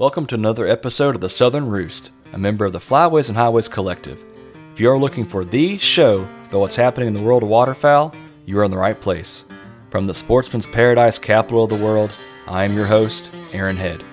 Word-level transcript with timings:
Welcome 0.00 0.26
to 0.26 0.36
another 0.36 0.68
episode 0.68 1.16
of 1.16 1.20
the 1.20 1.28
Southern 1.28 1.68
Roost, 1.68 2.12
a 2.32 2.38
member 2.38 2.64
of 2.64 2.72
the 2.72 2.78
Flyways 2.78 3.30
and 3.30 3.36
Highways 3.36 3.66
Collective. 3.66 4.24
If 4.72 4.78
you 4.78 4.88
are 4.92 4.96
looking 4.96 5.26
for 5.26 5.44
the 5.44 5.76
show 5.76 6.20
about 6.44 6.60
what's 6.60 6.76
happening 6.76 7.08
in 7.08 7.14
the 7.14 7.20
world 7.20 7.42
of 7.42 7.48
waterfowl, 7.48 8.14
you 8.46 8.56
are 8.60 8.62
in 8.62 8.70
the 8.70 8.78
right 8.78 9.00
place. 9.00 9.42
From 9.90 10.06
the 10.06 10.14
sportsman's 10.14 10.68
paradise 10.68 11.18
capital 11.18 11.64
of 11.64 11.70
the 11.70 11.84
world, 11.84 12.12
I 12.46 12.62
am 12.62 12.76
your 12.76 12.86
host, 12.86 13.28
Aaron 13.52 13.76
Head. 13.76 14.04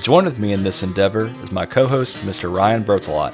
Join 0.00 0.24
with 0.24 0.40
me 0.40 0.54
in 0.54 0.64
this 0.64 0.82
endeavor 0.82 1.26
is 1.44 1.52
my 1.52 1.66
co 1.66 1.86
host, 1.86 2.16
Mr. 2.26 2.52
Ryan 2.52 2.82
Berthelot. 2.82 3.32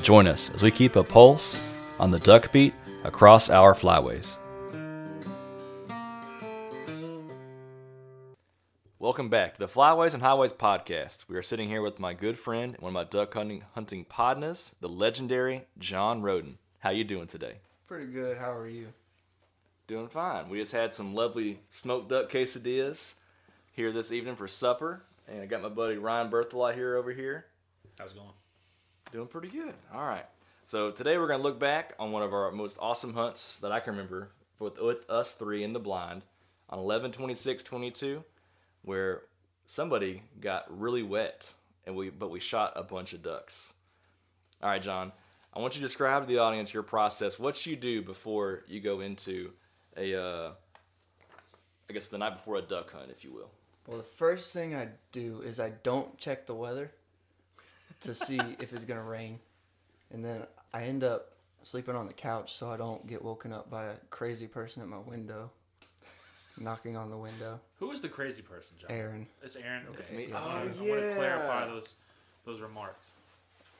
Join 0.00 0.26
us 0.26 0.48
as 0.54 0.62
we 0.62 0.70
keep 0.70 0.96
a 0.96 1.04
pulse 1.04 1.60
on 1.98 2.10
the 2.10 2.20
duck 2.20 2.50
beat 2.50 2.72
across 3.04 3.50
our 3.50 3.74
flyways. 3.74 4.38
Welcome 9.00 9.30
back 9.30 9.54
to 9.54 9.60
the 9.60 9.66
Flyways 9.66 10.12
and 10.12 10.22
Highways 10.22 10.52
podcast. 10.52 11.20
We 11.26 11.34
are 11.34 11.42
sitting 11.42 11.70
here 11.70 11.80
with 11.80 11.98
my 11.98 12.12
good 12.12 12.38
friend 12.38 12.74
and 12.74 12.82
one 12.82 12.90
of 12.90 12.92
my 12.92 13.04
duck 13.04 13.32
hunting 13.32 13.64
hunting 13.72 14.04
podnas, 14.04 14.74
the 14.80 14.90
legendary 14.90 15.62
John 15.78 16.20
Roden. 16.20 16.58
How 16.80 16.90
you 16.90 17.02
doing 17.02 17.26
today? 17.26 17.60
Pretty 17.86 18.12
good. 18.12 18.36
How 18.36 18.52
are 18.52 18.68
you? 18.68 18.88
Doing 19.86 20.08
fine. 20.08 20.50
We 20.50 20.60
just 20.60 20.72
had 20.72 20.92
some 20.92 21.14
lovely 21.14 21.60
smoked 21.70 22.10
duck 22.10 22.28
quesadillas 22.28 23.14
here 23.72 23.90
this 23.90 24.12
evening 24.12 24.36
for 24.36 24.46
supper, 24.46 25.02
and 25.26 25.40
I 25.40 25.46
got 25.46 25.62
my 25.62 25.70
buddy 25.70 25.96
Ryan 25.96 26.30
Berthelot 26.30 26.74
here 26.74 26.96
over 26.96 27.10
here. 27.10 27.46
How's 27.98 28.10
it 28.10 28.16
going? 28.16 28.34
Doing 29.12 29.28
pretty 29.28 29.48
good. 29.48 29.72
All 29.94 30.04
right. 30.04 30.26
So 30.66 30.90
today 30.90 31.16
we're 31.16 31.26
going 31.26 31.40
to 31.40 31.48
look 31.48 31.58
back 31.58 31.94
on 31.98 32.12
one 32.12 32.22
of 32.22 32.34
our 32.34 32.50
most 32.50 32.76
awesome 32.78 33.14
hunts 33.14 33.56
that 33.62 33.72
I 33.72 33.80
can 33.80 33.94
remember 33.94 34.28
with, 34.58 34.78
with 34.78 35.08
us 35.08 35.32
three 35.32 35.64
in 35.64 35.72
the 35.72 35.80
blind 35.80 36.26
on 36.68 36.78
11 36.78 37.12
26 37.12 37.62
22, 37.62 38.24
where 38.82 39.22
somebody 39.66 40.22
got 40.40 40.64
really 40.68 41.02
wet, 41.02 41.52
and 41.86 41.96
we 41.96 42.10
but 42.10 42.30
we 42.30 42.40
shot 42.40 42.72
a 42.76 42.82
bunch 42.82 43.12
of 43.12 43.22
ducks. 43.22 43.74
All 44.62 44.68
right, 44.68 44.82
John. 44.82 45.12
I 45.52 45.58
want 45.58 45.74
you 45.74 45.80
to 45.80 45.86
describe 45.86 46.22
to 46.22 46.28
the 46.28 46.38
audience 46.38 46.72
your 46.72 46.84
process, 46.84 47.38
what 47.38 47.66
you 47.66 47.74
do 47.74 48.02
before 48.02 48.62
you 48.68 48.80
go 48.80 49.00
into 49.00 49.50
a, 49.96 50.14
uh, 50.14 50.52
I 51.88 51.92
guess 51.92 52.08
the 52.08 52.18
night 52.18 52.36
before 52.36 52.54
a 52.56 52.62
duck 52.62 52.92
hunt, 52.92 53.10
if 53.10 53.24
you 53.24 53.32
will. 53.32 53.50
Well, 53.88 53.98
the 53.98 54.04
first 54.04 54.52
thing 54.52 54.76
I 54.76 54.88
do 55.10 55.42
is 55.44 55.58
I 55.58 55.70
don't 55.82 56.16
check 56.18 56.46
the 56.46 56.54
weather 56.54 56.92
to 58.02 58.14
see 58.14 58.38
if 58.60 58.72
it's 58.72 58.84
gonna 58.84 59.02
rain, 59.02 59.40
and 60.12 60.24
then 60.24 60.46
I 60.72 60.84
end 60.84 61.02
up 61.02 61.32
sleeping 61.62 61.96
on 61.96 62.06
the 62.06 62.12
couch 62.12 62.54
so 62.54 62.70
I 62.70 62.76
don't 62.76 63.06
get 63.06 63.22
woken 63.22 63.52
up 63.52 63.68
by 63.68 63.86
a 63.86 63.96
crazy 64.10 64.46
person 64.46 64.82
at 64.82 64.88
my 64.88 64.98
window, 64.98 65.50
knocking 66.60 66.96
on 66.96 67.10
the 67.10 67.16
window. 67.16 67.58
Who 67.78 67.90
is 67.90 68.00
the 68.00 68.08
crazy 68.08 68.42
person, 68.42 68.76
John? 68.78 68.90
Aaron, 68.90 69.26
It's 69.42 69.56
Aaron. 69.56 69.86
Okay. 69.90 69.98
It's 70.00 70.10
me. 70.12 70.30
Uh, 70.32 70.36
oh, 70.38 70.40
I 70.40 70.44
wanna- 70.44 70.74
Oh, 70.78 70.84
I 70.84 70.88
want 70.90 71.00
to 71.00 71.14
clarify 71.16 71.66
those 71.66 71.94
those 72.44 72.60
remarks. 72.60 73.12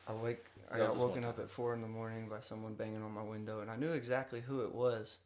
I 0.06 0.12
wake. 0.12 0.44
I 0.72 0.78
got 0.78 0.96
woken 0.96 1.24
up 1.24 1.38
at 1.38 1.50
four 1.50 1.74
in 1.74 1.80
the 1.80 1.88
morning 1.88 2.28
by 2.28 2.40
someone 2.40 2.74
banging 2.74 3.02
on 3.02 3.12
my 3.12 3.22
window, 3.22 3.60
and 3.60 3.70
I 3.70 3.76
knew 3.76 3.92
exactly 3.92 4.40
who 4.40 4.60
it 4.62 4.74
was. 4.74 5.18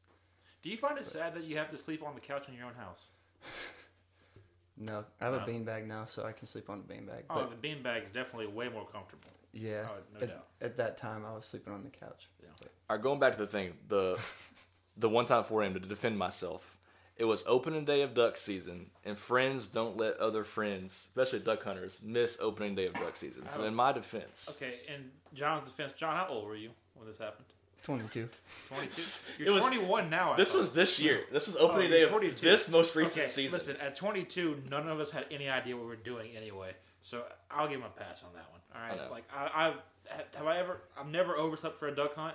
Do 0.63 0.71
you 0.71 0.77
find 0.77 0.97
it 0.99 1.05
sad 1.07 1.35
that 1.35 1.45
you 1.45 1.57
have 1.59 1.69
to 1.71 1.79
sleep 1.79 2.03
on 2.03 2.15
the 2.15 2.21
couch 2.21 2.49
in 2.49 2.55
your 2.55 2.67
own 2.67 2.75
house? 2.75 3.07
No, 4.77 5.05
I 5.21 5.27
have 5.27 5.35
a 5.35 5.39
No. 5.39 5.47
beanbag 5.47 5.87
now, 5.87 6.05
so 6.05 6.25
I 6.25 6.33
can 6.33 6.49
sleep 6.49 6.69
on 6.69 6.83
the 6.85 6.93
beanbag. 6.93 7.23
Oh, 7.31 7.47
But 7.47 7.51
the 7.63 7.69
beanbag 7.69 8.05
is 8.07 8.11
definitely 8.11 8.49
way 8.49 8.69
more 8.69 8.85
comfortable. 8.87 9.31
yeah, 9.53 9.87
Oh, 9.89 9.99
no 10.15 10.21
at, 10.21 10.29
doubt. 10.31 10.47
at 10.61 10.77
that 10.79 10.97
time 10.97 11.25
I 11.25 11.33
was 11.33 11.47
sleeping 11.47 11.73
on 11.73 11.85
the 11.85 11.91
couch. 11.91 12.29
Yeah. 12.43 12.49
All 12.91 12.97
right, 12.97 13.01
going 13.03 13.21
back 13.21 13.37
to 13.37 13.39
the 13.39 13.47
thing, 13.47 13.79
the 13.87 14.19
the 14.97 15.09
one 15.09 15.27
time 15.27 15.45
for 15.45 15.63
him 15.63 15.75
to 15.75 15.81
defend 15.81 16.19
myself, 16.19 16.74
it 17.17 17.25
was 17.25 17.45
opening 17.47 17.85
day 17.85 18.03
of 18.03 18.15
duck 18.15 18.37
season, 18.37 18.87
and 19.05 19.19
friends 19.19 19.67
don't 19.69 19.97
let 19.97 20.17
other 20.19 20.43
friends, 20.45 20.93
especially 20.93 21.39
duck 21.41 21.63
hunters, 21.63 22.01
miss 22.03 22.39
opening 22.41 22.75
day 22.75 22.87
of 22.87 22.95
duck 22.95 23.17
season. 23.17 23.45
So 23.49 23.65
in 23.65 23.75
my 23.75 23.93
defense, 23.93 24.49
Okay, 24.57 24.81
in 24.93 25.11
John's 25.33 25.69
defense, 25.69 25.93
John, 25.93 26.17
how 26.17 26.27
old 26.29 26.47
were 26.49 26.57
you 26.57 26.71
when 26.95 27.07
this 27.07 27.19
happened? 27.19 27.47
Twenty-two. 27.85 28.29
22? 28.69 28.93
It 29.39 29.45
You're 29.45 29.55
was- 29.55 29.63
21 29.65 30.09
now. 30.09 30.33
I 30.33 30.37
this 30.37 30.53
thought. 30.53 30.59
was 30.59 30.73
this 30.73 30.99
year. 30.99 31.25
This 31.31 31.47
was 31.47 31.57
oh, 31.57 31.69
opening 31.69 31.89
Oh, 31.89 31.91
day 31.91 31.97
you're 31.99 32.07
of 32.07 32.13
22. 32.13 32.37
this 32.47 32.69
most 32.69 32.97
recent 32.97 33.19
Okay, 33.25 33.31
season. 33.31 33.53
listen, 33.53 33.77
at 33.77 33.95
22, 33.95 34.63
none 34.71 34.89
of 34.89 34.99
us 35.01 35.11
had 35.11 35.27
any 35.31 35.49
idea 35.51 35.77
what 35.77 35.83
we 35.83 35.89
were 35.91 35.97
doing 35.97 36.31
anyway. 36.35 36.71
So 37.03 37.25
I'll 37.51 37.69
give 37.69 37.81
him 37.81 37.85
a 37.87 37.91
pass 38.01 38.23
on 38.25 38.31
that 38.35 38.51
one. 38.51 38.61
All 38.75 38.89
right, 38.89 38.97
know. 38.97 39.11
like 39.13 39.25
I, 39.37 39.67
I 39.67 39.75
have 40.37 40.47
I 40.47 40.59
ever 40.59 40.81
I've 40.99 41.09
never 41.09 41.37
overslept 41.37 41.79
for 41.79 41.89
a 41.89 41.95
duck 41.95 42.15
hunt. 42.15 42.35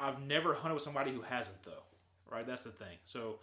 I've 0.00 0.20
never 0.22 0.54
hunted 0.54 0.74
with 0.74 0.82
somebody 0.82 1.12
who 1.12 1.20
hasn't 1.20 1.62
though. 1.64 1.82
Right, 2.30 2.46
that's 2.46 2.64
the 2.64 2.70
thing. 2.70 2.96
So 3.04 3.40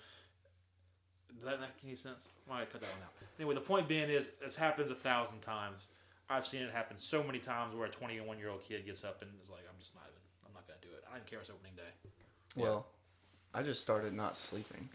does 1.36 1.46
that 1.46 1.60
make 1.60 1.70
any 1.84 1.96
sense? 1.96 2.26
Why 2.48 2.62
I 2.62 2.66
cut 2.66 2.82
that 2.82 2.90
one 2.92 3.02
out? 3.04 3.14
Anyway, 3.40 3.56
the 3.56 3.62
point 3.62 3.88
being 3.88 4.10
is 4.10 4.30
this 4.42 4.56
happens 4.56 4.90
a 4.90 4.96
thousand 4.96 5.42
times. 5.42 5.88
I've 6.30 6.46
seen 6.46 6.62
it 6.62 6.72
happen 6.72 6.98
so 6.98 7.24
many 7.24 7.40
times 7.40 7.76
where 7.76 7.88
a 7.88 7.92
21 7.92 8.40
year 8.40 8.50
old 8.50 8.64
kid 8.64 8.86
gets 8.86 9.04
up 9.04 9.22
and 9.22 9.30
is 9.44 9.50
like, 9.50 9.62
I'm 9.70 9.80
just 9.80 9.94
not 9.94 10.04
even. 10.08 10.22
I'm 10.48 10.54
not 10.54 10.68
gonna 10.68 10.80
do 10.82 10.88
it. 10.88 11.04
I 11.08 11.12
don't 11.12 11.18
even 11.20 11.30
care 11.30 11.40
if 11.40 11.44
it's 11.44 11.52
opening 11.52 11.74
day. 11.76 12.10
Well, 12.56 12.88
I 13.54 13.64
just 13.64 13.82
started 13.82 14.14
not 14.14 14.38
sleeping. 14.38 14.90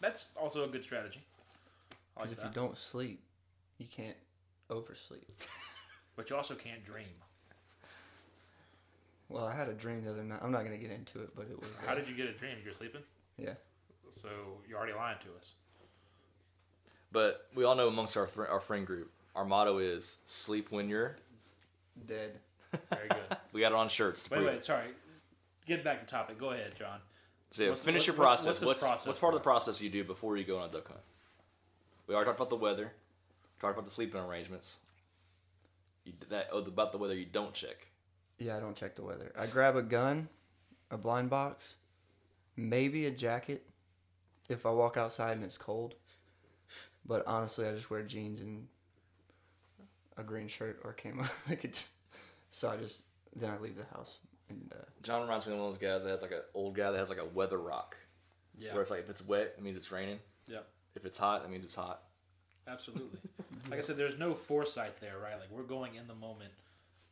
That's 0.00 0.28
also 0.36 0.64
a 0.64 0.68
good 0.68 0.82
strategy. 0.82 1.20
Because 2.14 2.30
like 2.30 2.38
if 2.38 2.44
you 2.44 2.50
don't 2.54 2.76
sleep, 2.76 3.20
you 3.78 3.86
can't 3.86 4.16
oversleep. 4.70 5.26
But 6.16 6.28
you 6.28 6.36
also 6.36 6.54
can't 6.54 6.84
dream. 6.84 7.06
Well, 9.30 9.46
I 9.46 9.54
had 9.54 9.68
a 9.68 9.72
dream 9.72 10.04
the 10.04 10.10
other 10.10 10.22
night. 10.22 10.40
I'm 10.42 10.52
not 10.52 10.64
gonna 10.64 10.76
get 10.76 10.90
into 10.90 11.22
it, 11.22 11.30
but 11.34 11.46
it 11.50 11.58
was. 11.58 11.68
How 11.86 11.92
uh, 11.92 11.94
did 11.94 12.06
you 12.06 12.14
get 12.14 12.26
a 12.26 12.32
dream? 12.32 12.56
You're 12.62 12.74
sleeping? 12.74 13.00
Yeah. 13.38 13.54
So 14.10 14.28
you're 14.68 14.76
already 14.76 14.92
lying 14.92 15.16
to 15.20 15.28
us. 15.38 15.54
But 17.12 17.46
we 17.54 17.64
all 17.64 17.74
know 17.74 17.88
amongst 17.88 18.16
our 18.16 18.26
fr- 18.26 18.46
our 18.46 18.60
friend 18.60 18.86
group, 18.86 19.10
our 19.34 19.44
motto 19.44 19.78
is 19.78 20.18
sleep 20.26 20.70
when 20.70 20.88
you're. 20.88 21.16
Dead. 22.06 22.38
Very 22.92 23.08
good. 23.08 23.36
We 23.52 23.60
got 23.60 23.72
it 23.72 23.74
on 23.74 23.88
shirts. 23.88 24.24
To 24.24 24.30
wait, 24.30 24.36
prove 24.36 24.48
wait, 24.48 24.56
it. 24.56 24.64
sorry. 24.64 24.88
Get 25.66 25.82
back 25.84 26.00
to 26.00 26.06
topic. 26.06 26.38
Go 26.38 26.50
ahead, 26.50 26.74
John. 26.76 27.00
So 27.50 27.68
What's- 27.68 27.82
finish 27.82 28.06
your 28.06 28.14
process. 28.14 28.46
what's 28.46 28.58
this 28.60 28.66
What's 28.66 28.80
process 28.80 29.06
what's 29.06 29.18
part 29.18 29.34
of 29.34 29.40
the 29.40 29.44
process 29.44 29.80
you 29.82 29.90
do 29.90 30.04
before 30.04 30.36
you 30.36 30.44
go 30.44 30.58
on 30.58 30.68
a 30.68 30.72
duck 30.72 30.86
hunt? 30.86 31.00
We 32.06 32.14
already 32.14 32.28
talked 32.28 32.38
about 32.38 32.50
the 32.50 32.56
weather. 32.56 32.92
Talked 33.60 33.74
about 33.74 33.84
the 33.84 33.90
sleeping 33.90 34.20
arrangements. 34.20 34.78
You 36.04 36.12
did 36.12 36.30
that 36.30 36.48
oh, 36.52 36.58
about 36.58 36.92
the 36.92 36.98
weather 36.98 37.14
you 37.14 37.26
don't 37.26 37.52
check. 37.52 37.88
Yeah, 38.38 38.56
I 38.56 38.60
don't 38.60 38.74
check 38.76 38.94
the 38.94 39.02
weather. 39.02 39.32
I 39.38 39.46
grab 39.46 39.76
a 39.76 39.82
gun, 39.82 40.28
a 40.90 40.96
blind 40.96 41.28
box, 41.28 41.76
maybe 42.56 43.06
a 43.06 43.10
jacket 43.10 43.66
if 44.48 44.64
I 44.64 44.70
walk 44.70 44.96
outside 44.96 45.32
and 45.32 45.44
it's 45.44 45.58
cold. 45.58 45.94
But 47.06 47.26
honestly, 47.26 47.66
I 47.66 47.72
just 47.72 47.90
wear 47.90 48.02
jeans 48.02 48.40
and 48.40 48.66
a 50.16 50.22
green 50.22 50.48
shirt 50.48 50.80
or 50.84 50.92
camo. 50.92 51.24
like 51.48 51.64
it's, 51.64 51.88
so 52.50 52.68
I 52.68 52.76
just 52.76 53.02
then 53.34 53.50
I 53.50 53.58
leave 53.58 53.76
the 53.76 53.84
house 53.96 54.18
and 54.50 54.72
uh, 54.72 54.84
John 55.02 55.22
reminds 55.22 55.46
me 55.46 55.52
of 55.52 55.58
one 55.58 55.68
of 55.68 55.74
those 55.74 55.82
guys 55.82 56.02
that 56.02 56.10
has 56.10 56.22
like 56.22 56.32
an 56.32 56.42
old 56.54 56.74
guy 56.74 56.90
that 56.90 56.98
has 56.98 57.08
like 57.08 57.18
a 57.18 57.24
weather 57.24 57.58
rock. 57.58 57.96
Yeah. 58.58 58.72
Where 58.72 58.82
it's 58.82 58.90
like 58.90 59.00
if 59.00 59.08
it's 59.08 59.24
wet, 59.24 59.54
it 59.56 59.62
means 59.62 59.76
it's 59.76 59.90
raining. 59.90 60.18
Yep. 60.48 60.66
If 60.96 61.04
it's 61.06 61.16
hot, 61.16 61.44
it 61.44 61.50
means 61.50 61.64
it's 61.64 61.74
hot. 61.74 62.02
Absolutely. 62.68 63.18
like 63.70 63.78
I 63.78 63.82
said, 63.82 63.96
there's 63.96 64.18
no 64.18 64.34
foresight 64.34 65.00
there, 65.00 65.18
right? 65.22 65.38
Like 65.38 65.50
we're 65.50 65.62
going 65.62 65.94
in 65.94 66.06
the 66.06 66.14
moment, 66.14 66.52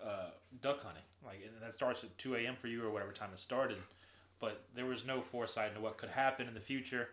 uh, 0.04 0.30
duck 0.60 0.82
hunting. 0.82 1.02
Like 1.24 1.40
and 1.44 1.62
that 1.62 1.74
starts 1.74 2.04
at 2.04 2.16
2 2.18 2.36
a.m. 2.36 2.56
for 2.56 2.68
you 2.68 2.84
or 2.84 2.90
whatever 2.90 3.12
time 3.12 3.30
it 3.32 3.40
started. 3.40 3.78
But 4.40 4.64
there 4.74 4.86
was 4.86 5.06
no 5.06 5.22
foresight 5.22 5.70
into 5.70 5.80
what 5.80 5.96
could 5.96 6.10
happen 6.10 6.46
in 6.46 6.54
the 6.54 6.60
future, 6.60 7.08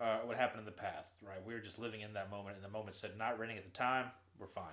uh, 0.00 0.18
what 0.24 0.36
happened 0.36 0.60
in 0.60 0.66
the 0.66 0.72
past, 0.72 1.14
right? 1.22 1.44
We 1.46 1.54
were 1.54 1.60
just 1.60 1.78
living 1.78 2.00
in 2.00 2.14
that 2.14 2.30
moment, 2.30 2.56
and 2.56 2.64
the 2.64 2.70
moment 2.70 2.94
said 2.94 3.12
not 3.18 3.38
raining 3.38 3.58
at 3.58 3.64
the 3.64 3.70
time. 3.70 4.06
We're 4.38 4.46
fine. 4.46 4.64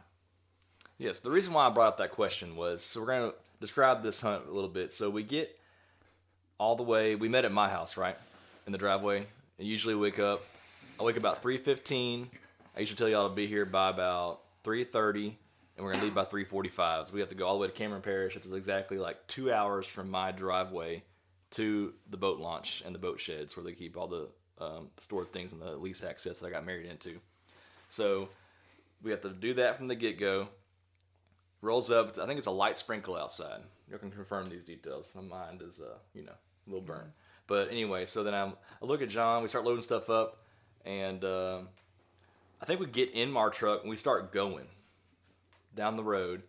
Yes, 0.98 1.20
the 1.20 1.32
reason 1.32 1.54
why 1.54 1.68
I 1.68 1.70
brought 1.70 1.90
up 1.90 1.98
that 1.98 2.12
question 2.12 2.56
was 2.56 2.84
so 2.84 3.02
we're 3.02 3.08
gonna 3.08 3.34
describe 3.60 4.04
this 4.04 4.22
hunt 4.22 4.48
a 4.48 4.52
little 4.52 4.70
bit. 4.70 4.94
So 4.94 5.10
we 5.10 5.24
get 5.24 5.58
all 6.58 6.76
the 6.76 6.84
way. 6.84 7.16
We 7.16 7.28
met 7.28 7.46
at 7.46 7.52
my 7.52 7.70
house, 7.70 7.98
right, 7.98 8.18
in 8.66 8.72
the 8.72 8.78
driveway. 8.78 9.26
I 9.60 9.64
usually 9.64 9.96
wake 9.96 10.20
up. 10.20 10.44
I 11.00 11.04
wake 11.04 11.16
up 11.16 11.22
about 11.22 11.42
three 11.42 11.58
fifteen. 11.58 12.30
I 12.76 12.82
usually 12.82 12.98
tell 12.98 13.10
y'all 13.10 13.30
to 13.30 13.36
be 13.36 13.48
here 13.48 13.66
by 13.66 13.90
about 13.90 14.42
three 14.64 14.84
thirty, 14.84 15.38
and 15.76 15.86
we're 15.86 15.94
gonna 15.94 16.04
leave 16.06 16.16
by 16.16 16.24
three 16.24 16.46
forty-five. 16.46 17.08
So 17.08 17.14
we 17.14 17.20
have 17.20 17.30
to 17.30 17.36
go 17.36 17.48
all 17.48 17.56
the 17.56 17.62
way 17.62 17.68
to 17.68 17.74
Cameron 17.74 18.02
Parish, 18.02 18.36
which 18.36 18.46
is 18.46 18.54
exactly 18.54 18.98
like 18.98 19.28
two 19.28 19.52
hours 19.52 19.88
from 19.88 20.10
my 20.10 20.32
driveway 20.32 21.04
to 21.52 21.94
the 22.10 22.18
boat 22.18 22.40
launch 22.40 22.84
and 22.86 22.94
the 22.94 23.00
boat 23.00 23.20
sheds 23.20 23.56
where 23.56 23.64
they 23.64 23.74
keep 23.74 23.98
all 23.98 24.08
the 24.08 24.28
um, 24.60 24.90
stored 25.00 25.32
things 25.32 25.52
in 25.52 25.60
the 25.60 25.72
lease 25.72 26.04
access 26.04 26.40
that 26.40 26.48
I 26.48 26.50
got 26.50 26.66
married 26.66 26.88
into. 26.88 27.20
So 27.90 28.30
we 29.04 29.12
have 29.12 29.22
to 29.22 29.30
do 29.30 29.54
that 29.56 29.78
from 29.78 29.88
the 29.88 29.96
get 29.96 30.20
go 30.20 30.50
rolls 31.62 31.92
up. 31.92 32.18
I 32.20 32.26
think 32.26 32.38
it's 32.38 32.48
a 32.48 32.52
light 32.52 32.78
sprinkle 32.78 33.16
outside. 33.16 33.62
You 33.90 33.98
can 33.98 34.12
confirm 34.12 34.50
these 34.50 34.64
details. 34.64 35.14
My 35.16 35.22
mind 35.22 35.62
is, 35.62 35.80
uh, 35.80 35.98
you 36.14 36.24
know, 36.24 36.32
a 36.32 36.70
little 36.70 36.86
burnt. 36.86 37.12
But 37.48 37.70
anyway, 37.70 38.06
so 38.06 38.24
then 38.24 38.34
I'm, 38.34 38.54
I 38.82 38.86
look 38.86 39.02
at 39.02 39.10
John. 39.10 39.44
We 39.44 39.50
start 39.50 39.66
loading 39.66 39.84
stuff 39.84 40.10
up, 40.10 40.44
and 40.84 41.24
um, 41.24 41.70
I 42.62 42.66
think 42.66 42.80
we 42.80 42.88
get 42.88 43.12
in 43.12 43.36
our 43.38 43.50
truck 43.50 43.82
and 43.82 43.90
we 43.90 43.98
start 43.98 44.32
going 44.32 44.66
down 45.76 45.98
the 45.98 46.04
road. 46.04 46.44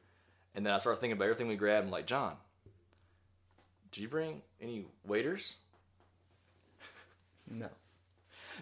And 0.55 0.64
then 0.64 0.73
I 0.73 0.79
start 0.79 0.99
thinking 0.99 1.17
about 1.17 1.25
everything 1.25 1.49
we 1.49 1.56
grabbed. 1.56 1.85
I'm 1.85 1.93
like, 1.93 2.06
John, 2.06 2.37
did 3.93 4.00
you 4.00 4.08
bring 4.08 4.41
any 4.61 4.87
waders? 5.05 5.56
no. 7.50 7.69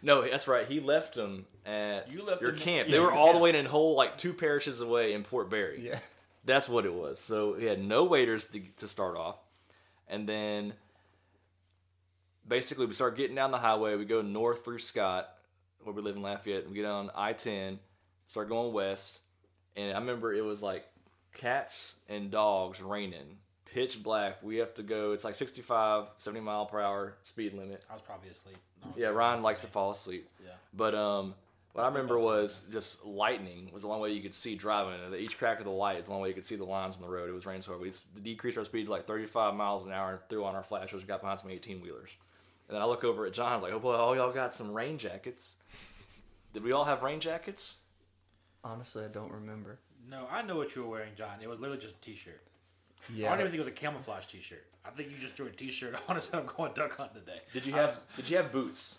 No, 0.04 0.22
that's 0.22 0.46
right. 0.46 0.68
He 0.68 0.78
left 0.80 1.14
them 1.14 1.46
at 1.66 2.12
You 2.12 2.22
left 2.24 2.42
your 2.42 2.52
them- 2.52 2.60
camp. 2.60 2.88
yeah, 2.88 2.92
they 2.92 2.98
were 3.00 3.06
your 3.06 3.14
all 3.14 3.32
the 3.32 3.38
way 3.38 3.50
in 3.50 3.66
a 3.66 3.68
whole 3.68 3.96
like 3.96 4.16
two 4.18 4.32
parishes 4.34 4.80
away 4.80 5.14
in 5.14 5.24
Port 5.24 5.48
Barre. 5.50 5.76
Yeah. 5.80 5.98
That's 6.44 6.68
what 6.68 6.84
it 6.84 6.92
was. 6.92 7.18
So 7.18 7.54
he 7.54 7.64
had 7.64 7.82
no 7.82 8.04
waders 8.04 8.44
to, 8.48 8.60
to 8.76 8.86
start 8.86 9.16
off. 9.16 9.38
And 10.06 10.28
then 10.28 10.74
basically 12.46 12.86
we 12.86 12.92
start 12.94 13.16
getting 13.16 13.34
down 13.34 13.50
the 13.50 13.58
highway. 13.58 13.96
We 13.96 14.04
go 14.04 14.20
north 14.22 14.64
through 14.64 14.80
Scott, 14.80 15.28
where 15.82 15.94
we 15.94 16.02
live 16.02 16.16
in 16.16 16.22
Lafayette. 16.22 16.68
We 16.68 16.74
get 16.74 16.84
on 16.84 17.10
I 17.14 17.32
10, 17.32 17.78
start 18.26 18.48
going 18.48 18.72
west. 18.74 19.20
And 19.76 19.96
I 19.96 19.98
remember 20.00 20.32
it 20.34 20.44
was 20.44 20.62
like 20.62 20.84
cats 21.34 21.94
and 22.08 22.30
dogs 22.30 22.80
raining, 22.80 23.38
pitch 23.72 24.02
black. 24.02 24.42
We 24.42 24.56
have 24.56 24.74
to 24.74 24.82
go, 24.82 25.12
it's 25.12 25.24
like 25.24 25.34
65, 25.34 26.06
70 26.18 26.40
mile 26.40 26.66
per 26.66 26.80
hour 26.80 27.14
speed 27.24 27.54
limit. 27.54 27.84
I 27.90 27.94
was 27.94 28.02
probably 28.02 28.30
asleep. 28.30 28.56
No, 28.84 28.92
Yeah, 28.96 29.08
Ryan 29.08 29.42
likes 29.42 29.60
to 29.60 29.66
fall 29.66 29.90
asleep. 29.90 30.28
Yeah. 30.44 30.52
But 30.72 30.94
um, 30.94 31.34
what 31.72 31.82
I 31.82 31.88
remember 31.88 32.14
Football's 32.14 32.62
was 32.62 32.66
just 32.72 33.04
lightning 33.04 33.70
was 33.72 33.82
the 33.82 33.88
only 33.88 34.00
way 34.00 34.14
you 34.14 34.22
could 34.22 34.34
see 34.34 34.54
driving. 34.54 35.00
Each 35.18 35.36
crack 35.36 35.58
of 35.58 35.64
the 35.64 35.70
light 35.70 35.98
is 35.98 36.06
the 36.06 36.12
only 36.12 36.22
way 36.22 36.28
you 36.28 36.34
could 36.34 36.46
see 36.46 36.56
the 36.56 36.64
lines 36.64 36.96
on 36.96 37.02
the 37.02 37.08
road. 37.08 37.28
It 37.28 37.32
was 37.32 37.46
raining 37.46 37.62
so 37.62 37.72
hard. 37.72 37.82
We 37.82 37.92
decreased 38.22 38.58
our 38.58 38.64
speed 38.64 38.86
to 38.86 38.90
like 38.90 39.06
35 39.06 39.54
miles 39.54 39.84
an 39.84 39.92
hour 39.92 40.12
and 40.12 40.20
threw 40.28 40.44
on 40.44 40.54
our 40.54 40.62
flashers 40.62 41.00
and 41.00 41.08
got 41.08 41.20
behind 41.20 41.40
some 41.40 41.50
18 41.50 41.80
wheelers. 41.80 42.10
And 42.68 42.76
then 42.76 42.82
I 42.82 42.86
look 42.86 43.04
over 43.04 43.26
at 43.26 43.32
John, 43.32 43.60
like, 43.60 43.72
oh, 43.72 43.78
boy, 43.78 43.94
all 43.94 44.14
y'all 44.16 44.32
got 44.32 44.54
some 44.54 44.72
rain 44.72 44.98
jackets. 44.98 45.56
Did 46.52 46.62
we 46.62 46.72
all 46.72 46.84
have 46.84 47.02
rain 47.02 47.20
jackets? 47.20 47.78
Honestly, 48.62 49.04
I 49.04 49.08
don't 49.08 49.32
remember. 49.32 49.80
No, 50.08 50.26
I 50.30 50.42
know 50.42 50.56
what 50.56 50.74
you 50.74 50.84
were 50.84 50.88
wearing, 50.88 51.14
John. 51.16 51.38
It 51.42 51.48
was 51.48 51.60
literally 51.60 51.80
just 51.80 51.96
a 51.96 52.00
t-shirt. 52.00 52.40
I 52.46 52.53
Yeah. 53.12 53.30
don't 53.30 53.40
even 53.40 53.50
think 53.50 53.56
it 53.56 53.58
was 53.58 53.68
a 53.68 53.70
camouflage 53.72 54.26
t-shirt. 54.26 54.64
I 54.84 54.90
think 54.90 55.10
you 55.10 55.16
just 55.18 55.34
threw 55.34 55.46
a 55.46 55.50
t-shirt 55.50 55.94
on 56.08 56.16
and 56.16 56.22
said, 56.22 56.40
I'm 56.40 56.46
going 56.46 56.72
duck 56.74 56.96
hunting 56.96 57.20
today. 57.20 57.40
Did 57.52 57.66
you 57.66 57.72
have 57.72 58.00
Did 58.16 58.28
you 58.30 58.36
have 58.36 58.52
boots? 58.52 58.98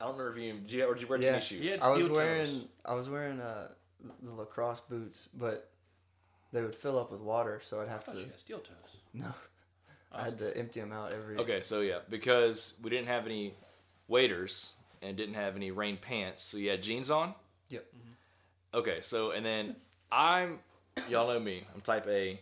I 0.00 0.04
don't 0.06 0.16
remember 0.16 0.38
if 0.38 0.44
you 0.44 0.52
did. 0.60 0.70
You, 0.70 0.84
or 0.86 0.94
did 0.94 1.02
you 1.02 1.08
wear 1.08 1.18
Yeah. 1.18 1.30
tennis 1.32 1.44
shoes? 1.46 1.60
Yeah. 1.64 1.76
I 1.82 1.88
was 1.90 1.96
steel 1.98 2.08
toes. 2.08 2.16
wearing 2.16 2.68
I 2.84 2.94
was 2.94 3.08
wearing 3.08 3.40
uh 3.40 3.68
the 4.22 4.32
lacrosse 4.32 4.80
boots, 4.80 5.28
but 5.38 5.70
they 6.52 6.60
would 6.62 6.74
fill 6.74 6.98
up 6.98 7.10
with 7.10 7.20
water, 7.20 7.60
so 7.64 7.80
I'd 7.80 7.88
have 7.88 8.04
thought 8.04 8.14
to 8.16 8.20
you 8.20 8.26
had 8.26 8.38
steel 8.38 8.58
toes. 8.58 8.96
no. 9.12 9.32
I 10.12 10.22
had 10.24 10.38
to 10.38 10.56
empty 10.56 10.78
them 10.80 10.92
out 10.92 11.12
every. 11.12 11.36
Okay, 11.38 11.60
so 11.62 11.80
yeah, 11.80 11.98
because 12.08 12.74
we 12.82 12.88
didn't 12.90 13.08
have 13.08 13.26
any 13.26 13.54
waders 14.06 14.74
and 15.02 15.16
didn't 15.16 15.34
have 15.34 15.56
any 15.56 15.70
rain 15.72 15.96
pants, 16.00 16.44
so 16.44 16.56
you 16.56 16.70
had 16.70 16.82
jeans 16.84 17.10
on. 17.10 17.34
Yep. 17.70 17.84
Okay, 18.74 19.00
so 19.00 19.32
and 19.32 19.44
then 19.44 19.74
I'm, 20.12 20.60
y'all 21.08 21.26
know 21.32 21.40
me, 21.40 21.64
I'm 21.74 21.80
type 21.80 22.06
A, 22.06 22.38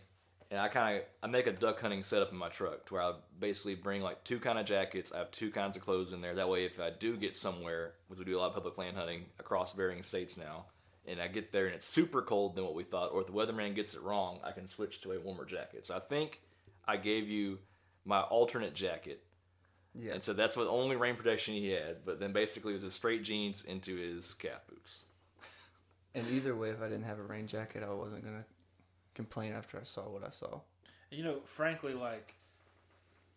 and 0.53 0.61
I 0.61 0.67
kind 0.67 0.97
of 0.97 1.03
I 1.23 1.25
make 1.27 1.47
a 1.47 1.51
duck 1.51 1.81
hunting 1.81 2.03
setup 2.03 2.31
in 2.31 2.37
my 2.37 2.47
truck 2.47 2.85
to 2.85 2.93
where 2.93 3.01
I 3.01 3.13
basically 3.39 3.73
bring 3.73 4.03
like 4.03 4.23
two 4.23 4.39
kind 4.39 4.59
of 4.59 4.67
jackets. 4.67 5.11
I 5.11 5.17
have 5.17 5.31
two 5.31 5.49
kinds 5.49 5.75
of 5.75 5.81
clothes 5.83 6.13
in 6.13 6.21
there. 6.21 6.35
That 6.35 6.47
way, 6.47 6.63
if 6.63 6.79
I 6.79 6.91
do 6.91 7.17
get 7.17 7.35
somewhere, 7.35 7.93
because 8.07 8.19
we 8.19 8.25
do 8.25 8.37
a 8.37 8.39
lot 8.39 8.49
of 8.49 8.53
public 8.53 8.77
land 8.77 8.95
hunting 8.95 9.25
across 9.39 9.73
varying 9.73 10.03
states 10.03 10.37
now, 10.37 10.65
and 11.07 11.19
I 11.19 11.27
get 11.27 11.51
there 11.51 11.65
and 11.65 11.73
it's 11.73 11.87
super 11.87 12.21
cold 12.21 12.53
than 12.55 12.65
what 12.65 12.75
we 12.75 12.83
thought, 12.83 13.11
or 13.13 13.21
if 13.21 13.27
the 13.27 13.33
weatherman 13.33 13.73
gets 13.73 13.95
it 13.95 14.03
wrong, 14.03 14.39
I 14.43 14.51
can 14.51 14.67
switch 14.67 15.01
to 15.01 15.13
a 15.13 15.19
warmer 15.19 15.45
jacket. 15.45 15.87
So 15.87 15.95
I 15.95 15.99
think 15.99 16.39
I 16.87 16.97
gave 16.97 17.27
you 17.27 17.57
my 18.05 18.21
alternate 18.21 18.75
jacket 18.75 19.23
Yeah. 19.95 20.13
and 20.13 20.23
so 20.23 20.33
that's 20.33 20.55
what 20.55 20.67
only 20.67 20.95
rain 20.97 21.15
protection 21.15 21.55
he 21.55 21.69
had. 21.69 22.05
But 22.05 22.19
then 22.19 22.31
basically 22.31 22.73
it 22.73 22.75
was 22.75 22.83
his 22.83 22.93
straight 22.93 23.23
jeans 23.23 23.65
into 23.65 23.95
his 23.95 24.35
calf 24.35 24.67
boots. 24.69 25.05
And 26.13 26.27
either 26.27 26.55
way, 26.55 26.69
if 26.69 26.79
I 26.79 26.89
didn't 26.89 27.05
have 27.05 27.17
a 27.17 27.23
rain 27.23 27.47
jacket, 27.47 27.81
I 27.81 27.91
wasn't 27.91 28.23
gonna 28.23 28.45
complain 29.13 29.53
after 29.53 29.79
I 29.79 29.83
saw 29.83 30.01
what 30.09 30.23
I 30.23 30.29
saw. 30.29 30.59
You 31.11 31.23
know, 31.23 31.37
frankly, 31.45 31.93
like, 31.93 32.33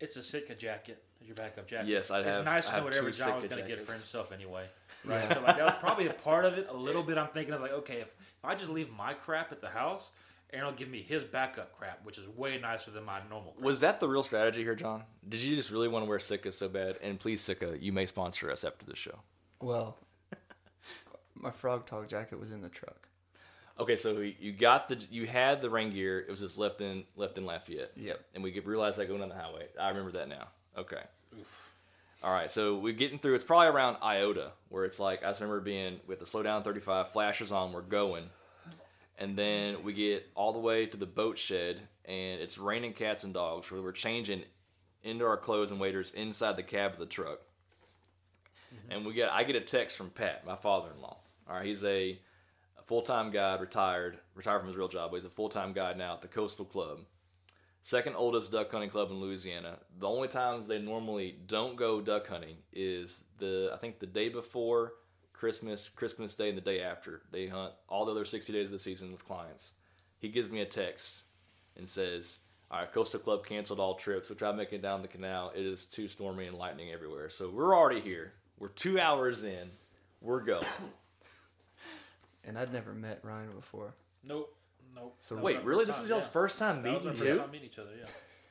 it's 0.01 0.17
a 0.17 0.23
Sitka 0.23 0.55
jacket, 0.55 1.03
as 1.21 1.27
your 1.27 1.37
backup 1.37 1.67
jacket. 1.67 1.89
Yes, 1.89 2.11
I'd 2.11 2.27
It's 2.27 2.37
have- 2.37 2.45
nice 2.45 2.67
to 2.67 2.73
know 2.73 2.77
have 2.77 2.85
whatever 2.85 3.11
two 3.11 3.19
John 3.19 3.41
was 3.41 3.51
going 3.51 3.63
to 3.63 3.69
get 3.69 3.83
for 3.87 3.93
himself 3.93 4.33
anyway. 4.33 4.67
Right? 5.05 5.23
Yeah. 5.29 5.35
So, 5.35 5.41
like, 5.43 5.57
that 5.59 5.65
was 5.65 5.75
probably 5.79 6.09
a 6.09 6.13
part 6.13 6.45
of 6.45 6.59
it. 6.59 6.67
A 6.69 6.77
little 6.77 7.03
bit, 7.05 7.17
I'm 7.17 7.29
thinking, 7.29 7.53
I 7.55 7.57
was 7.59 7.63
like, 7.63 7.79
okay, 7.79 7.99
if, 8.01 8.09
if 8.09 8.45
I 8.45 8.57
just 8.57 8.71
leave 8.71 8.91
my 8.91 9.15
crap 9.15 9.53
at 9.53 9.61
the 9.61 9.69
house, 9.69 10.11
Aaron 10.53 10.67
will 10.67 10.73
give 10.75 10.89
me 10.89 11.01
his 11.01 11.23
backup 11.23 11.77
crap, 11.79 12.05
which 12.05 12.19
is 12.19 12.27
way 12.29 12.59
nicer 12.59 12.91
than 12.91 13.05
my 13.05 13.21
normal 13.31 13.53
crap. 13.53 13.65
Was 13.65 13.79
that 13.81 14.01
the 14.01 14.09
real 14.09 14.25
strategy 14.25 14.63
here, 14.65 14.75
John? 14.75 15.05
Did 15.29 15.41
you 15.43 15.55
just 15.55 15.71
really 15.71 15.87
want 15.87 16.05
to 16.05 16.09
wear 16.09 16.19
Sitka 16.19 16.51
so 16.51 16.69
bad? 16.69 16.99
And 17.03 17.21
please, 17.21 17.41
Sitka, 17.41 17.77
you 17.81 17.93
may 17.93 18.07
sponsor 18.07 18.51
us 18.51 18.65
after 18.65 18.85
the 18.85 18.97
show. 18.97 19.21
Well, 19.61 19.97
my 21.37 21.51
Frogg 21.53 21.87
Togg 21.87 22.09
jacket 22.09 22.41
was 22.41 22.51
in 22.51 22.63
the 22.63 22.69
truck. 22.69 23.09
Okay, 23.79 23.97
so 23.97 24.13
you- 24.21 24.35
you 24.41 24.53
got 24.53 24.89
the 24.89 24.97
you 25.11 25.27
had 25.27 25.61
the 25.61 25.69
rain 25.69 25.91
gear. 25.91 26.21
It 26.21 26.31
was 26.31 26.41
just 26.41 26.57
left 26.59 26.81
in 26.81 27.05
left 27.15 27.37
in 27.37 27.45
Lafayette. 27.45 27.93
Yep. 27.97 28.25
And 28.35 28.43
we 28.43 28.51
get- 28.51 28.67
realized 28.67 28.99
that 28.99 29.07
going 29.07 29.21
down 29.21 29.29
the 29.29 29.35
highway. 29.35 29.69
I 29.79 29.89
remember 29.89 30.13
that 30.13 30.29
now. 30.29 30.49
Okay. 30.77 31.03
All 32.23 32.33
right, 32.33 32.51
so 32.51 32.77
we're 32.77 32.95
getting 32.95 33.19
through. 33.19 33.35
It's 33.35 33.45
probably 33.45 33.69
around 33.69 33.99
Iota, 34.03 34.53
where 34.71 34.85
it's 34.85 34.99
like 34.99 35.23
I 35.23 35.29
just 35.29 35.41
remember 35.41 35.61
being 35.61 36.01
with 36.07 36.19
the 36.19 36.27
slow 36.27 36.43
down 36.43 36.63
35, 36.63 37.13
flashes 37.13 37.53
on, 37.53 37.73
we're 37.73 37.83
going, 37.83 38.31
and 39.19 39.37
then 39.37 39.83
we 39.85 39.93
get 39.93 40.27
all 40.35 40.53
the 40.53 40.59
way 40.59 40.87
to 40.87 40.97
the 40.97 41.07
boat 41.07 41.39
shed, 41.39 41.83
and 42.07 42.41
it's 42.41 42.57
raining 42.59 42.95
cats 42.95 43.23
and 43.23 43.35
dogs. 43.35 43.71
Where 43.71 43.83
we're 43.83 43.93
changing 43.93 44.45
into 45.05 45.25
our 45.27 45.37
clothes 45.37 45.71
and 45.71 45.79
waders 45.79 46.11
inside 46.13 46.57
the 46.57 46.63
cab 46.63 46.95
of 46.95 46.99
the 46.99 47.07
truck, 47.07 47.41
mm-hmm. 48.75 48.93
and 48.93 49.07
we 49.07 49.13
get 49.13 49.31
I 49.31 49.45
get 49.45 49.55
a 49.55 49.61
text 49.61 49.97
from 49.97 50.11
Pat, 50.11 50.45
my 50.47 50.57
father-in-law. 50.57 51.17
All 51.49 51.55
right, 51.55 51.67
he's 51.67 51.85
a, 51.85 52.19
a 52.87 52.89
full-time 52.89 53.31
guide, 53.31 53.61
retired, 53.61 54.19
retired 54.35 54.61
from 54.61 54.69
his 54.69 54.77
real 54.77 54.89
job, 54.89 55.11
but 55.11 55.17
he's 55.17 55.27
a 55.27 55.31
full-time 55.31 55.73
guide 55.73 55.97
now 55.97 56.15
at 56.15 56.23
the 56.23 56.29
Coastal 56.29 56.65
Club 56.65 57.01
second 57.87 58.17
oldest 58.17 58.51
duck 58.51 58.69
hunting 58.69 58.91
club 58.91 59.13
in 59.13 59.21
Louisiana. 59.21 59.79
The 60.01 60.09
only 60.09 60.27
times 60.27 60.67
they 60.67 60.81
normally 60.81 61.37
don't 61.47 61.77
go 61.77 62.01
duck 62.01 62.27
hunting 62.27 62.57
is 62.73 63.23
the 63.39 63.71
I 63.73 63.77
think 63.77 64.01
the 64.01 64.07
day 64.07 64.29
before 64.29 64.95
Christmas, 65.33 65.89
Christmas 65.89 66.35
Day, 66.35 66.49
and 66.49 66.59
the 66.59 66.63
day 66.63 66.83
after. 66.83 67.23
They 67.31 67.47
hunt 67.47 67.75
all 67.89 68.05
the 68.05 68.11
other 68.11 68.25
60 68.25 68.53
days 68.53 68.67
of 68.67 68.73
the 68.73 68.81
season 68.81 69.13
with 69.13 69.25
clients. 69.25 69.71
He 70.19 70.31
gives 70.31 70.51
me 70.51 70.63
a 70.63 70.67
text 70.67 71.23
and 71.77 71.89
says, 71.89 72.41
"All 72.73 72.81
right, 72.81 72.93
Coastal 72.93 73.21
Club 73.21 73.47
canceled 73.47 73.79
all 73.79 73.95
trips. 73.95 74.29
We 74.29 74.35
tried 74.35 74.57
making 74.57 74.81
it 74.81 74.83
down 74.83 75.03
the 75.03 75.09
canal. 75.09 75.53
It 75.55 75.65
is 75.65 75.85
too 75.85 76.09
stormy 76.09 76.47
and 76.47 76.59
lightning 76.59 76.91
everywhere. 76.91 77.31
So 77.31 77.51
we're 77.51 77.77
already 77.77 78.01
here. 78.01 78.33
We're 78.59 78.69
two 78.69 78.99
hours 78.99 79.45
in. 79.45 79.71
We're 80.21 80.41
going." 80.41 80.67
And 82.47 82.57
I'd 82.59 82.73
never 82.73 82.95
met 82.95 83.21
Ryan 83.23 83.51
before. 83.55 83.95
Nope. 84.23 84.57
Nope. 84.95 85.17
So 85.19 85.37
Wait, 85.37 85.63
really? 85.65 85.85
This 85.85 85.97
time, 85.97 86.05
is 86.05 86.11
y'all's 86.11 86.25
yeah. 86.25 86.31
first 86.31 86.59
time 86.59 86.83
That 86.83 87.03
was 87.05 87.21
meeting 87.21 87.35
too? 87.35 87.39
time 87.41 87.51
meeting 87.51 87.69
each 87.69 87.79
other, 87.79 87.91
yeah. 87.99 88.07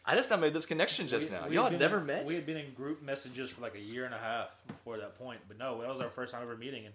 I 0.05 0.13
just 0.15 0.29
now 0.29 0.35
made 0.35 0.53
this 0.53 0.65
connection 0.67 1.07
just 1.07 1.29
We- 1.31 1.35
now. 1.35 1.47
Y'all 1.47 1.69
had 1.71 1.79
never 1.79 1.97
in- 1.99 2.05
met. 2.05 2.25
We 2.25 2.35
had 2.35 2.45
been 2.45 2.57
in 2.57 2.73
group 2.75 3.01
messages 3.01 3.49
for 3.49 3.61
like 3.61 3.73
a 3.75 3.79
year 3.79 4.05
and 4.05 4.13
a 4.13 4.17
half 4.19 4.49
before 4.67 4.97
that 4.97 5.17
point, 5.17 5.39
but 5.47 5.57
no, 5.57 5.81
that 5.81 5.89
was 5.89 5.99
our 5.99 6.09
first 6.09 6.33
time 6.33 6.43
ever 6.43 6.55
meeting, 6.55 6.85
and 6.85 6.93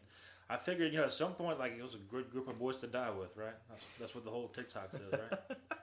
I 0.48 0.56
figured, 0.56 0.92
you 0.92 0.98
know, 0.98 1.04
at 1.04 1.12
some 1.12 1.32
point, 1.32 1.58
like 1.58 1.72
it 1.76 1.82
was 1.82 1.94
a 1.94 1.98
good 1.98 2.30
group 2.30 2.48
of 2.48 2.58
boys 2.58 2.76
to 2.78 2.86
die 2.86 3.10
with, 3.10 3.36
right? 3.36 3.54
That's 3.68 3.84
that's 3.98 4.14
what 4.14 4.24
the 4.24 4.30
whole 4.30 4.48
TikTok 4.48 4.92
says, 4.92 5.00
right? 5.12 5.40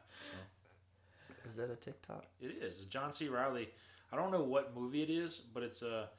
Is 1.49 1.55
that 1.55 1.71
a 1.71 1.75
TikTok? 1.75 2.25
it 2.41 2.57
is. 2.61 2.77
It's 2.79 2.85
John 2.85 3.11
C. 3.13 3.29
Reilly. 3.29 3.69
I 4.11 4.15
don't 4.17 4.31
know 4.31 4.43
what 4.43 4.75
movie 4.75 5.01
it 5.03 5.09
is, 5.09 5.37
but 5.53 5.63
it's 5.63 5.81
a. 5.81 6.09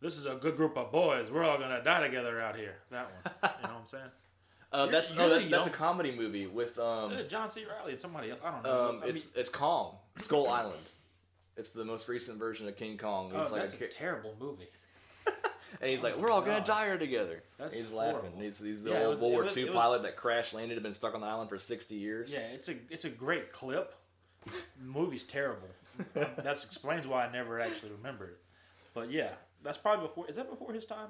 This 0.00 0.16
is 0.16 0.26
a 0.26 0.34
good 0.34 0.56
group 0.56 0.76
of 0.76 0.92
boys. 0.92 1.30
We're 1.30 1.42
all 1.44 1.58
gonna 1.58 1.82
die 1.82 2.00
together 2.06 2.40
out 2.40 2.56
here. 2.56 2.76
That 2.90 3.06
one. 3.10 3.32
You 3.62 3.68
know 3.68 3.74
what 3.74 3.80
I'm 3.82 3.86
saying? 3.86 4.10
Uh, 4.76 4.86
that's 4.86 5.12
oh, 5.16 5.28
the 5.28 5.38
that, 5.40 5.50
that's 5.50 5.66
a 5.66 5.70
comedy 5.70 6.14
movie 6.14 6.46
with 6.46 6.78
um, 6.78 7.12
Uh, 7.12 7.22
John 7.22 7.48
C. 7.50 7.64
Reilly 7.64 7.92
and 7.92 8.00
somebody 8.00 8.30
else. 8.30 8.40
I 8.44 8.50
don't 8.50 8.62
know. 8.62 8.88
um 8.90 9.00
I 9.02 9.06
it's 9.06 9.24
mean, 9.24 9.32
it's 9.36 9.48
Kong 9.48 9.96
Skull 10.18 10.48
Island. 10.48 10.82
It's 11.56 11.70
the 11.70 11.84
most 11.84 12.08
recent 12.08 12.38
version 12.38 12.68
of 12.68 12.76
King 12.76 12.98
Kong. 12.98 13.32
oh, 13.34 13.38
like 13.38 13.62
that's 13.62 13.72
a, 13.80 13.84
a 13.84 13.88
terrible 13.88 14.34
movie. 14.38 14.68
and 15.80 15.90
he's 15.90 16.00
oh 16.04 16.08
like, 16.08 16.16
we're 16.18 16.30
all 16.30 16.42
gonna 16.42 16.62
die 16.64 16.84
here 16.86 16.98
together. 16.98 17.42
That's 17.58 17.74
he's 17.74 17.90
laughing. 17.92 18.16
horrible. 18.20 18.40
He's, 18.40 18.58
he's 18.60 18.82
the 18.82 18.90
Yeah, 18.90 18.98
old 19.04 19.08
was- 19.14 19.20
World 19.22 19.32
War 19.32 19.42
was- 19.44 19.56
II 19.56 19.64
was- 19.64 19.74
pilot 19.74 20.02
that 20.02 20.16
crash 20.16 20.52
landed 20.52 20.74
and 20.76 20.82
been 20.82 20.92
stuck 20.94 21.14
on 21.14 21.22
the 21.22 21.26
island 21.26 21.48
for 21.48 21.58
sixty 21.58 21.94
years. 21.94 22.32
Yeah, 22.32 22.40
it's 22.52 22.68
a 22.68 22.74
it's 22.90 23.04
a 23.06 23.10
great 23.10 23.52
clip. 23.52 23.94
The 24.44 24.52
movie's 24.84 25.24
terrible. 25.24 25.68
that 26.14 26.38
explains 26.46 27.06
why 27.06 27.26
I 27.26 27.32
never 27.32 27.58
actually 27.60 27.92
remembered 27.92 28.30
it. 28.30 28.38
But 28.94 29.10
yeah, 29.10 29.30
that's 29.62 29.78
probably 29.78 30.02
before. 30.06 30.28
Is 30.28 30.36
that 30.36 30.50
before 30.50 30.72
his 30.74 30.84
time? 30.86 31.08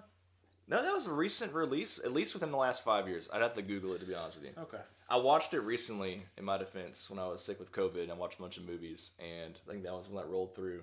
No, 0.68 0.82
that 0.82 0.92
was 0.92 1.06
a 1.06 1.12
recent 1.12 1.52
release, 1.52 2.00
at 2.04 2.12
least 2.12 2.34
within 2.34 2.50
the 2.50 2.56
last 2.56 2.82
five 2.82 3.06
years. 3.08 3.28
I'd 3.32 3.40
have 3.42 3.54
to 3.54 3.62
Google 3.62 3.94
it 3.94 4.00
to 4.00 4.04
be 4.06 4.14
honest 4.16 4.38
with 4.40 4.46
you. 4.46 4.62
Okay. 4.62 4.82
I 5.08 5.16
watched 5.16 5.54
it 5.54 5.60
recently, 5.60 6.24
in 6.36 6.44
my 6.44 6.56
defense, 6.58 7.08
when 7.08 7.20
I 7.20 7.28
was 7.28 7.40
sick 7.44 7.60
with 7.60 7.70
COVID. 7.70 8.02
and 8.02 8.10
I 8.10 8.14
watched 8.16 8.38
a 8.40 8.42
bunch 8.42 8.56
of 8.56 8.64
movies, 8.66 9.12
and 9.20 9.56
I 9.68 9.70
think 9.70 9.84
that 9.84 9.92
was 9.92 10.08
when 10.08 10.16
that 10.16 10.28
rolled 10.28 10.54
through. 10.56 10.82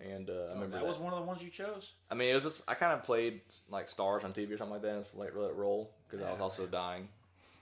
And 0.00 0.30
uh, 0.30 0.32
I 0.32 0.36
Oh, 0.36 0.48
remember 0.54 0.76
that 0.78 0.86
was 0.86 0.98
one 0.98 1.12
of 1.12 1.18
the 1.20 1.24
ones 1.26 1.42
you 1.42 1.50
chose. 1.50 1.92
I 2.10 2.14
mean, 2.14 2.30
it 2.30 2.34
was 2.34 2.42
just 2.44 2.62
I 2.66 2.74
kind 2.74 2.92
of 2.94 3.04
played 3.04 3.42
like 3.68 3.88
stars 3.88 4.24
on 4.24 4.32
TV 4.32 4.50
or 4.52 4.56
something 4.56 4.72
like 4.72 4.82
that, 4.82 4.94
and 4.94 5.02
just 5.02 5.14
like 5.16 5.36
let 5.36 5.50
it 5.50 5.56
roll 5.56 5.90
because 6.08 6.24
I 6.26 6.30
was 6.32 6.40
also 6.40 6.66
dying 6.66 7.06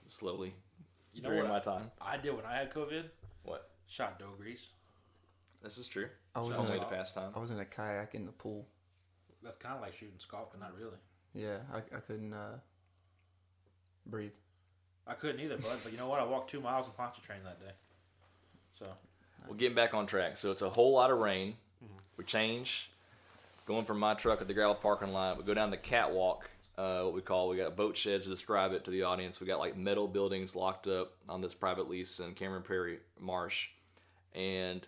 slowly 0.08 0.54
You 1.12 1.22
know 1.22 1.28
during 1.30 1.44
what 1.44 1.52
my 1.52 1.58
time. 1.60 1.90
I 2.00 2.16
did 2.16 2.34
when 2.36 2.46
I 2.46 2.54
had 2.56 2.72
COVID? 2.72 3.04
What? 3.42 3.68
Shot 3.86 4.18
dos 4.18 4.28
gris. 4.38 4.68
This 5.62 5.76
is 5.76 5.88
true. 5.88 6.08
I 6.34 6.38
was 6.38 6.48
It's 6.48 6.58
in 6.58 6.64
one 6.64 6.72
way 6.72 6.78
a, 6.78 6.80
to 6.80 6.86
pass 6.86 7.12
time. 7.12 7.32
I 7.36 7.38
was 7.38 7.50
in 7.50 7.58
a 7.60 7.64
kayak 7.66 8.14
in 8.14 8.24
the 8.26 8.32
pool. 8.32 8.66
That's 9.42 9.56
kind 9.56 9.74
of 9.74 9.82
like 9.82 9.92
shooting 9.94 10.14
scaup, 10.18 10.52
but 10.52 10.60
not 10.60 10.74
really. 10.78 10.96
Yeah, 11.34 11.58
I, 11.72 11.78
I 11.78 12.00
couldn't 12.00 12.32
uh, 12.32 12.58
breathe. 14.06 14.32
I 15.06 15.14
couldn't 15.14 15.40
either, 15.40 15.56
bud. 15.56 15.78
But 15.82 15.92
you 15.92 15.98
know 15.98 16.08
what? 16.08 16.20
I 16.20 16.24
walked 16.24 16.50
two 16.50 16.60
miles 16.60 16.86
in 16.86 16.92
Pontchartrain 16.92 17.42
that 17.44 17.60
day. 17.60 17.72
So 18.78 18.90
Well, 19.46 19.56
getting 19.56 19.74
back 19.74 19.94
on 19.94 20.06
track. 20.06 20.36
So 20.36 20.50
it's 20.52 20.62
a 20.62 20.70
whole 20.70 20.92
lot 20.92 21.10
of 21.10 21.18
rain. 21.18 21.54
Mm-hmm. 21.82 21.96
We 22.16 22.24
change 22.24 22.90
going 23.66 23.84
from 23.84 23.98
my 23.98 24.14
truck 24.14 24.40
at 24.40 24.48
the 24.48 24.54
gravel 24.54 24.74
parking 24.74 25.12
lot. 25.12 25.38
We 25.38 25.44
go 25.44 25.54
down 25.54 25.70
the 25.70 25.76
catwalk, 25.76 26.50
uh, 26.76 27.02
what 27.02 27.14
we 27.14 27.20
call. 27.20 27.48
We 27.48 27.56
got 27.56 27.76
boat 27.76 27.96
sheds 27.96 28.24
to 28.24 28.30
describe 28.30 28.72
it 28.72 28.84
to 28.84 28.90
the 28.90 29.02
audience. 29.02 29.40
We 29.40 29.46
got 29.46 29.58
like 29.58 29.76
metal 29.76 30.08
buildings 30.08 30.56
locked 30.56 30.86
up 30.86 31.12
on 31.28 31.40
this 31.40 31.54
private 31.54 31.88
lease 31.88 32.18
in 32.18 32.34
Cameron 32.34 32.62
Prairie 32.62 32.98
Marsh, 33.20 33.68
and 34.34 34.86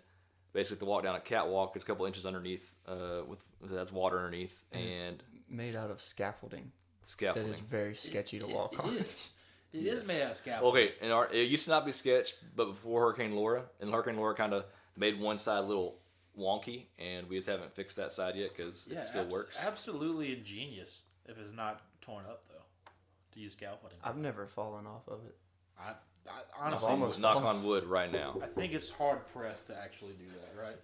basically 0.53 0.79
to 0.79 0.85
walk 0.87 1.03
down 1.03 1.15
a 1.15 1.21
catwalk, 1.21 1.73
it's 1.75 1.85
a 1.85 1.87
couple 1.87 2.07
inches 2.07 2.27
underneath, 2.27 2.75
uh, 2.87 3.23
with 3.27 3.41
that's 3.63 3.93
water 3.93 4.19
underneath 4.19 4.63
and, 4.73 5.23
Made 5.49 5.77
out 5.77 5.91
of 5.91 6.01
scaffolding. 6.01 6.73
scaffolding. 7.03 7.51
That 7.51 7.57
is 7.59 7.61
very 7.61 7.95
sketchy 7.95 8.39
to 8.41 8.47
walk 8.47 8.73
It 8.75 8.81
on. 8.81 8.97
is. 8.97 9.31
It 9.73 9.87
is 9.87 10.07
made 10.07 10.23
out 10.23 10.31
of 10.33 10.37
scaffolding. 10.37 10.83
Okay, 10.85 10.95
and 11.01 11.13
our 11.13 11.27
it 11.33 11.49
used 11.49 11.65
to 11.65 11.71
not 11.71 11.85
be 11.85 11.93
sketch, 11.93 12.35
but 12.57 12.67
before 12.67 13.03
Hurricane 13.03 13.35
Laura, 13.35 13.65
and 13.81 13.93
Hurricane 13.93 14.17
Laura 14.17 14.35
kind 14.35 14.53
of 14.55 14.65
made 14.97 15.19
one 15.21 15.39
side 15.39 15.59
a 15.59 15.67
little 15.67 15.99
wonky, 16.39 16.87
and 16.99 17.29
we 17.29 17.37
just 17.37 17.49
haven't 17.49 17.75
fixed 17.75 17.97
that 17.97 18.13
side 18.13 18.37
yet 18.37 18.57
because 18.57 18.87
Yeah, 18.91 18.99
it 19.01 19.05
still 19.05 19.23
abs- 19.23 19.33
works. 19.33 19.65
Absolutely 19.65 20.33
ingenious 20.33 21.03
if 21.27 21.39
it's 21.39 21.53
not 21.53 21.81
torn 22.01 22.25
up 22.27 22.45
though. 22.49 22.55
To 23.33 23.41
use 23.41 23.53
scaffolding. 23.55 23.99
I've 24.05 24.17
never 24.17 24.47
fallen 24.47 24.87
off 24.87 25.09
of 25.09 25.19
it. 25.27 25.37
I, 25.79 25.91
I 26.29 26.33
honestly, 26.67 26.89
almost 26.89 27.19
Knock 27.19 27.35
fallen. 27.43 27.57
on 27.59 27.65
wood 27.65 27.85
right 27.85 28.11
now. 28.13 28.39
I 28.43 28.47
think 28.47 28.73
it's 28.73 28.89
hard 28.91 29.27
pressed 29.27 29.67
to 29.67 29.77
actually 29.77 30.13
do 30.15 30.27
that, 30.41 30.61
right? 30.63 30.77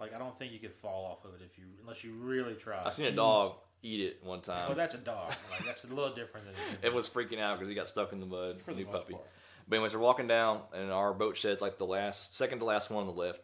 Like 0.00 0.12
I 0.14 0.18
don't 0.18 0.36
think 0.36 0.52
you 0.52 0.58
could 0.58 0.74
fall 0.74 1.04
off 1.04 1.24
of 1.24 1.40
it 1.40 1.44
if 1.44 1.56
you 1.58 1.64
unless 1.80 2.02
you 2.02 2.12
really 2.14 2.54
try. 2.54 2.82
I 2.84 2.90
seen 2.90 3.06
a 3.06 3.12
dog 3.12 3.54
eat 3.82 4.00
it 4.00 4.20
one 4.22 4.40
time. 4.40 4.66
Well, 4.66 4.76
that's 4.76 4.94
a 4.94 4.98
dog. 4.98 5.32
Like 5.50 5.64
that's 5.64 5.84
a 5.84 5.88
little 5.88 6.14
different 6.14 6.46
than. 6.46 6.54
It 6.82 6.92
was 6.92 7.08
freaking 7.08 7.40
out 7.40 7.58
because 7.58 7.68
he 7.68 7.74
got 7.74 7.88
stuck 7.88 8.12
in 8.12 8.20
the 8.20 8.26
mud. 8.26 8.60
for 8.60 8.72
the 8.72 8.80
new 8.80 8.86
most 8.86 9.00
puppy. 9.02 9.14
part. 9.14 9.26
But 9.68 9.76
anyways, 9.76 9.94
we're 9.94 10.00
walking 10.00 10.26
down, 10.26 10.62
and 10.74 10.90
our 10.90 11.12
boat 11.12 11.36
shed's 11.36 11.62
like 11.62 11.78
the 11.78 11.86
last, 11.86 12.34
second 12.36 12.58
to 12.58 12.64
last 12.64 12.90
one 12.90 13.02
on 13.02 13.06
the 13.06 13.20
left, 13.20 13.40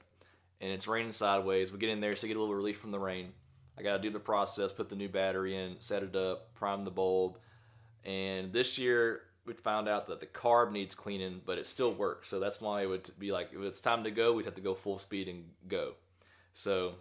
and 0.60 0.72
it's 0.72 0.88
raining 0.88 1.12
sideways. 1.12 1.70
We 1.72 1.78
get 1.78 1.90
in 1.90 2.00
there 2.00 2.14
to 2.14 2.26
get 2.26 2.36
a 2.36 2.40
little 2.40 2.54
relief 2.54 2.78
from 2.78 2.90
the 2.90 2.98
rain. 2.98 3.32
I 3.78 3.82
got 3.82 3.96
to 3.96 4.02
do 4.02 4.10
the 4.10 4.18
process, 4.18 4.72
put 4.72 4.88
the 4.88 4.96
new 4.96 5.08
battery 5.08 5.56
in, 5.56 5.76
set 5.78 6.02
it 6.02 6.16
up, 6.16 6.54
prime 6.54 6.84
the 6.84 6.90
bulb, 6.90 7.38
and 8.04 8.52
this 8.52 8.78
year 8.78 9.20
we 9.44 9.52
found 9.52 9.88
out 9.88 10.08
that 10.08 10.20
the 10.20 10.26
carb 10.26 10.72
needs 10.72 10.94
cleaning, 10.94 11.40
but 11.44 11.58
it 11.58 11.66
still 11.66 11.92
works. 11.92 12.28
So 12.28 12.40
that's 12.40 12.60
why 12.60 12.82
it 12.82 12.86
would 12.86 13.08
be 13.18 13.30
like 13.32 13.50
if 13.52 13.60
it's 13.60 13.80
time 13.80 14.04
to 14.04 14.10
go, 14.10 14.32
we'd 14.32 14.44
have 14.44 14.56
to 14.56 14.60
go 14.60 14.74
full 14.74 14.98
speed 14.98 15.28
and 15.28 15.44
go. 15.68 15.92
So 16.52 16.94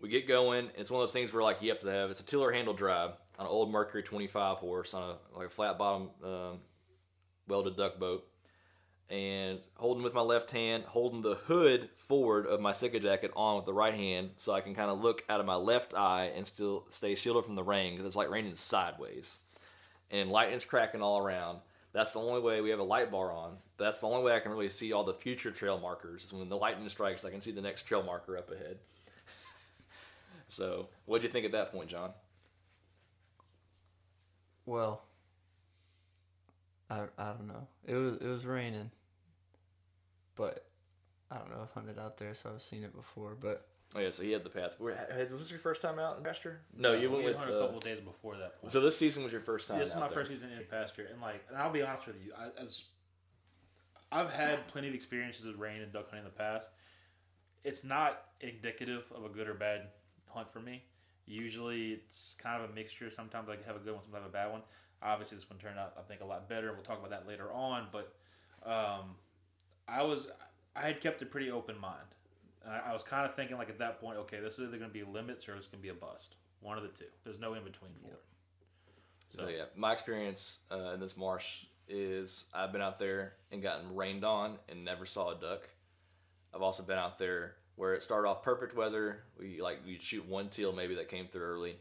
we 0.00 0.08
get 0.08 0.26
going. 0.26 0.70
It's 0.76 0.90
one 0.90 1.00
of 1.00 1.08
those 1.08 1.12
things 1.12 1.32
where 1.32 1.42
like 1.42 1.62
you 1.62 1.70
have 1.70 1.80
to 1.80 1.88
have 1.88 2.10
it's 2.10 2.20
a 2.20 2.24
tiller 2.24 2.52
handle 2.52 2.74
drive 2.74 3.10
on 3.38 3.46
an 3.46 3.52
old 3.52 3.70
Mercury 3.70 4.02
25 4.02 4.58
horse 4.58 4.94
on 4.94 5.02
a 5.02 5.38
like 5.38 5.48
a 5.48 5.50
flat 5.50 5.78
bottom 5.78 6.10
um, 6.24 6.58
welded 7.46 7.76
duck 7.76 7.98
boat, 7.98 8.26
and 9.08 9.60
holding 9.76 10.02
with 10.02 10.14
my 10.14 10.20
left 10.20 10.50
hand, 10.50 10.84
holding 10.84 11.22
the 11.22 11.34
hood 11.34 11.88
forward 11.96 12.46
of 12.46 12.60
my 12.60 12.72
Sitka 12.72 13.00
jacket 13.00 13.32
on 13.36 13.56
with 13.56 13.66
the 13.66 13.74
right 13.74 13.94
hand, 13.94 14.30
so 14.36 14.52
I 14.52 14.60
can 14.60 14.74
kind 14.74 14.90
of 14.90 15.00
look 15.00 15.24
out 15.28 15.40
of 15.40 15.46
my 15.46 15.56
left 15.56 15.94
eye 15.94 16.32
and 16.34 16.46
still 16.46 16.86
stay 16.90 17.14
shielded 17.14 17.44
from 17.44 17.54
the 17.54 17.62
rain 17.62 17.92
because 17.92 18.06
it's 18.06 18.16
like 18.16 18.30
raining 18.30 18.56
sideways, 18.56 19.38
and 20.10 20.30
lightning's 20.30 20.64
cracking 20.64 21.02
all 21.02 21.18
around. 21.18 21.58
That's 21.92 22.12
the 22.12 22.20
only 22.20 22.40
way 22.40 22.60
we 22.60 22.70
have 22.70 22.78
a 22.78 22.84
light 22.84 23.10
bar 23.10 23.32
on. 23.32 23.56
That's 23.76 24.00
the 24.00 24.06
only 24.06 24.22
way 24.22 24.32
I 24.32 24.38
can 24.38 24.52
really 24.52 24.70
see 24.70 24.92
all 24.92 25.02
the 25.02 25.12
future 25.12 25.50
trail 25.50 25.76
markers. 25.80 26.22
Is 26.22 26.32
when 26.32 26.48
the 26.48 26.56
lightning 26.56 26.88
strikes, 26.88 27.24
I 27.24 27.30
can 27.30 27.40
see 27.40 27.50
the 27.50 27.60
next 27.60 27.82
trail 27.82 28.04
marker 28.04 28.38
up 28.38 28.52
ahead. 28.52 28.78
So, 30.50 30.88
what'd 31.06 31.22
you 31.24 31.30
think 31.30 31.46
at 31.46 31.52
that 31.52 31.72
point, 31.72 31.88
John? 31.88 32.10
Well, 34.66 35.02
I, 36.90 37.04
I 37.18 37.28
don't 37.32 37.48
know. 37.48 37.66
It 37.86 37.94
was 37.94 38.16
it 38.16 38.26
was 38.26 38.44
raining, 38.46 38.90
but 40.36 40.66
I 41.30 41.38
don't 41.38 41.50
know. 41.50 41.62
I've 41.62 41.72
hunted 41.72 41.98
out 41.98 42.18
there, 42.18 42.34
so 42.34 42.50
I've 42.54 42.62
seen 42.62 42.84
it 42.84 42.94
before. 42.94 43.36
But 43.40 43.66
Oh 43.94 43.98
yeah, 44.00 44.10
so 44.10 44.22
he 44.22 44.30
had 44.30 44.44
the 44.44 44.50
path. 44.50 44.78
Were- 44.78 44.96
Was 45.18 45.30
this 45.32 45.50
your 45.50 45.58
first 45.58 45.82
time 45.82 45.98
out 45.98 46.16
in 46.18 46.22
pasture? 46.22 46.60
No, 46.76 46.92
you 46.92 47.10
went 47.10 47.24
we 47.24 47.30
with. 47.30 47.36
had 47.36 47.40
hunted 47.46 47.56
Uh, 47.56 47.58
a 47.58 47.66
couple 47.66 47.80
days 47.80 47.98
before 48.00 48.36
that 48.36 48.60
point. 48.60 48.70
so 48.72 48.80
this 48.80 48.96
season 48.96 49.24
was 49.24 49.32
your 49.32 49.40
first 49.40 49.66
time. 49.66 49.78
this 49.80 49.88
is 49.88 49.94
my 49.96 50.02
there. 50.02 50.10
first 50.10 50.30
season 50.30 50.50
in 50.52 50.64
pasture, 50.70 51.08
and 51.10 51.20
like, 51.20 51.44
and 51.48 51.56
I'll 51.58 51.72
be 51.72 51.82
honest 51.82 52.06
with 52.06 52.16
you, 52.24 52.32
I, 52.38 52.48
as 52.62 52.82
I've 54.12 54.30
had 54.30 54.66
plenty 54.68 54.88
of 54.88 54.94
experiences 54.94 55.46
with 55.46 55.56
rain 55.56 55.80
and 55.80 55.92
duck 55.92 56.04
hunting 56.10 56.20
in 56.26 56.32
the 56.32 56.38
past. 56.38 56.70
It's 57.62 57.84
not 57.84 58.22
indicative 58.40 59.04
of 59.14 59.24
a 59.24 59.28
good 59.28 59.46
or 59.48 59.54
bad 59.54 59.88
hunt 60.32 60.50
for 60.50 60.60
me. 60.60 60.82
Usually, 61.26 61.92
it's 61.92 62.34
kind 62.38 62.62
of 62.62 62.70
a 62.70 62.72
mixture. 62.72 63.10
Sometimes 63.10 63.48
I 63.48 63.56
have 63.66 63.76
a 63.76 63.78
good 63.78 63.94
one, 63.94 64.02
sometimes 64.02 64.14
I 64.14 64.18
have 64.18 64.28
a 64.28 64.32
bad 64.32 64.52
one. 64.52 64.62
Obviously, 65.02 65.36
this 65.36 65.48
one 65.48 65.58
turned 65.58 65.78
out, 65.78 65.94
I 65.98 66.02
think, 66.02 66.20
a 66.20 66.24
lot 66.24 66.48
better. 66.48 66.72
We'll 66.72 66.82
talk 66.82 66.98
about 66.98 67.10
that 67.10 67.26
later 67.26 67.52
on. 67.52 67.86
But 67.90 68.14
um, 68.64 69.16
I 69.88 70.02
was, 70.02 70.28
I 70.76 70.82
had 70.82 71.00
kept 71.00 71.22
a 71.22 71.26
pretty 71.26 71.50
open 71.50 71.78
mind. 71.80 71.96
And 72.64 72.74
I, 72.74 72.90
I 72.90 72.92
was 72.92 73.02
kind 73.02 73.24
of 73.26 73.34
thinking, 73.34 73.56
like 73.56 73.70
at 73.70 73.78
that 73.78 74.00
point, 74.00 74.18
okay, 74.18 74.40
this 74.40 74.58
is 74.58 74.68
either 74.68 74.76
going 74.76 74.90
to 74.90 74.94
be 74.94 75.04
limits 75.04 75.48
or 75.48 75.54
it's 75.54 75.66
going 75.66 75.80
to 75.80 75.82
be 75.82 75.88
a 75.88 75.94
bust. 75.94 76.36
One 76.60 76.76
of 76.76 76.82
the 76.82 76.90
two. 76.90 77.06
There's 77.24 77.38
no 77.38 77.54
in 77.54 77.64
between 77.64 77.92
for 78.02 78.12
it. 78.12 78.22
So 79.28 79.48
yeah, 79.48 79.64
my 79.76 79.92
experience 79.92 80.58
uh, 80.70 80.94
in 80.94 81.00
this 81.00 81.16
marsh 81.16 81.64
is 81.88 82.46
I've 82.52 82.72
been 82.72 82.82
out 82.82 82.98
there 82.98 83.34
and 83.52 83.62
gotten 83.62 83.94
rained 83.94 84.24
on 84.24 84.56
and 84.68 84.84
never 84.84 85.06
saw 85.06 85.30
a 85.30 85.40
duck. 85.40 85.68
I've 86.52 86.62
also 86.62 86.82
been 86.82 86.98
out 86.98 87.18
there 87.18 87.54
where 87.80 87.94
it 87.94 88.02
started 88.02 88.28
off 88.28 88.42
perfect 88.42 88.76
weather. 88.76 89.22
We 89.38 89.62
like 89.62 89.78
we'd 89.86 90.02
shoot 90.02 90.28
one 90.28 90.50
teal 90.50 90.70
maybe 90.70 90.94
that 90.96 91.08
came 91.08 91.26
through 91.26 91.44
early, 91.44 91.76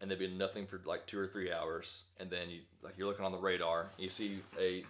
and 0.00 0.10
there'd 0.10 0.18
be 0.18 0.26
nothing 0.26 0.66
for 0.66 0.80
like 0.86 1.06
two 1.06 1.18
or 1.18 1.26
three 1.26 1.52
hours, 1.52 2.04
and 2.18 2.30
then 2.30 2.48
you 2.48 2.60
like 2.82 2.94
you're 2.96 3.06
looking 3.06 3.26
on 3.26 3.32
the 3.32 3.38
radar, 3.38 3.90
you 3.98 4.08
see 4.08 4.40
a 4.58 4.82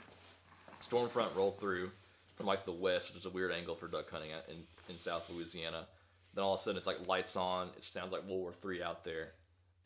storm 0.78 1.08
front 1.08 1.34
roll 1.34 1.50
through 1.50 1.90
from 2.36 2.46
like 2.46 2.64
the 2.64 2.72
west, 2.72 3.10
which 3.10 3.22
is 3.22 3.26
a 3.26 3.30
weird 3.30 3.50
angle 3.50 3.74
for 3.74 3.88
duck 3.88 4.08
hunting 4.08 4.30
in 4.48 4.62
in 4.88 5.00
South 5.00 5.28
Louisiana. 5.28 5.86
Then 6.32 6.44
all 6.44 6.54
of 6.54 6.60
a 6.60 6.62
sudden 6.62 6.78
it's 6.78 6.86
like 6.86 7.08
lights 7.08 7.34
on. 7.34 7.70
It 7.76 7.82
sounds 7.82 8.12
like 8.12 8.22
World 8.22 8.40
War 8.40 8.52
Three 8.52 8.84
out 8.84 9.02
there, 9.02 9.32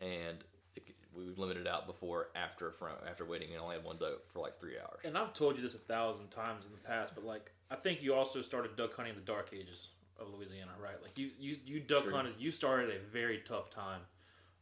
and 0.02 0.36
it, 0.76 0.82
we 1.16 1.24
limited 1.38 1.66
out 1.66 1.86
before 1.86 2.28
after 2.36 2.70
front 2.70 2.98
after 3.08 3.24
waiting 3.24 3.48
and 3.52 3.62
only 3.62 3.76
had 3.76 3.84
one 3.84 3.96
duck 3.96 4.30
for 4.30 4.40
like 4.40 4.60
three 4.60 4.74
hours. 4.78 5.00
and 5.04 5.16
I've 5.16 5.32
told 5.32 5.56
you 5.56 5.62
this 5.62 5.74
a 5.74 5.78
thousand 5.78 6.28
times 6.30 6.66
in 6.66 6.72
the 6.72 6.86
past, 6.86 7.14
but 7.14 7.24
like 7.24 7.50
I 7.70 7.76
think 7.76 8.02
you 8.02 8.12
also 8.12 8.42
started 8.42 8.76
duck 8.76 8.94
hunting 8.94 9.14
in 9.14 9.20
the 9.20 9.24
dark 9.24 9.48
ages 9.54 9.88
of 10.18 10.32
Louisiana, 10.32 10.72
right? 10.82 11.00
Like 11.02 11.18
you 11.18 11.30
you 11.38 11.56
you 11.64 11.80
duck 11.80 12.04
Sure. 12.04 12.12
hunted. 12.12 12.34
You 12.38 12.50
started 12.50 12.90
a 12.90 12.98
very 13.12 13.38
tough 13.46 13.70
time 13.70 14.00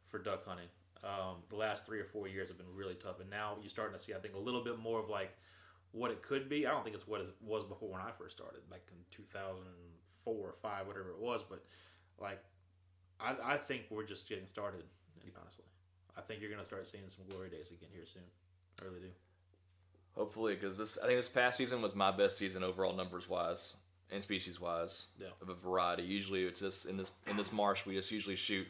for 0.08 0.18
duck 0.18 0.44
hunting. 0.46 0.68
Um, 1.02 1.42
the 1.48 1.56
last 1.56 1.84
three 1.84 2.00
or 2.00 2.04
four 2.06 2.28
years 2.28 2.48
have 2.48 2.56
been 2.56 2.74
really 2.74 2.94
tough, 2.94 3.20
and 3.20 3.28
now 3.28 3.56
you're 3.60 3.68
starting 3.70 3.96
to 3.96 4.02
see, 4.02 4.14
I 4.14 4.18
think, 4.18 4.34
a 4.34 4.38
little 4.38 4.64
bit 4.64 4.78
more 4.78 5.00
of 5.00 5.08
like 5.10 5.36
what 5.92 6.10
it 6.10 6.22
could 6.22 6.48
be. 6.48 6.66
I 6.66 6.70
don't 6.70 6.82
think 6.82 6.94
it's 6.96 7.06
what 7.06 7.20
it 7.20 7.28
was 7.42 7.64
before 7.64 7.90
when 7.90 8.00
I 8.00 8.10
first 8.18 8.36
started, 8.36 8.60
like 8.70 8.86
in 8.90 8.96
2004 9.10 10.34
or 10.34 10.52
five, 10.54 10.86
whatever 10.86 11.10
it 11.10 11.18
was. 11.18 11.42
But 11.48 11.62
like, 12.18 12.42
I, 13.20 13.34
I 13.44 13.56
think 13.58 13.82
we're 13.90 14.04
just 14.04 14.28
getting 14.28 14.48
started. 14.48 14.84
Honestly, 15.40 15.64
I 16.16 16.20
think 16.20 16.40
you're 16.40 16.50
gonna 16.50 16.64
start 16.64 16.86
seeing 16.86 17.04
some 17.08 17.24
glory 17.30 17.48
days 17.50 17.70
again 17.70 17.88
here 17.92 18.04
soon. 18.06 18.22
I 18.80 18.84
really 18.86 19.00
do. 19.00 19.08
Hopefully, 20.16 20.54
because 20.54 20.78
this 20.78 20.96
I 21.02 21.06
think 21.06 21.18
this 21.18 21.28
past 21.28 21.58
season 21.58 21.82
was 21.82 21.94
my 21.94 22.10
best 22.10 22.38
season 22.38 22.62
overall 22.62 22.94
numbers 22.94 23.28
wise 23.28 23.74
and 24.10 24.22
species 24.22 24.60
wise 24.60 25.08
Yeah. 25.18 25.28
of 25.40 25.48
a 25.48 25.54
variety. 25.54 26.02
Usually, 26.02 26.44
it's 26.44 26.60
just 26.60 26.86
in 26.86 26.96
this 26.96 27.12
in 27.26 27.36
this 27.36 27.52
marsh 27.52 27.86
we 27.86 27.94
just 27.94 28.10
usually 28.10 28.36
shoot 28.36 28.66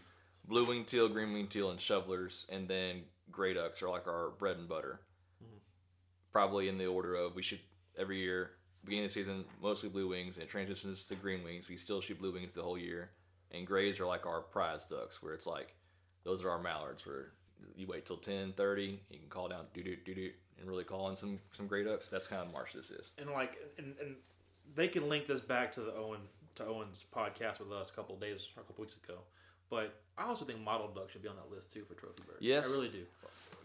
blue 0.47 0.64
winged 0.64 0.87
teal, 0.88 1.09
green 1.09 1.33
winged 1.33 1.50
teal, 1.50 1.71
and 1.71 1.81
shovelers, 1.81 2.47
and 2.50 2.69
then 2.69 3.05
gray 3.31 3.55
ducks 3.55 3.83
are 3.83 3.88
like 3.88 4.07
our 4.07 4.31
bread 4.31 4.57
and 4.57 4.69
butter. 4.69 5.00
Mm-hmm. 5.43 5.57
Probably 6.33 6.69
in 6.69 6.79
the 6.79 6.87
order 6.87 7.14
of 7.14 7.35
we 7.35 7.43
shoot 7.43 7.61
every 7.99 8.19
year 8.19 8.50
beginning 8.85 9.07
of 9.07 9.14
the 9.14 9.21
season 9.21 9.45
mostly 9.62 9.88
blue 9.88 10.09
wings 10.09 10.37
and 10.37 10.45
it 10.45 10.50
transitions 10.50 11.05
to 11.05 11.14
green 11.14 11.43
wings. 11.43 11.69
We 11.69 11.76
still 11.79 12.00
shoot 12.00 12.19
blue 12.19 12.33
wings 12.33 12.53
the 12.53 12.62
whole 12.62 12.76
year, 12.79 13.11
and 13.50 13.67
grays 13.67 13.99
are 14.00 14.07
like 14.07 14.26
our 14.26 14.41
prize 14.41 14.85
ducks 14.85 15.23
where 15.23 15.33
it's 15.35 15.47
like 15.47 15.75
those 16.25 16.45
are 16.45 16.50
our 16.50 16.61
mallards 16.62 17.07
where 17.07 17.33
you 17.76 17.87
wait 17.87 18.05
till 18.05 18.19
10 18.19 18.53
30 18.53 19.00
you 19.11 19.19
can 19.19 19.29
call 19.29 19.49
down 19.49 19.64
doo 19.73 19.83
doo 19.83 19.97
doo 20.05 20.14
doo 20.14 20.31
and 20.61 20.69
really 20.69 20.85
call 20.85 21.09
in 21.09 21.17
some 21.17 21.38
some 21.53 21.67
gray 21.67 21.83
ducks 21.83 22.11
that's 22.11 22.26
kind 22.26 22.43
of 22.43 22.53
marsh 22.53 22.75
this 22.75 22.91
is 22.91 23.11
and 23.19 23.31
like 23.31 23.57
and, 23.79 23.95
and 24.00 24.17
they 24.75 24.88
can 24.88 25.09
link 25.09 25.26
this 25.26 25.40
back 25.40 25.73
to 25.73 25.80
the 25.80 25.94
Owen 25.94 26.21
to 26.56 26.64
Owen's 26.66 27.04
podcast 27.14 27.59
with 27.59 27.73
us 27.73 27.90
a 27.90 27.92
couple 27.94 28.14
of 28.14 28.21
days 28.21 28.49
or 28.56 28.61
a 28.61 28.64
couple 28.64 28.83
weeks 28.83 28.97
ago. 29.04 29.18
But 29.71 29.94
I 30.16 30.25
also 30.25 30.44
think 30.44 30.61
mottled 30.61 30.94
duck 30.94 31.11
should 31.11 31.23
be 31.23 31.28
on 31.28 31.37
that 31.37 31.54
list 31.54 31.73
too 31.73 31.85
for 31.85 31.94
trophy 31.94 32.23
birds. 32.26 32.38
Yes. 32.40 32.68
I 32.68 32.73
really 32.73 32.88
do. 32.88 33.02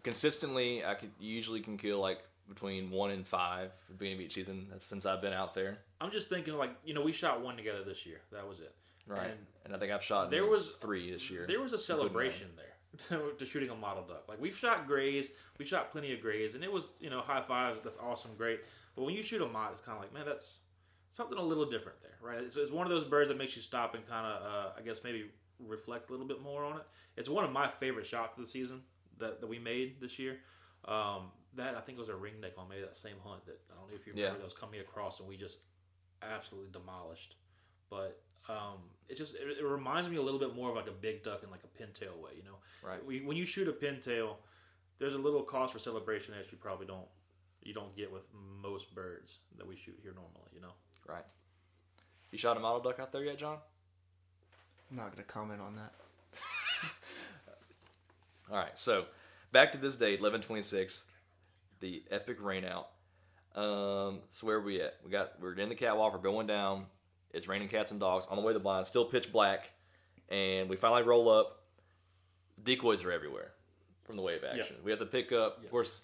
consistently 0.04 0.84
i 0.86 0.94
could 0.96 1.12
usually 1.20 1.60
can 1.62 1.78
kill 1.78 2.00
like 2.00 2.20
between 2.48 2.90
one 2.90 3.12
and 3.12 3.28
five 3.28 3.70
for 3.86 3.94
being 3.94 4.14
beginning 4.16 4.16
of 4.18 4.22
each 4.26 4.34
season 4.34 4.66
that's 4.72 4.86
since 4.86 5.06
i've 5.06 5.22
been 5.22 5.34
out 5.34 5.54
there 5.54 5.78
I'm 6.02 6.10
just 6.12 6.30
thinking 6.30 6.56
like 6.56 6.72
you 6.86 6.94
know 6.94 7.02
we 7.02 7.12
shot 7.12 7.42
one 7.42 7.58
together 7.58 7.84
this 7.84 8.06
year. 8.06 8.22
That 8.32 8.48
was 8.48 8.60
it. 8.60 8.74
right 9.06 9.26
And 9.26 9.34
and, 9.66 9.76
i 9.76 9.78
think 9.78 9.92
i've 9.92 10.02
shot 10.04 10.32
there 10.32 10.46
was- 10.46 10.72
three 10.80 11.12
this 11.12 11.30
year 11.30 11.46
There 11.48 11.62
was 11.62 11.74
a 11.74 11.78
celebration 11.78 12.48
there 12.56 12.66
to, 13.10 13.34
to 13.38 13.46
shooting 13.46 13.70
a 13.70 13.76
mottled 13.76 14.08
duck. 14.08 14.24
Like 14.28 14.42
we've 14.42 14.56
shot 14.58 14.88
grays, 14.88 15.30
we 15.60 15.66
shot 15.66 15.92
plenty 15.92 16.12
of 16.14 16.22
grays, 16.22 16.56
and 16.56 16.64
it 16.64 16.72
was 16.72 16.94
you 17.00 17.10
know 17.12 17.20
high 17.22 17.42
fives. 17.42 17.80
That's 17.84 17.98
awesome, 17.98 18.32
great. 18.38 18.62
But 18.96 19.04
when 19.06 19.14
you 19.14 19.22
shoot 19.22 19.42
a 19.42 19.46
mod, 19.48 19.72
it's 19.74 19.82
kind 19.82 19.96
of 19.98 20.02
like 20.04 20.12
man, 20.14 20.24
that's 20.26 20.60
something 21.12 21.38
a 21.38 21.42
little 21.44 21.66
different 21.70 22.02
there, 22.02 22.18
right? 22.22 22.40
It's, 22.44 22.56
it's 22.56 22.72
one 22.72 22.86
of 22.86 22.92
those 22.92 23.04
birds 23.04 23.30
that 23.30 23.38
makes 23.38 23.56
you 23.56 23.62
stop 23.62 23.96
and 23.96 24.08
kind 24.08 24.26
of 24.26 24.42
uh, 24.44 24.70
I 24.78 24.82
guess 24.82 25.02
maybe 25.04 25.26
reflect 25.60 26.10
a 26.10 26.14
little 26.14 26.28
bit 26.28 26.42
more 26.42 26.64
on 26.64 26.78
it. 26.78 26.84
It's 27.18 27.30
one 27.30 27.44
of 27.44 27.52
my 27.52 27.68
favorite 27.68 28.06
shots 28.06 28.38
of 28.38 28.44
the 28.44 28.50
season 28.50 28.82
that, 29.18 29.42
that 29.42 29.48
we 29.48 29.60
made 29.60 30.00
this 30.00 30.18
year. 30.20 30.38
Um, 30.86 31.32
that 31.56 31.76
I 31.76 31.82
think 31.82 31.98
was 31.98 32.10
a 32.10 32.14
ringneck 32.14 32.58
on 32.58 32.70
maybe 32.70 32.82
that 32.82 32.96
same 32.96 33.16
hunt 33.26 33.46
that 33.48 33.60
I 33.72 33.76
don't 33.80 33.90
know 33.90 33.96
if 33.96 34.06
you 34.08 34.14
remember 34.14 34.38
Yeah. 34.38 34.42
those 34.44 34.54
coming 34.54 34.80
across 34.80 35.20
and 35.20 35.28
we 35.28 35.36
just 35.36 35.58
absolutely 36.22 36.70
demolished. 36.72 37.36
but 37.90 38.22
um, 38.48 38.78
it 39.10 39.18
just 39.18 39.36
it, 39.36 39.58
it 39.60 39.66
reminds 39.66 40.08
me 40.08 40.16
a 40.18 40.22
little 40.22 40.40
bit 40.40 40.56
more 40.56 40.70
of 40.70 40.76
like 40.76 40.88
a 40.88 40.92
big 40.92 41.24
duck 41.24 41.44
in 41.44 41.50
like 41.50 41.64
a 41.64 41.84
pintail 41.84 42.18
way. 42.22 42.32
You 42.38 42.44
know, 42.44 42.58
Right. 42.84 43.04
We, 43.06 43.22
when 43.22 43.36
you 43.36 43.46
shoot 43.46 43.68
a 43.68 43.72
pintail, 43.74 44.36
there's 45.00 45.14
a 45.16 45.18
little 45.18 45.42
cost 45.44 45.74
for 45.74 45.80
celebration 45.80 46.34
that 46.36 46.52
you 46.52 46.58
probably 46.58 46.86
don't 46.86 47.08
you 47.64 47.74
don't 47.74 47.94
get 47.98 48.12
with 48.12 48.24
most 48.62 48.94
birds 48.96 49.40
that 49.58 49.68
we 49.68 49.76
shoot 49.76 49.98
here 50.02 50.14
normally. 50.14 50.52
You 50.54 50.62
know. 50.62 50.74
Right. 51.10 51.26
You 52.32 52.38
shot 52.38 52.58
a 52.58 52.60
mottled 52.60 52.84
duck 52.84 53.00
out 53.00 53.12
there 53.12 53.24
yet, 53.24 53.40
John? 53.40 53.58
I'm 54.90 54.98
not 54.98 55.12
gonna 55.12 55.24
comment 55.24 55.62
on 55.62 55.76
that. 55.76 55.94
All 58.52 58.58
right, 58.58 58.78
so 58.78 59.06
back 59.52 59.72
to 59.72 59.78
this 59.78 59.96
date, 59.96 60.20
eleven 60.20 60.42
twenty 60.42 60.64
six, 60.64 61.08
the 61.80 62.04
epic 62.12 62.40
rainout. 62.40 62.86
Um, 63.56 64.20
so 64.30 64.46
where 64.48 64.58
are 64.58 64.62
we 64.62 64.82
at? 64.82 64.96
We 65.04 65.12
got 65.12 65.40
we're 65.40 65.54
in 65.54 65.70
the 65.70 65.76
catwalk. 65.76 66.14
We're 66.14 66.20
going 66.20 66.48
down. 66.48 66.86
It's 67.32 67.48
raining 67.48 67.70
cats 67.70 67.92
and 67.92 68.00
dogs 68.00 68.26
on 68.30 68.38
the 68.38 68.42
way 68.44 68.54
to 68.54 68.60
the 68.60 68.64
blind. 68.64 68.88
Still 68.88 69.06
pitch 69.06 69.32
black, 69.32 69.70
and 70.30 70.70
we 70.70 70.76
finally 70.76 71.04
roll 71.04 71.30
up. 71.30 71.64
Decoys 72.64 73.04
are 73.04 73.12
everywhere 73.12 73.52
from 74.04 74.16
the 74.16 74.22
wave 74.22 74.44
action. 74.44 74.76
We 74.84 74.92
have 74.92 75.00
to 75.00 75.06
pick 75.06 75.32
up. 75.32 75.64
Of 75.64 75.70
course, 75.72 76.02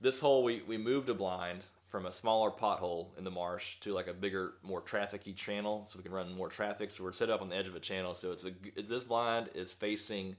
this 0.00 0.20
hole 0.20 0.42
we 0.44 0.62
we 0.62 0.76
moved 0.78 1.08
a 1.08 1.14
blind 1.14 1.64
from 1.94 2.06
a 2.06 2.12
smaller 2.12 2.50
pothole 2.50 3.16
in 3.16 3.22
the 3.22 3.30
marsh 3.30 3.76
to 3.78 3.94
like 3.94 4.08
a 4.08 4.12
bigger, 4.12 4.54
more 4.64 4.82
trafficy 4.82 5.32
channel, 5.32 5.84
so 5.86 5.96
we 5.96 6.02
can 6.02 6.10
run 6.10 6.34
more 6.34 6.48
traffic. 6.48 6.90
So 6.90 7.04
we're 7.04 7.12
set 7.12 7.30
up 7.30 7.40
on 7.40 7.50
the 7.50 7.54
edge 7.54 7.68
of 7.68 7.76
a 7.76 7.80
channel. 7.80 8.16
So 8.16 8.32
it's 8.32 8.44
a 8.44 8.50
this 8.82 9.04
blind 9.04 9.50
is 9.54 9.72
facing 9.72 10.34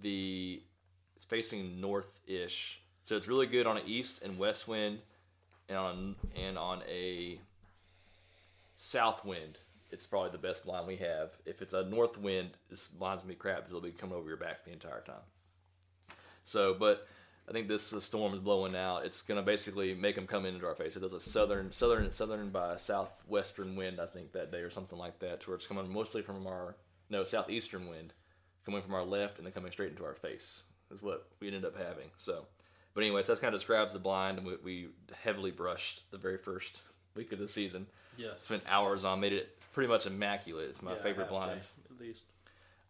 the 0.00 0.62
it's 1.14 1.26
facing 1.26 1.78
north-ish, 1.78 2.80
so 3.04 3.18
it's 3.18 3.28
really 3.28 3.46
good 3.46 3.66
on 3.66 3.76
an 3.76 3.82
east 3.86 4.22
and 4.22 4.38
west 4.38 4.66
wind, 4.66 5.00
and 5.68 5.76
on 5.76 6.16
and 6.34 6.56
on 6.56 6.80
a 6.88 7.38
south 8.78 9.26
wind. 9.26 9.58
It's 9.90 10.06
probably 10.06 10.30
the 10.30 10.38
best 10.38 10.64
blind 10.64 10.86
we 10.86 10.96
have. 10.96 11.32
If 11.44 11.60
it's 11.60 11.74
a 11.74 11.84
north 11.84 12.16
wind, 12.16 12.52
this 12.70 12.86
blind's 12.86 13.20
gonna 13.20 13.34
be 13.34 13.38
crap 13.38 13.58
because 13.58 13.72
it'll 13.72 13.82
be 13.82 13.90
coming 13.90 14.16
over 14.16 14.28
your 14.28 14.38
back 14.38 14.64
the 14.64 14.72
entire 14.72 15.02
time. 15.02 15.26
So, 16.46 16.72
but 16.72 17.06
I 17.48 17.52
think 17.52 17.68
this 17.68 17.92
uh, 17.92 18.00
storm 18.00 18.32
is 18.32 18.40
blowing 18.40 18.74
out. 18.74 19.04
It's 19.04 19.20
gonna 19.22 19.42
basically 19.42 19.94
make 19.94 20.14
them 20.14 20.26
come 20.26 20.46
into 20.46 20.66
our 20.66 20.74
face. 20.74 20.96
It 20.96 21.00
does 21.00 21.12
a 21.12 21.20
southern, 21.20 21.72
southern, 21.72 22.10
southern 22.12 22.50
by 22.50 22.76
southwestern 22.76 23.76
wind, 23.76 24.00
I 24.00 24.06
think 24.06 24.32
that 24.32 24.50
day 24.50 24.60
or 24.60 24.70
something 24.70 24.98
like 24.98 25.18
that, 25.20 25.40
to 25.42 25.50
where 25.50 25.56
it's 25.56 25.66
coming 25.66 25.92
mostly 25.92 26.22
from 26.22 26.46
our 26.46 26.76
no 27.10 27.24
southeastern 27.24 27.86
wind, 27.88 28.12
coming 28.64 28.82
from 28.82 28.94
our 28.94 29.04
left 29.04 29.36
and 29.38 29.46
then 29.46 29.52
coming 29.52 29.70
straight 29.70 29.90
into 29.90 30.04
our 30.04 30.14
face 30.14 30.62
is 30.90 31.02
what 31.02 31.26
we 31.40 31.48
ended 31.48 31.64
up 31.64 31.76
having. 31.76 32.08
So, 32.18 32.46
but 32.94 33.02
anyways, 33.02 33.26
that 33.26 33.40
kind 33.40 33.54
of 33.54 33.60
describes 33.60 33.92
the 33.92 33.98
blind, 33.98 34.38
and 34.38 34.46
we, 34.46 34.56
we 34.62 34.88
heavily 35.22 35.50
brushed 35.50 36.10
the 36.10 36.18
very 36.18 36.38
first 36.38 36.78
week 37.14 37.32
of 37.32 37.38
the 37.38 37.48
season. 37.48 37.86
Yes. 38.16 38.42
Spent 38.42 38.62
hours 38.68 39.04
on, 39.04 39.20
made 39.20 39.32
it 39.32 39.58
pretty 39.72 39.88
much 39.88 40.06
immaculate. 40.06 40.68
It's 40.68 40.82
my 40.82 40.94
favorite 40.94 41.28
blind. 41.28 41.60
at 41.90 42.00
least. 42.00 42.22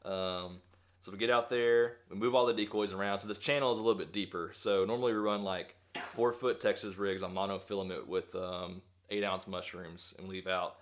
Um, 0.04 0.58
so 1.04 1.12
we 1.12 1.18
get 1.18 1.28
out 1.28 1.50
there, 1.50 1.96
we 2.08 2.16
move 2.16 2.34
all 2.34 2.46
the 2.46 2.54
decoys 2.54 2.94
around. 2.94 3.18
So 3.20 3.28
this 3.28 3.37
channel 3.37 3.70
is 3.75 3.78
a 3.78 3.82
little 3.82 3.99
bit 3.99 4.11
deeper. 4.11 4.52
So 4.54 4.87
normally 4.87 5.12
we 5.12 5.18
run 5.18 5.42
like 5.44 5.75
four 6.12 6.32
foot 6.32 6.61
Texas 6.61 6.96
rigs 6.96 7.23
on 7.23 7.34
monofilament 7.34 8.06
with 8.06 8.34
um, 8.34 8.80
eight 9.11 9.23
ounce 9.23 9.46
mushrooms 9.46 10.14
and 10.18 10.28
leave 10.28 10.46
out 10.46 10.76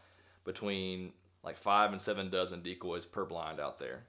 between 0.45 1.12
like 1.43 1.57
five 1.57 1.93
and 1.93 2.00
seven 2.00 2.31
dozen 2.31 2.62
decoys 2.62 3.05
per 3.05 3.25
blind 3.25 3.59
out 3.59 3.81
there. 3.81 4.05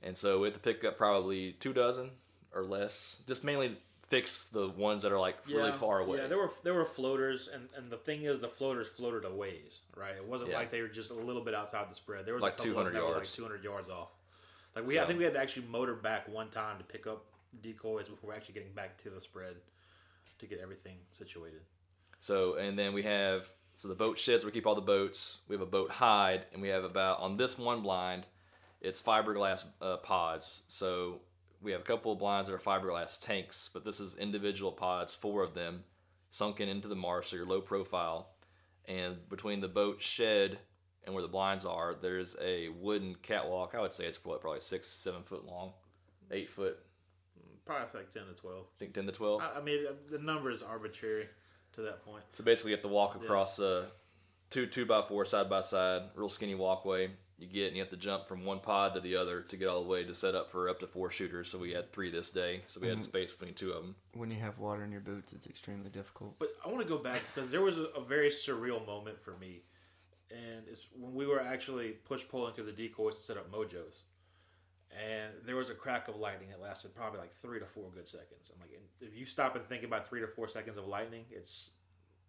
And 0.00 0.16
so 0.16 0.38
we 0.38 0.46
have 0.46 0.54
to 0.54 0.60
pick 0.60 0.84
up 0.84 0.96
probably 0.96 1.56
two 1.58 1.72
dozen 1.72 2.10
or 2.54 2.62
less, 2.62 3.16
just 3.26 3.42
mainly 3.42 3.76
fix 4.06 4.44
the 4.44 4.68
ones 4.68 5.02
that 5.02 5.10
are 5.10 5.18
like 5.18 5.38
really 5.48 5.72
far 5.72 5.98
away. 5.98 6.18
Yeah, 6.18 6.28
there 6.28 6.38
were 6.38 6.52
there 6.62 6.74
were 6.74 6.84
floaters, 6.84 7.48
and, 7.52 7.68
and 7.76 7.90
the 7.90 7.96
thing 7.96 8.22
is, 8.22 8.38
the 8.38 8.48
floaters 8.48 8.86
floated 8.86 9.24
a 9.24 9.34
ways, 9.34 9.80
right? 9.96 10.14
It 10.14 10.24
wasn't 10.24 10.50
Yeah. 10.50 10.58
like 10.58 10.70
they 10.70 10.82
were 10.82 10.88
just 10.88 11.10
a 11.10 11.14
little 11.14 11.42
bit 11.42 11.52
outside 11.54 11.90
the 11.90 11.96
spread. 11.96 12.26
There 12.26 12.34
was 12.34 12.42
Like 12.44 12.52
a 12.52 12.56
couple 12.58 12.72
200 12.74 12.88
of 12.88 12.92
them 12.94 13.02
that 13.02 13.08
were 13.08 13.14
yards. 13.16 13.30
like 13.30 13.36
200 13.36 13.64
yards 13.64 13.88
off. 13.90 14.10
Like 14.74 14.86
we, 14.86 14.98
I 14.98 15.06
think 15.06 15.18
we 15.18 15.24
had 15.24 15.34
to 15.34 15.40
actually 15.40 15.66
motor 15.68 15.94
back 15.94 16.28
one 16.28 16.48
time 16.48 16.78
to 16.78 16.84
pick 16.84 17.06
up 17.06 17.24
decoys 17.62 18.08
before 18.08 18.28
we're 18.30 18.36
actually 18.36 18.54
getting 18.54 18.72
back 18.72 18.96
to 19.02 19.10
the 19.10 19.20
spread 19.20 19.56
to 20.38 20.46
get 20.46 20.60
everything 20.60 20.96
situated. 21.10 21.60
So 22.20 22.54
and 22.54 22.78
then 22.78 22.92
we 22.92 23.02
have 23.02 23.50
so 23.74 23.88
the 23.88 23.94
boat 23.94 24.18
sheds 24.18 24.44
we 24.44 24.50
keep 24.50 24.66
all 24.66 24.74
the 24.74 24.80
boats. 24.80 25.38
We 25.48 25.54
have 25.54 25.62
a 25.62 25.66
boat 25.66 25.90
hide, 25.90 26.46
and 26.52 26.62
we 26.62 26.68
have 26.68 26.84
about 26.84 27.20
on 27.20 27.36
this 27.36 27.58
one 27.58 27.82
blind, 27.82 28.26
it's 28.80 29.00
fiberglass 29.00 29.64
uh, 29.80 29.98
pods. 29.98 30.62
So 30.68 31.20
we 31.60 31.72
have 31.72 31.80
a 31.80 31.84
couple 31.84 32.12
of 32.12 32.18
blinds 32.18 32.48
that 32.48 32.54
are 32.54 32.58
fiberglass 32.58 33.20
tanks, 33.20 33.70
but 33.72 33.84
this 33.84 34.00
is 34.00 34.16
individual 34.16 34.72
pods, 34.72 35.14
four 35.14 35.42
of 35.42 35.54
them, 35.54 35.84
sunken 36.30 36.68
into 36.68 36.88
the 36.88 36.96
marsh, 36.96 37.30
so 37.30 37.36
you're 37.36 37.46
low 37.46 37.60
profile. 37.60 38.30
And 38.86 39.28
between 39.28 39.60
the 39.60 39.68
boat 39.68 40.02
shed 40.02 40.58
and 41.04 41.14
where 41.14 41.22
the 41.22 41.28
blinds 41.28 41.64
are, 41.64 41.94
there's 42.00 42.36
a 42.40 42.68
wooden 42.68 43.16
catwalk. 43.22 43.74
I 43.74 43.80
would 43.80 43.92
say 43.92 44.04
it's 44.04 44.18
probably, 44.18 44.40
probably 44.40 44.60
six, 44.60 44.88
seven 44.88 45.22
foot 45.22 45.44
long, 45.46 45.72
eight 46.30 46.50
foot, 46.50 46.78
Probably 47.64 47.86
like 47.94 48.12
10 48.12 48.22
to 48.26 48.34
12. 48.40 48.64
I 48.64 48.78
think 48.78 48.94
ten 48.94 49.06
to 49.06 49.12
twelve. 49.12 49.40
I, 49.40 49.58
I 49.58 49.62
mean, 49.62 49.84
the 50.10 50.18
number 50.18 50.50
is 50.50 50.62
arbitrary 50.62 51.28
to 51.74 51.82
that 51.82 52.04
point. 52.04 52.24
So 52.32 52.42
basically, 52.42 52.72
you 52.72 52.76
have 52.76 52.82
to 52.82 52.88
walk 52.88 53.14
across 53.14 53.60
uh, 53.60 53.86
two 54.50 54.66
two 54.66 54.84
by 54.84 55.02
four 55.02 55.24
side 55.24 55.48
by 55.48 55.60
side, 55.60 56.02
real 56.14 56.28
skinny 56.28 56.54
walkway. 56.54 57.10
You 57.38 57.46
get 57.48 57.68
and 57.68 57.76
you 57.76 57.82
have 57.82 57.90
to 57.90 57.96
jump 57.96 58.28
from 58.28 58.44
one 58.44 58.60
pod 58.60 58.94
to 58.94 59.00
the 59.00 59.16
other 59.16 59.42
to 59.42 59.56
get 59.56 59.68
all 59.68 59.82
the 59.82 59.88
way 59.88 60.04
to 60.04 60.14
set 60.14 60.34
up 60.34 60.50
for 60.50 60.68
up 60.68 60.80
to 60.80 60.86
four 60.86 61.10
shooters. 61.10 61.48
So 61.48 61.58
we 61.58 61.72
had 61.72 61.92
three 61.92 62.10
this 62.10 62.30
day, 62.30 62.62
so 62.66 62.80
we 62.80 62.88
had 62.88 63.02
space 63.02 63.32
between 63.32 63.54
two 63.54 63.72
of 63.72 63.82
them. 63.82 63.96
When 64.14 64.30
you 64.30 64.38
have 64.38 64.58
water 64.58 64.84
in 64.84 64.92
your 64.92 65.00
boots, 65.00 65.32
it's 65.32 65.46
extremely 65.46 65.90
difficult. 65.90 66.38
But 66.38 66.50
I 66.64 66.68
want 66.68 66.82
to 66.82 66.88
go 66.88 66.98
back 66.98 67.20
because 67.34 67.50
there 67.50 67.62
was 67.62 67.78
a, 67.78 67.84
a 67.96 68.00
very 68.04 68.30
surreal 68.30 68.84
moment 68.86 69.20
for 69.20 69.36
me, 69.40 69.62
and 70.32 70.64
it's 70.68 70.86
when 70.98 71.14
we 71.14 71.26
were 71.26 71.40
actually 71.40 71.90
push 71.90 72.22
pulling 72.28 72.54
through 72.54 72.64
the 72.66 72.72
decoys 72.72 73.14
to 73.16 73.20
set 73.22 73.36
up 73.36 73.50
mojos, 73.52 74.02
and 74.90 75.32
there 75.46 75.56
was 75.56 75.70
a 75.70 75.74
crack 75.74 76.08
of 76.08 76.16
lightning 76.16 76.48
that 76.50 76.60
lasted 76.60 76.94
probably 76.94 77.20
like 77.20 77.32
three 77.34 77.58
to 77.58 77.66
four 77.66 77.90
good 77.94 78.08
seconds. 78.08 78.50
I'm 78.54 78.60
like, 78.60 78.78
if 79.00 79.16
you 79.16 79.26
stop 79.26 79.56
and 79.56 79.64
think 79.64 79.84
about 79.84 80.06
three 80.08 80.20
to 80.20 80.26
four 80.26 80.48
seconds 80.48 80.76
of 80.76 80.86
lightning, 80.86 81.24
it's 81.30 81.70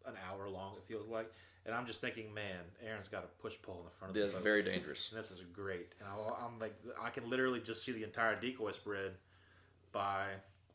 an 0.06 0.13
hour 0.30 0.50
long. 0.50 0.76
It 0.78 0.84
feels 0.88 1.08
like, 1.08 1.32
and 1.66 1.74
I'm 1.74 1.86
just 1.86 2.02
thinking, 2.02 2.34
man, 2.34 2.60
Aaron's 2.86 3.08
got 3.08 3.24
a 3.24 3.42
push 3.42 3.56
pull 3.62 3.80
in 3.80 3.86
the 3.86 3.92
front 3.92 4.12
of 4.12 4.18
Yeah, 4.18 4.28
the 4.28 4.34
boat. 4.34 4.44
very 4.44 4.63
dangerous. 4.63 5.10
And 5.12 5.20
this 5.20 5.32
is 5.32 5.39
great. 5.54 5.94
And 6.00 6.08
I, 6.10 6.46
I'm 6.46 6.60
like, 6.60 6.76
I 7.02 7.10
can 7.10 7.30
literally 7.30 7.60
just 7.62 7.84
see 7.86 7.92
the 7.94 8.04
entire 8.04 8.36
decoy 8.39 8.72
spread 8.72 9.12
by 9.92 10.26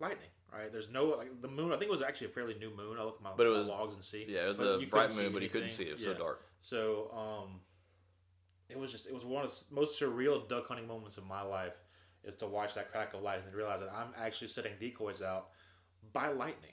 lightning. 0.00 0.28
Right? 0.50 0.72
There's 0.72 0.88
no 0.88 1.04
like 1.04 1.42
the 1.42 1.48
moon. 1.48 1.68
I 1.72 1.76
think 1.76 1.84
it 1.84 1.90
was 1.90 2.00
actually 2.00 2.28
a 2.28 2.30
fairly 2.30 2.54
new 2.54 2.70
moon. 2.74 2.96
I 2.98 3.02
look 3.04 3.16
at 3.18 3.22
my, 3.22 3.30
But 3.36 3.46
it 3.46 3.50
my 3.50 3.58
logs 3.74 3.92
and 3.92 4.02
see. 4.02 4.24
Yeah, 4.26 4.46
it 4.46 4.48
was 4.48 4.58
But 4.58 4.66
a 4.82 4.86
bright 4.86 5.14
moon, 5.14 5.32
but 5.32 5.42
he 5.42 5.48
couldn't 5.48 5.68
see 5.70 5.84
it. 5.84 5.88
It 5.88 5.92
was 5.94 6.04
Yeah. 6.06 6.12
so 6.14 6.18
dark. 6.18 6.42
So 6.60 7.10
um, 7.16 7.60
it 8.68 8.78
was 8.78 8.92
just 8.92 9.06
it 9.06 9.14
was 9.14 9.24
one 9.24 9.44
of 9.44 9.50
the 9.50 9.74
most 9.74 10.00
surreal 10.00 10.48
duck 10.48 10.66
hunting 10.68 10.86
moments 10.86 11.16
of 11.16 11.26
my 11.26 11.42
life 11.42 11.74
is 12.24 12.34
to 12.36 12.46
watch 12.46 12.74
that 12.74 12.90
crack 12.92 13.14
of 13.14 13.22
light 13.22 13.40
and 13.44 13.54
realize 13.54 13.80
that 13.80 13.92
I'm 13.94 14.08
actually 14.20 14.48
setting 14.48 14.72
decoys 14.80 15.22
out 15.22 15.48
by 16.12 16.28
lightning. 16.28 16.72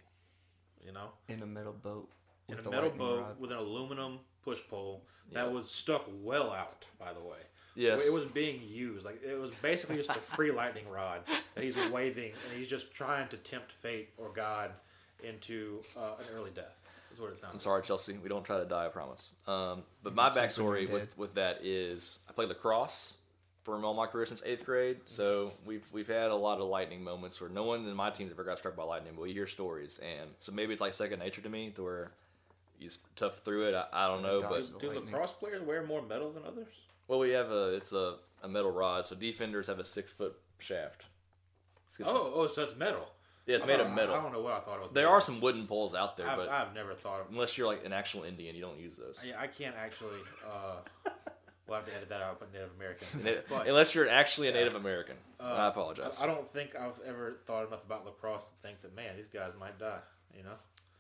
You 0.86 0.92
know, 0.92 1.10
In 1.30 1.42
a 1.42 1.46
metal 1.46 1.74
boat. 1.74 2.10
in 2.50 2.60
a 2.60 2.70
metal 2.70 2.90
boat 2.92 3.22
rod. 3.22 3.40
with 3.40 3.52
an 3.52 3.58
aluminum 3.58 4.20
push 4.44 4.60
pole 4.70 5.04
that 5.32 5.52
was 5.52 5.70
stuck 5.70 6.06
well 6.22 6.52
out. 6.52 6.86
By 7.00 7.14
the 7.14 7.22
way. 7.22 7.38
Yes. 7.76 8.06
It 8.06 8.14
was 8.14 8.26
being 8.26 8.62
used. 8.64 9.06
Like 9.06 9.22
it 9.24 9.40
was 9.40 9.52
basically 9.62 9.98
just 9.98 10.10
a 10.10 10.14
free 10.14 10.52
lightning 10.62 10.88
rod 10.90 11.22
that 11.56 11.64
he's 11.64 11.76
waving, 11.92 12.32
and 12.50 12.58
he's 12.60 12.68
just 12.68 12.94
trying 12.94 13.28
to 13.30 13.38
tempt 13.38 13.72
fate 13.72 14.10
or 14.18 14.30
God 14.34 14.72
into 15.24 15.82
uh, 15.98 16.16
an 16.20 16.26
early 16.36 16.52
death. 16.52 16.76
Is 17.16 17.22
what 17.22 17.32
it 17.32 17.38
sounds. 17.38 17.54
I'm 17.54 17.60
sorry, 17.62 17.82
Chelsea. 17.82 18.18
We 18.22 18.28
don't 18.28 18.44
try 18.44 18.60
to 18.60 18.66
die, 18.66 18.88
I 18.88 18.90
promise. 18.90 19.32
Um, 19.48 19.84
but 20.04 20.14
my 20.14 20.28
can 20.30 20.50
sink 20.50 20.60
when 20.60 20.68
backstory 20.76 20.92
with, 20.92 21.18
with 21.18 21.36
that 21.36 21.60
is 21.64 22.20
I 22.30 22.34
played 22.34 22.50
lacrosse 22.50 23.14
for 23.64 23.82
all 23.86 23.94
my 23.94 24.06
career 24.06 24.26
since 24.26 24.44
eighth 24.46 24.66
grade. 24.66 24.98
So 25.06 25.54
we've 25.66 25.90
we've 25.94 26.10
had 26.10 26.30
a 26.30 26.36
lot 26.36 26.60
of 26.60 26.68
lightning 26.68 27.02
moments 27.06 27.40
where 27.40 27.50
no 27.50 27.64
one 27.64 27.88
in 27.88 27.96
my 27.96 28.10
team's 28.10 28.34
ever 28.34 28.44
got 28.44 28.58
struck 28.58 28.76
by 28.76 28.84
lightning, 28.84 29.14
but 29.16 29.22
we 29.22 29.32
hear 29.32 29.48
stories, 29.48 29.98
and 30.00 30.30
so 30.42 30.52
maybe 30.52 30.74
it's 30.74 30.82
like 30.82 30.92
second 30.94 31.20
nature 31.20 31.40
to 31.42 31.50
me, 31.50 31.72
to 31.78 31.84
where 31.84 32.12
you 32.80 32.90
tough 33.16 33.40
through 33.40 33.70
it. 33.70 33.76
I, 33.76 33.86
I 33.94 34.08
don't 34.08 34.22
know, 34.22 34.42
but 34.42 34.70
Do 34.80 34.88
lightning. 34.90 35.06
lacrosse 35.06 35.32
players 35.32 35.62
wear 35.64 35.84
more 35.84 36.02
metal 36.02 36.32
than 36.34 36.44
others? 36.46 36.68
well, 37.08 37.20
we 37.20 37.30
have 37.30 37.50
a 37.50 37.76
it's 37.76 37.94
a, 37.94 38.16
a 38.44 38.50
metal 38.50 38.72
rod, 38.72 39.08
so 39.08 39.16
defenders 39.16 39.68
have 39.68 39.80
a 39.80 39.86
six 39.86 40.12
foot 40.12 40.36
shaft. 40.60 41.06
Oh, 42.04 42.34
oh, 42.36 42.48
so 42.48 42.64
it's 42.64 42.76
metal. 42.76 43.10
Yeah, 43.46 43.56
it's 43.58 43.66
made 43.66 43.80
of 43.80 43.92
metal. 43.92 44.16
I, 44.16 44.22
don't 44.22 44.32
know 44.34 44.42
what 44.42 44.54
I 44.54 44.60
thought 44.60 44.78
it 44.78 44.82
was. 44.82 44.92
There 44.94 45.06
made 45.06 45.12
are 45.12 45.18
of. 45.18 45.24
some 45.24 45.42
wooden 45.42 45.68
poles 45.68 45.94
out 45.94 46.18
there, 46.18 46.28
I've, 46.28 46.38
but 46.38 46.50
I've 46.50 46.74
never 46.74 46.94
thought 46.94 47.22
of. 47.22 47.28
unless 47.32 47.58
you're 47.58 47.68
like 47.68 47.86
an 47.86 47.94
actual 47.94 48.24
Indian, 48.24 48.56
you 48.56 48.62
don't 48.62 48.80
use 48.80 48.96
those. 48.98 49.20
I, 49.24 49.44
I 49.44 49.48
can't 49.48 49.76
actually. 49.76 50.20
Uh, 50.46 51.10
we'll 51.68 51.78
have 51.78 51.86
to 51.88 51.96
edit 51.96 52.10
that 52.10 52.22
out. 52.22 52.40
But 52.40 52.54
Native 52.54 52.72
American. 52.78 53.08
But 53.50 53.68
Unless 53.68 53.96
you're 53.96 54.10
actually 54.10 54.48
a 54.48 54.52
Yeah. 54.52 54.60
Native 54.60 54.76
American. 54.76 55.16
uh, 55.40 55.44
I 55.44 55.68
apologize. 55.68 56.16
I, 56.20 56.24
I 56.24 56.28
don't 56.28 56.50
think 56.50 56.76
I've 56.76 57.00
ever 57.06 57.38
thought 57.46 57.68
enough 57.68 57.84
about 57.86 58.06
lacrosse 58.06 58.50
to 58.50 58.68
think 58.68 58.82
that 58.82 58.96
man, 58.96 59.16
these 59.16 59.28
guys 59.28 59.52
might 59.60 59.78
die. 59.80 60.00
You 60.36 60.44
know. 60.44 60.56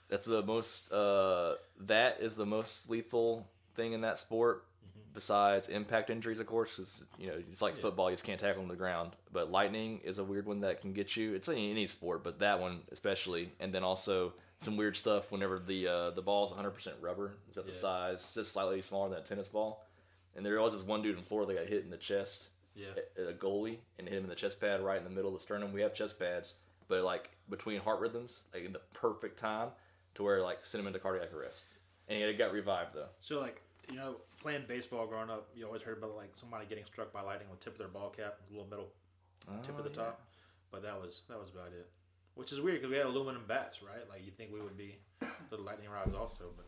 That's 0.09 0.25
the 0.25 0.43
most. 0.43 0.91
Uh, 0.91 1.55
that 1.81 2.19
is 2.21 2.35
the 2.35 2.45
most 2.45 2.89
lethal 2.89 3.47
thing 3.75 3.93
in 3.93 4.01
that 4.01 4.17
sport, 4.19 4.65
besides 5.15 5.67
impact 5.69 6.09
injuries, 6.11 6.39
of 6.39 6.45
course. 6.45 6.75
because 6.77 7.03
you 7.17 7.27
know 7.27 7.33
it's 7.51 7.61
like 7.61 7.77
football; 7.77 8.09
you 8.11 8.15
just 8.15 8.23
can't 8.23 8.39
tackle 8.39 8.61
on 8.61 8.67
the 8.67 8.75
ground. 8.75 9.11
But 9.33 9.49
lightning 9.51 10.01
is 10.03 10.19
a 10.19 10.23
weird 10.23 10.45
one 10.45 10.59
that 10.61 10.81
can 10.81 10.93
get 10.93 11.15
you. 11.17 11.33
It's 11.33 11.47
in 11.47 11.57
any 11.57 11.87
sport, 11.87 12.23
but 12.23 12.39
that 12.39 12.59
one 12.59 12.81
especially. 12.91 13.49
And 13.59 13.73
then 13.73 13.83
also 13.83 14.33
some 14.59 14.77
weird 14.77 14.95
stuff 14.95 15.31
whenever 15.31 15.57
the 15.57 15.87
uh, 15.87 16.09
the 16.11 16.21
ball's 16.21 16.51
100% 16.51 16.93
rubber, 17.01 17.33
it's 17.47 17.55
got 17.55 17.65
the 17.65 17.71
Yeah. 17.71 17.77
size, 17.77 18.33
just 18.35 18.51
slightly 18.51 18.81
smaller 18.83 19.09
than 19.09 19.19
a 19.19 19.23
tennis 19.23 19.47
ball, 19.49 19.83
and 20.35 20.45
there 20.45 20.61
was 20.61 20.73
this 20.73 20.83
one 20.83 21.01
dude 21.01 21.17
in 21.17 21.23
Florida 21.23 21.53
that 21.53 21.59
got 21.61 21.69
hit 21.69 21.83
in 21.83 21.89
the 21.89 21.97
chest, 21.97 22.49
Yeah. 22.75 22.87
a 23.17 23.29
a 23.29 23.33
goalie, 23.33 23.79
and 23.97 24.07
hit 24.07 24.17
him 24.17 24.23
in 24.25 24.29
the 24.29 24.35
chest 24.35 24.59
pad 24.61 24.81
right 24.81 24.97
in 24.97 25.03
the 25.03 25.09
middle 25.09 25.33
of 25.33 25.39
the 25.39 25.43
sternum. 25.43 25.73
We 25.73 25.81
have 25.81 25.93
chest 25.93 26.19
pads, 26.19 26.53
but 26.87 27.03
like 27.03 27.31
between 27.49 27.79
heart 27.81 27.99
rhythms, 27.99 28.43
like 28.53 28.63
in 28.63 28.73
the 28.73 28.81
perfect 28.93 29.39
time 29.39 29.69
to 30.15 30.23
where 30.23 30.41
like 30.41 30.63
sent 30.65 30.81
him 30.81 30.87
into 30.87 30.99
cardiac 30.99 31.33
arrest, 31.33 31.63
and 32.07 32.17
he 32.23 32.33
got 32.33 32.53
revived 32.53 32.93
though. 32.93 33.09
So 33.19 33.39
like 33.41 33.61
you 33.89 33.95
know, 33.97 34.15
playing 34.39 34.63
baseball 34.67 35.07
growing 35.07 35.29
up, 35.29 35.47
you 35.55 35.65
always 35.65 35.81
heard 35.81 35.97
about 35.97 36.15
like 36.15 36.31
somebody 36.35 36.65
getting 36.65 36.85
struck 36.85 37.11
by 37.13 37.21
lightning 37.21 37.49
with 37.49 37.59
the 37.59 37.65
tip 37.65 37.73
of 37.73 37.79
their 37.79 37.87
ball 37.87 38.09
cap, 38.09 38.35
little 38.49 38.67
metal 38.69 38.89
tip 39.63 39.75
Oh, 39.75 39.79
of 39.79 39.83
the 39.83 39.89
yeah. 39.91 40.05
top. 40.07 40.21
But 40.71 40.83
that 40.83 40.99
was 40.99 41.21
that 41.29 41.39
was 41.39 41.49
about 41.49 41.67
it. 41.77 41.87
Which 42.35 42.51
is 42.51 42.59
weird 42.59 42.77
because 42.81 42.91
we 42.91 42.97
had 42.97 43.05
aluminum 43.05 43.43
bats, 43.47 43.81
right? 43.81 44.07
Like 44.09 44.25
you 44.25 44.31
think 44.31 44.51
we 44.51 44.61
would 44.61 44.77
be 44.77 44.97
the 45.49 45.57
lightning 45.57 45.89
rods 45.89 46.13
also, 46.15 46.45
but 46.57 46.65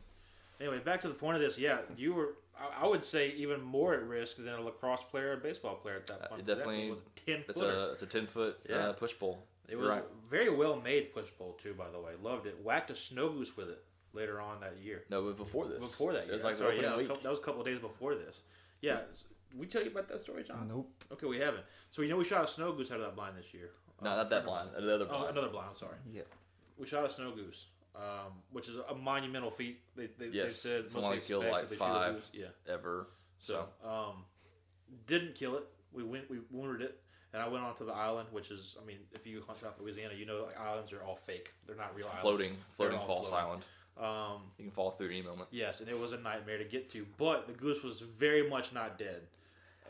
anyway, 0.64 0.80
back 0.80 1.02
to 1.02 1.08
the 1.08 1.14
point 1.14 1.36
of 1.36 1.42
this. 1.42 1.58
Yeah, 1.60 1.80
you 1.98 2.14
were. 2.14 2.36
I, 2.60 2.86
I 2.86 2.88
would 2.88 3.04
say 3.04 3.32
even 3.38 3.62
more 3.62 3.94
at 3.94 4.04
risk 4.08 4.38
than 4.38 4.48
a 4.48 4.62
lacrosse 4.62 5.04
player, 5.04 5.30
or 5.30 5.34
a 5.34 5.38
baseball 5.38 5.76
player 5.76 5.98
at 5.98 6.08
that 6.08 6.22
Uh, 6.24 6.28
point. 6.30 6.42
it 6.42 6.46
That 6.46 6.56
definitely- 6.60 6.82
thing 6.82 6.90
was 6.90 7.00
a 7.00 7.20
ten 7.26 7.64
a 7.64 7.92
it's 7.92 8.02
a 8.04 8.06
ten 8.08 8.28
foot 8.28 8.58
Yeah. 8.70 8.76
uh, 8.90 8.94
push 8.94 9.14
pull. 9.20 9.44
It 9.68 9.76
was 9.76 9.90
right. 9.90 10.00
a 10.04 10.30
very 10.30 10.50
well 10.50 10.80
made 10.80 11.14
push 11.14 11.28
pull 11.38 11.54
too, 11.62 11.74
by 11.74 11.90
the 11.90 12.00
way. 12.00 12.14
Loved 12.22 12.46
it. 12.48 12.58
Whacked 12.64 12.90
a 12.92 12.96
snow 12.96 13.28
goose 13.30 13.58
with 13.58 13.70
it 13.70 13.84
later 14.14 14.40
on 14.42 14.60
that 14.62 14.78
year. 14.84 15.04
no, 15.10 15.24
but 15.24 15.38
before 15.38 15.68
this, 15.68 15.80
Before 15.80 16.14
that 16.14 16.24
year, 16.26 16.32
it 16.32 16.36
was 16.36 16.44
like 16.44 16.54
I'm 16.54 16.58
sorry, 16.60 16.76
yeah, 16.78 16.82
that 16.84 16.92
was, 16.92 16.98
week. 16.98 17.06
a 17.06 17.08
couple, 17.10 17.24
that 17.24 17.30
was 17.30 17.40
a 17.40 17.42
couple 17.44 17.62
of 17.62 17.68
days 17.68 17.80
before 17.80 18.16
this. 18.16 18.42
Yeah, 18.82 19.00
s- 19.10 19.26
we 19.58 19.66
tell 19.66 19.84
you 19.84 19.92
about 19.92 20.08
that 20.10 20.22
story, 20.22 20.44
John. 20.44 20.68
Nope. 20.68 20.92
Okay, 21.14 21.26
we 21.28 21.38
haven't. 21.40 21.64
So 21.90 22.02
you 22.02 22.10
know 22.10 22.18
we 22.18 22.24
shot 22.24 22.44
a 22.44 22.48
snow 22.48 22.72
goose 22.74 22.92
out 22.92 23.00
of 23.00 23.06
that 23.06 23.16
blind 23.16 23.38
this 23.38 23.54
year. 23.54 23.70
no, 24.02 24.10
Uh, 24.12 24.16
not 24.18 24.30
that 24.30 24.44
friend 24.44 24.60
of 24.68 24.74
blind. 24.74 24.84
Another 24.90 25.06
Oh, 25.06 25.08
blind. 25.20 25.30
another 25.38 25.50
blind. 25.50 25.68
I'm 25.70 25.76
sorry. 25.76 25.98
Yeah. 26.12 26.22
We 26.78 26.86
shot 26.88 27.06
a 27.06 27.10
snow 27.10 27.32
goose, 27.32 27.66
um, 27.96 28.42
which 28.52 28.68
is 28.70 28.76
a 28.90 28.94
monumental 28.96 29.50
feat. 29.52 29.82
They, 29.96 30.08
they, 30.18 30.28
Yes, 30.28 30.62
they 30.62 30.70
said 30.70 30.86
it's 30.86 30.94
most 30.94 31.04
only 31.06 31.20
killed 31.20 31.46
like 31.46 31.62
that 31.62 31.70
they 31.70 31.76
shoot 31.78 31.82
a 31.84 31.88
five. 31.88 32.26
Yeah. 32.34 32.46
ever. 32.68 33.08
So, 33.40 33.66
um, 33.84 34.26
didn't 35.06 35.36
kill 35.36 35.56
it. 35.56 35.64
We 35.94 36.04
went, 36.04 36.30
we 36.30 36.38
wounded 36.52 36.82
it, 36.82 37.00
and 37.34 37.42
I 37.42 37.48
went 37.48 37.64
onto 37.64 37.86
the 37.86 37.94
island, 37.94 38.28
which 38.32 38.52
is, 38.52 38.76
I 38.82 38.86
mean, 38.86 38.98
if 39.14 39.26
you 39.26 39.42
hunt 39.48 39.60
out 39.66 39.82
Louisiana, 39.82 40.14
you 40.14 40.26
know 40.26 40.44
like 40.46 40.60
islands 40.60 40.92
are 40.94 41.02
all 41.02 41.16
fake. 41.16 41.52
They're 41.66 41.76
not 41.76 41.96
real 41.96 42.06
islands. 42.08 42.22
floating, 42.22 42.50
They're 42.78 42.90
floating 42.90 43.08
false 43.08 43.30
floating. 43.30 43.46
island. 43.48 43.66
Um, 44.00 44.42
You 44.58 44.66
can 44.66 44.72
fall 44.72 44.92
through 44.92 45.08
at 45.08 45.12
any 45.14 45.22
moment. 45.24 45.50
yes, 45.52 45.80
and 45.80 45.90
it 45.90 46.00
was 46.00 46.12
a 46.12 46.18
nightmare 46.18 46.58
to 46.60 46.64
get 46.66 46.90
to, 46.92 47.06
but 47.18 47.48
the 47.48 47.54
goose 47.54 47.82
was 47.84 48.02
very 48.02 48.48
much 48.50 48.72
not 48.74 48.98
dead. 49.00 49.22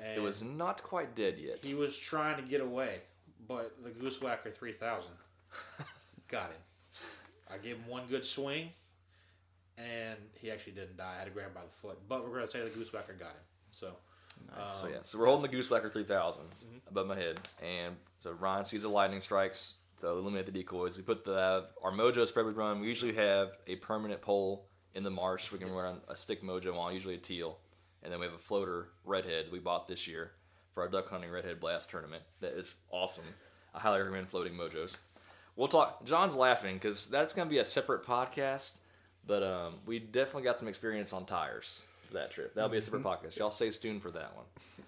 And 0.02 0.18
It 0.18 0.22
was 0.22 0.42
not 0.44 0.82
quite 0.84 1.16
dead 1.16 1.38
yet. 1.40 1.58
He 1.64 1.74
was 1.74 1.98
trying 1.98 2.38
to 2.38 2.44
get 2.44 2.62
away, 2.62 3.02
but 3.48 3.76
the 3.84 3.90
goose 3.90 4.22
whacker 4.22 4.52
three 4.52 4.72
thousand 4.72 5.14
got 6.30 6.52
him. 6.52 6.62
I 7.52 7.58
gave 7.58 7.78
him 7.78 7.88
one 7.88 8.04
good 8.08 8.24
swing, 8.26 8.70
and 9.78 10.18
he 10.40 10.52
actually 10.52 10.74
didn't 10.74 10.98
die. 10.98 11.14
I 11.16 11.20
had 11.20 11.26
to 11.26 11.32
grab 11.32 11.48
him 11.48 11.54
by 11.56 11.62
the 11.62 11.72
foot, 11.82 11.98
but 12.08 12.24
we're 12.24 12.34
gonna 12.34 12.48
say 12.48 12.62
the 12.64 12.70
goose 12.70 12.92
whacker 12.94 13.14
got 13.14 13.30
him. 13.30 13.44
So, 13.72 13.88
um, 14.54 14.64
So 14.82 14.88
yeah, 14.88 14.98
so 15.04 15.18
we're 15.20 15.26
holding 15.28 15.44
the 15.50 15.56
goose 15.56 15.70
whacker 15.70 15.90
3000 15.90 16.44
Mm-hmm. 16.44 16.78
above 16.90 17.08
my 17.08 17.16
head, 17.16 17.40
and 17.62 17.96
so 18.22 18.32
Ryan 18.32 18.66
sees 18.66 18.82
the 18.84 18.90
lightning 18.90 19.22
strikes 19.22 19.76
to 20.02 20.08
eliminate 20.10 20.46
the 20.46 20.52
decoys. 20.52 20.98
We 20.98 21.04
put 21.04 21.26
the 21.26 21.66
our 21.84 21.92
mojo 21.92 22.28
spread 22.28 22.46
we 22.46 22.52
run. 22.52 22.80
We 22.80 22.88
usually 22.88 23.14
have 23.14 23.50
a 23.68 23.76
permanent 23.78 24.22
pole 24.22 24.66
in 24.94 25.04
the 25.04 25.10
marsh. 25.10 25.52
We 25.52 25.60
can 25.60 25.72
run 25.72 26.02
a 26.08 26.16
stick 26.16 26.44
mojo 26.44 26.78
on, 26.78 26.94
usually 26.94 27.16
a 27.16 27.20
teal, 27.20 27.58
and 28.04 28.12
then 28.12 28.20
we 28.20 28.26
have 28.26 28.36
a 28.36 28.40
floater 28.40 28.90
redhead 29.06 29.46
we 29.52 29.60
bought 29.60 29.88
this 29.88 30.08
year 30.08 30.32
for 30.74 30.84
our 30.84 30.90
duck 30.90 31.10
hunting 31.10 31.32
redhead 31.32 31.60
blast 31.60 31.90
tournament. 31.90 32.24
That 32.42 32.54
is 32.54 32.76
awesome. 32.92 33.26
I 33.74 33.80
highly 33.80 34.00
recommend 34.00 34.30
floating 34.30 34.54
mojos. 34.54 34.96
We'll 35.56 35.68
talk. 35.68 36.06
John's 36.06 36.36
laughing 36.36 36.76
because 36.76 37.08
that's 37.08 37.34
going 37.34 37.48
to 37.48 37.50
be 37.52 37.60
a 37.60 37.66
separate 37.66 38.06
podcast, 38.06 38.74
but 39.26 39.42
um, 39.42 39.76
we 39.86 40.00
definitely 40.00 40.44
got 40.44 40.60
some 40.60 40.68
experience 40.68 41.14
on 41.14 41.26
tires 41.26 41.84
for 42.08 42.14
that 42.14 42.32
trip. 42.32 42.54
That'll 42.54 42.70
be 42.70 42.78
a 42.78 42.82
separate 42.82 43.04
podcast. 43.04 43.38
Y'all 43.38 43.52
stay 43.52 43.72
tuned 43.72 44.02
for 44.02 44.12
that 44.12 44.36
one. 44.36 44.46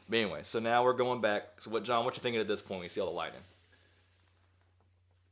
But 0.07 0.17
anyway, 0.17 0.39
so 0.43 0.59
now 0.59 0.83
we're 0.83 0.93
going 0.93 1.21
back. 1.21 1.43
So 1.59 1.71
what, 1.71 1.83
John? 1.83 2.05
What 2.05 2.15
you 2.15 2.21
thinking 2.21 2.41
at 2.41 2.47
this 2.47 2.61
point? 2.61 2.81
We 2.81 2.89
see 2.89 3.01
all 3.01 3.07
the 3.07 3.13
lightning. 3.13 3.41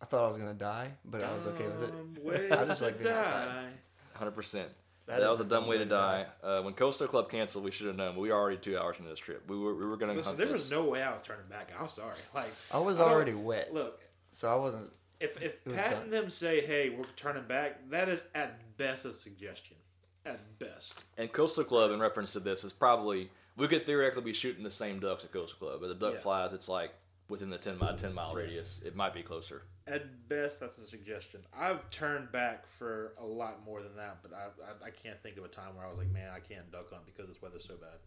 I 0.02 0.06
thought 0.06 0.24
I 0.24 0.28
was 0.28 0.38
gonna 0.38 0.54
die, 0.54 0.92
but 1.06 1.24
I 1.24 1.34
was 1.34 1.48
okay 1.48 1.66
with 1.66 1.92
Um, 1.92 2.14
it. 2.18 2.24
ways 2.24 2.52
I 2.52 2.66
just 2.66 2.82
like 2.82 3.00
being 3.02 3.10
outside. 3.14 3.46
die. 3.46 3.70
Hundred 4.14 4.32
percent. 4.32 4.70
That 5.08 5.20
That, 5.22 5.24
is 5.32 5.38
was 5.38 5.48
a 5.48 5.50
dumb 5.50 5.68
way 5.68 5.78
to 5.78 5.86
die. 5.86 6.26
Uh, 6.44 6.62
when 6.64 6.74
Coastal 6.74 7.08
Club 7.08 7.30
canceled, 7.32 7.64
we 7.64 7.72
should 7.72 7.88
have 7.88 7.96
known. 7.96 8.14
But 8.16 8.22
we 8.22 8.30
were 8.30 8.36
already 8.36 8.58
two 8.58 8.78
hours 8.78 8.98
into 8.98 9.10
this 9.10 9.20
trip. 9.20 9.44
We 9.50 9.58
were 9.58 9.74
we 9.74 9.86
were 9.86 9.96
going 9.98 10.12
to 10.12 10.18
Listen, 10.18 10.32
hunt 10.32 10.38
there 10.38 10.48
this. 10.48 10.64
was 10.64 10.72
no 10.72 10.84
way 10.84 11.02
I 11.02 11.14
was 11.14 11.22
turning 11.22 11.46
back. 11.50 11.72
I'm 11.80 11.88
sorry. 11.88 12.16
Like 12.36 12.50
I 12.72 12.80
was 12.80 13.00
I 13.00 13.04
already 13.06 13.34
wet, 13.34 13.74
Look, 13.74 14.02
so 14.34 14.48
I 14.52 14.56
wasn't. 14.56 14.92
if 15.20 15.42
if 15.42 15.66
was 15.66 15.76
Pat 15.76 15.92
done. 15.92 16.04
and 16.04 16.14
them 16.14 16.30
say, 16.30 16.66
"Hey, 16.66 16.90
we're 16.90 17.06
turning 17.16 17.44
back," 17.46 17.90
that 17.90 18.10
is 18.10 18.24
at 18.36 18.78
best 18.78 19.06
a 19.06 19.14
suggestion. 19.14 19.78
At 20.26 20.60
best. 20.60 20.94
And 21.18 21.32
Coastal 21.32 21.64
Club, 21.64 21.90
in 21.92 22.02
reference 22.02 22.34
to 22.34 22.42
this, 22.42 22.64
is 22.66 22.74
probably 22.74 23.32
we 23.56 23.68
could 23.70 23.86
theoretically 23.86 24.24
be 24.24 24.34
shooting 24.34 24.64
the 24.64 24.70
same 24.72 25.00
ducks 25.00 25.24
at 25.24 25.32
Coastal 25.32 25.58
Club, 25.58 25.80
but 25.82 25.88
the 25.88 25.96
duck 25.96 26.16
Yeah. 26.16 26.20
flies. 26.20 26.52
It's 26.54 26.68
like 26.68 26.92
within 27.30 27.50
the 27.50 27.58
ten 27.58 27.78
mile 27.78 27.96
ten 27.96 28.14
mile 28.14 28.36
radius. 28.36 28.82
It 28.86 28.94
might 28.96 29.14
be 29.14 29.24
closer. 29.24 29.64
At 29.88 30.28
best, 30.28 30.60
that's 30.60 30.78
a 30.80 30.86
suggestion. 30.86 31.39
I've 31.58 31.89
turned 31.89 32.32
back 32.32 32.67
for 32.67 33.13
a 33.17 33.26
lot 33.26 33.65
more 33.65 33.82
than 33.82 33.95
that, 33.95 34.17
but 34.21 34.34
I, 34.34 34.47
I, 34.62 34.88
I 34.88 34.89
can't 34.91 35.21
think 35.23 35.38
of 35.38 35.45
a 35.45 35.47
time 35.47 35.76
where 35.78 35.86
I 35.86 35.89
was 35.89 35.97
like, 35.97 36.12
man, 36.12 36.30
I 36.36 36.39
can't 36.39 36.69
duck 36.71 36.91
hunt 36.91 37.06
because 37.06 37.30
this 37.30 37.41
weather's 37.41 37.65
so 37.65 37.76
bad. 37.76 37.97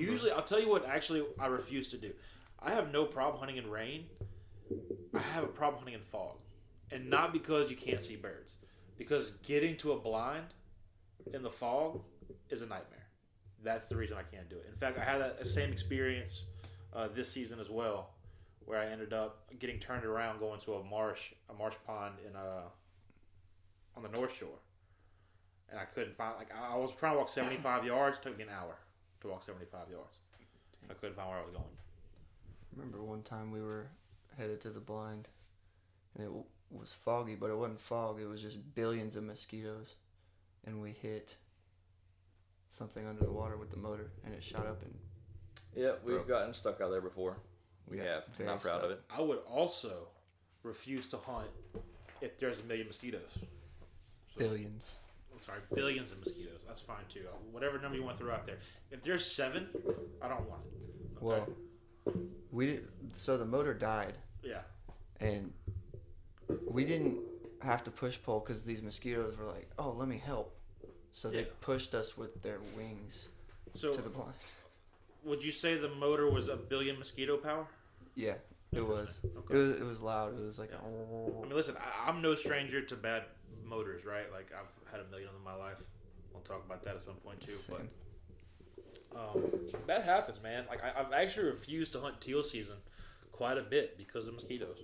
Usually, 0.00 0.30
I'll 0.32 0.42
tell 0.42 0.60
you 0.60 0.68
what. 0.68 0.86
Actually, 0.86 1.24
I 1.38 1.46
refuse 1.46 1.88
to 1.88 1.98
do. 1.98 2.12
I 2.58 2.70
have 2.72 2.90
no 2.90 3.04
problem 3.04 3.38
hunting 3.38 3.58
in 3.58 3.70
rain. 3.70 4.06
I 5.14 5.20
have 5.20 5.44
a 5.44 5.48
problem 5.48 5.80
hunting 5.80 5.94
in 5.94 6.00
fog, 6.00 6.36
and 6.90 7.08
not 7.08 7.32
because 7.32 7.70
you 7.70 7.76
can't 7.76 8.02
see 8.02 8.16
birds, 8.16 8.56
because 8.96 9.32
getting 9.42 9.76
to 9.78 9.92
a 9.92 9.98
blind 9.98 10.46
in 11.32 11.42
the 11.42 11.50
fog 11.50 12.00
is 12.50 12.62
a 12.62 12.66
nightmare. 12.66 13.06
That's 13.62 13.86
the 13.86 13.96
reason 13.96 14.16
I 14.16 14.22
can't 14.22 14.48
do 14.48 14.56
it. 14.56 14.66
In 14.68 14.74
fact, 14.74 14.98
I 14.98 15.04
had 15.04 15.20
that 15.20 15.46
same 15.46 15.70
experience 15.70 16.44
uh, 16.94 17.08
this 17.14 17.30
season 17.30 17.60
as 17.60 17.70
well, 17.70 18.10
where 18.68 18.78
I 18.78 18.86
ended 18.86 19.12
up 19.14 19.50
getting 19.58 19.78
turned 19.78 20.04
around 20.04 20.38
going 20.40 20.60
to 20.60 20.74
a 20.74 20.84
marsh, 20.84 21.32
a 21.48 21.54
marsh 21.54 21.74
pond 21.86 22.16
in 22.28 22.36
uh 22.36 22.68
on 23.96 24.02
the 24.02 24.08
North 24.10 24.32
Shore, 24.36 24.60
and 25.70 25.80
I 25.80 25.84
couldn't 25.86 26.14
find. 26.14 26.36
Like 26.36 26.50
I 26.54 26.74
I 26.74 26.76
was 26.76 26.94
trying 26.94 27.12
to 27.14 27.18
walk 27.18 27.28
seventy 27.30 27.56
five 27.56 27.84
yards. 27.92 28.18
Took 28.18 28.36
me 28.36 28.44
an 28.44 28.50
hour 28.50 28.76
to 29.22 29.28
walk 29.28 29.42
75 29.42 29.90
yards. 29.90 30.18
I 30.88 30.94
couldn't 30.94 31.16
find 31.16 31.28
where 31.28 31.38
I 31.38 31.42
was 31.42 31.50
going. 31.50 31.64
remember 32.76 33.02
one 33.02 33.22
time 33.22 33.50
we 33.50 33.60
were 33.60 33.88
headed 34.36 34.60
to 34.60 34.70
the 34.70 34.78
blind, 34.78 35.26
and 36.14 36.22
it 36.22 36.28
w- 36.28 36.44
was 36.70 36.92
foggy, 36.92 37.34
but 37.34 37.50
it 37.50 37.56
wasn't 37.58 37.80
fog. 37.80 38.20
It 38.20 38.26
was 38.26 38.40
just 38.40 38.58
billions 38.76 39.16
of 39.16 39.24
mosquitoes, 39.24 39.96
and 40.64 40.80
we 40.80 40.92
hit 40.92 41.34
something 42.70 43.08
under 43.08 43.24
the 43.24 43.32
water 43.32 43.56
with 43.56 43.70
the 43.70 43.76
motor, 43.76 44.12
and 44.24 44.32
it 44.32 44.44
shot 44.44 44.66
up 44.66 44.82
and 44.82 44.94
Yeah, 45.74 45.94
we've 46.04 46.24
Bro. 46.24 46.24
gotten 46.38 46.54
stuck 46.54 46.80
out 46.80 46.90
there 46.92 47.00
before. 47.00 47.38
We 47.90 47.98
Yeah, 47.98 48.04
have. 48.14 48.24
very 48.36 48.48
Not 48.48 48.60
proud 48.60 48.84
of 48.84 48.90
it. 48.90 49.00
I 49.10 49.20
would 49.20 49.38
also 49.48 50.08
refuse 50.62 51.06
to 51.08 51.16
hunt 51.16 51.48
if 52.20 52.36
there's 52.38 52.60
a 52.60 52.64
million 52.64 52.86
mosquitoes. 52.86 53.30
So, 53.34 54.38
billions. 54.38 54.98
Sorry, 55.38 55.60
billions 55.72 56.10
of 56.10 56.18
mosquitoes. 56.18 56.62
That's 56.66 56.80
fine 56.80 57.04
too. 57.08 57.20
Uh, 57.28 57.36
Whatever 57.52 57.78
number 57.78 57.96
you 57.96 58.02
want 58.02 58.16
to 58.18 58.24
throw 58.24 58.34
out 58.34 58.44
there. 58.46 58.58
If 58.90 59.02
there's 59.02 59.24
seven, 59.30 59.68
I 60.20 60.28
don't 60.28 60.48
want 60.50 60.62
it. 60.66 61.16
Okay? 61.16 61.20
Well, 61.24 61.48
we 62.50 62.66
did, 62.66 62.88
so 63.16 63.36
the 63.38 63.44
motor 63.44 63.72
died, 63.72 64.14
yeah. 64.42 64.62
and 65.20 65.52
we 66.66 66.84
didn't 66.84 67.18
have 67.60 67.84
to 67.84 67.90
push 67.92 68.18
pull 68.22 68.40
because 68.40 68.64
these 68.64 68.82
mosquitoes 68.82 69.36
were 69.36 69.44
like, 69.44 69.68
"Oh, 69.78 69.90
let 69.92 70.08
me 70.08 70.16
help," 70.18 70.56
so 71.12 71.30
they 71.30 71.40
Yeah. 71.42 71.50
pushed 71.60 71.94
us 71.94 72.16
with 72.16 72.42
their 72.42 72.58
wings 72.76 73.28
So, 73.72 73.92
to 73.92 74.00
the 74.02 74.08
blind. 74.08 74.34
would 75.22 75.44
you 75.44 75.52
say 75.52 75.76
the 75.76 75.88
motor 75.90 76.28
was 76.30 76.48
a 76.48 76.56
billion 76.56 76.98
mosquito 76.98 77.36
power? 77.36 77.68
Yeah, 78.18 78.34
it 78.72 78.86
was. 78.86 79.16
Okay. 79.24 79.54
It 79.54 79.56
was. 79.56 79.80
It 79.80 79.84
was 79.84 80.02
loud. 80.02 80.34
It 80.38 80.44
was 80.44 80.58
like, 80.58 80.70
Yeah. 80.72 80.78
"Oh." 80.84 81.40
I 81.42 81.46
mean, 81.46 81.54
listen, 81.56 81.76
I, 81.78 82.08
I'm 82.08 82.20
no 82.20 82.34
stranger 82.34 82.82
to 82.82 82.96
bad 82.96 83.22
motors, 83.64 84.04
right? 84.04 84.30
Like 84.32 84.50
I've 84.52 84.90
had 84.90 85.00
a 85.00 85.08
million 85.08 85.28
of 85.28 85.34
them 85.34 85.42
in 85.42 85.44
my 85.44 85.54
life. 85.54 85.78
We'll 86.32 86.42
talk 86.42 86.64
about 86.66 86.84
that 86.84 86.96
at 86.96 87.02
some 87.02 87.14
point 87.14 87.40
too. 87.40 87.56
But 87.68 87.82
um, 89.16 89.44
that 89.86 90.04
happens, 90.04 90.42
man. 90.42 90.64
Like 90.68 90.80
I, 90.82 91.00
I've 91.00 91.12
actually 91.12 91.46
refused 91.50 91.92
to 91.92 92.00
hunt 92.00 92.20
teal 92.20 92.42
season 92.42 92.76
quite 93.30 93.56
a 93.56 93.62
bit 93.62 93.96
because 93.96 94.26
of 94.26 94.34
mosquitoes. 94.34 94.78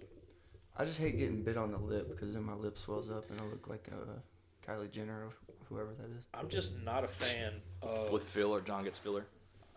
I 0.77 0.85
just 0.85 0.99
hate 1.01 1.19
getting 1.19 1.43
bit 1.43 1.57
on 1.57 1.73
the 1.73 1.79
lip 1.79 2.09
because 2.09 2.35
then 2.35 2.45
my 2.45 2.55
lip 2.55 2.79
swells 2.79 3.11
up 3.11 3.29
and 3.31 3.41
I 3.41 3.45
look 3.45 3.69
like 3.69 3.89
a 3.89 4.69
Kylie 4.69 4.91
Jenner 4.91 5.27
or 5.27 5.33
whoever 5.69 5.91
that 5.95 6.07
is. 6.17 6.25
I'm 6.33 6.49
just 6.49 6.81
not 6.85 7.05
a 7.05 7.09
fan 7.09 7.55
of. 7.83 8.11
With 8.11 8.23
filler, 8.25 8.61
John 8.61 8.85
gets 8.85 8.99
filler. 8.99 9.27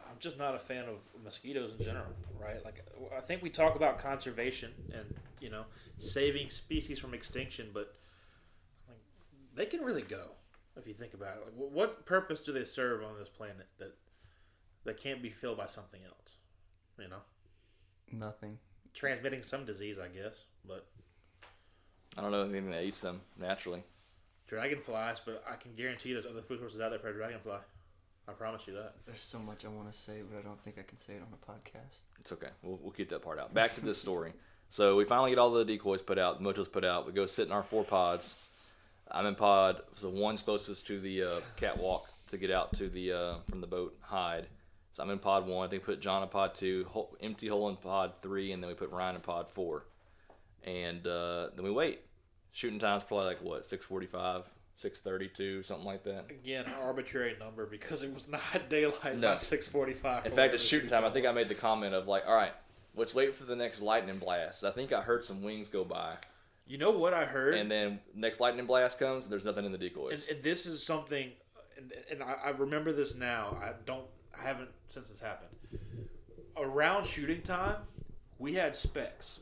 I'm 0.10 0.18
just 0.20 0.38
not 0.38 0.56
a 0.56 0.60
fan 0.60 0.86
of 0.86 0.98
mosquitoes 1.24 1.74
in 1.78 1.86
general, 1.86 2.08
right? 2.40 2.64
Like 2.66 2.84
I 3.16 3.20
think 3.22 3.42
we 3.42 3.50
talk 3.50 3.76
about 3.76 4.00
conservation 4.00 4.72
and 4.94 5.14
you 5.40 5.50
know 5.50 5.66
saving 6.00 6.50
species 6.50 7.00
from 7.00 7.14
extinction, 7.14 7.70
but 7.74 7.94
like 8.88 8.98
they 9.56 9.66
can 9.66 9.82
really 9.82 10.02
go 10.02 10.30
if 10.76 10.88
you 10.88 10.94
think 10.94 11.14
about 11.14 11.38
it. 11.38 11.44
Like, 11.46 11.54
what 11.72 12.06
purpose 12.06 12.42
do 12.42 12.52
they 12.54 12.64
serve 12.64 13.04
on 13.04 13.18
this 13.20 13.30
planet 13.30 13.68
that 13.80 13.96
that 14.86 14.98
can't 14.98 15.22
be 15.22 15.30
filled 15.30 15.58
by 15.58 15.66
something 15.68 16.02
else? 16.06 16.38
You 17.00 17.10
know, 17.10 17.22
Nothing. 18.12 18.58
transmitting 18.94 19.44
some 19.44 19.66
disease, 19.66 19.98
I 20.00 20.08
guess, 20.08 20.44
but 20.68 20.88
I 22.18 22.22
don't 22.22 22.32
know 22.32 22.42
anything 22.44 22.72
that 22.72 22.84
eats 22.84 23.02
them 23.02 23.22
naturally. 23.38 23.84
dragonflies. 24.48 25.20
But 25.24 25.44
I 25.48 25.56
can 25.58 25.76
guarantee 25.76 26.14
there's 26.14 26.26
other 26.26 26.42
food 26.42 26.60
sources 26.60 26.82
out 26.82 26.90
there 26.90 27.00
for 27.00 27.10
a 27.10 27.14
dragonfly. 27.14 27.60
I 28.28 28.34
promise 28.34 28.68
you 28.68 28.74
that. 28.74 28.96
There's 29.06 29.22
so 29.22 29.40
much 29.40 29.64
I 29.64 29.70
want 29.70 29.92
to 29.92 29.98
say, 29.98 30.22
but 30.30 30.38
I 30.38 30.42
don't 30.42 30.62
think 30.64 30.78
I 30.78 30.84
can 30.84 30.98
say 30.98 31.14
it 31.14 31.22
on 31.22 31.28
a 31.32 31.52
podcast. 31.52 32.02
It's 32.20 32.32
okay. 32.34 32.50
We'll, 32.62 32.78
we'll 32.82 32.92
keep 32.92 33.10
that 33.10 33.22
part 33.22 33.40
out. 33.40 33.54
Back 33.54 33.76
to 33.76 33.82
this 33.82 34.00
story. 34.00 34.34
So 34.70 34.98
we 34.98 35.06
finally 35.06 35.32
get 35.32 35.40
all 35.40 35.52
the 35.52 35.64
decoys 35.64 36.02
put 36.02 36.20
out, 36.20 36.40
the 36.40 36.44
mojos 36.44 36.70
put 36.70 36.84
out. 36.84 37.06
We 37.08 37.14
go 37.14 37.26
sit 37.26 37.48
in 37.48 37.54
our 37.54 37.64
four 37.64 37.86
pods. 37.86 38.36
I'm 39.10 39.26
in 39.26 39.36
pod, 39.36 39.82
the 40.02 40.10
one's 40.10 40.42
closest 40.42 40.86
to 40.88 41.00
the 41.00 41.24
uh, 41.24 41.40
catwalk 41.56 42.10
to 42.32 42.38
get 42.38 42.52
out 42.52 42.74
to 42.74 42.90
the 42.90 43.14
uh, 43.14 43.36
from 43.50 43.62
the 43.62 43.68
boat 43.68 43.98
hide. 44.02 44.48
So 44.92 45.04
I'm 45.04 45.10
in 45.10 45.20
pod 45.20 45.48
one. 45.48 45.66
I 45.66 45.70
think 45.70 45.84
put 45.84 46.02
John 46.02 46.22
in 46.22 46.28
pod 46.28 46.54
two, 46.54 46.86
hole, 46.90 47.16
empty 47.22 47.48
hole 47.48 47.70
in 47.70 47.78
pod 47.78 48.14
three, 48.22 48.52
and 48.52 48.62
then 48.62 48.68
we 48.68 48.74
put 48.74 48.92
Ryan 48.92 49.16
in 49.16 49.22
pod 49.22 49.48
four. 49.48 49.86
And 50.66 51.08
uh, 51.08 51.50
then 51.56 51.64
we 51.64 51.72
wait. 51.72 52.02
Shooting 52.52 52.80
time's 52.80 53.04
probably 53.04 53.28
like 53.28 53.42
what 53.42 53.64
6:45, 53.64 54.44
6:32, 54.82 55.66
something 55.66 55.86
like 55.86 56.04
that. 56.04 56.26
Again, 56.30 56.66
arbitrary 56.82 57.36
number 57.40 57.66
because 57.66 58.04
it 58.04 58.14
was 58.14 58.28
not 58.28 58.42
daylight 58.70 59.18
No. 59.18 59.30
by 59.30 59.36
six 59.36 59.68
forty-five. 59.68 60.26
In 60.26 60.32
fact, 60.32 60.54
it's 60.54 60.64
shooting 60.64 60.90
time. 60.90 61.04
I 61.06 61.10
think 61.10 61.26
I 61.26 61.32
made 61.32 61.48
the 61.50 61.56
comment 61.56 61.94
of 61.96 62.08
like, 62.08 62.24
all 62.28 62.36
right, 62.36 62.54
let's 62.96 63.14
wait 63.16 63.34
for 63.36 63.44
the 63.46 63.56
next 63.56 63.82
lightning 63.82 64.20
blast. 64.20 64.64
I 64.64 64.72
think 64.72 64.92
I 64.94 65.02
heard 65.02 65.26
some 65.26 65.42
wings 65.42 65.68
go 65.70 65.84
by. 65.84 66.16
You 66.68 66.78
know 66.78 66.92
what 66.92 67.14
I 67.14 67.24
heard? 67.26 67.54
and 67.56 67.72
then 67.72 68.00
next 68.14 68.40
lightning 68.40 68.66
blast 68.66 69.00
comes 69.00 69.24
and 69.24 69.32
there's 69.32 69.46
nothing 69.46 69.64
in 69.66 69.72
the 69.72 69.78
and, 69.78 69.90
decoys 69.90 70.28
and 70.30 70.44
this 70.44 70.66
is 70.66 70.86
something, 70.86 71.32
and, 71.78 71.94
and 72.12 72.22
I, 72.22 72.36
I 72.46 72.50
remember 72.50 72.92
this 72.92 73.16
now. 73.16 73.58
I 73.62 73.72
don't, 73.86 74.06
I 74.38 74.46
haven't 74.46 74.70
since 74.88 75.08
this 75.10 75.22
happened. 75.22 75.50
Around 76.58 77.06
shooting 77.06 77.42
time, 77.42 77.78
we 78.38 78.54
had 78.56 78.76
specs 78.76 79.40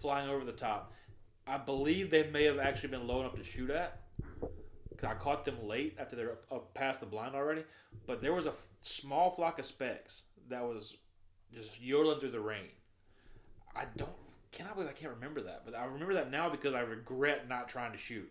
flying 0.00 0.28
over 0.28 0.44
the 0.44 0.52
top. 0.52 0.92
I 1.46 1.56
believe 1.56 2.10
they 2.10 2.24
may 2.28 2.44
have 2.44 2.58
actually 2.58 2.90
been 2.90 3.06
low 3.06 3.20
enough 3.20 3.36
to 3.36 3.44
shoot 3.44 3.70
at. 3.70 4.00
'Cause 4.96 5.10
I 5.10 5.14
caught 5.14 5.44
them 5.44 5.66
late 5.66 5.96
after 5.98 6.16
they're 6.16 6.32
up, 6.32 6.44
up 6.52 6.74
past 6.74 7.00
the 7.00 7.06
blind 7.06 7.34
already. 7.34 7.64
But 8.06 8.20
there 8.22 8.32
was 8.32 8.46
a 8.46 8.50
f- 8.50 8.66
small 8.80 9.30
flock 9.30 9.58
of 9.58 9.66
specks 9.66 10.22
that 10.48 10.62
was 10.64 10.96
just 11.52 11.80
yodeling 11.80 12.20
through 12.20 12.30
the 12.30 12.40
rain. 12.40 12.68
I 13.74 13.84
don't 13.96 14.10
cannot 14.52 14.74
believe 14.74 14.88
I 14.88 14.94
can't 14.94 15.12
remember 15.12 15.42
that, 15.42 15.62
but 15.66 15.74
I 15.76 15.84
remember 15.84 16.14
that 16.14 16.30
now 16.30 16.48
because 16.48 16.72
I 16.72 16.80
regret 16.80 17.46
not 17.48 17.68
trying 17.68 17.92
to 17.92 17.98
shoot. 17.98 18.30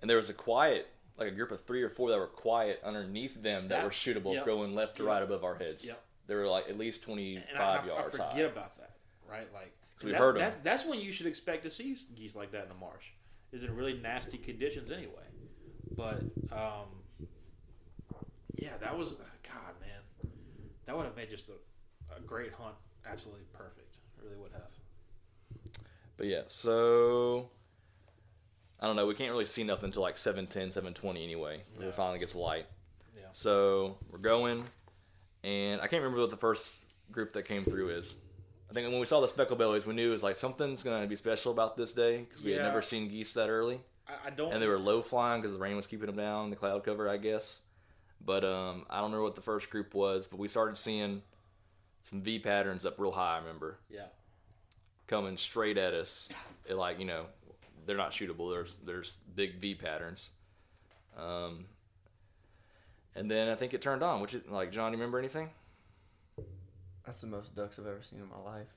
and 0.00 0.08
there 0.08 0.16
was 0.16 0.30
a 0.30 0.34
quiet 0.34 0.88
like 1.18 1.28
a 1.28 1.30
group 1.34 1.50
of 1.50 1.60
three 1.62 1.82
or 1.82 1.90
four 1.90 2.08
that 2.08 2.18
were 2.18 2.26
quiet 2.26 2.80
underneath 2.82 3.34
them 3.42 3.64
that, 3.68 3.76
That- 3.76 3.84
were 3.84 3.90
shootable 3.90 4.32
yep. 4.32 4.46
going 4.46 4.74
left 4.74 4.96
to 4.96 5.02
Yep. 5.02 5.08
right 5.12 5.22
above 5.22 5.44
our 5.44 5.56
heads 5.56 5.84
Yep. 5.86 6.02
they 6.26 6.34
were 6.34 6.46
like 6.48 6.70
at 6.70 6.78
least 6.78 7.02
25 7.02 7.84
yards 7.86 8.18
I, 8.18 8.28
forget 8.28 8.32
high 8.32 8.40
about 8.40 8.78
that, 8.78 8.92
right? 9.28 9.52
Like 9.52 9.76
we 10.02 10.12
that's, 10.12 10.24
heard 10.24 10.36
that's 10.38 10.56
that's 10.62 10.86
when 10.86 11.00
you 11.00 11.12
should 11.12 11.26
expect 11.26 11.64
to 11.64 11.70
see 11.70 11.94
geese 12.14 12.34
like 12.34 12.50
that 12.52 12.62
in 12.62 12.68
the 12.70 12.74
marsh, 12.76 13.10
is 13.52 13.62
in 13.62 13.76
really 13.76 13.92
nasty 13.92 14.38
conditions 14.38 14.90
anyway. 14.90 15.24
But 15.96 16.20
um, 16.52 16.86
yeah, 18.56 18.76
that 18.80 18.96
was 18.96 19.10
God, 19.42 19.74
man, 19.80 20.30
that 20.86 20.96
would 20.96 21.04
have 21.04 21.16
made 21.16 21.30
just 21.30 21.48
a, 21.48 22.16
a 22.16 22.20
great 22.20 22.52
hunt 22.52 22.74
absolutely 23.10 23.44
perfect. 23.52 23.96
It 24.18 24.24
really 24.24 24.36
would 24.36 24.52
have. 24.52 24.70
but 26.18 26.26
yeah 26.26 26.42
so 26.48 27.48
i 28.78 28.86
don't 28.86 28.94
know 28.94 29.06
we 29.06 29.14
can't 29.14 29.30
really 29.32 29.46
see 29.46 29.64
nothing 29.64 29.86
until 29.86 30.02
like 30.02 30.18
710 30.18 30.70
720 30.72 31.24
anyway 31.24 31.62
No. 31.80 31.88
it 31.88 31.94
finally 31.94 32.18
gets 32.18 32.34
light 32.34 32.66
Yeah. 33.16 33.22
so 33.32 33.96
we're 34.10 34.18
going 34.18 34.64
and 35.42 35.80
i 35.80 35.86
can't 35.86 36.02
remember 36.02 36.20
what 36.20 36.28
the 36.30 36.36
first 36.36 36.84
group 37.10 37.32
that 37.32 37.44
came 37.44 37.64
through 37.64 37.88
is 37.90 38.16
I 38.68 38.72
think 38.72 38.88
when 38.88 39.00
we 39.00 39.06
saw 39.06 39.20
the 39.20 39.26
speckle 39.26 39.56
bellies, 39.56 39.84
we 39.84 39.94
knew 39.94 40.10
it 40.10 40.12
was 40.12 40.22
like 40.22 40.36
something's 40.36 40.84
going 40.84 41.02
to 41.02 41.08
be 41.08 41.16
special 41.16 41.50
about 41.50 41.76
this 41.76 41.92
day 41.92 42.18
because 42.18 42.40
we 42.40 42.52
had 42.52 42.62
never 42.62 42.80
seen 42.80 43.08
geese 43.08 43.32
that 43.32 43.48
early. 43.48 43.80
I, 44.24 44.28
I 44.28 44.30
don't. 44.30 44.52
and 44.52 44.62
they 44.62 44.66
were 44.66 44.78
low 44.78 45.02
flying 45.02 45.40
because 45.40 45.56
the 45.56 45.62
rain 45.62 45.76
was 45.76 45.86
keeping 45.86 46.06
them 46.06 46.16
down, 46.16 46.50
the 46.50 46.56
cloud 46.56 46.84
cover, 46.84 47.08
I 47.08 47.16
guess. 47.16 47.60
But 48.24 48.44
um, 48.44 48.84
I 48.90 49.00
don't 49.00 49.12
know 49.12 49.22
what 49.22 49.34
the 49.34 49.40
first 49.40 49.70
group 49.70 49.94
was, 49.94 50.26
but 50.26 50.38
we 50.38 50.48
started 50.48 50.76
seeing 50.76 51.22
some 52.02 52.20
V 52.20 52.38
patterns 52.38 52.84
up 52.84 52.98
real 52.98 53.12
high. 53.12 53.36
I 53.36 53.38
remember 53.38 53.78
yeah. 53.88 54.06
coming 55.06 55.36
straight 55.36 55.78
at 55.78 55.94
us, 55.94 56.28
It, 56.66 56.74
like 56.74 56.98
you 56.98 57.06
know, 57.06 57.26
they're 57.86 57.96
not 57.96 58.10
shootable. 58.12 58.50
There's 58.52 58.76
there's 58.84 59.16
big 59.34 59.58
V 59.60 59.74
patterns. 59.74 60.30
Um, 61.18 61.66
and 63.14 63.30
then 63.30 63.48
I 63.48 63.54
think 63.54 63.74
it 63.74 63.82
turned 63.82 64.02
on. 64.02 64.20
Which 64.20 64.34
is 64.34 64.42
like 64.48 64.70
John, 64.70 64.92
you 64.92 64.98
remember 64.98 65.18
anything? 65.18 65.50
That's 67.06 67.20
the 67.22 67.26
most 67.26 67.56
ducks 67.56 67.78
I've 67.78 67.86
ever 67.86 68.02
seen 68.02 68.20
in 68.20 68.28
my 68.28 68.38
life. 68.38 68.68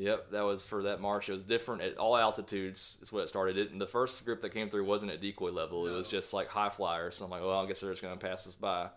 Yep, 0.00 0.30
that 0.30 0.42
was 0.46 0.64
for 0.64 0.84
that 0.84 1.02
march. 1.02 1.28
It 1.28 1.32
was 1.34 1.42
different 1.42 1.82
at 1.82 1.98
all 1.98 2.16
altitudes. 2.16 2.96
Is 3.02 3.12
what 3.12 3.20
it 3.24 3.28
started. 3.28 3.58
It, 3.58 3.70
and 3.70 3.78
the 3.78 3.86
first 3.86 4.24
group 4.24 4.40
that 4.40 4.48
came 4.54 4.70
through 4.70 4.84
wasn't 4.86 5.12
at 5.12 5.20
decoy 5.20 5.50
level. 5.50 5.86
It 5.86 5.90
was 5.90 6.08
just 6.08 6.32
like 6.32 6.48
high 6.48 6.70
flyers. 6.70 7.16
So 7.16 7.26
I'm 7.26 7.30
like, 7.30 7.42
well, 7.42 7.60
I 7.60 7.66
guess 7.66 7.80
they're 7.80 7.90
just 7.90 8.00
going 8.00 8.18
to 8.18 8.26
pass 8.26 8.46
us 8.46 8.54
by. 8.54 8.88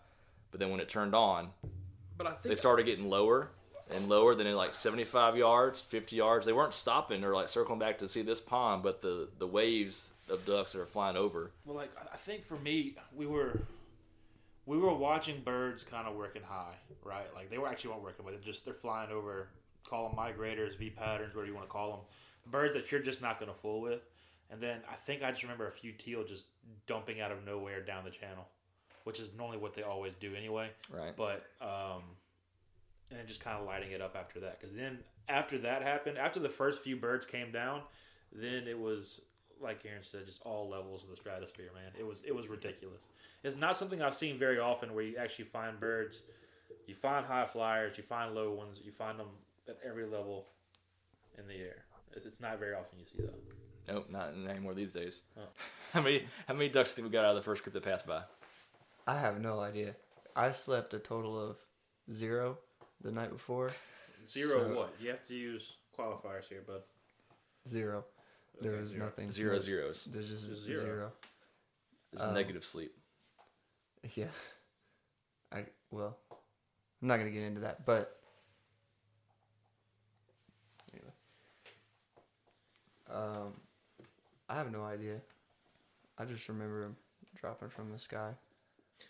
But 0.50 0.60
then 0.60 0.70
when 0.70 0.80
it 0.80 0.88
turned 0.88 1.14
on, 1.14 1.50
But 2.16 2.26
I 2.26 2.30
think 2.30 2.42
they 2.44 2.54
started 2.56 2.86
getting 2.86 3.10
lower 3.10 3.50
and 3.94 4.08
lower. 4.08 4.34
Then 4.34 4.46
in 4.46 4.56
like 4.56 4.74
75 4.74 5.36
yards, 5.36 5.78
50 5.82 6.16
yards, 6.16 6.46
they 6.46 6.54
weren't 6.54 6.72
stopping 6.72 7.22
or 7.22 7.34
like 7.34 7.50
circling 7.50 7.78
back 7.78 7.98
to 7.98 8.08
see 8.08 8.22
this 8.22 8.40
pond, 8.40 8.82
but 8.82 9.02
the 9.02 9.28
the 9.38 9.46
waves 9.46 10.14
of 10.30 10.46
ducks 10.46 10.72
that 10.72 10.80
are 10.80 10.86
flying 10.86 11.18
over. 11.18 11.50
Well, 11.66 11.76
like 11.76 11.90
I- 11.98 12.14
I 12.14 12.16
think 12.16 12.44
for 12.44 12.56
me, 12.56 12.96
we 13.14 13.26
were 13.26 13.60
we 14.64 14.78
were 14.78 14.94
watching 14.94 15.42
birds 15.42 15.84
kind 15.84 16.08
of 16.08 16.16
working 16.16 16.42
high, 16.42 16.76
right? 17.04 17.26
Like 17.34 17.50
they 17.50 17.58
were 17.58 17.68
actually 17.68 17.90
weren't 17.90 18.04
working, 18.04 18.24
but 18.24 18.42
just 18.42 18.64
they're 18.64 18.72
flying 18.72 19.10
over. 19.10 19.48
Call 19.88 20.08
them 20.08 20.18
migrators, 20.18 20.76
V 20.76 20.90
patterns, 20.90 21.34
whatever 21.34 21.46
you 21.46 21.54
want 21.54 21.66
to 21.66 21.72
call 21.72 21.90
them. 21.90 22.00
Birds 22.50 22.74
that 22.74 22.90
you're 22.90 23.00
just 23.00 23.22
not 23.22 23.38
going 23.38 23.50
to 23.50 23.58
fool 23.58 23.80
with. 23.80 24.02
And 24.50 24.60
then 24.60 24.80
I 24.90 24.94
think 24.94 25.22
I 25.22 25.30
just 25.30 25.42
remember 25.42 25.66
a 25.66 25.72
few 25.72 25.92
teal 25.92 26.24
just 26.24 26.46
dumping 26.86 27.20
out 27.20 27.32
of 27.32 27.44
nowhere 27.44 27.82
down 27.82 28.04
the 28.04 28.10
channel, 28.10 28.46
which 29.04 29.18
is 29.18 29.32
normally 29.36 29.58
what 29.58 29.74
they 29.74 29.82
always 29.82 30.14
do 30.14 30.34
anyway. 30.34 30.70
Right. 30.90 31.16
But 31.16 31.46
um, 31.60 32.02
and 33.10 33.26
just 33.26 33.42
kind 33.42 33.58
of 33.58 33.66
lighting 33.66 33.92
it 33.92 34.00
up 34.00 34.16
after 34.18 34.40
that. 34.40 34.60
Because 34.60 34.74
then 34.74 34.98
after 35.28 35.58
that 35.58 35.82
happened, 35.82 36.18
after 36.18 36.40
the 36.40 36.48
first 36.48 36.82
few 36.82 36.96
birds 36.96 37.24
came 37.24 37.50
down, 37.50 37.82
then 38.32 38.68
it 38.68 38.78
was 38.78 39.20
like 39.60 39.80
Aaron 39.86 40.02
said, 40.02 40.26
just 40.26 40.42
all 40.42 40.68
levels 40.68 41.04
of 41.04 41.10
the 41.10 41.16
stratosphere, 41.16 41.70
man. 41.74 41.92
It 41.98 42.06
was 42.06 42.24
it 42.24 42.34
was 42.34 42.48
ridiculous. 42.48 43.02
It's 43.42 43.56
not 43.56 43.76
something 43.76 44.02
I've 44.02 44.14
seen 44.14 44.38
very 44.38 44.58
often 44.58 44.94
where 44.94 45.04
you 45.04 45.16
actually 45.16 45.46
find 45.46 45.78
birds. 45.78 46.22
You 46.86 46.94
find 46.94 47.24
high 47.24 47.46
flyers, 47.46 47.96
you 47.96 48.02
find 48.02 48.34
low 48.34 48.52
ones, 48.52 48.80
you 48.84 48.92
find 48.92 49.18
them 49.18 49.28
at 49.68 49.78
every 49.86 50.04
level 50.06 50.46
in 51.38 51.46
the 51.46 51.54
air. 51.54 51.84
It's, 52.12 52.26
it's 52.26 52.40
not 52.40 52.58
very 52.58 52.74
often 52.74 52.98
you 52.98 53.04
see 53.04 53.22
that. 53.22 53.34
Nope, 53.88 54.06
not 54.10 54.32
anymore 54.48 54.74
these 54.74 54.92
days. 54.92 55.22
Oh. 55.36 55.42
How 55.92 56.00
many 56.00 56.24
how 56.48 56.54
many 56.54 56.68
ducks 56.68 56.90
do 56.90 56.92
you 56.92 56.96
think 57.04 57.12
we 57.12 57.16
got 57.16 57.24
out 57.24 57.30
of 57.30 57.36
the 57.36 57.42
first 57.42 57.62
group 57.62 57.74
that 57.74 57.84
passed 57.84 58.04
by? 58.06 58.22
I 59.06 59.16
have 59.18 59.40
no 59.40 59.60
idea. 59.60 59.94
I 60.34 60.50
slept 60.50 60.92
a 60.94 60.98
total 60.98 61.38
of 61.38 61.56
zero 62.10 62.58
the 63.00 63.12
night 63.12 63.30
before. 63.30 63.70
Zero 64.28 64.58
So- 64.60 64.74
what? 64.76 64.94
You 65.00 65.10
have 65.10 65.22
to 65.24 65.34
use 65.36 65.74
qualifiers 65.96 66.48
here, 66.48 66.62
bud. 66.66 66.80
Zero. 67.68 68.04
There 68.60 68.72
was 68.72 68.90
zero. 68.90 69.04
nothing. 69.04 69.30
Zero 69.30 69.52
No- 69.54 69.58
zeros. 69.60 70.04
There's 70.10 70.28
just 70.28 70.48
Just 70.48 70.62
zero. 70.64 70.80
zero. 70.80 71.12
It's 72.12 72.22
Um, 72.22 72.34
negative 72.34 72.64
sleep. 72.64 72.92
Yeah. 74.14 74.26
I 75.52 75.66
well, 75.92 76.18
I'm 76.30 77.08
not 77.08 77.18
gonna 77.18 77.30
get 77.30 77.42
into 77.44 77.60
that, 77.60 77.86
but 77.86 78.20
Um, 83.12 83.52
I 84.48 84.56
have 84.56 84.72
no 84.72 84.84
idea. 84.84 85.20
I 86.18 86.24
just 86.24 86.48
remember 86.48 86.84
him 86.84 86.96
dropping 87.36 87.68
from 87.68 87.90
the 87.90 87.98
sky. 87.98 88.32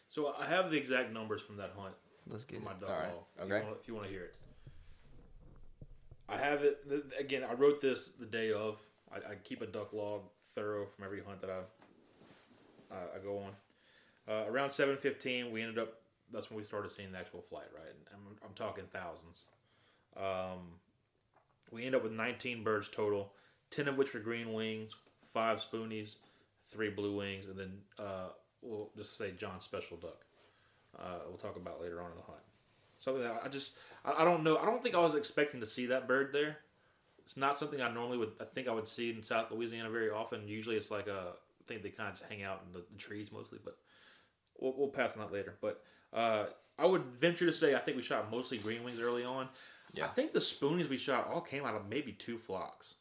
So 0.08 0.34
I 0.38 0.46
have 0.46 0.70
the 0.70 0.76
exact 0.76 1.12
numbers 1.12 1.42
from 1.42 1.56
that 1.58 1.72
hunt. 1.76 1.94
Let's 2.28 2.44
get 2.44 2.60
for 2.60 2.64
my 2.64 2.70
it. 2.72 2.78
duck 2.78 2.90
All 2.90 2.96
right, 2.96 3.08
log, 3.08 3.24
if 3.36 3.42
okay. 3.44 3.56
You 3.56 3.62
wanna, 3.64 3.76
if 3.80 3.88
you 3.88 3.94
want 3.94 4.06
to 4.06 4.12
hear 4.12 4.24
it, 4.24 4.34
I 6.28 6.36
have 6.38 6.62
it 6.62 6.88
th- 6.88 7.02
again. 7.18 7.42
I 7.48 7.52
wrote 7.54 7.80
this 7.80 8.10
the 8.18 8.26
day 8.26 8.52
of. 8.52 8.78
I, 9.12 9.32
I 9.32 9.34
keep 9.44 9.60
a 9.60 9.66
duck 9.66 9.92
log 9.92 10.22
thorough 10.54 10.86
from 10.86 11.04
every 11.04 11.22
hunt 11.22 11.40
that 11.40 11.50
I 11.50 11.58
uh, 12.94 12.98
I 13.14 13.18
go 13.22 13.38
on. 13.38 13.50
Uh, 14.26 14.50
around 14.50 14.70
seven 14.70 14.96
fifteen, 14.96 15.52
we 15.52 15.60
ended 15.60 15.78
up. 15.78 16.00
That's 16.32 16.50
when 16.50 16.56
we 16.56 16.64
started 16.64 16.90
seeing 16.90 17.12
the 17.12 17.18
actual 17.18 17.42
flight, 17.42 17.68
right? 17.74 17.90
And 17.90 17.98
I'm, 18.14 18.36
I'm 18.48 18.54
talking 18.54 18.84
thousands. 18.90 19.42
Um, 20.16 20.78
we 21.70 21.84
end 21.84 21.94
up 21.94 22.02
with 22.02 22.12
19 22.12 22.62
birds 22.64 22.88
total, 22.88 23.32
10 23.74 23.88
of 23.88 23.98
which 23.98 24.14
were 24.14 24.20
green 24.20 24.52
wings, 24.52 24.94
five 25.32 25.58
spoonies, 25.58 26.16
three 26.68 26.90
blue 26.90 27.16
wings, 27.16 27.46
and 27.46 27.58
then 27.58 27.72
uh, 27.98 28.28
we'll 28.62 28.90
just 28.96 29.18
say 29.18 29.32
John's 29.36 29.64
special 29.64 29.96
duck. 29.96 30.24
Uh, 30.98 31.18
we'll 31.28 31.38
talk 31.38 31.56
about 31.56 31.80
later 31.80 32.00
on 32.00 32.10
in 32.10 32.16
the 32.16 32.22
hunt. 32.22 32.38
Something 32.98 33.22
that 33.22 33.40
I 33.44 33.48
just 33.48 33.76
I, 34.04 34.22
I 34.22 34.24
don't 34.24 34.44
know. 34.44 34.56
I 34.56 34.64
don't 34.64 34.82
think 34.82 34.94
I 34.94 35.00
was 35.00 35.14
expecting 35.14 35.60
to 35.60 35.66
see 35.66 35.86
that 35.86 36.06
bird 36.06 36.30
there. 36.32 36.58
It's 37.24 37.36
not 37.36 37.58
something 37.58 37.80
I 37.80 37.90
normally 37.92 38.18
would. 38.18 38.32
I 38.40 38.44
think 38.44 38.68
I 38.68 38.72
would 38.72 38.86
see 38.86 39.10
in 39.10 39.22
South 39.22 39.50
Louisiana 39.50 39.90
very 39.90 40.10
often. 40.10 40.46
Usually, 40.46 40.76
it's 40.76 40.90
like 40.90 41.08
a 41.08 41.32
I 41.32 41.64
think 41.66 41.82
they 41.82 41.90
kind 41.90 42.08
of 42.08 42.18
just 42.18 42.30
hang 42.30 42.42
out 42.42 42.62
in 42.66 42.72
the, 42.72 42.84
the 42.90 42.98
trees 42.98 43.32
mostly, 43.32 43.58
but 43.64 43.76
we'll, 44.60 44.74
we'll 44.76 44.88
pass 44.88 45.14
on 45.14 45.20
that 45.20 45.32
later. 45.32 45.54
But 45.60 45.82
uh, 46.12 46.46
I 46.78 46.86
would 46.86 47.04
venture 47.04 47.46
to 47.46 47.52
say 47.52 47.74
I 47.74 47.78
think 47.78 47.96
we 47.96 48.02
shot 48.02 48.30
mostly 48.30 48.58
green 48.58 48.84
wings 48.84 49.00
early 49.00 49.24
on. 49.24 49.48
Yeah. 49.92 50.04
I 50.04 50.08
think 50.08 50.32
the 50.32 50.40
spoonies 50.40 50.88
we 50.88 50.96
shot 50.96 51.28
all 51.32 51.40
came 51.40 51.64
out 51.64 51.74
of 51.74 51.88
maybe 51.88 52.12
two 52.12 52.38
flocks 52.38 52.94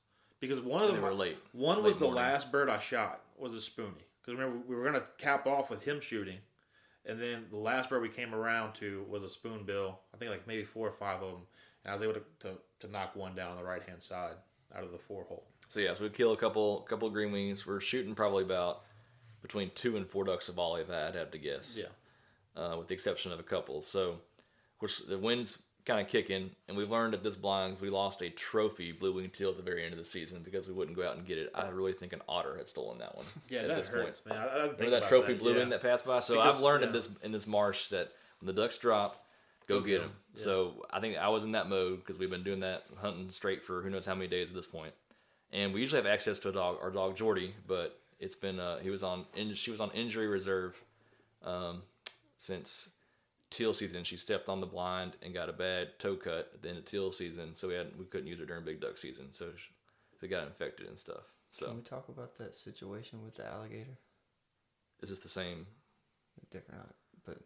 because 0.48 0.62
one 0.62 0.82
of 0.84 0.92
them 0.94 1.02
were 1.02 1.14
late. 1.14 1.38
one 1.52 1.78
Late 1.78 1.84
was 1.86 1.96
the 1.98 2.06
morning. 2.06 2.24
last 2.24 2.52
bird 2.52 2.70
I 2.70 2.80
shot 2.80 3.22
was 3.38 3.54
a 3.54 3.58
spoonie 3.58 4.04
because 4.22 4.38
remember 4.40 4.60
we 4.68 4.76
were 4.76 4.84
gonna 4.84 5.04
cap 5.18 5.48
off 5.48 5.70
with 5.70 5.84
him 5.84 6.00
shooting, 6.00 6.40
And 7.06 7.20
then 7.22 7.46
the 7.50 7.58
last 7.58 7.90
bird 7.90 8.02
we 8.02 8.10
came 8.10 8.34
around 8.34 8.74
to 8.76 9.06
was 9.10 9.24
a 9.24 9.30
spoonbill. 9.30 10.00
I 10.14 10.18
think 10.18 10.32
like 10.32 10.48
maybe 10.48 10.64
four 10.64 10.88
or 10.88 10.92
five 10.94 11.22
of 11.22 11.32
them. 11.32 11.42
And 11.84 11.92
I 11.92 11.94
was 11.94 12.02
able 12.02 12.14
to, 12.14 12.22
to, 12.40 12.50
to 12.80 12.88
knock 12.88 13.16
one 13.16 13.36
down 13.36 13.52
on 13.52 13.58
the 13.58 13.64
right 13.64 13.84
hand 13.84 14.02
side 14.02 14.36
out 14.74 14.84
of 14.84 14.92
the 14.92 14.98
four 14.98 15.24
hole. 15.26 15.44
So 15.68 15.80
yeah, 15.82 15.94
so 15.94 16.04
we 16.04 16.10
kill 16.10 16.32
a 16.34 16.38
couple 16.38 16.82
couple 16.82 17.10
green 17.10 17.32
wings. 17.32 17.66
We're 17.68 17.80
shooting 17.82 18.16
probably 18.16 18.44
about 18.44 18.84
between 19.42 19.72
two 19.76 19.98
and 19.98 20.08
four 20.08 20.24
ducks 20.24 20.48
a 20.48 20.54
volley. 20.54 20.82
If 20.82 20.90
I 20.90 20.96
had 21.06 21.14
to 21.14 21.20
have 21.20 21.32
to 21.32 21.38
guess, 21.38 21.78
Yeah. 21.78 22.62
uh, 22.62 22.78
with 22.78 22.88
the 22.88 22.94
exception 22.94 23.32
of 23.34 23.40
a 23.40 23.44
couple. 23.44 23.82
So, 23.82 24.10
of 24.12 24.80
course, 24.80 25.02
the 25.06 25.18
wind's 25.18 25.62
kind 25.86 26.00
of 26.00 26.08
kicking, 26.08 26.52
and 26.68 26.78
we've 26.78 26.90
learned 26.90 27.14
at 27.14 27.24
this 27.24 27.36
blind 27.36 27.78
we 27.82 27.90
lost 27.90 28.22
a 28.22 28.30
trophy 28.30 28.92
blue 28.92 29.14
wing 29.14 29.30
teal 29.30 29.50
at 29.50 29.58
the 29.58 29.64
very 29.64 29.84
end 29.84 29.92
of 29.94 30.00
the 30.00 30.06
season 30.06 30.42
because 30.44 30.68
we 30.68 30.74
wouldn't 30.74 30.96
go 30.96 31.08
out 31.08 31.18
and 31.18 31.26
get 31.26 31.38
it. 31.38 31.52
I 31.54 31.68
really 31.70 31.94
think 31.94 32.14
an 32.14 32.22
otter 32.28 32.56
had 32.58 32.68
stolen 32.70 33.00
that 33.00 33.16
one. 33.16 33.26
Yeah, 33.50 33.62
at 33.62 33.68
that 33.70 33.78
this 33.78 33.88
hurts, 33.90 34.22
point. 34.22 34.38
man. 34.38 34.48
I, 34.48 34.52
I 34.52 34.62
Remember 34.64 34.90
that 34.92 35.04
trophy 35.04 35.34
that. 35.34 35.40
blue 35.42 35.54
yeah. 35.54 35.60
wing 35.60 35.70
that 35.70 35.82
passed 35.82 36.06
by? 36.06 36.20
So 36.20 36.36
Because- 36.36 36.56
I've 36.58 36.62
learned 36.62 36.84
in 36.86 36.92
this 36.94 37.10
in 37.24 37.32
this 37.32 37.46
marsh 37.48 37.90
that 37.90 38.12
when 38.40 38.48
the 38.48 38.54
ducks 38.62 38.78
drop, 38.78 39.26
go, 39.68 39.80
Go 39.80 39.86
get 39.86 39.92
them. 39.94 40.02
them. 40.02 40.10
'em, 40.10 40.16
yeah. 40.36 40.44
So 40.44 40.86
I 40.92 41.00
think 41.00 41.18
I 41.18 41.30
was 41.30 41.44
in 41.44 41.52
that 41.54 41.68
mode 41.70 42.00
because 42.00 42.18
we've 42.18 42.30
been 42.32 42.44
doing 42.44 42.62
that 42.62 42.84
hunting 43.02 43.30
straight 43.32 43.64
for 43.64 43.82
who 43.82 43.90
knows 43.90 44.06
how 44.06 44.16
many 44.16 44.28
days 44.28 44.50
at 44.50 44.56
this 44.56 44.68
point. 44.68 44.94
And 45.52 45.74
we 45.74 45.82
usually 45.82 46.02
have 46.02 46.08
access 46.12 46.40
to 46.40 46.50
a 46.50 46.52
dog, 46.52 46.78
our 46.82 46.90
dog 46.92 47.16
Jordy, 47.16 47.54
but 47.68 48.00
it's 48.20 48.36
been 48.36 48.60
uh, 48.60 48.80
he 48.80 48.90
was 48.90 49.04
on 49.04 49.26
in, 49.36 49.54
she 49.54 49.70
was 49.70 49.80
on 49.82 49.92
injury 49.92 50.28
reserve 50.28 50.82
um, 51.44 51.84
since 52.38 52.90
teal 53.54 53.74
season. 53.74 54.04
She 54.04 54.18
stepped 54.18 54.50
on 54.50 54.60
the 54.60 54.66
blind 54.68 55.14
and 55.22 55.34
got 55.34 55.50
a 55.50 55.54
bad 55.54 56.00
toe 56.00 56.16
cut 56.16 56.52
at 56.54 56.62
the 56.62 56.70
end 56.70 56.78
of 56.78 56.86
teal 56.86 57.12
season, 57.12 57.54
so 57.54 57.68
we 57.68 57.76
had 57.76 57.98
we 57.98 58.06
couldn't 58.06 58.28
use 58.28 58.40
her 58.40 58.46
during 58.46 58.66
big 58.66 58.82
duck 58.82 58.98
season. 58.98 59.32
So 59.32 59.50
she, 59.56 60.28
got 60.28 60.48
infected 60.48 60.88
and 60.88 60.98
stuff. 60.98 61.24
So 61.52 61.68
Can 61.68 61.76
we 61.76 61.82
talk 61.82 62.08
about 62.08 62.38
that 62.38 62.56
situation 62.56 63.24
with 63.24 63.36
the 63.36 63.46
alligator? 63.46 63.98
is 65.02 65.10
this 65.10 65.20
the 65.20 65.30
same? 65.30 65.68
Different, 66.50 66.82
uh, 66.82 66.94
but 67.26 67.38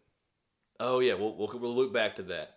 Oh 0.80 1.00
yeah, 1.00 1.14
we'll 1.14 1.34
we'll, 1.34 1.50
we'll 1.58 1.74
loop 1.74 1.92
back 1.92 2.16
to 2.16 2.22
that. 2.22 2.54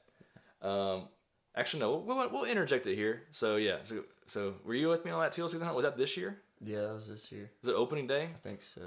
Um, 0.62 1.08
actually, 1.56 1.80
no, 1.80 1.98
we'll, 1.98 2.30
we'll 2.30 2.44
interject 2.46 2.86
it 2.86 2.96
here. 2.96 3.24
So 3.32 3.56
yeah, 3.56 3.78
so 3.84 4.04
so 4.28 4.54
were 4.64 4.76
you 4.76 4.90
with 4.90 5.04
me 5.04 5.12
on 5.12 5.22
that 5.22 5.32
teal 5.32 5.50
season 5.50 5.66
hunt? 5.66 5.76
Was 5.76 5.84
that 5.84 5.98
this 5.98 6.16
year? 6.16 6.38
yeah, 6.64 6.82
that 6.82 6.94
was 6.94 7.08
this 7.08 7.32
year. 7.32 7.50
Was 7.64 7.70
it 7.70 7.76
opening 7.76 8.06
day? 8.08 8.30
I 8.34 8.48
think 8.48 8.62
so. 8.62 8.82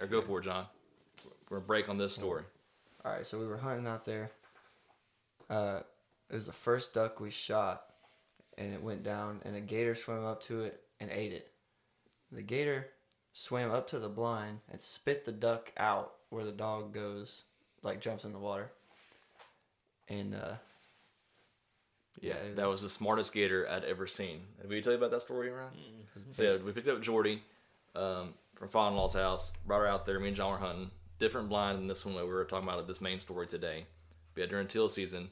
Or 0.00 0.06
go 0.06 0.22
for 0.22 0.38
it, 0.38 0.44
John. 0.44 0.66
We're 1.50 1.58
gonna 1.58 1.66
break 1.66 1.88
on 1.88 1.98
this 1.98 2.14
story. 2.14 2.44
All 3.04 3.12
right, 3.12 3.26
so 3.26 3.38
we 3.38 3.46
were 3.46 3.56
hunting 3.56 3.86
out 3.86 4.04
there. 4.04 4.30
Uh, 5.48 5.80
it 6.28 6.34
was 6.34 6.46
the 6.46 6.52
first 6.52 6.92
duck 6.94 7.18
we 7.20 7.30
shot, 7.30 7.82
and 8.58 8.72
it 8.74 8.82
went 8.82 9.02
down, 9.02 9.40
and 9.44 9.56
a 9.56 9.60
gator 9.60 9.94
swam 9.94 10.24
up 10.24 10.42
to 10.44 10.62
it 10.62 10.80
and 11.00 11.10
ate 11.10 11.32
it. 11.32 11.50
The 12.30 12.42
gator 12.42 12.86
swam 13.32 13.70
up 13.70 13.88
to 13.88 13.98
the 13.98 14.08
blind 14.08 14.60
and 14.70 14.80
spit 14.80 15.24
the 15.24 15.32
duck 15.32 15.72
out 15.76 16.12
where 16.28 16.44
the 16.44 16.52
dog 16.52 16.92
goes, 16.92 17.44
like 17.82 18.00
jumps 18.00 18.24
in 18.24 18.32
the 18.32 18.38
water. 18.38 18.70
And 20.08 20.34
uh, 20.34 20.54
Yeah, 22.20 22.34
Yeah, 22.34 22.34
it 22.50 22.56
that 22.56 22.66
was- 22.66 22.82
was 22.82 22.82
the 22.82 22.88
smartest 22.98 23.32
gator 23.32 23.66
I'd 23.68 23.84
ever 23.84 24.06
seen. 24.06 24.42
Did 24.60 24.68
we 24.70 24.82
tell 24.82 24.92
you 24.92 24.98
about 24.98 25.10
that 25.12 25.22
story, 25.22 25.50
Ryan? 25.50 25.72
So 26.32 26.42
yeah, 26.42 26.56
we 26.62 26.72
picked 26.72 26.88
up 26.88 27.00
Jordy 27.00 27.42
um, 27.94 28.34
from 28.56 28.68
father-in-law's 28.68 29.14
house, 29.14 29.52
brought 29.64 29.78
her 29.80 29.86
out 29.88 30.04
there. 30.06 30.20
Me 30.20 30.28
and 30.28 30.36
John 30.36 30.52
were 30.52 30.58
hunting. 30.58 30.90
Different 31.20 31.48
blind 31.48 31.78
than 31.78 31.86
this 31.86 32.04
one 32.04 32.16
that 32.16 32.24
we 32.24 32.32
were 32.32 32.44
talking 32.44 32.66
about 32.66 32.80
at 32.80 32.88
this 32.88 33.00
main 33.00 33.20
story 33.20 33.46
today. 33.46 33.86
But 34.34 34.40
yeah, 34.40 34.46
during 34.48 34.66
teal 34.66 34.88
season, 34.88 35.28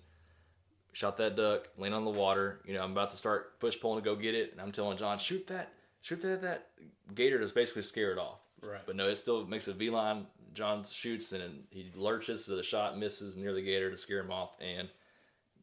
shot 0.92 1.16
that 1.16 1.34
duck, 1.34 1.68
laying 1.76 1.94
on 1.94 2.04
the 2.04 2.10
water. 2.10 2.60
You 2.64 2.74
know, 2.74 2.84
I'm 2.84 2.92
about 2.92 3.10
to 3.10 3.16
start 3.16 3.58
push 3.58 3.80
pulling 3.80 4.02
to 4.02 4.04
go 4.04 4.14
get 4.14 4.34
it, 4.34 4.52
and 4.52 4.60
I'm 4.60 4.70
telling 4.70 4.98
John, 4.98 5.18
shoot 5.18 5.46
that, 5.48 5.72
shoot 6.02 6.20
that, 6.22 6.42
that 6.42 6.68
gator 7.14 7.44
to 7.44 7.54
basically 7.54 7.82
scare 7.82 8.12
it 8.12 8.18
off. 8.18 8.38
Right. 8.62 8.82
But 8.84 8.96
no, 8.96 9.08
it 9.08 9.16
still 9.16 9.46
makes 9.46 9.66
a 9.66 9.72
V 9.72 9.90
line. 9.90 10.26
John 10.54 10.84
shoots 10.84 11.32
and 11.32 11.64
he 11.70 11.90
lurches, 11.94 12.44
so 12.44 12.56
the 12.56 12.62
shot 12.62 12.98
misses 12.98 13.36
near 13.36 13.54
the 13.54 13.62
gator 13.62 13.90
to 13.90 13.98
scare 13.98 14.20
him 14.20 14.30
off, 14.30 14.50
and 14.60 14.88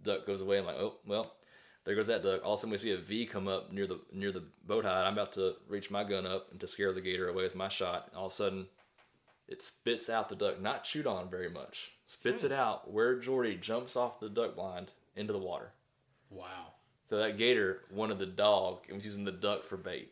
duck 0.02 0.26
goes 0.26 0.42
away. 0.42 0.58
I'm 0.58 0.66
like, 0.66 0.78
oh 0.78 0.96
well, 1.06 1.36
there 1.84 1.96
goes 1.96 2.08
that 2.08 2.24
duck. 2.24 2.42
All 2.44 2.54
of 2.54 2.60
a 2.60 2.62
sudden, 2.62 2.72
we 2.72 2.78
see 2.78 2.92
a 2.92 2.98
V 2.98 3.26
come 3.26 3.48
up 3.48 3.72
near 3.72 3.86
the 3.86 4.00
near 4.12 4.32
the 4.32 4.44
boat 4.66 4.86
hide. 4.86 5.06
I'm 5.06 5.14
about 5.14 5.34
to 5.34 5.54
reach 5.68 5.92
my 5.92 6.04
gun 6.04 6.26
up 6.26 6.48
and 6.52 6.60
to 6.62 6.68
scare 6.68 6.94
the 6.94 7.02
gator 7.02 7.28
away 7.28 7.44
with 7.44 7.56
my 7.56 7.70
shot. 7.70 8.10
All 8.16 8.28
of 8.28 8.32
a 8.32 8.36
sudden, 8.36 8.68
it 9.48 9.62
spits 9.62 10.10
out 10.10 10.30
the 10.30 10.36
duck, 10.36 10.62
not 10.62 10.84
chewed 10.84 11.08
on 11.08 11.30
very 11.30 11.50
much. 11.50 11.94
Spits 12.08 12.44
it 12.44 12.52
out 12.52 12.92
where 12.92 13.16
Jordy 13.20 13.56
jumps 13.56 13.96
off 13.96 14.20
the 14.20 14.30
duck 14.30 14.56
blind 14.56 14.92
into 15.16 15.34
the 15.34 15.40
water. 15.40 15.72
Wow. 16.30 16.74
So 17.10 17.18
that 17.18 17.38
gator 17.38 17.82
wanted 17.92 18.20
the 18.20 18.26
dog 18.26 18.80
and 18.88 18.96
was 18.96 19.06
using 19.06 19.24
the 19.26 19.32
duck 19.32 19.64
for 19.64 19.78
bait. 19.78 20.12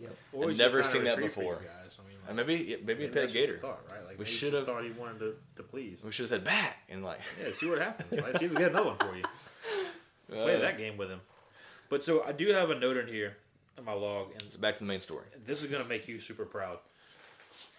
yep. 0.00 0.16
Or 0.32 0.50
I've 0.50 0.56
never 0.56 0.82
seen 0.82 1.04
that 1.04 1.16
retrieve 1.16 1.32
for 1.32 1.42
you 1.42 1.48
before. 1.50 1.62
I 1.64 2.08
mean, 2.08 2.18
And 2.28 2.36
maybe 2.36 2.76
maybe, 2.84 3.04
a 3.06 3.08
pet 3.08 3.32
gator. 3.32 3.58
Thought, 3.58 3.80
right? 3.90 4.04
Like 4.06 4.18
We 4.18 4.24
should've- 4.24 4.66
thought 4.66 4.84
he 4.84 4.90
wanted 4.92 5.18
to, 5.20 5.34
to 5.56 5.62
please. 5.62 6.02
We 6.04 6.12
should 6.12 6.24
have 6.24 6.30
said 6.30 6.44
back 6.44 6.78
and 6.88 7.04
like. 7.04 7.20
Yeah, 7.42 7.52
see 7.52 7.68
what 7.68 7.80
happens. 7.80 8.20
Right? 8.22 8.38
See 8.38 8.44
if 8.46 8.52
we 8.52 8.58
get 8.58 8.70
another 8.70 8.90
one 8.90 8.98
for 8.98 9.16
you. 9.16 9.24
Play 10.30 10.56
uh, 10.56 10.60
that 10.60 10.78
game 10.78 10.96
with 10.96 11.08
him. 11.10 11.20
But 11.88 12.02
so 12.02 12.22
I 12.22 12.32
do 12.32 12.48
have 12.52 12.70
a 12.70 12.74
note 12.78 12.96
in 12.98 13.08
here 13.08 13.36
in 13.78 13.84
my 13.84 13.92
log, 13.94 14.32
and 14.32 14.42
So 14.50 14.58
back 14.58 14.74
to 14.74 14.80
the 14.80 14.88
main 14.88 15.00
story. 15.00 15.24
this 15.46 15.62
is 15.62 15.70
going 15.70 15.82
to 15.82 15.88
make 15.88 16.06
you 16.06 16.20
super 16.20 16.44
proud. 16.44 16.78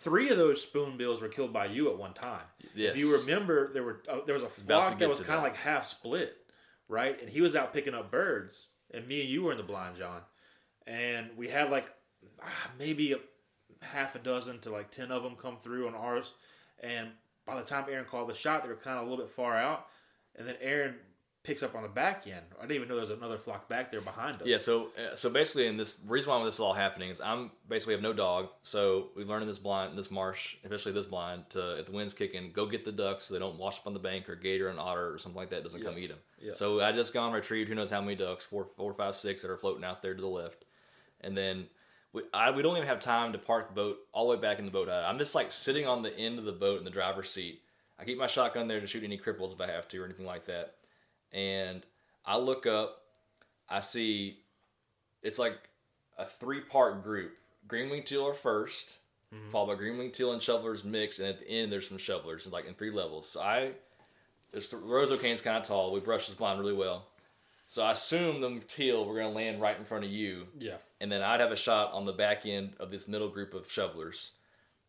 Three 0.01 0.29
of 0.29 0.37
those 0.37 0.61
spoonbills 0.61 1.21
were 1.21 1.27
killed 1.27 1.51
by 1.51 1.65
you 1.65 1.89
at 1.89 1.97
one 1.97 2.13
time. 2.13 2.43
Yes. 2.73 2.93
If 2.93 2.99
you 2.99 3.17
remember, 3.19 3.73
there 3.73 3.83
were 3.83 4.01
uh, 4.09 4.19
there 4.25 4.33
was 4.33 4.43
a 4.43 4.49
flock 4.49 4.97
that 4.97 5.09
was 5.09 5.19
kind 5.19 5.37
of 5.37 5.43
like 5.43 5.57
half 5.57 5.85
split, 5.85 6.37
right? 6.87 7.19
And 7.19 7.29
he 7.29 7.41
was 7.41 7.53
out 7.53 7.73
picking 7.73 7.93
up 7.93 8.09
birds, 8.09 8.67
and 8.91 9.05
me 9.05 9.19
and 9.19 9.29
you 9.29 9.43
were 9.43 9.51
in 9.51 9.57
the 9.57 9.63
blind, 9.63 9.97
John. 9.97 10.21
And 10.87 11.31
we 11.35 11.49
had 11.49 11.69
like 11.69 11.91
ah, 12.41 12.71
maybe 12.79 13.11
a 13.11 13.17
half 13.81 14.15
a 14.15 14.19
dozen 14.19 14.59
to 14.59 14.69
like 14.69 14.89
ten 14.89 15.11
of 15.11 15.21
them 15.21 15.35
come 15.35 15.57
through 15.61 15.87
on 15.87 15.95
ours. 15.95 16.31
And 16.79 17.09
by 17.45 17.57
the 17.57 17.65
time 17.65 17.85
Aaron 17.89 18.05
called 18.05 18.29
the 18.29 18.35
shot, 18.35 18.63
they 18.63 18.69
were 18.69 18.75
kind 18.75 18.97
of 18.97 19.05
a 19.05 19.09
little 19.09 19.25
bit 19.25 19.33
far 19.33 19.57
out. 19.57 19.87
And 20.37 20.47
then 20.47 20.55
Aaron 20.61 20.95
picks 21.43 21.63
up 21.63 21.73
on 21.73 21.83
the 21.83 21.89
back 21.89 22.27
end. 22.27 22.45
I 22.57 22.63
didn't 22.63 22.75
even 22.75 22.87
know 22.89 22.95
there 22.95 23.01
was 23.01 23.09
another 23.09 23.37
flock 23.37 23.69
back 23.69 23.91
there 23.91 24.01
behind 24.01 24.41
us. 24.41 24.47
Yeah, 24.47 24.57
so 24.57 24.89
uh, 24.97 25.15
so 25.15 25.29
basically, 25.29 25.67
in 25.67 25.77
this 25.77 25.97
reason 26.05 26.31
why 26.31 26.43
this 26.43 26.55
is 26.55 26.59
all 26.59 26.73
happening 26.73 27.09
is 27.09 27.21
I'm 27.21 27.51
basically 27.67 27.93
have 27.93 28.03
no 28.03 28.13
dog, 28.13 28.49
so 28.61 29.07
we've 29.15 29.27
learned 29.27 29.43
in 29.43 29.47
this 29.47 29.59
blind, 29.59 29.97
this 29.97 30.11
marsh, 30.11 30.57
especially 30.63 30.91
this 30.91 31.05
blind, 31.05 31.49
to 31.51 31.79
if 31.79 31.85
the 31.85 31.91
wind's 31.91 32.13
kicking, 32.13 32.51
go 32.51 32.65
get 32.65 32.83
the 32.83 32.91
ducks 32.91 33.25
so 33.25 33.33
they 33.33 33.39
don't 33.39 33.57
wash 33.57 33.77
up 33.77 33.87
on 33.87 33.93
the 33.93 33.99
bank 33.99 34.29
or 34.29 34.35
gator 34.35 34.67
and 34.67 34.79
otter 34.79 35.13
or 35.13 35.17
something 35.17 35.39
like 35.39 35.49
that 35.51 35.63
doesn't 35.63 35.81
come 35.81 35.97
eat 35.97 36.09
them. 36.09 36.19
Yeah. 36.41 36.53
So 36.53 36.81
I 36.81 36.91
just 36.91 37.13
gone 37.13 37.31
retrieved 37.31 37.69
who 37.69 37.75
knows 37.75 37.89
how 37.89 38.01
many 38.01 38.15
ducks, 38.15 38.45
four, 38.45 38.65
four, 38.65 38.93
five, 38.93 39.15
six 39.15 39.41
that 39.41 39.49
are 39.49 39.57
floating 39.57 39.83
out 39.83 40.01
there 40.01 40.13
to 40.13 40.21
the 40.21 40.27
left, 40.27 40.65
and 41.21 41.37
then 41.37 41.67
we 42.11 42.23
I, 42.33 42.51
we 42.51 42.61
don't 42.61 42.75
even 42.75 42.87
have 42.87 42.99
time 42.99 43.31
to 43.31 43.37
park 43.37 43.69
the 43.69 43.75
boat 43.75 43.97
all 44.11 44.27
the 44.29 44.35
way 44.35 44.41
back 44.41 44.59
in 44.59 44.65
the 44.65 44.71
boat. 44.71 44.89
I'm 44.89 45.17
just 45.17 45.35
like 45.35 45.51
sitting 45.51 45.87
on 45.87 46.01
the 46.01 46.15
end 46.17 46.37
of 46.37 46.45
the 46.45 46.51
boat 46.51 46.79
in 46.79 46.83
the 46.83 46.91
driver's 46.91 47.29
seat. 47.29 47.61
I 47.97 48.05
keep 48.05 48.17
my 48.17 48.27
shotgun 48.27 48.67
there 48.67 48.79
to 48.79 48.87
shoot 48.87 49.03
any 49.03 49.17
cripples 49.17 49.53
if 49.53 49.59
I 49.59 49.67
have 49.67 49.87
to 49.89 50.01
or 50.01 50.05
anything 50.05 50.25
like 50.25 50.45
that, 50.45 50.75
and 51.31 51.85
I 52.25 52.37
look 52.37 52.65
up, 52.65 53.01
I 53.69 53.79
see 53.81 54.39
it's 55.21 55.39
like 55.39 55.57
a 56.17 56.25
three 56.25 56.61
part 56.61 57.03
group. 57.03 57.33
Green 57.67 57.89
wing 57.89 58.03
teal 58.03 58.25
are 58.25 58.33
1st 58.33 58.97
mm-hmm. 59.33 59.51
followed 59.51 59.67
by 59.67 59.75
green 59.75 59.97
wing 59.97 60.11
teal 60.11 60.31
and 60.31 60.41
shovelers 60.41 60.83
mix, 60.83 61.19
and 61.19 61.27
at 61.27 61.39
the 61.39 61.49
end 61.49 61.71
there's 61.71 61.87
some 61.87 61.97
shovelers, 61.97 62.47
like 62.47 62.67
in 62.67 62.73
three 62.73 62.91
levels. 62.91 63.29
So 63.29 63.41
I, 63.41 63.71
this 64.51 64.73
roseau 64.73 65.17
cane's 65.17 65.41
kind 65.41 65.57
of 65.57 65.63
tall. 65.63 65.91
We 65.91 65.99
brushed 65.99 66.27
this 66.27 66.35
blind 66.35 66.59
really 66.59 66.73
well, 66.73 67.05
so 67.67 67.83
I 67.83 67.91
assume 67.91 68.41
the 68.41 68.59
teal 68.67 69.05
were 69.05 69.15
gonna 69.15 69.29
land 69.29 69.61
right 69.61 69.77
in 69.77 69.85
front 69.85 70.05
of 70.05 70.11
you, 70.11 70.47
Yeah. 70.57 70.77
and 70.99 71.11
then 71.11 71.21
I'd 71.21 71.39
have 71.39 71.51
a 71.51 71.57
shot 71.57 71.93
on 71.93 72.05
the 72.05 72.13
back 72.13 72.45
end 72.45 72.73
of 72.79 72.91
this 72.91 73.07
middle 73.07 73.29
group 73.29 73.53
of 73.53 73.71
shovelers. 73.71 74.31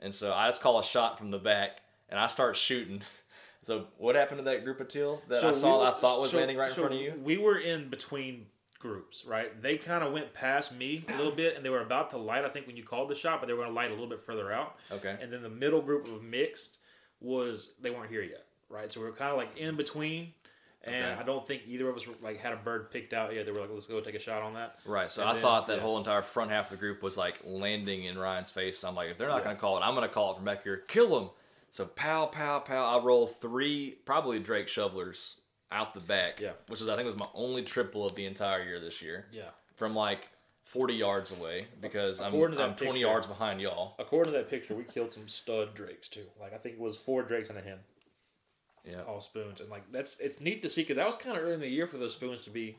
And 0.02 0.14
so 0.14 0.32
I 0.32 0.48
just 0.48 0.62
call 0.62 0.78
a 0.78 0.84
shot 0.84 1.18
from 1.18 1.30
the 1.30 1.38
back, 1.38 1.80
and 2.08 2.18
I 2.18 2.26
start 2.26 2.56
shooting. 2.56 3.02
So 3.62 3.86
what 3.98 4.14
happened 4.16 4.38
to 4.38 4.44
that 4.44 4.64
group 4.64 4.80
of 4.80 4.88
teal 4.88 5.22
that 5.28 5.44
I 5.44 5.48
we 5.48 5.54
saw? 5.54 5.80
were- 5.80 5.86
I 5.96 6.00
thought 6.00 6.20
was 6.20 6.30
so- 6.30 6.38
landing 6.38 6.56
right 6.56 6.70
in 6.70 6.74
front 6.74 6.94
of 6.94 7.00
you. 7.00 7.14
We 7.22 7.36
were 7.36 7.58
in 7.58 7.88
between 7.90 8.46
groups, 8.78 9.24
right? 9.26 9.60
They 9.60 9.76
kind 9.76 10.02
of 10.02 10.12
went 10.12 10.32
past 10.32 10.72
me 10.72 11.04
a 11.08 11.16
little 11.18 11.32
bit, 11.32 11.54
and 11.56 11.64
they 11.64 11.68
were 11.68 11.82
about 11.82 12.08
to 12.10 12.16
light. 12.16 12.44
I 12.44 12.48
think 12.48 12.66
when 12.66 12.76
you 12.78 12.82
called 12.84 13.10
the 13.10 13.14
shot, 13.14 13.40
but 13.40 13.46
they 13.46 13.52
were 13.52 13.58
going 13.58 13.68
to 13.70 13.74
light 13.74 13.90
a 13.90 13.94
little 13.94 14.08
bit 14.08 14.22
further 14.22 14.50
out. 14.50 14.76
Okay. 14.90 15.16
And 15.20 15.30
then 15.30 15.42
the 15.42 15.50
middle 15.50 15.82
group 15.82 16.06
of 16.06 16.22
mixed 16.22 16.78
was 17.20 17.72
they 17.80 17.90
weren't 17.90 18.10
here 18.10 18.22
yet, 18.22 18.46
right? 18.70 18.90
So 18.90 19.00
we 19.00 19.06
were 19.06 19.12
kind 19.12 19.30
of 19.30 19.36
like 19.36 19.56
in 19.58 19.76
between. 19.76 20.32
And 20.82 20.94
Okay. 21.12 21.20
I 21.20 21.22
don't 21.24 21.46
think 21.46 21.64
either 21.66 21.90
of 21.90 21.96
us 21.96 22.06
were, 22.06 22.14
like 22.22 22.38
had 22.38 22.54
a 22.54 22.56
bird 22.56 22.90
picked 22.90 23.12
out 23.12 23.34
yet. 23.34 23.44
They 23.44 23.52
were 23.52 23.60
like, 23.60 23.68
"Let's 23.70 23.84
go 23.84 24.00
take 24.00 24.14
a 24.14 24.18
shot 24.18 24.40
on 24.40 24.54
that." 24.54 24.78
Right. 24.86 25.10
So 25.10 25.20
And 25.20 25.28
I 25.28 25.32
then- 25.34 25.42
thought 25.42 25.66
that 25.66 25.76
yeah. 25.76 25.82
whole 25.82 25.98
entire 25.98 26.22
front 26.22 26.50
half 26.50 26.66
of 26.66 26.70
the 26.70 26.76
group 26.78 27.02
was 27.02 27.18
like 27.18 27.34
landing 27.44 28.04
in 28.04 28.16
Ryan's 28.16 28.50
face. 28.50 28.78
So 28.78 28.88
I'm 28.88 28.94
like, 28.94 29.10
if 29.10 29.18
they're 29.18 29.28
not 29.28 29.38
Yeah. 29.38 29.44
going 29.44 29.56
to 29.56 29.60
call 29.60 29.76
it, 29.76 29.82
I'm 29.82 29.94
going 29.94 30.08
to 30.08 30.14
call 30.14 30.30
it 30.32 30.36
from 30.36 30.46
back 30.46 30.62
here. 30.62 30.78
Kill 30.88 31.20
them. 31.20 31.30
So 31.70 31.86
pow, 31.86 32.26
pow, 32.26 32.58
pow. 32.60 32.98
I 32.98 33.02
roll 33.02 33.26
three, 33.26 33.96
probably 34.04 34.38
Drake 34.40 34.68
shovelers 34.68 35.40
out 35.70 35.94
the 35.94 36.00
back. 36.00 36.40
Yeah. 36.40 36.52
Which 36.68 36.80
is, 36.80 36.88
I 36.88 36.96
think, 36.96 37.06
was 37.06 37.16
my 37.18 37.28
only 37.34 37.62
triple 37.62 38.04
of 38.04 38.14
the 38.16 38.26
entire 38.26 38.62
year 38.64 38.80
this 38.80 39.00
year. 39.00 39.26
Yeah. 39.32 39.50
From 39.76 39.94
like 39.94 40.28
40 40.64 40.94
yards 40.94 41.30
away 41.32 41.66
because 41.80 42.20
I'm, 42.20 42.34
According 42.34 42.58
that 42.58 42.70
I'm 42.70 42.74
20 42.76 43.00
yards 43.00 43.26
behind 43.26 43.60
y'all. 43.60 43.94
According 43.98 44.32
to 44.32 44.38
that 44.38 44.50
picture, 44.50 44.74
we 44.74 44.82
killed 44.84 45.12
some 45.12 45.28
stud 45.28 45.74
drakes 45.74 46.08
too. 46.08 46.26
Like 46.40 46.52
I 46.52 46.58
think 46.58 46.74
it 46.74 46.80
was 46.80 46.96
four 46.96 47.22
drakes 47.22 47.48
and 47.50 47.58
a 47.58 47.62
hen. 47.62 47.78
Yeah. 48.84 49.02
all 49.02 49.20
spoons, 49.20 49.60
and 49.60 49.68
like 49.68 49.92
that's 49.92 50.18
it's 50.20 50.40
neat 50.40 50.62
to 50.62 50.70
see 50.70 50.80
because 50.80 50.96
that 50.96 51.06
was 51.06 51.14
kind 51.14 51.36
of 51.36 51.42
early 51.44 51.52
in 51.52 51.60
the 51.60 51.68
year 51.68 51.86
for 51.86 51.98
those 51.98 52.12
spoons 52.14 52.40
to 52.42 52.50
be 52.50 52.78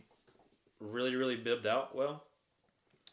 really 0.79 1.15
really 1.15 1.35
bibbed 1.35 1.67
out 1.67 1.95
well. 1.95 2.23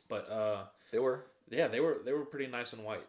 But 0.08 0.30
uh, 0.30 0.62
They 0.90 0.98
were. 0.98 1.26
yeah, 1.50 1.68
they 1.68 1.80
were 1.80 1.98
they 2.02 2.12
were 2.14 2.24
pretty 2.24 2.46
nice 2.46 2.72
and 2.72 2.82
white. 2.84 3.06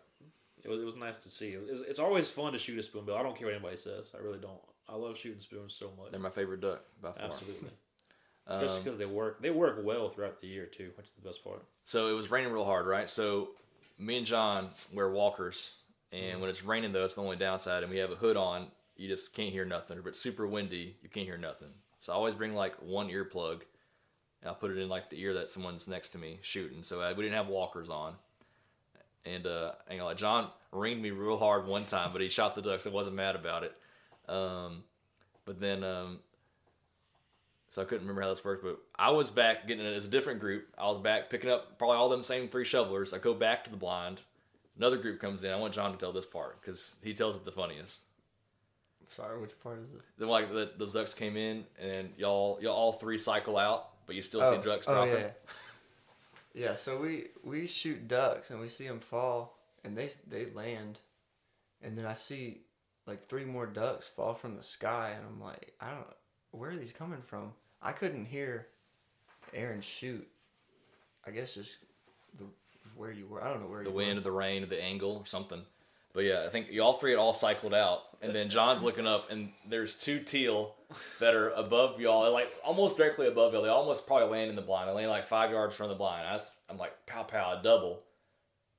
It 0.64 0.70
was, 0.70 0.82
it 0.82 0.86
was 0.86 0.96
nice 0.96 1.18
to 1.24 1.30
see. 1.30 1.50
It 1.50 1.72
was, 1.72 1.82
it's 1.82 2.00
always 2.00 2.30
fun 2.32 2.54
to 2.54 2.60
shoot 2.60 2.78
a 2.80 2.84
spoonbill. 2.84 3.16
I 3.18 3.24
don't 3.24 3.36
care 3.38 3.48
what 3.48 3.54
anybody 3.56 3.78
says. 3.78 4.12
I 4.18 4.22
really 4.22 4.40
don't. 4.40 4.60
I 4.88 4.96
love 4.96 5.18
shooting 5.18 5.40
spoons 5.40 5.74
so 5.74 5.92
much. 5.98 6.12
They're 6.12 6.20
my 6.20 6.30
favorite 6.30 6.62
duck 6.62 6.82
by 7.02 7.12
far. 7.14 7.24
Absolutely. 7.26 7.70
Um, 8.48 8.64
Especially 8.64 8.84
because 8.84 8.98
they 8.98 9.06
work. 9.06 9.44
They 9.44 9.52
work 9.52 9.80
well 9.84 10.10
throughout 10.10 10.42
the 10.42 10.48
year 10.48 10.66
too, 10.66 10.90
which 10.98 11.06
is 11.06 11.12
the 11.12 11.22
best 11.22 11.44
part. 11.44 11.64
So 11.84 12.10
it 12.10 12.14
was 12.14 12.32
raining 12.32 12.52
real 12.52 12.66
hard, 12.66 12.88
right? 12.88 13.08
So 13.08 13.50
me 14.00 14.18
and 14.18 14.26
John 14.26 14.70
wear 14.92 15.08
walkers, 15.12 15.74
and 16.12 16.22
Mm-hmm. 16.32 16.42
when 16.42 16.50
it's 16.50 16.64
raining 16.64 16.92
though, 16.92 17.06
it's 17.06 17.14
the 17.14 17.22
only 17.22 17.36
downside. 17.36 17.84
And 17.84 17.92
we 17.92 18.00
have 18.00 18.10
a 18.12 18.16
hood 18.16 18.38
on, 18.38 18.68
you 18.98 19.08
just 19.08 19.36
can't 19.36 19.52
hear 19.52 19.66
nothing. 19.66 20.00
If 20.00 20.08
it's 20.08 20.20
super 20.20 20.48
windy, 20.48 20.96
you 21.04 21.10
can't 21.10 21.28
hear 21.28 21.38
nothing. 21.38 21.68
So 22.00 22.12
I 22.12 22.16
always 22.16 22.34
bring 22.34 22.56
like 22.56 22.74
one 22.82 23.10
earplug, 23.10 23.62
and 24.42 24.48
I'll 24.50 24.56
put 24.56 24.72
it 24.72 24.80
in 24.80 24.90
like 24.90 25.12
the 25.12 25.22
ear 25.22 25.36
that 25.36 25.52
someone's 25.52 25.88
next 25.88 26.10
to 26.14 26.18
me 26.18 26.40
shooting. 26.42 26.82
So 26.82 27.02
uh, 27.02 27.14
we 27.16 27.22
didn't 27.22 27.36
have 27.36 27.50
walkers 27.50 27.90
on, 27.90 28.16
and 29.26 29.46
uh, 29.46 29.74
and, 29.88 29.96
you 29.96 29.98
know, 30.00 30.06
like 30.06 30.18
John 30.18 30.50
ringed 30.72 31.02
me 31.02 31.12
real 31.12 31.38
hard 31.38 31.66
one 31.66 31.86
time, 31.86 32.12
but 32.12 32.22
he 32.22 32.30
shot 32.30 32.56
the 32.56 32.62
ducks. 32.62 32.86
I 32.86 32.90
wasn't 32.90 33.16
mad 33.16 33.36
about 33.36 33.64
it. 33.64 33.76
Um, 34.28 34.84
but 35.46 35.60
then 35.60 35.84
um, 35.84 36.20
so 37.70 37.82
I 37.82 37.86
couldn't 37.86 38.02
remember 38.02 38.22
how 38.22 38.30
this 38.30 38.44
worked, 38.44 38.64
but 38.64 38.80
I 38.98 39.12
was 39.12 39.30
back 39.30 39.68
getting 39.68 39.86
it 39.86 39.96
as 39.96 40.06
a 40.06 40.10
different 40.10 40.40
group. 40.40 40.68
I 40.78 40.88
was 40.88 41.00
back 41.02 41.30
picking 41.30 41.52
up 41.52 41.78
probably 41.78 41.98
all 41.98 42.10
them 42.10 42.24
same 42.24 42.48
three 42.48 42.66
shovelers. 42.66 43.14
I 43.14 43.20
go 43.20 43.34
back 43.34 43.64
to 43.66 43.72
the 43.72 43.78
blind. 43.78 44.22
Another 44.78 44.98
group 44.98 45.20
comes 45.20 45.44
in. 45.44 45.52
I 45.52 45.56
want 45.58 45.74
John 45.74 45.92
to 45.92 45.98
tell 45.98 46.12
this 46.12 46.26
part 46.26 46.62
because 46.62 46.96
he 47.04 47.14
tells 47.14 47.36
it 47.36 47.46
the 47.46 47.52
funniest. 47.52 48.00
Sorry, 49.16 49.40
which 49.40 49.60
part 49.62 49.80
is 49.84 49.92
it? 49.92 50.02
Then 50.18 50.30
like 50.30 50.52
the, 50.52 50.72
those 50.78 50.94
ducks 50.94 51.14
came 51.14 51.36
in 51.36 51.66
and 51.80 52.10
y'all 52.18 52.60
y'all 52.62 52.76
all 52.76 52.94
three 52.94 53.18
cycle 53.18 53.58
out, 53.58 53.90
but 54.06 54.16
you 54.16 54.22
still 54.22 54.42
oh, 54.42 54.52
see 54.52 54.68
ducks 54.68 54.88
oh, 54.88 54.94
dropping. 54.94 55.14
yeah. 55.14 55.20
yeah, 55.20 55.32
so 56.76 57.00
we 57.00 57.28
we 57.44 57.68
shoot 57.68 58.08
ducks 58.08 58.50
and 58.50 58.60
we 58.60 58.68
see 58.68 58.88
them 58.88 59.00
fall 59.00 59.58
and 59.84 59.98
they 59.98 60.10
they 60.28 60.48
land, 60.48 61.00
and 61.82 61.98
then 61.98 62.06
I 62.06 62.14
see 62.14 62.62
like 63.06 63.28
three 63.28 63.46
more 63.46 63.66
ducks 63.66 64.08
fall 64.08 64.34
from 64.36 64.56
the 64.56 64.64
sky 64.64 65.14
and 65.16 65.26
I'm 65.26 65.42
like, 65.42 65.74
I 65.82 65.92
don't 65.92 66.08
where 66.52 66.72
are 66.72 66.76
these 66.76 66.94
coming 66.94 67.22
from? 67.22 67.54
I 67.82 67.92
couldn't 67.92 68.26
hear 68.26 68.68
Aaron 69.54 69.82
shoot. 69.82 70.28
I 71.26 71.32
guess 71.32 71.54
just 71.56 71.78
the 72.38 72.46
where 72.96 73.12
you 73.12 73.28
were. 73.28 73.44
I 73.44 73.50
don't 73.50 73.62
know 73.62 73.68
where 73.70 73.84
The 73.84 73.92
wind, 73.92 74.18
were. 74.18 74.24
the 74.24 74.32
rain, 74.32 74.64
or 74.64 74.68
the 74.68 74.82
angle, 74.82 75.18
or 75.18 75.26
something. 75.26 75.62
But 76.14 76.22
yeah, 76.22 76.44
I 76.46 76.50
think 76.50 76.72
y'all 76.72 76.94
three 76.94 77.12
had 77.12 77.20
all 77.20 77.34
cycled 77.34 77.74
out, 77.74 78.02
and 78.22 78.34
then 78.34 78.50
John's 78.50 78.82
looking 78.82 79.06
up, 79.06 79.30
and 79.30 79.50
there's 79.68 79.94
two 79.94 80.20
teal 80.20 80.76
that 81.20 81.36
are 81.36 81.52
above 81.52 82.00
y'all, 82.02 82.24
They're, 82.24 82.32
like 82.32 82.52
almost 82.66 82.98
directly 82.98 83.28
above 83.28 83.54
y'all. 83.54 83.62
They 83.62 83.70
almost 83.70 84.08
probably 84.08 84.28
land 84.30 84.50
in 84.50 84.56
the 84.56 84.62
blind. 84.64 84.90
They 84.90 84.94
land 84.94 85.10
like 85.12 85.26
five 85.26 85.52
yards 85.52 85.76
from 85.76 85.90
the 85.90 85.96
blind. 85.96 86.28
I, 86.28 86.40
I'm 86.70 86.78
like 86.80 86.94
pow 87.06 87.24
pow, 87.24 87.56
I 87.58 87.62
double, 87.62 88.02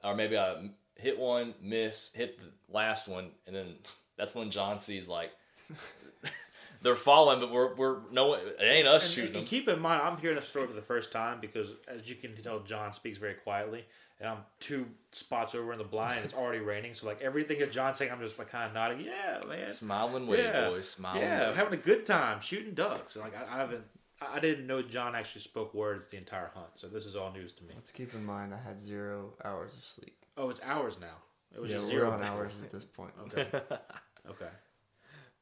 or 0.03 0.15
maybe 0.17 0.37
I 0.37 0.71
hit 0.97 1.19
one, 1.19 1.55
miss, 1.63 2.13
hit 2.13 2.41
the 2.41 2.47
last 2.69 3.07
one, 3.07 3.31
and 3.47 3.55
then 3.55 3.75
that's 4.19 4.35
when 4.35 4.51
John 4.51 4.81
sees 4.81 5.09
like 5.09 5.31
they're 6.83 6.95
falling, 6.97 7.41
but 7.41 7.53
we're 7.53 7.75
we're 7.77 7.99
no, 8.11 8.35
it 8.35 8.57
ain't 8.61 8.89
us 8.89 9.05
And, 9.05 9.13
shooting 9.15 9.29
and 9.29 9.37
them. 9.43 9.45
keep 9.47 9.69
in 9.69 9.79
mind, 9.81 10.03
I'm 10.03 10.19
hearing 10.19 10.37
this 10.37 10.49
story 10.49 10.67
for 10.67 10.73
the 10.73 10.83
first 10.83 11.13
time 11.13 11.39
because, 11.41 11.75
as 11.87 12.09
you 12.09 12.17
can 12.17 12.35
tell, 12.43 12.61
John 12.61 12.93
speaks 12.93 13.19
very 13.19 13.35
quietly, 13.35 13.85
and 14.21 14.29
I'm 14.29 14.39
two 14.61 14.87
spots 15.13 15.55
over 15.55 15.73
in 15.73 15.79
the 15.79 15.85
blind. 15.85 16.25
It's 16.25 16.35
already 16.35 16.59
raining, 16.73 16.95
so 16.95 17.07
like 17.07 17.21
everything 17.23 17.59
that 17.61 17.73
John's 17.73 17.97
saying, 17.97 18.13
I'm 18.13 18.21
just 18.21 18.39
like 18.39 18.51
kind 18.51 18.67
of 18.67 18.75
nodding. 18.75 19.01
Yeah, 19.01 19.41
man. 19.49 19.71
Smiling 19.73 20.27
way, 20.27 20.45
Yeah. 20.45 20.69
boys, 20.69 20.89
smiling. 20.89 21.23
Yeah, 21.23 21.49
I'm 21.51 21.57
having 21.57 21.75
a 21.75 21.83
good 21.83 22.05
time 22.07 22.41
shooting 22.41 22.75
ducks. 22.75 23.17
And 23.17 23.25
like 23.25 23.35
I, 23.37 23.55
I 23.55 23.59
haven't, 23.59 23.85
I 24.21 24.37
I 24.37 24.41
didn't 24.41 24.67
know 24.67 24.83
John 24.83 25.15
actually 25.15 25.41
spoke 25.43 25.73
words 25.75 26.09
the 26.09 26.19
entire 26.19 26.51
hunt, 26.55 26.69
so 26.75 26.87
this 26.89 27.07
is 27.07 27.17
all 27.17 27.33
news 27.33 27.53
to 27.55 27.65
me. 27.65 27.71
Let's 27.75 27.91
keep 27.91 28.13
in 28.15 28.25
mind 28.25 28.53
I 28.55 28.59
had 28.59 28.81
zero 28.81 29.33
hours 29.45 29.75
of 29.77 29.83
sleep. 29.83 30.17
Oh, 30.37 30.51
it's 30.51 30.61
hours 30.65 30.99
now. 31.01 31.17
It 31.55 31.61
was 31.61 31.71
Yeah, 31.71 31.79
just 31.79 31.89
we're 31.89 31.99
zero 32.01 32.11
on 32.11 32.23
hours 32.23 32.63
at 32.63 32.71
this 32.71 32.85
point. 32.85 33.13
Okay. 33.27 33.47
okay. 34.31 34.49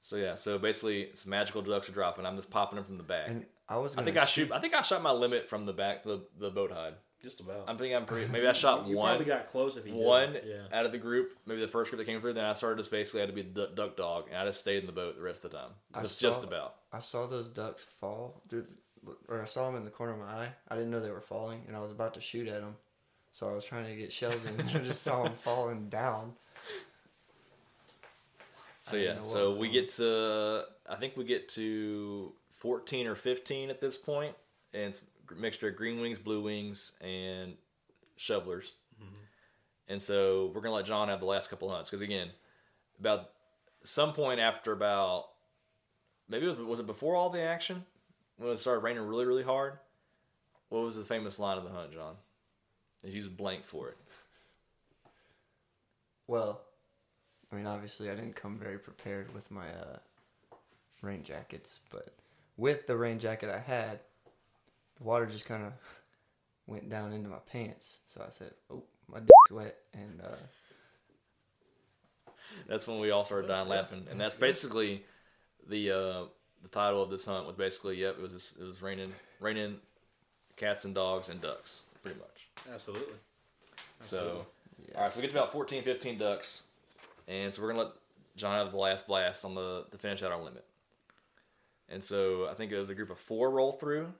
So 0.00 0.16
yeah, 0.16 0.36
so 0.36 0.58
basically, 0.58 1.10
some 1.14 1.30
magical 1.30 1.60
ducks 1.60 1.88
are 1.88 1.92
dropping. 1.92 2.24
I'm 2.24 2.36
just 2.36 2.50
popping 2.50 2.76
them 2.76 2.84
from 2.84 2.96
the 2.96 3.02
back. 3.02 3.28
And 3.28 3.44
I 3.68 3.76
was. 3.76 3.92
I 3.92 3.96
Gonna 3.96 4.04
think 4.06 4.16
I 4.16 4.24
shoot. 4.24 4.50
I 4.52 4.58
think 4.60 4.72
I 4.74 4.80
shot 4.82 5.02
my 5.02 5.10
limit 5.10 5.48
from 5.48 5.66
the 5.66 5.72
back, 5.74 6.04
the 6.04 6.22
the 6.38 6.48
boat 6.50 6.70
hide. 6.72 6.94
Just 7.22 7.40
about. 7.40 7.64
I'm 7.66 7.76
thinking 7.76 7.96
I'm 7.96 8.06
pretty. 8.06 8.30
Maybe 8.30 8.46
I 8.46 8.52
shot 8.54 8.86
you 8.86 8.96
one, 8.96 9.16
probably 9.16 9.26
got 9.26 9.48
close 9.48 9.76
if 9.76 9.86
you 9.86 9.92
did. 9.94 10.02
one 10.02 10.34
Yeah. 10.46 10.62
out 10.72 10.86
of 10.86 10.92
the 10.92 10.98
group. 10.98 11.36
Maybe 11.46 11.60
the 11.60 11.66
first 11.68 11.90
group 11.90 11.98
that 11.98 12.04
came 12.10 12.20
through. 12.20 12.34
Then 12.34 12.44
I 12.44 12.52
started 12.52 12.78
just 12.78 12.90
basically 12.90 13.20
had 13.20 13.28
to 13.28 13.34
be 13.34 13.42
the 13.42 13.68
duck 13.74 13.96
dog, 13.96 14.26
and 14.28 14.36
I 14.38 14.44
just 14.44 14.60
stayed 14.60 14.78
in 14.78 14.86
the 14.86 14.92
boat 14.92 15.16
the 15.16 15.22
rest 15.22 15.44
of 15.44 15.50
the 15.50 15.56
time. 15.58 15.70
I 15.92 16.02
Just 16.02 16.20
just 16.20 16.44
about. 16.44 16.76
I 16.92 17.00
saw 17.00 17.26
those 17.26 17.48
ducks 17.48 17.84
fall 18.00 18.40
through, 18.48 18.66
the, 19.04 19.16
or 19.28 19.42
I 19.42 19.46
saw 19.46 19.66
them 19.66 19.76
in 19.76 19.84
the 19.84 19.90
corner 19.90 20.12
of 20.12 20.20
my 20.20 20.26
eye. 20.26 20.48
I 20.68 20.74
didn't 20.76 20.90
know 20.90 21.00
they 21.00 21.10
were 21.10 21.20
falling, 21.20 21.62
and 21.66 21.76
I 21.76 21.80
was 21.80 21.90
about 21.90 22.14
to 22.14 22.20
shoot 22.20 22.46
at 22.46 22.60
them. 22.60 22.76
So 23.32 23.48
I 23.48 23.54
was 23.54 23.64
trying 23.64 23.86
to 23.86 23.96
get 23.96 24.12
shells 24.12 24.46
in, 24.46 24.58
and 24.60 24.70
I 24.70 24.78
just 24.78 25.02
saw 25.02 25.24
them 25.24 25.34
falling 25.34 25.88
down. 25.88 26.34
So 28.82 28.96
yeah, 28.96 29.20
so 29.22 29.50
we 29.50 29.66
going 29.68 29.72
get 29.72 29.88
to. 29.96 30.64
I 30.88 30.94
think 30.96 31.16
we 31.16 31.24
get 31.24 31.48
to 31.50 32.32
14 32.52 33.06
or 33.06 33.14
15 33.14 33.70
at 33.70 33.80
this 33.80 33.98
point, 33.98 34.34
and 34.72 34.84
it's 34.84 35.00
a 35.00 35.04
mixture 35.36 35.68
of 35.68 35.76
green 35.76 36.00
wings, 36.00 36.18
blue 36.18 36.42
wings, 36.42 36.92
and 37.00 37.54
shovelers. 38.16 38.74
Mm-hmm. 39.02 39.14
And 39.88 40.02
so 40.02 40.52
we're 40.54 40.60
gonna 40.60 40.74
let 40.74 40.86
John 40.86 41.08
have 41.08 41.20
the 41.20 41.26
last 41.26 41.50
couple 41.50 41.70
hunts 41.70 41.90
because 41.90 42.02
again, 42.02 42.30
about 42.98 43.30
some 43.84 44.12
point 44.12 44.40
after 44.40 44.72
about 44.72 45.26
maybe 46.28 46.46
it 46.46 46.48
was 46.48 46.58
was 46.58 46.80
it 46.80 46.86
before 46.86 47.16
all 47.16 47.30
the 47.30 47.40
action 47.40 47.84
when 48.36 48.50
it 48.50 48.58
started 48.58 48.80
raining 48.80 49.02
really 49.02 49.24
really 49.24 49.44
hard. 49.44 49.78
What 50.68 50.82
was 50.82 50.96
the 50.96 51.04
famous 51.04 51.38
line 51.38 51.56
of 51.56 51.64
the 51.64 51.70
hunt, 51.70 51.92
John? 51.92 52.16
He's 53.02 53.14
used 53.14 53.28
a 53.28 53.34
blank 53.34 53.64
for 53.64 53.88
it. 53.88 53.96
Well, 56.26 56.60
I 57.50 57.56
mean, 57.56 57.66
obviously, 57.66 58.10
I 58.10 58.14
didn't 58.14 58.36
come 58.36 58.58
very 58.58 58.78
prepared 58.78 59.32
with 59.32 59.50
my 59.50 59.68
uh, 59.68 59.98
rain 61.00 61.22
jackets, 61.22 61.80
but 61.90 62.14
with 62.58 62.86
the 62.86 62.96
rain 62.96 63.18
jacket 63.18 63.48
I 63.48 63.58
had, 63.58 64.00
the 64.98 65.04
water 65.04 65.26
just 65.26 65.46
kind 65.46 65.64
of 65.64 65.72
went 66.66 66.88
down 66.88 67.12
into 67.12 67.28
my 67.28 67.38
pants. 67.50 68.00
So 68.06 68.22
I 68.26 68.30
said, 68.30 68.52
"Oh, 68.70 68.82
my 69.08 69.20
dick's 69.20 69.50
wet," 69.50 69.76
and 69.94 70.20
uh, 70.22 70.36
That's 72.68 72.86
when 72.86 73.00
we 73.00 73.10
all 73.10 73.24
started 73.24 73.48
dying 73.48 73.68
laughing, 73.68 74.06
and 74.10 74.20
that's 74.20 74.36
basically 74.36 75.04
the 75.68 75.90
uh, 75.90 76.24
the 76.62 76.68
title 76.70 77.02
of 77.02 77.10
this 77.10 77.24
hunt 77.24 77.46
was 77.46 77.56
basically 77.56 77.96
yep 77.96 78.16
it 78.18 78.22
was 78.22 78.32
just, 78.32 78.58
it 78.58 78.64
was 78.64 78.82
raining 78.82 79.12
raining 79.40 79.78
cats 80.56 80.84
and 80.84 80.94
dogs 80.94 81.28
and 81.28 81.40
ducks 81.40 81.82
pretty 82.02 82.18
much. 82.18 82.48
Absolutely. 82.72 83.14
So 84.00 84.46
yeah. 84.88 84.96
all 84.96 85.02
right, 85.04 85.12
so 85.12 85.18
we 85.18 85.22
get 85.22 85.30
to 85.32 85.38
about 85.38 85.52
14, 85.52 85.82
15 85.82 86.18
ducks, 86.18 86.64
and 87.26 87.52
so 87.52 87.62
we're 87.62 87.68
gonna 87.68 87.84
let 87.84 87.92
John 88.36 88.56
have 88.56 88.72
the 88.72 88.78
last 88.78 89.06
blast 89.06 89.44
on 89.44 89.54
the 89.54 89.84
to 89.90 89.98
finish 89.98 90.22
out 90.22 90.32
our 90.32 90.42
limit. 90.42 90.64
And 91.88 92.04
so 92.04 92.48
I 92.48 92.54
think 92.54 92.70
it 92.70 92.78
was 92.78 92.90
a 92.90 92.94
group 92.94 93.10
of 93.10 93.18
four 93.18 93.50
roll 93.50 93.72
through. 93.72 94.12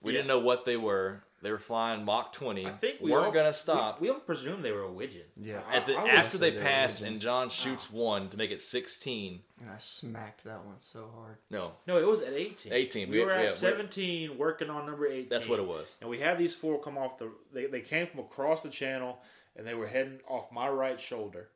We 0.00 0.12
Yeah. 0.12 0.18
didn't 0.18 0.28
know 0.28 0.38
what 0.38 0.64
they 0.64 0.76
were. 0.76 1.22
They 1.42 1.50
were 1.50 1.58
flying 1.58 2.04
Mach 2.04 2.32
20. 2.32 2.66
I 2.66 2.70
think 2.70 3.00
we 3.00 3.12
weren't 3.12 3.26
all, 3.26 3.32
gonna 3.32 3.52
stop. 3.52 4.00
We, 4.00 4.08
we 4.08 4.14
all 4.14 4.20
presumed 4.20 4.64
they 4.64 4.72
were 4.72 4.82
a 4.82 4.90
widgeon. 4.90 5.24
Yeah. 5.36 5.60
At 5.70 5.84
the, 5.86 5.94
I 5.94 6.02
was- 6.02 6.12
after 6.12 6.38
they 6.38 6.50
say 6.50 6.56
they 6.56 6.62
were 6.62 6.68
pass 6.68 7.00
and. 7.02 7.20
John 7.20 7.46
ah. 7.46 7.50
shoots 7.50 7.92
one 7.92 8.30
to 8.30 8.36
make 8.36 8.50
it 8.50 8.62
16. 8.62 9.42
and 9.60 9.70
I 9.70 9.76
smacked 9.78 10.44
that 10.44 10.64
one 10.64 10.76
so 10.80 11.10
hard. 11.14 11.36
No, 11.50 11.72
no, 11.86 11.98
it 11.98 12.06
was 12.06 12.20
at 12.22 12.32
18. 12.32 12.72
18. 12.72 13.10
We, 13.10 13.18
We- 13.18 13.24
were 13.24 13.30
yeah, 13.32 13.36
at 13.36 13.40
we're- 13.42 13.52
17, 13.52 14.38
working 14.38 14.70
on 14.70 14.86
number 14.86 15.06
18. 15.06 15.28
that's 15.28 15.48
what 15.48 15.58
it 15.58 15.66
was. 15.66 15.96
And 16.00 16.08
we 16.08 16.18
had 16.18 16.38
these 16.38 16.56
four 16.56 16.80
come 16.80 16.96
off 16.96 17.18
the. 17.18 17.30
They, 17.52 17.66
they 17.66 17.80
came 17.82 18.06
from 18.06 18.20
across 18.20 18.62
the 18.62 18.70
channel, 18.70 19.18
and 19.56 19.66
they 19.66 19.74
were 19.74 19.86
heading 19.86 20.20
off 20.26 20.50
my 20.50 20.68
right 20.68 20.98
shoulder. 21.00 21.48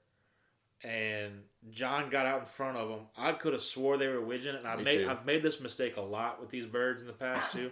And 0.82 1.42
John 1.70 2.08
got 2.10 2.26
out 2.26 2.40
in 2.40 2.46
front 2.46 2.76
of 2.76 2.88
them. 2.88 3.00
I 3.16 3.32
could 3.32 3.52
have 3.52 3.62
swore 3.62 3.96
they 3.98 4.08
were 4.08 4.20
widgeon, 4.20 4.56
and 4.56 4.66
I 4.66 4.76
Me 4.76 4.84
made 4.84 5.04
too. 5.04 5.10
I've 5.10 5.26
made 5.26 5.42
this 5.42 5.60
mistake 5.60 5.96
a 5.96 6.00
lot 6.02 6.40
with 6.40 6.50
these 6.50 6.64
birds 6.66 7.02
in 7.02 7.06
the 7.08 7.12
past 7.14 7.52
too. 7.52 7.70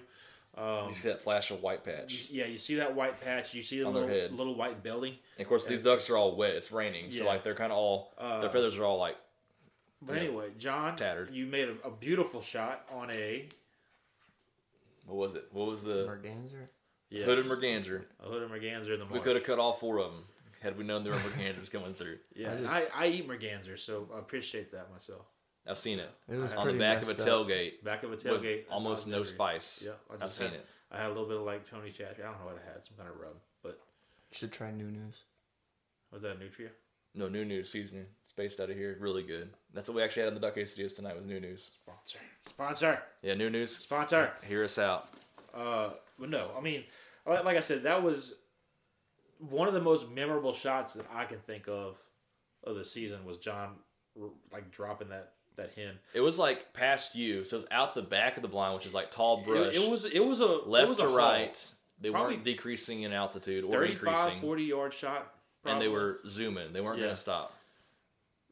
Um, 0.58 0.88
You 0.88 0.94
see 0.96 1.08
that 1.08 1.20
flash 1.20 1.50
of 1.52 1.62
white 1.62 1.82
you- 1.86 1.92
patch. 1.92 2.26
yeah, 2.30 2.46
you 2.46 2.58
see 2.58 2.74
that 2.76 2.94
white 2.94 3.20
patch. 3.20 3.54
You 3.54 3.62
see 3.62 3.78
the 3.80 3.88
little 3.88 4.08
head. 4.08 4.32
little 4.32 4.56
white 4.56 4.82
belly. 4.82 5.22
And 5.36 5.44
of 5.44 5.48
course, 5.48 5.64
these 5.66 5.84
ducks 5.84 6.10
are 6.10 6.16
all 6.16 6.34
wet. 6.34 6.54
It's 6.56 6.72
raining, 6.72 7.12
so 7.12 7.24
like 7.24 7.44
they're 7.44 7.54
kind 7.54 7.70
of 7.72 7.78
all 7.78 8.12
Uh, 8.18 8.40
their 8.40 8.50
feathers 8.50 8.76
are 8.76 8.84
all 8.84 8.98
like 8.98 9.16
But 10.02 10.14
Yeah. 10.16 10.22
anyway, 10.22 10.50
John, 10.58 10.96
Tattered. 10.96 11.32
you 11.34 11.46
made 11.46 11.68
a, 11.68 11.76
a 11.86 11.90
beautiful 11.90 12.40
shot 12.42 12.86
on 12.90 13.10
a 13.10 13.48
what 15.06 15.16
was 15.16 15.34
it? 15.34 15.48
What 15.52 15.66
was 15.68 15.82
the 15.82 16.04
Merganser. 16.06 16.68
yeah, 17.10 17.24
hooded 17.24 17.46
merganser? 17.46 18.04
a 18.20 18.28
hooded 18.28 18.50
merganser 18.50 18.92
in 18.94 19.00
the 19.00 19.06
We 19.06 19.20
could 19.20 19.36
have 19.36 19.44
cut 19.44 19.58
all 19.58 19.72
four 19.72 19.98
of 19.98 20.12
them 20.12 20.24
had 20.60 20.76
we 20.76 20.84
known 20.84 21.02
there 21.04 21.12
were 21.12 21.18
mergansers 21.20 21.70
coming 21.70 21.94
through. 21.94 22.18
Yeah, 22.34 22.52
I 22.52 22.56
just- 22.56 22.96
I, 22.96 23.04
I 23.04 23.08
eat 23.08 23.26
merganser, 23.28 23.76
so 23.78 24.08
I 24.14 24.18
appreciate 24.18 24.70
that 24.72 24.90
myself. 24.90 25.24
I've 25.68 25.78
seen 25.78 25.98
it 25.98 26.10
It 26.28 26.36
was 26.36 26.52
on 26.52 26.66
the 26.66 26.72
back 26.78 27.02
of 27.02 27.08
a 27.08 27.12
messed 27.14 27.20
up. 27.20 27.26
tailgate 27.28 27.84
Back 27.84 28.02
of 28.02 28.10
a 28.10 28.12
with 28.12 28.24
tailgate, 28.24 28.64
almost 28.70 29.06
no 29.06 29.24
spice. 29.24 29.82
Yeah, 29.86 29.92
I 30.10 30.24
I've 30.24 30.32
seen 30.32 30.46
had, 30.48 30.56
it. 30.56 30.66
I 30.90 30.96
had 30.98 31.06
a 31.06 31.08
little 31.08 31.26
bit 31.28 31.36
of 31.36 31.42
like 31.42 31.68
Tony 31.68 31.90
Chachere. 31.90 32.20
I 32.20 32.22
don't 32.30 32.38
know 32.40 32.46
what 32.46 32.62
I 32.66 32.72
had, 32.72 32.82
some 32.82 32.96
kind 32.96 33.08
of 33.08 33.16
rub, 33.20 33.34
but 33.62 33.78
should 34.32 34.52
try 34.52 34.70
new 34.70 34.90
news. 34.90 35.24
was 36.12 36.22
that 36.22 36.38
Nutria? 36.40 36.70
No 37.14 37.28
new 37.28 37.44
news 37.44 37.70
seasoning. 37.70 38.06
It's 38.24 38.32
based 38.32 38.60
out 38.60 38.70
of 38.70 38.76
here. 38.76 38.96
Really 39.00 39.22
good. 39.22 39.50
That's 39.74 39.88
what 39.88 39.96
we 39.96 40.02
actually 40.02 40.22
had 40.22 40.28
in 40.28 40.34
the 40.34 40.40
duck 40.40 40.56
quesadillas 40.56 40.94
tonight. 40.94 41.16
Was 41.16 41.24
new 41.26 41.40
news. 41.40 41.70
Sponsor, 41.82 42.18
sponsor, 42.48 43.02
Yeah, 43.22 43.34
new 43.34 43.50
news. 43.50 43.76
sponsor. 43.76 44.32
Hear 44.46 44.64
us 44.64 44.78
out. 44.78 45.08
Uh, 45.54 45.90
but 46.18 46.28
no, 46.30 46.50
I 46.56 46.60
mean, 46.60 46.84
like 47.26 47.44
like 47.44 47.56
I 47.56 47.60
said, 47.60 47.82
that 47.84 48.02
was 48.02 48.34
one 49.38 49.68
of 49.68 49.74
the 49.74 49.80
most 49.80 50.08
memorable 50.10 50.52
shots 50.52 50.94
that 50.94 51.06
I 51.12 51.24
can 51.24 51.38
think 51.40 51.68
of 51.68 51.98
of 52.64 52.76
the 52.76 52.84
season 52.84 53.24
was 53.24 53.38
John 53.38 53.76
like 54.52 54.70
dropping 54.70 55.08
that 55.10 55.32
that 55.58 55.70
hen. 55.76 55.98
It 56.14 56.20
was 56.20 56.38
like 56.38 56.72
past 56.72 57.14
you, 57.14 57.44
so 57.44 57.56
it 57.56 57.60
was 57.60 57.66
out 57.70 57.94
the 57.94 58.02
back 58.02 58.36
of 58.36 58.42
the 58.42 58.48
blind, 58.48 58.74
which 58.74 58.86
is 58.86 58.94
like 58.94 59.10
tall 59.10 59.42
brush. 59.42 59.74
It, 59.76 59.82
it 59.82 59.90
was 59.90 60.04
it 60.06 60.24
was 60.24 60.40
a 60.40 60.46
left 60.46 60.88
was 60.88 60.98
to 60.98 61.04
haul. 61.08 61.16
right. 61.16 61.72
They 62.00 62.10
Probably 62.10 62.34
weren't 62.34 62.44
decreasing 62.44 63.02
in 63.02 63.12
altitude 63.12 63.64
or 63.64 63.72
35, 63.72 64.08
increasing, 64.08 64.40
40 64.40 64.62
yard 64.64 64.94
shot. 64.94 65.34
and 65.64 65.80
they 65.82 65.88
were 65.88 66.20
zooming. 66.28 66.72
They 66.72 66.80
weren't 66.80 66.98
Yeah. 66.98 67.04
going 67.06 67.14
to 67.16 67.20
stop. 67.20 67.52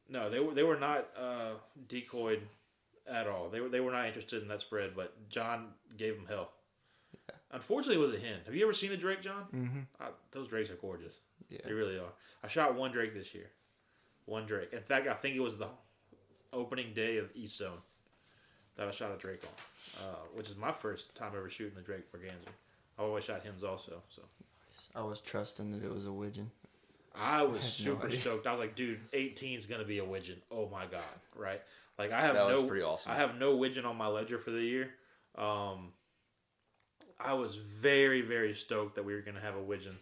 no, 0.08 0.28
they 0.30 0.40
were 0.40 0.52
they 0.54 0.62
were 0.64 0.78
not 0.78 1.06
uh, 1.18 1.52
decoyed 1.88 2.42
at 3.08 3.26
all. 3.28 3.48
They 3.48 3.60
were 3.60 3.68
they 3.68 3.80
were 3.80 3.92
not 3.92 4.06
interested 4.06 4.42
in 4.42 4.48
that 4.48 4.60
spread, 4.60 4.94
but 4.96 5.14
John 5.30 5.68
gave 5.96 6.16
them 6.16 6.26
hell. 6.28 6.50
Unfortunately, 7.52 7.96
it 7.96 8.00
was 8.00 8.12
a 8.12 8.18
hen. 8.18 8.40
Have 8.44 8.54
you 8.54 8.64
ever 8.64 8.72
seen 8.72 8.90
a 8.92 8.96
drake, 8.96 9.22
John? 9.22 9.44
Mm-hmm. 9.54 9.78
Uh, 10.00 10.08
those 10.32 10.48
drakes 10.48 10.68
are 10.70 10.74
gorgeous. 10.74 11.20
Yeah. 11.48 11.60
They 11.64 11.72
really 11.72 11.96
are. 11.98 12.12
I 12.42 12.48
shot 12.48 12.74
one 12.74 12.90
drake 12.90 13.14
this 13.14 13.32
year. 13.34 13.50
One 14.26 14.44
drake. 14.46 14.72
In 14.72 14.80
fact, 14.82 15.06
I 15.06 15.14
think 15.14 15.36
it 15.36 15.40
was 15.40 15.56
the 15.56 15.68
opening 16.52 16.92
day 16.94 17.18
of 17.18 17.30
East 17.34 17.56
Zone 17.58 17.78
that 18.76 18.88
I 18.88 18.90
shot 18.90 19.12
a 19.14 19.18
drake 19.18 19.42
on, 19.44 20.04
uh, 20.04 20.16
which 20.34 20.48
is 20.48 20.56
my 20.56 20.72
first 20.72 21.14
time 21.14 21.32
ever 21.36 21.48
shooting 21.48 21.78
a 21.78 21.82
drake 21.82 22.04
merganser. 22.12 22.50
I 22.98 23.02
always 23.02 23.24
shot 23.24 23.42
hens 23.42 23.64
also, 23.64 24.02
so 24.08 24.22
I 24.94 25.02
was 25.02 25.20
trusting 25.20 25.72
that 25.72 25.84
it 25.84 25.92
was 25.92 26.06
a 26.06 26.12
widgeon. 26.12 26.50
I 27.18 27.42
was 27.42 27.62
had 27.78 27.86
no 27.86 27.92
super 27.94 28.06
idea. 28.06 28.20
stoked. 28.20 28.46
I 28.46 28.50
was 28.50 28.60
like, 28.60 28.74
dude, 28.74 29.00
18 29.12 29.58
is 29.58 29.66
gonna 29.66 29.84
be 29.84 29.98
a 29.98 30.04
widgeon. 30.04 30.40
Oh 30.50 30.68
my 30.68 30.86
god, 30.86 31.02
right? 31.34 31.62
Like 31.98 32.12
I 32.12 32.20
have 32.20 32.34
That 32.34 32.46
was 32.46 32.60
no, 32.60 32.66
pretty 32.66 32.82
awesome. 32.82 33.12
I 33.12 33.16
have 33.16 33.36
no 33.38 33.56
widgeon 33.56 33.84
on 33.84 33.96
my 33.96 34.06
ledger 34.06 34.38
for 34.38 34.50
the 34.50 34.60
year. 34.60 34.90
Um, 35.36 35.92
I 37.18 37.34
was 37.34 37.56
very 37.56 38.20
very 38.20 38.54
stoked 38.54 38.94
that 38.96 39.04
we 39.04 39.14
were 39.14 39.22
gonna 39.22 39.40
have 39.40 39.56
a 39.56 39.62
widgeon 39.62 39.98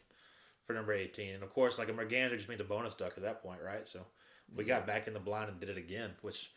for 0.67 0.73
number 0.73 0.93
18, 0.93 1.35
and 1.35 1.43
of 1.43 1.53
course, 1.53 1.79
like 1.79 1.89
a 1.89 1.93
merganser 1.93 2.37
just 2.37 2.49
means 2.49 2.61
a 2.61 2.65
bonus 2.65 2.95
duck 2.95 3.13
at 3.17 3.23
that 3.23 3.43
point, 3.43 3.61
right? 3.65 3.87
So 3.87 4.01
we 4.55 4.65
got 4.65 4.87
back 4.87 5.07
in 5.07 5.15
the 5.15 5.21
blind 5.21 5.51
and 5.51 5.61
did 5.61 5.69
it 5.69 5.79
again, 5.79 6.11
which 6.23 6.51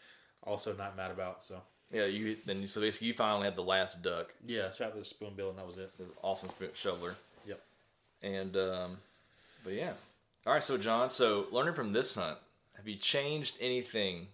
also 0.43 0.73
not 0.73 0.95
mad 0.97 1.11
about. 1.11 1.43
So 1.43 1.61
Yeah, 1.91 2.05
you 2.05 2.37
then 2.45 2.65
so 2.67 2.81
basically 2.81 3.07
you 3.07 3.13
finally 3.13 3.45
had 3.45 3.55
the 3.55 3.63
last 3.63 4.01
duck. 4.01 4.33
yeah, 4.45 4.71
shot 4.73 4.95
the 4.95 5.03
spoonbill 5.03 5.49
and 5.49 5.57
that 5.57 5.67
was 5.67 5.77
it. 5.77 5.97
This 5.97 6.07
awesome 6.21 6.49
shoveler. 6.73 7.15
Yep. 7.45 7.61
And 8.21 8.57
um, 8.57 8.97
but 9.63 9.73
yeah. 9.73 9.93
All 10.45 10.53
right, 10.53 10.63
so 10.63 10.77
John, 10.77 11.09
so 11.09 11.47
learning 11.51 11.73
from 11.73 11.91
this 11.91 12.15
hunt, 12.15 12.37
have 12.77 12.87
you 12.87 12.95
changed 12.95 13.57
anything 13.59 14.27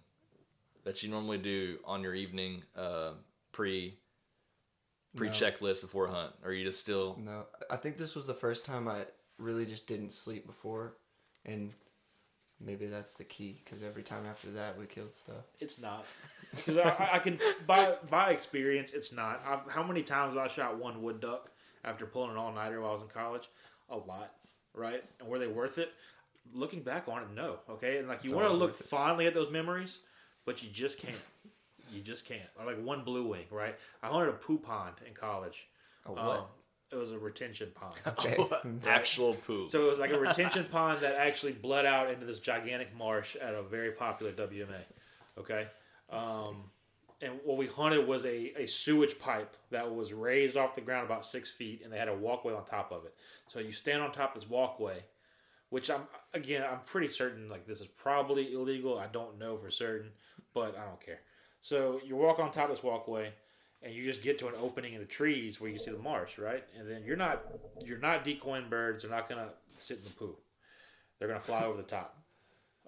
that 0.84 1.02
you 1.02 1.10
normally 1.10 1.38
do 1.38 1.78
on 1.84 2.02
your 2.02 2.14
evening 2.14 2.62
uh, 2.76 3.12
pre 3.50 3.94
pre 5.16 5.28
checklist 5.30 5.80
before 5.80 6.06
hunt, 6.06 6.32
or 6.42 6.50
are 6.50 6.52
you 6.52 6.64
just 6.64 6.78
still 6.78 7.18
No, 7.20 7.46
I 7.70 7.76
think 7.76 7.96
this 7.96 8.14
was 8.14 8.26
the 8.26 8.34
first 8.34 8.64
time 8.64 8.86
I 8.86 9.06
really 9.38 9.66
just 9.66 9.86
didn't 9.86 10.12
sleep 10.12 10.46
before, 10.46 10.94
and 11.44 11.72
maybe 12.64 12.86
that's 12.86 13.14
the 13.14 13.24
key 13.24 13.60
because 13.64 13.82
every 13.82 14.02
time 14.02 14.24
after 14.26 14.50
that 14.50 14.78
we 14.78 14.86
killed 14.86 15.14
stuff. 15.14 15.44
It's 15.60 15.80
not 15.80 16.04
because 16.50 16.78
I, 16.78 17.10
I 17.14 17.18
can 17.18 17.38
by 17.66 17.96
by 18.10 18.30
experience, 18.30 18.92
it's 18.92 19.12
not. 19.12 19.42
I've, 19.46 19.70
how 19.70 19.82
many 19.82 20.02
times 20.02 20.34
have 20.34 20.44
I 20.44 20.48
shot 20.48 20.78
one 20.78 21.02
wood 21.02 21.20
duck 21.20 21.50
after 21.84 22.06
pulling 22.06 22.30
an 22.30 22.36
all 22.36 22.52
nighter 22.52 22.80
while 22.80 22.90
I 22.90 22.92
was 22.94 23.02
in 23.02 23.08
college? 23.08 23.48
A 23.90 23.96
lot, 23.96 24.32
right? 24.74 25.02
And 25.20 25.28
were 25.28 25.38
they 25.38 25.46
worth 25.46 25.78
it? 25.78 25.92
Looking 26.52 26.82
back 26.82 27.08
on 27.08 27.22
it, 27.22 27.28
no. 27.34 27.58
Okay, 27.70 27.98
and 27.98 28.08
like 28.08 28.24
you 28.24 28.34
want 28.34 28.48
to 28.48 28.54
look 28.54 28.74
fondly 28.74 29.26
at 29.26 29.34
those 29.34 29.50
memories, 29.50 30.00
but 30.44 30.62
you 30.62 30.70
just 30.70 30.98
can't. 30.98 31.16
You 31.92 32.00
just 32.00 32.26
can't. 32.26 32.48
Or 32.58 32.66
like 32.66 32.82
one 32.82 33.04
blue 33.04 33.26
wing, 33.26 33.44
right? 33.50 33.76
I 34.02 34.08
hunted 34.08 34.30
a 34.30 34.32
poo 34.32 34.58
pond 34.58 34.96
in 35.06 35.14
college. 35.14 35.68
A 36.06 36.10
Um, 36.10 36.16
what? 36.16 36.50
It 36.92 36.96
was 36.96 37.12
a 37.12 37.18
retention 37.18 37.70
pond. 37.74 37.94
Okay. 38.06 38.36
actual 38.86 39.34
poop? 39.34 39.68
So 39.68 39.86
it 39.86 39.90
was 39.90 39.98
like 39.98 40.10
a 40.12 40.18
retention 40.18 40.64
pond 40.70 41.00
that 41.00 41.16
actually 41.16 41.52
bled 41.52 41.86
out 41.86 42.10
into 42.10 42.26
this 42.26 42.38
gigantic 42.38 42.96
marsh 42.96 43.36
at 43.36 43.54
a 43.54 43.62
very 43.62 43.92
popular 43.92 44.32
WMA. 44.32 44.80
Okay. 45.38 45.66
Um, 46.10 46.64
and 47.20 47.32
what 47.44 47.56
we 47.56 47.66
hunted 47.66 48.06
was 48.06 48.24
a, 48.24 48.52
a 48.62 48.66
sewage 48.66 49.18
pipe 49.18 49.56
that 49.70 49.92
was 49.94 50.12
raised 50.12 50.56
off 50.56 50.74
the 50.74 50.80
ground 50.80 51.06
about 51.06 51.24
six 51.24 51.50
feet, 51.50 51.80
and 51.82 51.92
they 51.92 51.98
had 51.98 52.08
a 52.08 52.14
walkway 52.14 52.52
on 52.52 52.64
top 52.64 52.92
of 52.92 53.04
it. 53.04 53.14
So 53.46 53.60
you 53.60 53.72
stand 53.72 54.02
on 54.02 54.12
top 54.12 54.34
of 54.34 54.42
this 54.42 54.50
walkway, 54.50 55.02
which 55.70 55.90
I'm 55.90 56.02
again 56.34 56.64
I'm 56.70 56.80
pretty 56.80 57.08
certain 57.08 57.48
like 57.48 57.66
this 57.66 57.80
is 57.80 57.86
probably 57.86 58.52
illegal. 58.52 58.98
I 58.98 59.06
don't 59.06 59.38
know 59.38 59.56
for 59.56 59.70
certain, 59.70 60.10
but 60.52 60.76
I 60.78 60.84
don't 60.84 61.00
care. 61.00 61.20
So 61.60 62.00
you 62.04 62.14
walk 62.14 62.38
on 62.38 62.50
top 62.50 62.68
of 62.68 62.76
this 62.76 62.84
walkway, 62.84 63.32
and 63.84 63.94
you 63.94 64.02
just 64.02 64.22
get 64.22 64.38
to 64.38 64.48
an 64.48 64.54
opening 64.60 64.94
in 64.94 65.00
the 65.00 65.06
trees 65.06 65.60
where 65.60 65.70
you 65.70 65.78
see 65.78 65.90
the 65.90 65.98
marsh, 65.98 66.38
right? 66.38 66.64
And 66.78 66.90
then 66.90 67.04
you're 67.04 67.16
not 67.16 67.44
you're 67.84 67.98
not 67.98 68.24
decoying 68.24 68.70
birds. 68.70 69.02
They're 69.02 69.10
not 69.10 69.28
gonna 69.28 69.50
sit 69.76 69.98
in 69.98 70.04
the 70.04 70.10
poo. 70.10 70.36
They're 71.18 71.28
gonna 71.28 71.40
fly 71.40 71.64
over 71.64 71.76
the 71.76 71.82
top. 71.82 72.18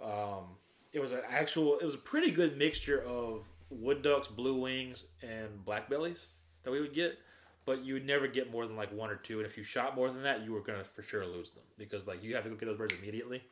Um, 0.02 0.56
it 0.92 1.00
was 1.00 1.12
an 1.12 1.20
actual. 1.28 1.78
It 1.78 1.84
was 1.84 1.94
a 1.94 1.98
pretty 1.98 2.30
good 2.30 2.56
mixture 2.56 3.02
of 3.02 3.44
wood 3.68 4.02
ducks, 4.02 4.26
blue 4.26 4.58
wings, 4.58 5.06
and 5.22 5.64
black 5.64 5.90
bellies 5.90 6.26
that 6.64 6.70
we 6.70 6.80
would 6.80 6.94
get. 6.94 7.18
But 7.66 7.84
you 7.84 7.94
would 7.94 8.06
never 8.06 8.26
get 8.28 8.50
more 8.50 8.66
than 8.66 8.76
like 8.76 8.92
one 8.92 9.10
or 9.10 9.16
two. 9.16 9.38
And 9.38 9.46
if 9.46 9.58
you 9.58 9.64
shot 9.64 9.96
more 9.96 10.08
than 10.08 10.22
that, 10.22 10.44
you 10.44 10.52
were 10.52 10.62
gonna 10.62 10.84
for 10.84 11.02
sure 11.02 11.26
lose 11.26 11.52
them 11.52 11.64
because 11.76 12.06
like 12.06 12.22
you 12.22 12.34
have 12.34 12.44
to 12.44 12.50
go 12.50 12.56
get 12.56 12.66
those 12.66 12.78
birds 12.78 12.94
immediately, 12.98 13.42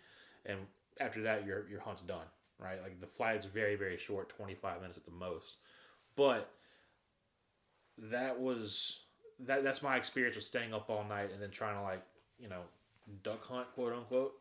and 0.47 0.61
after 0.99 1.23
that, 1.23 1.45
your 1.45 1.69
your 1.69 1.81
hunt's 1.81 2.03
done. 2.03 2.27
Right? 2.59 2.81
Like 2.81 3.01
the 3.01 3.07
flight 3.07 3.37
is 3.37 3.45
very 3.45 3.77
very 3.77 3.99
short, 3.99 4.31
twenty 4.31 4.55
five 4.55 4.81
minutes 4.81 4.97
at 4.97 5.05
the 5.05 5.11
most. 5.11 5.57
But 6.17 6.51
that 7.99 8.39
was 8.41 9.01
that 9.41 9.65
that's 9.65 9.83
my 9.83 9.97
experience 9.97 10.37
with 10.37 10.45
staying 10.45 10.73
up 10.75 10.89
all 10.91 11.05
night 11.05 11.31
and 11.33 11.41
then 11.43 11.51
trying 11.51 11.77
to 11.77 11.83
like 11.83 12.03
you 12.39 12.49
know 12.49 12.63
duck 13.23 13.45
hunt 13.47 13.67
quote 13.75 13.93
unquote 13.93 14.33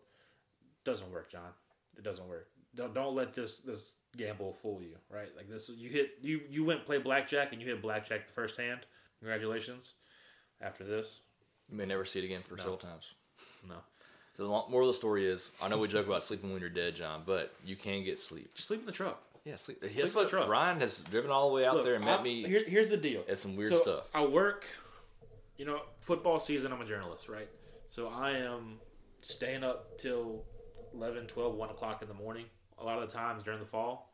doesn't 0.86 1.12
work 1.12 1.32
john. 1.32 1.50
It 1.98 2.04
doesn't 2.04 2.28
work. 2.28 2.48
Don't 2.76 2.94
don't 2.94 3.16
let 3.16 3.34
this 3.34 3.58
this 3.58 3.94
gamble 4.18 4.54
fool 4.54 4.82
you 4.82 4.96
right? 5.10 5.30
Like 5.38 5.50
this 5.50 5.70
you 5.70 5.90
hit 5.90 6.14
you 6.22 6.42
you 6.50 6.64
went 6.66 6.86
play 6.86 6.98
blackjack 6.98 7.52
and 7.54 7.62
you 7.62 7.68
hit 7.68 7.82
blackjack 7.82 8.28
the 8.28 8.34
first 8.34 8.58
hand. 8.58 8.82
Congratulations. 9.20 9.94
After 10.62 10.84
this. 10.84 11.20
You 11.70 11.78
may 11.78 11.86
never 11.86 12.04
see 12.06 12.20
it 12.20 12.26
again 12.26 12.42
for 12.48 12.56
No. 12.56 12.62
several 12.64 12.78
times. 12.78 13.14
no. 13.68 13.76
So 14.36 14.44
the 14.44 14.50
moral 14.50 14.90
of 14.90 14.96
the 14.96 14.98
story 14.98 15.28
is, 15.28 15.52
I 15.62 15.68
know 15.68 15.78
we 15.78 15.88
joke 15.88 16.08
about 16.08 16.24
sleeping 16.24 16.52
when 16.52 16.60
you're 16.60 16.70
dead, 16.70 16.96
John, 16.96 17.22
but 17.26 17.54
you 17.64 17.76
can 17.76 18.04
get 18.04 18.20
sleep. 18.20 18.54
just 18.56 18.68
sleep 18.68 18.80
in 18.80 18.86
the 18.88 18.92
truck 18.92 19.22
Yeah, 19.46 19.58
sleep. 19.58 19.84
in 19.84 19.94
That's 19.96 20.14
the 20.14 20.20
what 20.20 20.30
truck. 20.30 20.48
Ryan 20.48 20.80
has 20.80 21.00
driven 21.02 21.30
all 21.30 21.50
the 21.50 21.56
way 21.56 21.66
out 21.66 21.76
Look, 21.76 21.84
there 21.86 21.96
and 21.96 22.06
met 22.06 22.22
I- 22.22 22.24
me 22.24 22.44
here, 22.48 22.64
here's 22.66 22.90
the 22.90 22.98
deal 22.98 23.24
It's 23.28 23.42
some 23.42 23.56
weird 23.56 23.74
so 23.74 23.82
stuff. 23.82 24.10
I 24.14 24.26
work, 24.26 24.66
you 25.58 25.66
know, 25.66 25.82
football 26.00 26.40
season, 26.40 26.72
I'm 26.72 26.82
a 26.82 26.86
journalist, 26.86 27.28
right? 27.28 27.50
So 27.88 28.08
I 28.08 28.32
am 28.32 28.80
staying 29.22 29.64
up 29.64 29.98
till 29.98 30.44
11, 30.94 31.28
12, 31.28 31.56
1 31.56 31.70
o'clock 31.70 32.02
in 32.02 32.08
the 32.08 32.14
morning 32.14 32.46
a 32.80 32.84
lot 32.86 33.02
of 33.02 33.10
the 33.10 33.14
times 33.14 33.44
during 33.44 33.60
the 33.60 33.66
fall. 33.66 34.14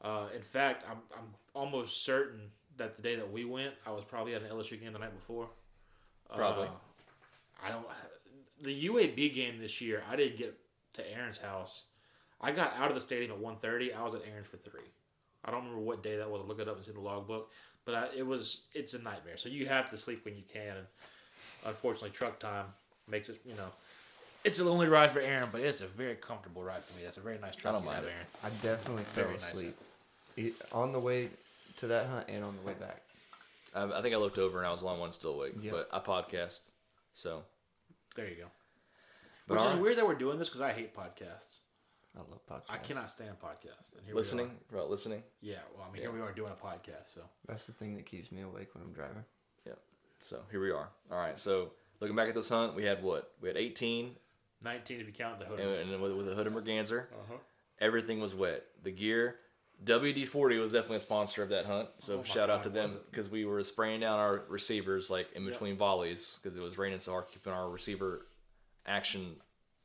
Uh, 0.00 0.26
in 0.34 0.42
fact, 0.42 0.84
I'm, 0.90 0.98
I'm 1.16 1.34
almost 1.54 2.04
certain 2.04 2.50
that 2.78 2.96
the 2.96 3.02
day 3.02 3.14
that 3.16 3.30
we 3.30 3.44
went, 3.44 3.74
I 3.86 3.90
was 3.92 4.04
probably 4.04 4.34
at 4.34 4.42
an 4.42 4.48
LSU 4.48 4.80
game 4.80 4.92
the 4.92 4.98
night 4.98 5.14
before. 5.14 5.48
Probably. 6.34 6.66
Uh, 6.68 6.70
I 7.64 7.68
don't. 7.70 7.86
The 8.62 8.86
UAB 8.88 9.34
game 9.34 9.60
this 9.60 9.80
year, 9.80 10.02
I 10.10 10.16
didn't 10.16 10.38
get 10.38 10.58
to 10.94 11.12
Aaron's 11.12 11.38
house. 11.38 11.82
I 12.42 12.50
got 12.52 12.76
out 12.76 12.88
of 12.88 12.94
the 12.94 13.00
stadium 13.00 13.30
at 13.32 13.38
1.30. 13.38 13.96
I 13.96 14.02
was 14.02 14.14
at 14.14 14.22
Aaron's 14.30 14.48
for 14.48 14.56
three. 14.56 14.80
I 15.44 15.50
don't 15.50 15.60
remember 15.60 15.80
what 15.82 16.02
day 16.02 16.16
that 16.16 16.30
was. 16.30 16.40
I'll 16.40 16.46
look 16.48 16.60
it 16.60 16.68
up 16.68 16.76
and 16.76 16.84
see 16.84 16.92
the 16.92 17.00
logbook. 17.00 17.50
But 17.84 17.94
I, 17.94 18.08
it 18.16 18.26
was 18.26 18.62
it's 18.74 18.94
a 18.94 18.98
nightmare. 18.98 19.36
So 19.36 19.48
you 19.48 19.66
have 19.66 19.90
to 19.90 19.96
sleep 19.96 20.24
when 20.24 20.36
you 20.36 20.42
can, 20.52 20.76
and 20.76 20.86
unfortunately, 21.66 22.10
truck 22.10 22.38
time 22.38 22.66
makes 23.08 23.28
it. 23.28 23.40
You 23.44 23.54
know, 23.54 23.68
it's 24.44 24.60
a 24.60 24.64
lonely 24.64 24.86
ride 24.86 25.10
for 25.10 25.18
Aaron, 25.18 25.48
but 25.50 25.60
it's 25.62 25.80
a 25.80 25.86
very 25.88 26.14
comfortable 26.14 26.62
ride 26.62 26.82
for 26.84 26.96
me. 26.96 27.02
That's 27.04 27.16
a 27.16 27.20
very 27.20 27.38
nice 27.38 27.56
truck 27.56 27.74
don't 27.74 27.82
you 27.82 27.90
have, 27.90 28.02
mind 28.04 28.12
it. 28.12 28.14
Aaron. 28.14 28.26
I 28.44 28.64
definitely 28.64 29.02
fell 29.02 29.24
Very 29.24 29.36
asleep 29.36 29.76
E- 30.36 30.52
on 30.70 30.92
the 30.92 31.00
way 31.00 31.28
to 31.78 31.88
that 31.88 32.06
hunt 32.06 32.26
and 32.28 32.44
on 32.44 32.54
the 32.56 32.62
way 32.66 32.74
back. 32.74 33.02
I, 33.74 33.98
I 33.98 34.02
think 34.02 34.14
I 34.14 34.18
looked 34.18 34.38
over 34.38 34.58
and 34.58 34.66
I 34.66 34.70
was 34.70 34.80
the 34.82 34.86
only 34.86 35.00
one 35.00 35.10
still 35.10 35.34
awake. 35.34 35.54
Yep. 35.60 35.72
But 35.72 35.88
I 35.92 35.98
podcast, 35.98 36.60
so. 37.14 37.42
There 38.14 38.28
you 38.28 38.36
go. 38.36 38.44
But 39.48 39.54
Which 39.54 39.60
is 39.62 39.66
alright. 39.66 39.82
weird 39.82 39.96
that 39.96 40.06
we're 40.06 40.14
doing 40.14 40.38
this 40.38 40.48
because 40.48 40.60
I 40.60 40.72
hate 40.72 40.94
podcasts. 40.94 41.58
I 42.14 42.18
love 42.20 42.40
podcasts. 42.46 42.64
I 42.74 42.76
cannot 42.78 43.10
stand 43.10 43.38
podcasts. 43.42 43.94
And 43.96 44.04
here 44.04 44.14
we 44.14 44.20
Listening, 44.20 44.50
are. 44.72 44.76
about 44.76 44.90
listening. 44.90 45.22
Yeah. 45.40 45.56
Well, 45.74 45.86
I 45.88 45.92
mean, 45.92 46.02
here 46.02 46.12
we 46.12 46.20
are 46.20 46.32
doing 46.32 46.52
a 46.52 46.66
podcast. 46.66 47.06
So 47.14 47.22
That's 47.46 47.66
the 47.66 47.72
thing 47.72 47.94
that 47.96 48.04
keeps 48.06 48.30
me 48.30 48.42
awake 48.42 48.74
when 48.74 48.84
I'm 48.84 48.92
driving. 48.92 49.24
Yep. 49.66 49.78
So 50.20 50.40
here 50.50 50.60
we 50.60 50.70
are. 50.70 50.88
All 51.10 51.18
right. 51.18 51.38
So 51.38 51.70
looking 52.00 52.14
back 52.16 52.28
at 52.28 52.34
this 52.34 52.48
hunt, 52.50 52.74
we 52.74 52.84
had 52.84 53.02
what? 53.02 53.32
We 53.40 53.48
had 53.48 53.56
18, 53.56 54.14
19 54.62 55.00
if 55.00 55.06
you 55.06 55.12
count 55.12 55.38
the 55.40 55.46
hood. 55.46 55.58
and, 55.60 55.70
and 55.70 55.90
then 55.92 56.00
with, 56.02 56.12
with 56.12 56.30
a 56.30 56.34
hood 56.34 56.46
and 56.46 56.54
merganser, 56.54 57.04
Uh-huh. 57.10 57.38
everything 57.80 58.20
was 58.20 58.34
wet. 58.34 58.62
The 58.82 58.90
gear, 58.90 59.36
WD 59.82 60.28
40 60.28 60.58
was 60.58 60.72
definitely 60.72 60.98
a 60.98 61.00
sponsor 61.00 61.42
of 61.42 61.48
that 61.48 61.64
hunt. 61.64 61.88
So 61.98 62.14
Oh 62.14 62.18
my 62.18 62.22
shout 62.24 62.50
out 62.50 62.58
God, 62.58 62.64
to 62.64 62.68
them 62.68 62.90
it? 62.92 63.10
because 63.10 63.30
we 63.30 63.46
were 63.46 63.64
spraying 63.64 64.00
down 64.00 64.18
our 64.18 64.42
receivers 64.48 65.08
like 65.08 65.32
in 65.34 65.44
Yep. 65.44 65.52
between 65.54 65.76
volleys 65.78 66.38
because 66.42 66.56
it 66.58 66.62
was 66.62 66.76
raining 66.76 66.98
so 67.00 67.12
hard, 67.12 67.24
keeping 67.32 67.52
our 67.54 67.70
receiver 67.70 68.26
action 68.86 69.36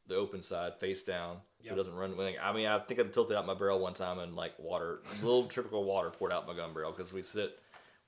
the 0.07 0.15
open 0.15 0.41
side 0.41 0.75
face 0.79 1.03
down 1.03 1.37
so 1.65 1.73
it 1.73 1.75
doesn't 1.75 1.95
run. 1.95 2.13
I 2.41 2.53
mean, 2.53 2.67
I 2.67 2.79
think 2.79 2.99
I 2.99 3.03
tilted 3.03 3.35
out 3.35 3.45
my 3.45 3.53
barrel 3.53 3.79
one 3.79 3.93
time 3.93 4.19
and 4.19 4.35
like 4.35 4.53
water, 4.57 5.01
a 5.11 5.25
little 5.25 5.45
trickle 5.47 5.81
of 5.81 5.85
water 5.85 6.09
poured 6.09 6.31
out 6.31 6.47
my 6.47 6.55
gun 6.55 6.73
barrel 6.73 6.91
because 6.91 7.11
we 7.13 7.23
sit. 7.23 7.59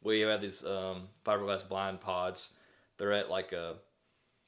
We 0.02 0.22
have 0.22 0.42
these 0.42 0.64
um, 0.64 1.10
fiberglass 1.26 1.68
blind 1.68 2.00
pods. 2.00 2.54
They're 2.98 3.12
at 3.12 3.30
like 3.30 3.52
a 3.52 3.76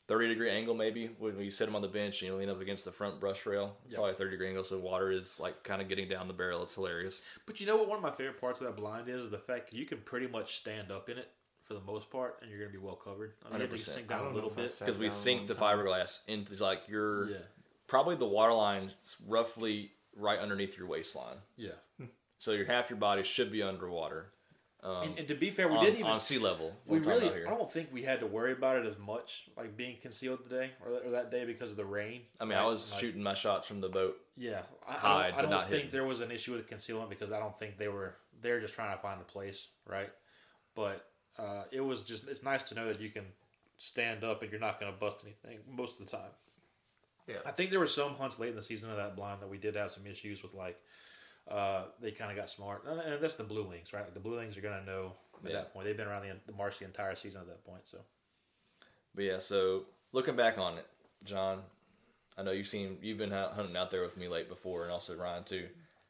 30 0.08 0.30
degree 0.30 0.50
angle 0.50 0.74
maybe 0.74 1.10
when 1.20 1.40
you 1.40 1.52
set 1.52 1.66
them 1.66 1.76
on 1.76 1.82
the 1.82 1.88
bench 1.88 2.22
and 2.22 2.32
you 2.32 2.38
lean 2.38 2.50
up 2.50 2.62
against 2.62 2.86
the 2.86 2.92
front 2.92 3.20
brush 3.20 3.46
rail. 3.46 3.76
Yeah. 3.88 3.96
Probably 3.96 4.14
a 4.14 4.16
30 4.16 4.32
degree 4.32 4.48
angle, 4.48 4.64
so 4.64 4.78
water 4.78 5.12
is 5.12 5.40
like 5.40 5.64
kind 5.64 5.82
of 5.82 5.90
getting 5.90 6.08
down 6.08 6.28
the 6.28 6.34
barrel. 6.34 6.64
It's 6.64 6.76
hilarious. 6.76 7.22
But 7.46 7.60
you 7.60 7.68
know 7.68 7.76
what? 7.76 7.88
One 7.88 7.98
of 7.98 8.04
my 8.04 8.12
favorite 8.12 8.40
parts 8.40 8.62
of 8.62 8.68
that 8.68 8.78
blind 8.78 9.10
is 9.10 9.30
the 9.30 9.38
fact 9.38 9.74
you 9.74 9.86
can 9.86 10.00
pretty 10.00 10.28
much 10.28 10.58
stand 10.58 10.92
up 10.92 11.10
in 11.10 11.18
it 11.18 11.30
for 11.72 11.80
the 11.80 11.86
most 11.92 12.10
part, 12.10 12.40
and 12.42 12.50
you're 12.52 12.60
gonna 12.60 12.72
be 12.72 12.78
well 12.78 12.96
covered. 12.96 13.34
I 13.46 13.50
mean, 13.50 13.62
you 13.62 13.68
have 13.68 13.70
to 13.72 13.78
100%. 13.78 13.80
sink 13.96 14.08
down 14.10 14.26
a 14.28 14.30
little 14.34 14.50
bit. 14.50 14.78
Because 14.78 14.98
we 14.98 15.10
sink 15.10 15.48
the 15.48 15.54
time. 15.54 15.78
fiberglass 15.80 16.20
into 16.28 16.62
like 16.62 16.82
your 16.88 17.30
Yeah, 17.30 17.38
probably 17.88 18.16
the 18.16 18.26
water 18.28 18.54
line 18.54 18.92
roughly 19.28 19.92
right 20.16 20.40
underneath 20.40 20.78
your 20.78 20.88
waistline. 20.88 21.38
yeah. 21.56 21.72
So 22.40 22.54
your 22.54 22.66
half 22.66 22.90
your 22.90 22.98
body 22.98 23.22
should 23.24 23.52
be 23.52 23.62
underwater. 23.62 24.32
Um, 24.84 25.04
and, 25.04 25.20
and 25.20 25.28
to 25.28 25.36
be 25.36 25.52
fair, 25.52 25.68
we 25.68 25.76
on, 25.76 25.86
didn't 25.86 26.00
even 26.00 26.10
on 26.12 26.20
sea 26.20 26.40
level. 26.40 26.74
we 26.88 26.98
really 26.98 27.26
here. 27.30 27.46
I 27.48 27.52
don't 27.52 27.72
think 27.72 27.90
we 27.94 28.02
had 28.02 28.20
to 28.22 28.26
worry 28.26 28.52
about 28.52 28.78
it 28.78 28.86
as 28.88 28.98
much 28.98 29.44
like 29.56 29.78
being 29.78 29.98
concealed 30.02 30.42
today 30.44 30.72
or, 30.84 30.92
that- 30.92 31.06
or 31.06 31.12
that 31.12 31.30
day 31.30 31.46
because 31.46 31.70
of 31.70 31.78
the 31.78 31.86
rain. 31.86 32.22
I 32.40 32.46
mean, 32.46 32.58
I 32.58 32.66
was 32.66 32.92
Like, 32.92 33.00
shooting 33.00 33.22
my 33.22 33.36
shots 33.36 33.68
from 33.68 33.80
the 33.80 33.90
boat. 33.90 34.18
Yeah, 34.36 34.64
I, 34.90 34.92
I 34.92 34.98
hide, 34.98 35.30
don't, 35.30 35.38
I 35.38 35.42
don't 35.44 35.52
not 35.52 35.70
think 35.70 35.84
hidden. 35.84 35.92
there 35.92 36.04
was 36.06 36.20
an 36.20 36.32
issue 36.32 36.54
with 36.54 36.68
concealment 36.68 37.12
because 37.12 37.32
I 37.32 37.38
don't 37.38 37.58
think 37.60 37.78
they 37.78 37.90
were 37.90 38.16
they're 38.42 38.60
just 38.60 38.74
trying 38.74 38.96
to 38.98 39.02
find 39.04 39.22
a 39.22 39.24
place, 39.24 39.68
right? 39.88 40.10
But 40.74 41.06
uh, 41.40 41.64
it 41.72 41.82
was 41.82 42.02
just 42.02 42.28
it's 42.28 42.44
nice 42.44 42.64
to 42.64 42.76
know 42.76 42.88
that 42.88 43.00
you 43.00 43.10
can 43.10 43.26
stand 43.78 44.24
up 44.24 44.42
and 44.42 44.52
you're 44.52 44.60
not 44.62 44.80
going 44.80 44.92
to 44.92 44.98
bust 45.00 45.18
anything 45.24 45.60
most 45.70 46.00
of 46.00 46.06
the 46.06 46.12
time. 46.12 46.30
Yeah. 47.28 47.38
I 47.46 47.52
think 47.52 47.70
there 47.72 47.80
were 47.80 47.88
some 47.88 48.16
hunts 48.16 48.40
late 48.40 48.50
in 48.50 48.56
the 48.56 48.62
season 48.62 48.90
of 48.90 48.98
that 48.98 49.16
blind 49.16 49.42
that 49.42 49.50
we 49.50 49.58
did 49.58 49.76
have 49.76 49.92
some 49.92 50.06
issues 50.06 50.44
with, 50.44 50.54
like 50.54 50.80
uh, 51.50 51.86
they 52.02 52.12
kind 52.12 52.32
of 52.32 52.38
got 52.38 52.50
smart, 52.50 52.84
and 52.86 53.22
that's 53.22 53.36
the 53.36 53.44
blue 53.44 53.64
wings, 53.68 53.94
right? 53.94 54.04
Like 54.04 54.14
the 54.14 54.20
blue 54.20 54.38
wings 54.38 54.58
are 54.58 54.62
going 54.62 54.80
to 54.80 54.86
know 54.86 55.14
at 55.44 55.50
Yeah. 55.52 55.58
that 55.58 55.74
point. 55.74 55.86
They've 55.86 55.98
been 55.98 56.08
around 56.08 56.24
the, 56.24 56.36
the 56.46 56.58
marsh 56.58 56.78
the 56.80 56.86
entire 56.86 57.16
season 57.16 57.42
at 57.42 57.48
that 57.48 57.64
point, 57.66 57.82
so. 57.88 58.00
But 59.16 59.24
yeah, 59.24 59.40
so 59.40 59.86
looking 60.12 60.36
back 60.36 60.58
on 60.58 60.78
it, 60.78 60.86
John, 61.24 61.62
I 62.38 62.44
know 62.44 62.52
you've 62.52 62.68
seen 62.68 62.98
you've 63.02 63.18
been 63.18 63.32
hunting 63.32 63.76
out 63.76 63.92
there 63.92 64.02
with 64.04 64.18
me 64.18 64.28
late 64.28 64.48
before, 64.50 64.84
and 64.84 64.92
also 64.92 65.16
Ryan 65.16 65.44
too. 65.44 65.68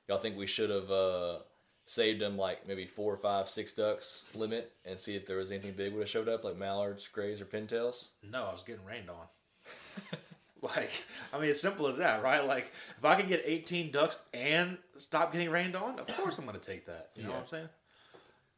Y'all 0.08 0.20
think 0.20 0.38
we 0.38 0.48
should 0.48 0.70
have 0.70 0.92
uh, 0.92 1.40
saved 1.86 2.22
them 2.22 2.38
like 2.38 2.68
maybe 2.68 2.86
four 2.86 3.14
or 3.14 3.18
five, 3.18 3.50
six 3.50 3.74
ducks 3.74 4.26
limit, 4.36 4.72
and 4.86 5.00
see 5.00 5.16
if 5.16 5.26
there 5.26 5.38
was 5.38 5.52
anything 5.52 5.74
big 5.74 5.94
would 5.94 6.02
have 6.02 6.10
showed 6.10 6.30
up, 6.30 6.44
like 6.44 6.58
mallards, 6.58 7.08
grays, 7.08 7.42
or 7.42 7.46
pintails? 7.46 8.10
No, 8.30 8.46
I 8.46 8.52
was 8.54 8.64
getting 8.64 8.86
rained 8.86 9.10
on. 9.10 9.26
like, 10.62 11.04
I 11.34 11.40
mean, 11.40 11.50
it's 11.50 11.62
simple 11.62 11.88
as 11.88 11.98
that, 11.98 12.24
right? 12.24 12.46
Like, 12.46 12.72
if 12.98 13.04
I 13.06 13.16
can 13.16 13.28
get 13.28 13.42
18 13.46 13.92
ducks 13.92 14.20
and 14.34 14.78
stop 14.98 15.32
getting 15.32 15.50
rained 15.50 15.76
on, 15.76 16.00
of 16.00 16.08
course 16.16 16.38
I'm 16.38 16.46
going 16.46 16.58
to 16.58 16.62
take 16.66 16.86
that. 16.86 17.10
You 17.16 17.24
know 17.24 17.32
what 17.32 17.40
I'm 17.42 17.48
saying? 17.48 17.70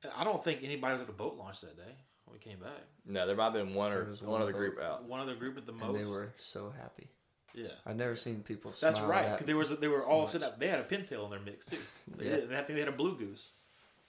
And 0.04 0.12
I 0.18 0.24
don't 0.24 0.44
think 0.44 0.60
anybody 0.64 0.94
was 0.94 1.02
at 1.02 1.08
the 1.08 1.14
boat 1.14 1.38
launch 1.38 1.62
that 1.62 1.78
day 1.78 1.96
when 2.26 2.34
we 2.34 2.40
came 2.40 2.60
back. 2.60 2.82
No, 3.06 3.26
there 3.26 3.36
might 3.36 3.46
have 3.46 3.54
been 3.54 3.74
one 3.74 3.92
or 3.92 4.06
one 4.22 4.32
one 4.32 4.42
other 4.42 4.52
boat. 4.52 4.58
group 4.58 4.82
out. 4.82 5.06
One 5.06 5.20
other 5.22 5.36
group 5.36 5.58
at 5.58 5.66
the 5.66 5.72
and 5.72 5.82
most. 5.82 5.98
they 5.98 6.06
were 6.06 6.34
so 6.38 6.74
happy. 6.78 7.10
Yeah. 7.54 7.68
I've 7.86 7.96
never 7.96 8.16
seen 8.16 8.42
people. 8.44 8.74
That's 8.82 8.98
smile 8.98 9.10
right. 9.10 9.24
that 9.26 9.38
'cause 9.40 9.48
there 9.48 9.58
was 9.58 9.70
they 9.80 9.88
were 9.88 10.06
all 10.06 10.28
set 10.28 10.44
up. 10.44 10.60
They 10.60 10.68
had 10.68 10.80
a 10.80 10.84
pintail 10.84 11.26
in 11.26 11.32
their 11.32 11.40
mix 11.40 11.66
too. 11.66 11.78
They 12.18 12.26
Yeah. 12.26 12.36
did. 12.38 12.54
I 12.54 12.58
think 12.64 12.76
they 12.76 12.80
had 12.80 12.90
a 12.90 12.92
blue 12.94 13.16
goose. 13.18 13.52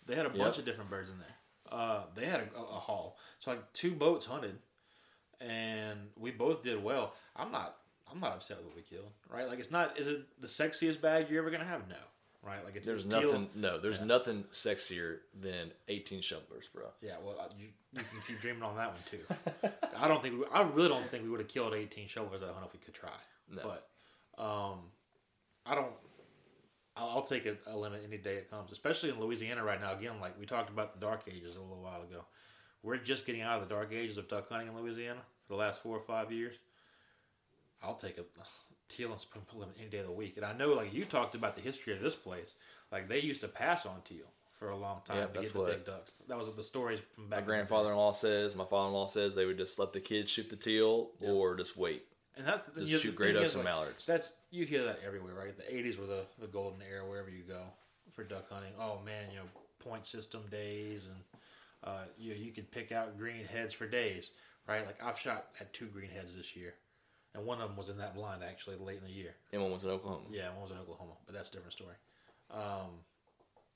They 0.07 0.14
had 0.14 0.26
a 0.26 0.30
bunch 0.30 0.57
Yep. 0.57 0.59
of 0.59 0.64
different 0.64 0.90
birds 0.90 1.11
in 1.11 1.18
there. 1.18 1.36
Uh, 1.72 2.03
they 2.14 2.26
had 2.26 2.40
a, 2.40 2.59
a, 2.59 2.62
a 2.62 2.78
haul. 2.80 3.16
So 3.38 3.51
like 3.51 3.72
two 3.72 3.92
boats 3.95 4.26
hunted, 4.26 4.59
and 5.40 5.99
we 6.16 6.30
both 6.30 6.62
did 6.62 6.82
well. 6.82 7.14
I'm 7.36 7.51
not. 7.53 7.76
I'm 8.12 8.20
not 8.20 8.32
upset 8.32 8.59
with 8.59 8.66
what 8.66 8.76
we 8.76 8.82
killed. 8.82 9.11
Right? 9.28 9.49
Like 9.49 9.59
it's 9.59 9.70
not. 9.70 9.99
Is 9.99 10.07
it 10.07 10.22
the 10.40 10.47
sexiest 10.47 11.01
bag 11.01 11.30
you're 11.30 11.40
ever 11.42 11.51
gonna 11.51 11.64
have? 11.64 11.88
No. 11.88 11.97
Right? 12.42 12.62
Like 12.62 12.76
it's 12.76 12.86
There's 12.86 13.07
it's 13.07 13.14
teal- 13.14 13.32
nothing. 13.32 13.49
No, 13.55 13.78
there's 13.78 14.01
Yeah. 14.01 14.05
nothing 14.05 14.45
sexier 14.53 15.20
than 15.40 15.72
18 15.88 16.20
shovelers, 16.20 16.66
bro. 16.74 16.84
Yeah, 17.01 17.14
well, 17.24 17.36
uh, 17.40 17.49
you, 17.59 17.68
you 17.92 18.01
can 18.01 18.20
keep 18.26 18.38
dreaming 18.38 18.62
on 18.62 18.76
that 18.76 18.88
one 18.92 19.01
too. 19.11 19.70
I 19.97 20.07
don't 20.09 20.20
think 20.22 20.38
we, 20.38 20.45
I 20.53 20.61
really 20.62 20.88
don't 20.90 21.09
think 21.09 21.22
we 21.24 21.30
would 21.30 21.40
have 21.40 21.49
killed 21.49 21.72
18 21.72 22.07
shovelers 22.07 22.42
that 22.42 22.53
hunt 22.53 22.66
if 22.66 22.72
we 22.74 22.80
could 22.80 22.92
try. 22.92 23.09
No. 23.51 23.62
But 23.62 24.42
um, 24.42 24.78
I 25.66 25.74
don't. 25.74 25.92
I'll, 26.97 27.09
I'll 27.09 27.22
take 27.22 27.47
a, 27.47 27.57
a 27.66 27.76
limit 27.76 28.03
any 28.07 28.18
day 28.18 28.34
it 28.36 28.51
comes, 28.51 28.70
especially 28.72 29.11
in 29.11 29.20
Louisiana 29.20 29.64
right 29.64 29.80
now. 29.80 29.92
Again, 29.95 30.20
like 30.20 30.38
we 30.38 30.47
talked 30.47 30.70
about 30.70 30.95
the 30.95 31.01
dark 31.05 31.22
ages 31.28 31.57
a 31.57 31.61
little 31.61 31.82
while 31.82 32.03
ago. 32.03 32.24
We're 32.82 32.97
just 32.99 33.26
getting 33.26 33.42
out 33.42 33.61
of 33.61 33.68
the 33.68 33.74
dark 33.74 33.92
ages 33.92 34.18
of 34.18 34.28
duck 34.28 34.49
hunting 34.49 34.68
in 34.68 34.76
Louisiana 34.76 35.20
for 35.47 35.55
the 35.55 35.59
last 35.59 35.82
four 35.82 35.97
or 35.97 36.01
five 36.03 36.30
years. 36.30 36.55
I'll 37.82 37.95
take 37.97 38.18
a 38.18 38.22
teal 38.88 39.11
and 39.12 39.20
spoon 39.20 39.42
limit 39.55 39.76
any 39.78 39.88
day 39.88 39.99
of 39.99 40.07
the 40.07 40.12
week. 40.12 40.36
And 40.36 40.45
I 40.45 40.53
know, 40.53 40.72
like 40.72 40.92
you 40.92 41.05
talked 41.05 41.34
about 41.34 41.55
the 41.55 41.61
history 41.62 41.92
of 41.95 42.01
this 42.03 42.14
place. 42.14 42.55
Like 42.92 43.09
they 43.09 43.20
used 43.20 43.40
to 43.40 43.49
pass 43.49 43.86
on 43.86 44.01
teal 44.05 44.26
for 44.59 44.68
a 44.70 44.76
long 44.76 45.01
time 45.05 45.16
Yeah, 45.18 45.26
to 45.26 45.40
get 45.40 45.53
the 45.53 45.59
what- 45.59 45.68
big 45.70 45.84
ducks. 45.84 46.14
That 46.28 46.38
was 46.38 46.55
the 46.55 46.62
stories 46.62 47.01
from 47.14 47.28
back. 47.28 47.30
My 47.30 47.36
in 47.38 47.47
the 47.47 47.53
day. 47.53 47.57
grandfather-in-law 47.59 48.12
says, 48.12 48.55
my 48.55 48.64
father-in-law 48.64 49.07
says 49.09 49.34
they 49.34 49.47
would 49.47 49.59
just 49.59 49.78
let 49.78 49.92
the 49.92 50.01
kids 50.01 50.30
shoot 50.30 50.49
the 50.51 50.57
teal 50.57 51.11
Yeah. 51.20 51.30
or 51.30 51.57
just 51.57 51.76
wait, 51.76 52.05
And 52.37 52.47
that's 52.47 52.62
the, 52.62 52.80
just 52.80 52.91
you 52.91 52.97
know, 52.97 53.03
shoot 53.03 53.11
the 53.12 53.16
great 53.16 53.32
ducks 53.35 53.55
and 53.55 53.64
like, 53.64 53.72
mallards. 53.72 54.05
That's 54.05 54.35
you 54.51 54.64
hear 54.64 54.85
that 54.85 55.01
everywhere, 55.07 55.35
right? 55.35 55.57
The 55.57 55.62
'80s 55.62 55.99
were 55.99 56.07
the, 56.07 56.24
the 56.41 56.49
golden 56.49 56.80
era 56.82 57.09
wherever 57.09 57.30
you 57.30 57.43
go 57.43 57.62
for 58.12 58.24
duck 58.24 58.51
hunting. 58.51 58.72
Oh 58.78 59.01
man, 59.05 59.30
you 59.30 59.39
know 59.39 59.45
point 59.78 60.07
system 60.07 60.43
days, 60.51 61.07
and 61.07 61.20
uh, 61.85 62.05
you 62.18 62.35
you 62.35 62.53
could 62.53 62.70
pick 62.70 62.93
out 62.93 63.18
green 63.18 63.45
heads 63.45 63.72
for 63.72 63.87
days, 63.87 64.30
right? 64.66 64.85
Like 64.85 65.03
I've 65.03 65.18
shot 65.18 65.47
at 65.61 65.72
two 65.72 65.87
green 65.87 66.11
heads 66.11 66.35
this 66.37 66.57
year, 66.57 66.74
and 67.35 67.45
one 67.45 67.61
of 67.61 67.68
them 67.68 67.76
was 67.76 67.89
in 67.89 67.99
that 67.99 68.14
blind 68.14 68.43
actually 68.43 68.76
late 68.76 68.99
in 68.99 69.05
the 69.05 69.12
year. 69.12 69.35
And 69.53 69.62
one 69.62 69.70
was 69.70 69.85
in 69.85 69.91
Oklahoma. 69.91 70.24
Yeah, 70.30 70.51
one 70.53 70.62
was 70.62 70.70
in 70.70 70.78
Oklahoma, 70.78 71.12
but 71.26 71.35
that's 71.35 71.51
a 71.51 71.53
different 71.53 71.72
story. 71.72 71.95
Um, 72.51 72.91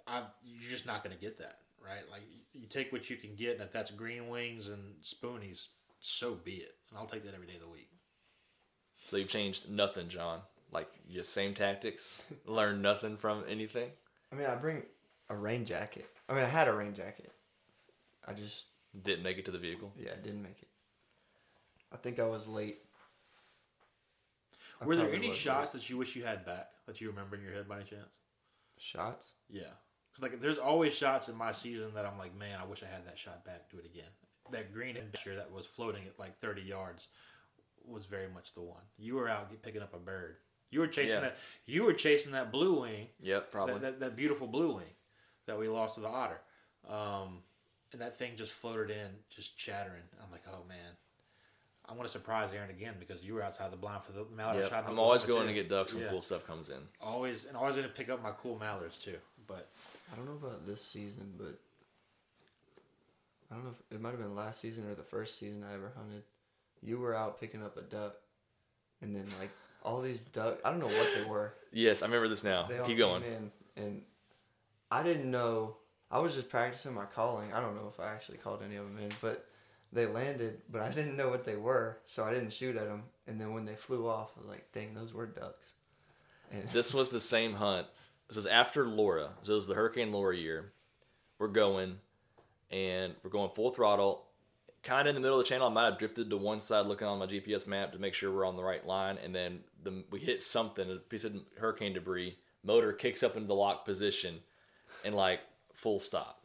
I 0.07 0.23
you're 0.45 0.71
just 0.71 0.87
not 0.87 1.05
going 1.05 1.15
to 1.15 1.21
get 1.21 1.39
that, 1.39 1.59
right? 1.85 2.09
Like 2.11 2.23
you 2.55 2.67
take 2.67 2.93
what 2.93 3.09
you 3.11 3.17
can 3.17 3.35
get, 3.37 3.55
and 3.55 3.63
if 3.63 3.73
that's 3.73 3.91
green 3.91 4.29
wings 4.29 4.69
and 4.69 4.95
spoonies, 5.05 5.69
so 6.01 6.35
be 6.35 6.53
it. 6.53 6.75
And 6.91 6.99
I'll 6.99 7.07
take 7.07 7.25
that 7.25 7.35
every 7.35 7.47
day 7.47 7.55
of 7.55 7.61
the 7.61 7.69
week. 7.69 7.91
So 9.09 9.17
you've 9.17 9.29
changed 9.31 9.71
nothing, 9.71 10.09
John. 10.09 10.41
Like 10.71 10.91
your 11.09 11.25
same 11.25 11.55
tactics. 11.55 12.21
Learned 12.47 12.83
nothing 12.83 13.17
from 13.17 13.43
anything. 13.49 13.89
I 14.31 14.37
mean, 14.37 14.47
I 14.47 14.55
bring 14.55 14.83
a 15.31 15.35
rain 15.35 15.65
jacket. 15.65 16.07
I 16.29 16.35
mean, 16.35 16.45
I 16.45 16.49
had 16.49 16.69
a 16.69 16.75
rain 16.75 16.93
jacket. 16.93 17.33
I 18.27 18.35
just, 18.35 18.67
Didn't 19.03 19.23
make 19.23 19.39
it 19.39 19.47
to 19.47 19.51
the 19.51 19.57
vehicle. 19.59 19.91
yeah, 19.99 20.11
I 20.13 20.23
didn't 20.23 20.43
make 20.43 20.59
it. 20.61 20.69
I 21.91 21.97
think 21.97 22.19
I 22.21 22.25
was 22.29 22.47
late. 22.47 22.81
I 24.83 24.85
Were 24.85 24.95
there 24.95 25.11
any 25.11 25.29
was 25.29 25.39
shots 25.39 25.73
that 25.73 25.89
you 25.89 25.97
wish 25.97 26.15
you 26.15 26.25
had 26.25 26.45
back 26.45 26.69
that 26.87 27.01
you 27.01 27.09
remember 27.09 27.37
in 27.37 27.43
your 27.43 27.55
head 27.55 27.67
by 27.67 27.77
any 27.77 27.85
chance? 27.85 28.03
late. 28.03 28.77
Shots? 28.77 29.35
Yeah, 29.49 29.63
'Cause, 30.13 30.21
like 30.21 30.39
there's 30.43 30.59
always 30.59 30.93
shots 30.95 31.31
in 31.31 31.35
my 31.35 31.53
season 31.53 31.95
that 31.95 32.05
I'm 32.05 32.19
like, 32.19 32.35
man, 32.37 32.61
I 32.61 32.67
wish 32.67 32.83
I 32.83 32.87
had 32.95 33.07
that 33.07 33.19
shot 33.19 33.43
back. 33.47 33.71
Do 33.71 33.79
it 33.79 33.87
again. 33.87 34.11
That 34.53 34.75
green 34.75 34.97
picture 34.97 35.35
that 35.37 35.51
was 35.51 35.65
floating 35.67 36.05
at 36.07 36.19
like 36.19 36.39
30 36.41 36.61
yards 36.61 37.09
was 37.91 38.07
very 38.07 38.29
much 38.29 38.55
the 38.55 38.61
one. 38.63 38.83
You 38.99 39.17
were 39.17 39.29
out 39.29 39.51
picking 39.63 39.83
up 39.83 39.95
a 39.95 39.99
bird. 39.99 40.37
You 40.71 40.81
were 40.81 40.87
chasing 40.87 41.17
Yeah. 41.17 41.21
that. 41.21 41.37
You 41.67 41.85
were 41.85 41.95
chasing 41.95 42.33
that 42.33 42.53
blue 42.53 42.81
wing. 42.83 43.09
Yep, 43.21 43.51
probably. 43.51 43.75
That, 43.75 43.81
that, 43.83 44.01
that 44.01 44.17
beautiful 44.17 44.47
blue 44.47 44.75
wing 44.77 44.93
that 45.47 45.59
we 45.59 45.69
lost 45.69 45.95
to 45.95 46.01
the 46.01 46.09
otter. 46.09 46.41
Um, 46.89 47.43
and 47.93 48.01
that 48.03 48.19
thing 48.19 48.33
just 48.37 48.53
floated 48.53 48.91
in, 48.91 49.09
just 49.35 49.57
chattering. 49.57 50.03
I'm 50.23 50.31
like, 50.31 50.43
oh 50.53 50.63
man, 50.69 50.93
I 51.89 51.93
want 51.93 52.03
to 52.05 52.09
surprise 52.13 52.51
Aaron 52.55 52.69
again 52.69 52.95
because 52.99 53.23
you 53.25 53.33
were 53.33 53.43
outside 53.43 53.73
the 53.73 53.79
blind 53.79 54.03
for 54.05 54.13
the 54.13 54.27
mallard 54.37 54.61
Yep. 54.63 54.71
shot. 54.71 54.85
I'm 54.87 54.99
always 54.99 55.25
going 55.25 55.43
too. 55.43 55.49
to 55.49 55.55
get 55.55 55.69
ducks 55.71 55.95
when 55.95 56.03
Yeah. 56.03 56.11
cool 56.11 56.21
stuff 56.21 56.47
comes 56.47 56.69
in. 56.69 56.87
Always 57.01 57.47
and 57.47 57.57
always 57.57 57.77
going 57.77 57.89
to 57.89 57.93
pick 57.95 58.11
up 58.11 58.23
my 58.23 58.33
cool 58.33 58.59
mallards 58.59 58.99
too. 58.99 59.17
But 59.47 59.71
I 60.13 60.17
don't 60.17 60.27
know 60.27 60.35
about 60.47 60.67
this 60.67 60.85
season, 60.85 61.33
but 61.39 61.59
I 63.51 63.55
don't 63.55 63.65
know 63.65 63.71
if 63.71 63.81
it 63.97 64.01
might 64.03 64.11
have 64.11 64.19
been 64.21 64.35
last 64.35 64.61
season 64.61 64.87
or 64.91 64.95
the 64.95 65.03
first 65.03 65.39
season 65.39 65.65
I 65.65 65.73
ever 65.73 65.91
hunted. 65.97 66.23
You 66.83 66.99
were 66.99 67.15
out 67.15 67.41
picking 67.41 67.63
up 67.63 67.77
a 67.77 67.83
duck, 67.83 68.17
and 69.01 69.15
then 69.15 69.27
like 69.41 69.51
all 69.83 70.01
these 70.01 70.25
duck. 70.25 70.61
I 70.65 70.71
don't 70.71 70.81
know 70.81 70.87
what 70.87 71.09
they 71.15 71.25
were. 71.25 71.55
Yes, 71.73 72.03
I 72.03 72.07
remember 72.07 72.29
this 72.29 72.45
now. 72.45 72.67
They 72.67 72.79
all 72.79 72.87
Keep 72.87 72.99
came 72.99 73.07
going. 73.07 73.23
in, 73.25 73.53
and 73.77 74.03
I 74.91 75.03
didn't 75.03 75.31
know. 75.31 75.77
I 76.11 76.21
was 76.21 76.35
just 76.35 76.49
practicing 76.49 76.95
my 76.95 77.05
calling. 77.05 77.53
I 77.53 77.61
don't 77.61 77.75
know 77.77 77.91
if 77.93 78.01
I 78.01 78.11
actually 78.13 78.39
called 78.39 78.63
any 78.65 78.77
of 78.77 78.85
them 78.85 78.99
in, 78.99 79.11
but 79.21 79.47
they 79.93 80.07
landed. 80.07 80.63
But 80.71 80.83
I 80.83 80.91
didn't 80.91 81.17
know 81.17 81.29
what 81.29 81.45
they 81.45 81.57
were, 81.57 81.99
so 82.05 82.25
I 82.25 82.33
didn't 82.33 82.53
shoot 82.53 82.77
at 82.77 82.87
them. 82.87 83.05
And 83.27 83.41
then 83.41 83.53
when 83.53 83.65
they 83.65 83.75
flew 83.75 84.07
off, 84.09 84.33
I 84.37 84.41
was 84.41 84.49
like, 84.49 84.71
"Dang, 84.73 84.95
those 84.95 85.13
were 85.13 85.27
ducks." 85.27 85.75
And 86.51 86.69
This 86.73 86.95
was 86.95 87.11
the 87.11 87.21
same 87.21 87.55
hunt. 87.55 87.87
This 88.29 88.37
was 88.37 88.47
after 88.47 88.87
Laura. 88.87 89.31
So 89.43 89.53
it 89.53 89.57
was 89.57 89.67
the 89.67 89.75
Hurricane 89.75 90.13
Laura 90.13 90.37
year. 90.37 90.73
We're 91.39 91.49
going, 91.49 91.99
and 92.71 93.15
we're 93.23 93.31
going 93.31 93.51
full 93.51 93.71
throttle. 93.71 94.25
Kind 94.83 95.09
of 95.09 95.11
in 95.11 95.15
the 95.15 95.21
middle 95.21 95.39
of 95.39 95.45
the 95.45 95.49
channel, 95.49 95.69
I 95.69 95.73
might 95.73 95.85
have 95.87 95.99
drifted 95.99 96.31
to 96.31 96.37
one 96.37 96.61
side, 96.61 96.87
looking 96.87 97.07
on 97.07 97.19
my 97.19 97.27
GPS 97.27 97.67
map 97.67 97.93
to 97.93 97.99
make 97.99 98.15
sure 98.15 98.33
we're 98.33 98.47
on 98.47 98.57
the 98.57 98.63
right 98.63 98.85
line, 98.87 99.19
and 99.23 99.35
then 99.35 99.61
the, 99.83 100.05
we 100.11 100.21
hit 100.21 100.43
something, 100.43 100.91
a 100.91 100.97
piece 100.97 101.25
of 101.25 101.35
hurricane 101.59 101.93
debris. 101.93 102.37
Motor 102.65 102.93
kicks 102.93 103.23
up 103.23 103.37
into 103.37 103.49
the 103.49 103.55
lock 103.55 103.85
position, 103.85 104.37
and 105.05 105.15
like 105.15 105.41
full 105.75 105.99
stop. 105.99 106.43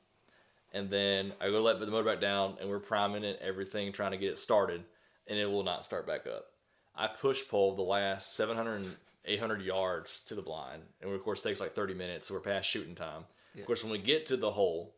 And 0.71 0.89
then 0.89 1.33
I 1.39 1.45
go 1.47 1.53
to 1.53 1.59
let 1.59 1.79
the 1.79 1.87
motor 1.87 2.09
back 2.09 2.21
down, 2.21 2.57
and 2.59 2.69
we're 2.69 2.79
priming 2.79 3.23
it, 3.23 3.39
everything, 3.41 3.91
trying 3.91 4.11
to 4.11 4.17
get 4.17 4.31
it 4.31 4.39
started, 4.39 4.83
and 5.27 5.37
it 5.37 5.45
will 5.45 5.63
not 5.63 5.85
start 5.85 6.07
back 6.07 6.25
up. 6.25 6.47
I 6.95 7.07
push 7.07 7.47
pulled 7.47 7.77
the 7.77 7.83
last 7.83 8.35
700, 8.35 8.85
800 9.25 9.61
yards 9.61 10.21
to 10.27 10.35
the 10.35 10.41
blind, 10.41 10.83
and 11.01 11.11
of 11.11 11.23
course 11.23 11.45
it 11.45 11.49
takes 11.49 11.59
like 11.59 11.75
30 11.75 11.93
minutes, 11.93 12.27
so 12.27 12.33
we're 12.33 12.39
past 12.39 12.69
shooting 12.69 12.95
time. 12.95 13.25
Yeah. 13.53 13.61
Of 13.61 13.67
course, 13.67 13.83
when 13.83 13.91
we 13.91 13.99
get 13.99 14.25
to 14.27 14.37
the 14.37 14.51
hole, 14.51 14.95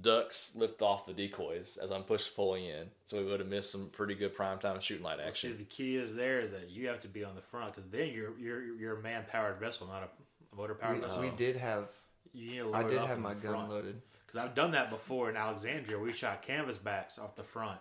ducks 0.00 0.52
lift 0.54 0.80
off 0.82 1.06
the 1.06 1.12
decoys 1.12 1.78
as 1.82 1.90
I'm 1.90 2.02
push 2.02 2.28
pulling 2.34 2.64
in, 2.64 2.86
so 3.04 3.18
we 3.18 3.24
would 3.24 3.40
have 3.40 3.48
missed 3.48 3.70
some 3.70 3.88
pretty 3.92 4.14
good 4.14 4.34
prime 4.34 4.58
time 4.58 4.80
shooting 4.80 5.04
light 5.04 5.18
Well, 5.18 5.32
see, 5.32 5.52
the 5.52 5.64
key 5.64 5.96
is 5.96 6.14
there 6.14 6.40
is 6.40 6.50
that 6.52 6.70
you 6.70 6.88
have 6.88 7.00
to 7.00 7.08
be 7.08 7.24
on 7.24 7.34
the 7.34 7.42
front 7.42 7.74
because 7.74 7.90
then 7.90 8.08
you're 8.12 8.38
you're 8.38 8.62
you're 8.62 8.98
a 8.98 9.02
man 9.02 9.24
powered 9.30 9.58
vessel, 9.58 9.86
not 9.86 10.02
a 10.02 10.56
motor 10.56 10.74
powered 10.74 11.00
vessel. 11.00 11.20
we 11.20 11.30
did 11.30 11.56
have. 11.56 11.88
You 12.32 12.50
need 12.50 12.58
to 12.58 12.72
I 12.72 12.80
load 12.80 12.88
did 12.88 13.00
have 13.00 13.18
my 13.18 13.34
gun 13.34 13.52
front. 13.52 13.70
loaded. 13.70 14.00
Because 14.26 14.40
I've 14.42 14.54
done 14.54 14.70
that 14.70 14.88
before 14.88 15.28
in 15.28 15.36
Alexandria. 15.36 15.98
We 15.98 16.14
shot 16.14 16.40
canvas 16.40 16.78
backs 16.78 17.18
off 17.18 17.36
the 17.36 17.42
front 17.42 17.78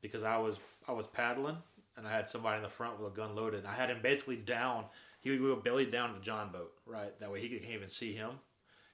because 0.00 0.22
I 0.22 0.38
was 0.38 0.58
I 0.88 0.92
was 0.92 1.06
paddling 1.06 1.58
and 1.96 2.06
I 2.06 2.10
had 2.12 2.30
somebody 2.30 2.56
in 2.56 2.62
the 2.62 2.70
front 2.70 2.98
with 2.98 3.12
a 3.12 3.14
gun 3.14 3.34
loaded. 3.36 3.60
And 3.60 3.68
I 3.68 3.74
had 3.74 3.90
him 3.90 3.98
basically 4.02 4.36
down. 4.36 4.84
He 5.20 5.30
would 5.30 5.40
go 5.40 5.56
belly 5.56 5.84
down 5.84 6.10
to 6.10 6.14
the 6.14 6.24
John 6.24 6.50
boat, 6.50 6.72
right? 6.86 7.18
That 7.20 7.30
way 7.30 7.40
he 7.40 7.48
can't 7.48 7.70
even 7.70 7.88
see 7.88 8.14
him. 8.14 8.30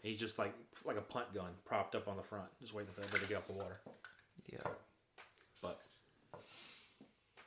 He's 0.02 0.18
just 0.18 0.38
like 0.38 0.52
like 0.84 0.96
a 0.96 1.00
punt 1.02 1.32
gun 1.34 1.50
propped 1.64 1.94
up 1.94 2.08
on 2.08 2.16
the 2.16 2.22
front, 2.22 2.48
just 2.60 2.74
waiting 2.74 2.92
for 2.92 3.00
everybody 3.00 3.22
to 3.22 3.28
get 3.28 3.38
off 3.38 3.46
the 3.46 3.52
water. 3.52 3.80
Yeah. 4.52 4.58
But 5.62 5.80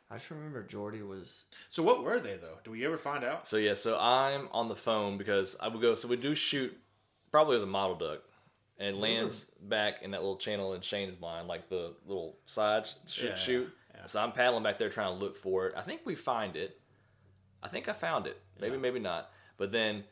I 0.10 0.16
just 0.16 0.30
remember 0.32 0.64
Jordy 0.64 1.01
was. 1.01 1.45
so 1.70 1.84
what 1.84 2.03
were 2.03 2.20
they 2.20 2.38
though? 2.38 2.58
Do 2.64 2.72
we 2.72 2.86
ever 2.86 2.97
find 2.97 3.24
out? 3.24 3.47
So 3.47 3.58
yeah, 3.58 3.74
so 3.74 3.97
I'm 3.99 4.47
on 4.51 4.70
the 4.70 4.76
phone 4.76 5.18
because 5.18 5.58
I 5.62 5.68
would 5.68 5.82
go. 5.82 5.95
So 5.95 6.08
we 6.08 6.16
do 6.16 6.34
shoot, 6.36 6.76
probably 7.32 7.58
as 7.58 7.64
a 7.64 7.68
mottled 7.68 7.99
duck, 7.99 8.20
and 8.78 8.95
it 8.95 8.99
lands 8.99 9.51
back 9.62 10.01
in 10.03 10.12
that 10.12 10.22
little 10.22 10.38
channel 10.38 10.74
in 10.74 10.82
Shane's 10.82 11.16
blind, 11.16 11.47
like 11.49 11.68
the 11.70 11.93
little 12.06 12.38
sides 12.45 12.95
shoot. 13.08 13.30
Yeah, 13.32 13.36
shoot. 13.36 13.74
yeah. 13.95 14.06
So 14.06 14.22
I'm 14.22 14.32
paddling 14.32 14.64
back 14.64 14.80
there 14.80 14.89
trying 14.89 15.14
to 15.18 15.22
look 15.22 15.36
for 15.36 15.68
it. 15.68 15.74
I 15.76 15.82
think 15.82 16.01
we 16.06 16.16
find 16.16 16.56
it. 16.56 16.80
I 17.62 17.68
think 17.68 17.89
I 17.89 17.93
found 17.93 18.28
it. 18.28 18.39
Maybe 18.62 18.76
Yeah. 18.76 18.80
maybe 18.82 18.99
not. 18.99 19.32
But 19.58 19.72
then 19.74 20.03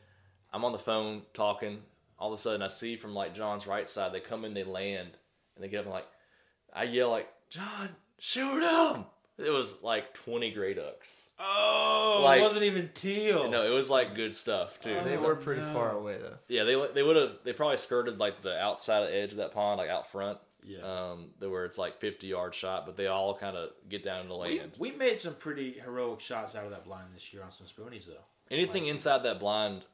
I'm 0.52 0.64
on 0.64 0.72
the 0.72 0.78
phone 0.78 1.22
talking. 1.32 1.82
All 2.18 2.32
of 2.32 2.38
a 2.38 2.40
sudden 2.42 2.62
I 2.62 2.68
see 2.68 2.96
from 2.96 3.14
like 3.14 3.34
John's 3.34 3.66
right 3.66 3.88
side, 3.88 4.12
they 4.12 4.20
come 4.20 4.44
in, 4.44 4.54
they 4.54 4.64
land, 4.64 5.10
and 5.56 5.64
they 5.64 5.68
get 5.68 5.80
up 5.80 5.84
and 5.86 5.94
like, 5.94 6.06
I 6.72 6.84
yell 6.84 7.10
like, 7.10 7.28
John, 7.50 7.90
shoot 8.18 8.62
him! 8.62 9.04
It 9.36 9.50
was 9.50 9.74
like 9.82 10.14
20 10.14 10.52
gray 10.52 10.74
ducks. 10.74 11.30
Oh, 11.40 12.20
Like- 12.22 12.38
it 12.38 12.42
wasn't 12.42 12.64
even 12.64 12.90
teal. 12.94 13.50
No, 13.50 13.64
it 13.66 13.74
was 13.74 13.90
like 13.90 14.14
good 14.14 14.34
stuff 14.34 14.80
too. 14.80 14.96
Oh, 15.00 15.04
They 15.04 15.16
were 15.16 15.34
pretty 15.34 15.60
no. 15.62 15.72
far 15.72 15.90
away 15.90 16.18
though. 16.18 16.36
Yeah, 16.48 16.62
they 16.64 16.74
they 16.94 17.02
would 17.02 17.16
have 17.16 17.38
they 17.44 17.52
probably 17.52 17.76
skirted 17.78 18.18
like 18.18 18.42
the 18.42 18.56
outside 18.58 19.08
edge 19.12 19.32
of 19.32 19.38
that 19.38 19.50
pond, 19.52 19.78
like 19.78 19.90
out 19.90 20.10
front. 20.10 20.38
Yeah. 20.62 20.78
Um, 20.82 21.30
there 21.40 21.50
where 21.50 21.64
it's 21.66 21.78
like 21.78 21.98
fifty 22.00 22.28
yard 22.28 22.54
shot, 22.54 22.86
but 22.86 22.96
they 22.96 23.08
all 23.08 23.36
kind 23.36 23.56
of 23.56 23.70
get 23.88 24.04
down 24.04 24.28
to 24.28 24.34
we, 24.34 24.58
land. 24.60 24.72
we 24.78 24.92
made 24.92 25.20
some 25.20 25.34
pretty 25.34 25.72
heroic 25.72 26.20
shots 26.20 26.54
out 26.54 26.64
of 26.64 26.70
that 26.70 26.84
blind 26.84 27.08
this 27.12 27.32
year 27.34 27.42
on 27.42 27.50
some 27.52 27.66
spoonies 27.66 28.06
though. 28.06 28.14
Anything 28.50 28.86
inside 28.86 29.24
that 29.24 29.40
blind, 29.40 29.84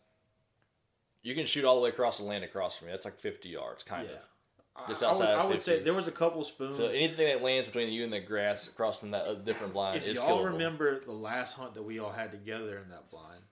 you 1.23 1.35
can 1.35 1.47
shoot 1.47 1.65
all 1.65 1.77
the 1.77 1.83
way 1.83 1.91
across 1.91 2.19
the 2.19 2.25
land 2.25 2.45
across 2.45 2.77
from 2.77 2.87
me. 2.89 2.93
That's 2.93 3.05
like 3.05 3.19
fifty 3.19 3.51
yards, 3.51 3.83
kind 3.83 4.09
yeah. 4.09 4.17
of. 4.17 4.89
Just 4.89 5.03
I, 5.03 5.09
would, 5.09 5.13
outside 5.13 5.35
I 5.35 5.45
would 5.45 5.63
say 5.63 5.83
there 5.83 5.93
was 5.93 6.09
a 6.09 6.13
couple 6.13 6.43
spoons. 6.45 6.77
So 6.77 6.87
anything 6.87 7.27
that 7.27 7.43
lands 7.43 7.69
between 7.69 7.93
you 7.93 8.05
and 8.05 8.13
the 8.13 8.21
grass 8.21 8.67
across 8.67 9.01
from 9.01 9.11
that 9.11 9.27
uh, 9.27 9.35
different 9.35 9.75
blind 9.75 9.97
if 9.97 10.07
is 10.07 10.17
y'all 10.17 10.39
killable. 10.39 10.53
remember 10.53 11.01
the 11.05 11.13
last 11.13 11.55
hunt 11.55 11.75
that 11.75 11.83
we 11.83 11.99
all 11.99 12.13
had 12.13 12.31
together 12.31 12.79
in 12.79 12.89
that 12.89 13.11
blind, 13.11 13.43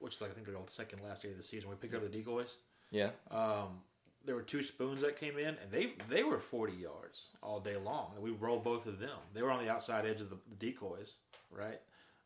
which 0.00 0.14
is 0.16 0.20
like 0.20 0.30
I 0.30 0.34
think 0.34 0.46
the 0.46 0.56
second 0.66 1.00
last 1.04 1.22
day 1.22 1.30
of 1.30 1.36
the 1.36 1.42
season, 1.42 1.68
we 1.70 1.76
picked 1.76 1.94
up 1.94 2.02
the 2.02 2.08
decoys. 2.08 2.56
yeah, 2.90 3.10
Um, 3.30 3.82
there 4.24 4.34
were 4.34 4.42
two 4.42 4.62
spoons 4.62 5.02
that 5.02 5.16
came 5.16 5.38
in, 5.38 5.48
and 5.48 5.70
they 5.70 5.92
they 6.08 6.24
were 6.24 6.38
forty 6.40 6.74
yards 6.74 7.28
all 7.42 7.60
day 7.60 7.76
long, 7.76 8.12
and 8.16 8.24
we 8.24 8.30
rolled 8.30 8.64
both 8.64 8.86
of 8.86 8.98
them. 8.98 9.18
They 9.34 9.42
were 9.42 9.52
on 9.52 9.64
the 9.64 9.70
outside 9.70 10.04
edge 10.04 10.20
of 10.20 10.30
the, 10.30 10.38
the 10.48 10.56
decoys, 10.56 11.14
right? 11.50 11.80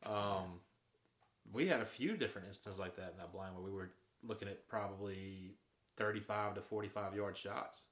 Um, 0.04 0.60
we 1.52 1.66
had 1.66 1.80
a 1.80 1.86
few 1.86 2.16
different 2.16 2.46
instances 2.48 2.78
like 2.78 2.96
that 2.96 3.10
in 3.10 3.18
that 3.18 3.32
blind 3.32 3.54
where 3.54 3.64
we 3.64 3.72
were 3.72 3.90
looking 4.28 4.48
at 4.48 4.66
probably 4.68 5.54
thirty-five 5.96 6.54
to 6.54 6.60
forty-five 6.62 7.14
yard 7.14 7.36
shots. 7.36 7.82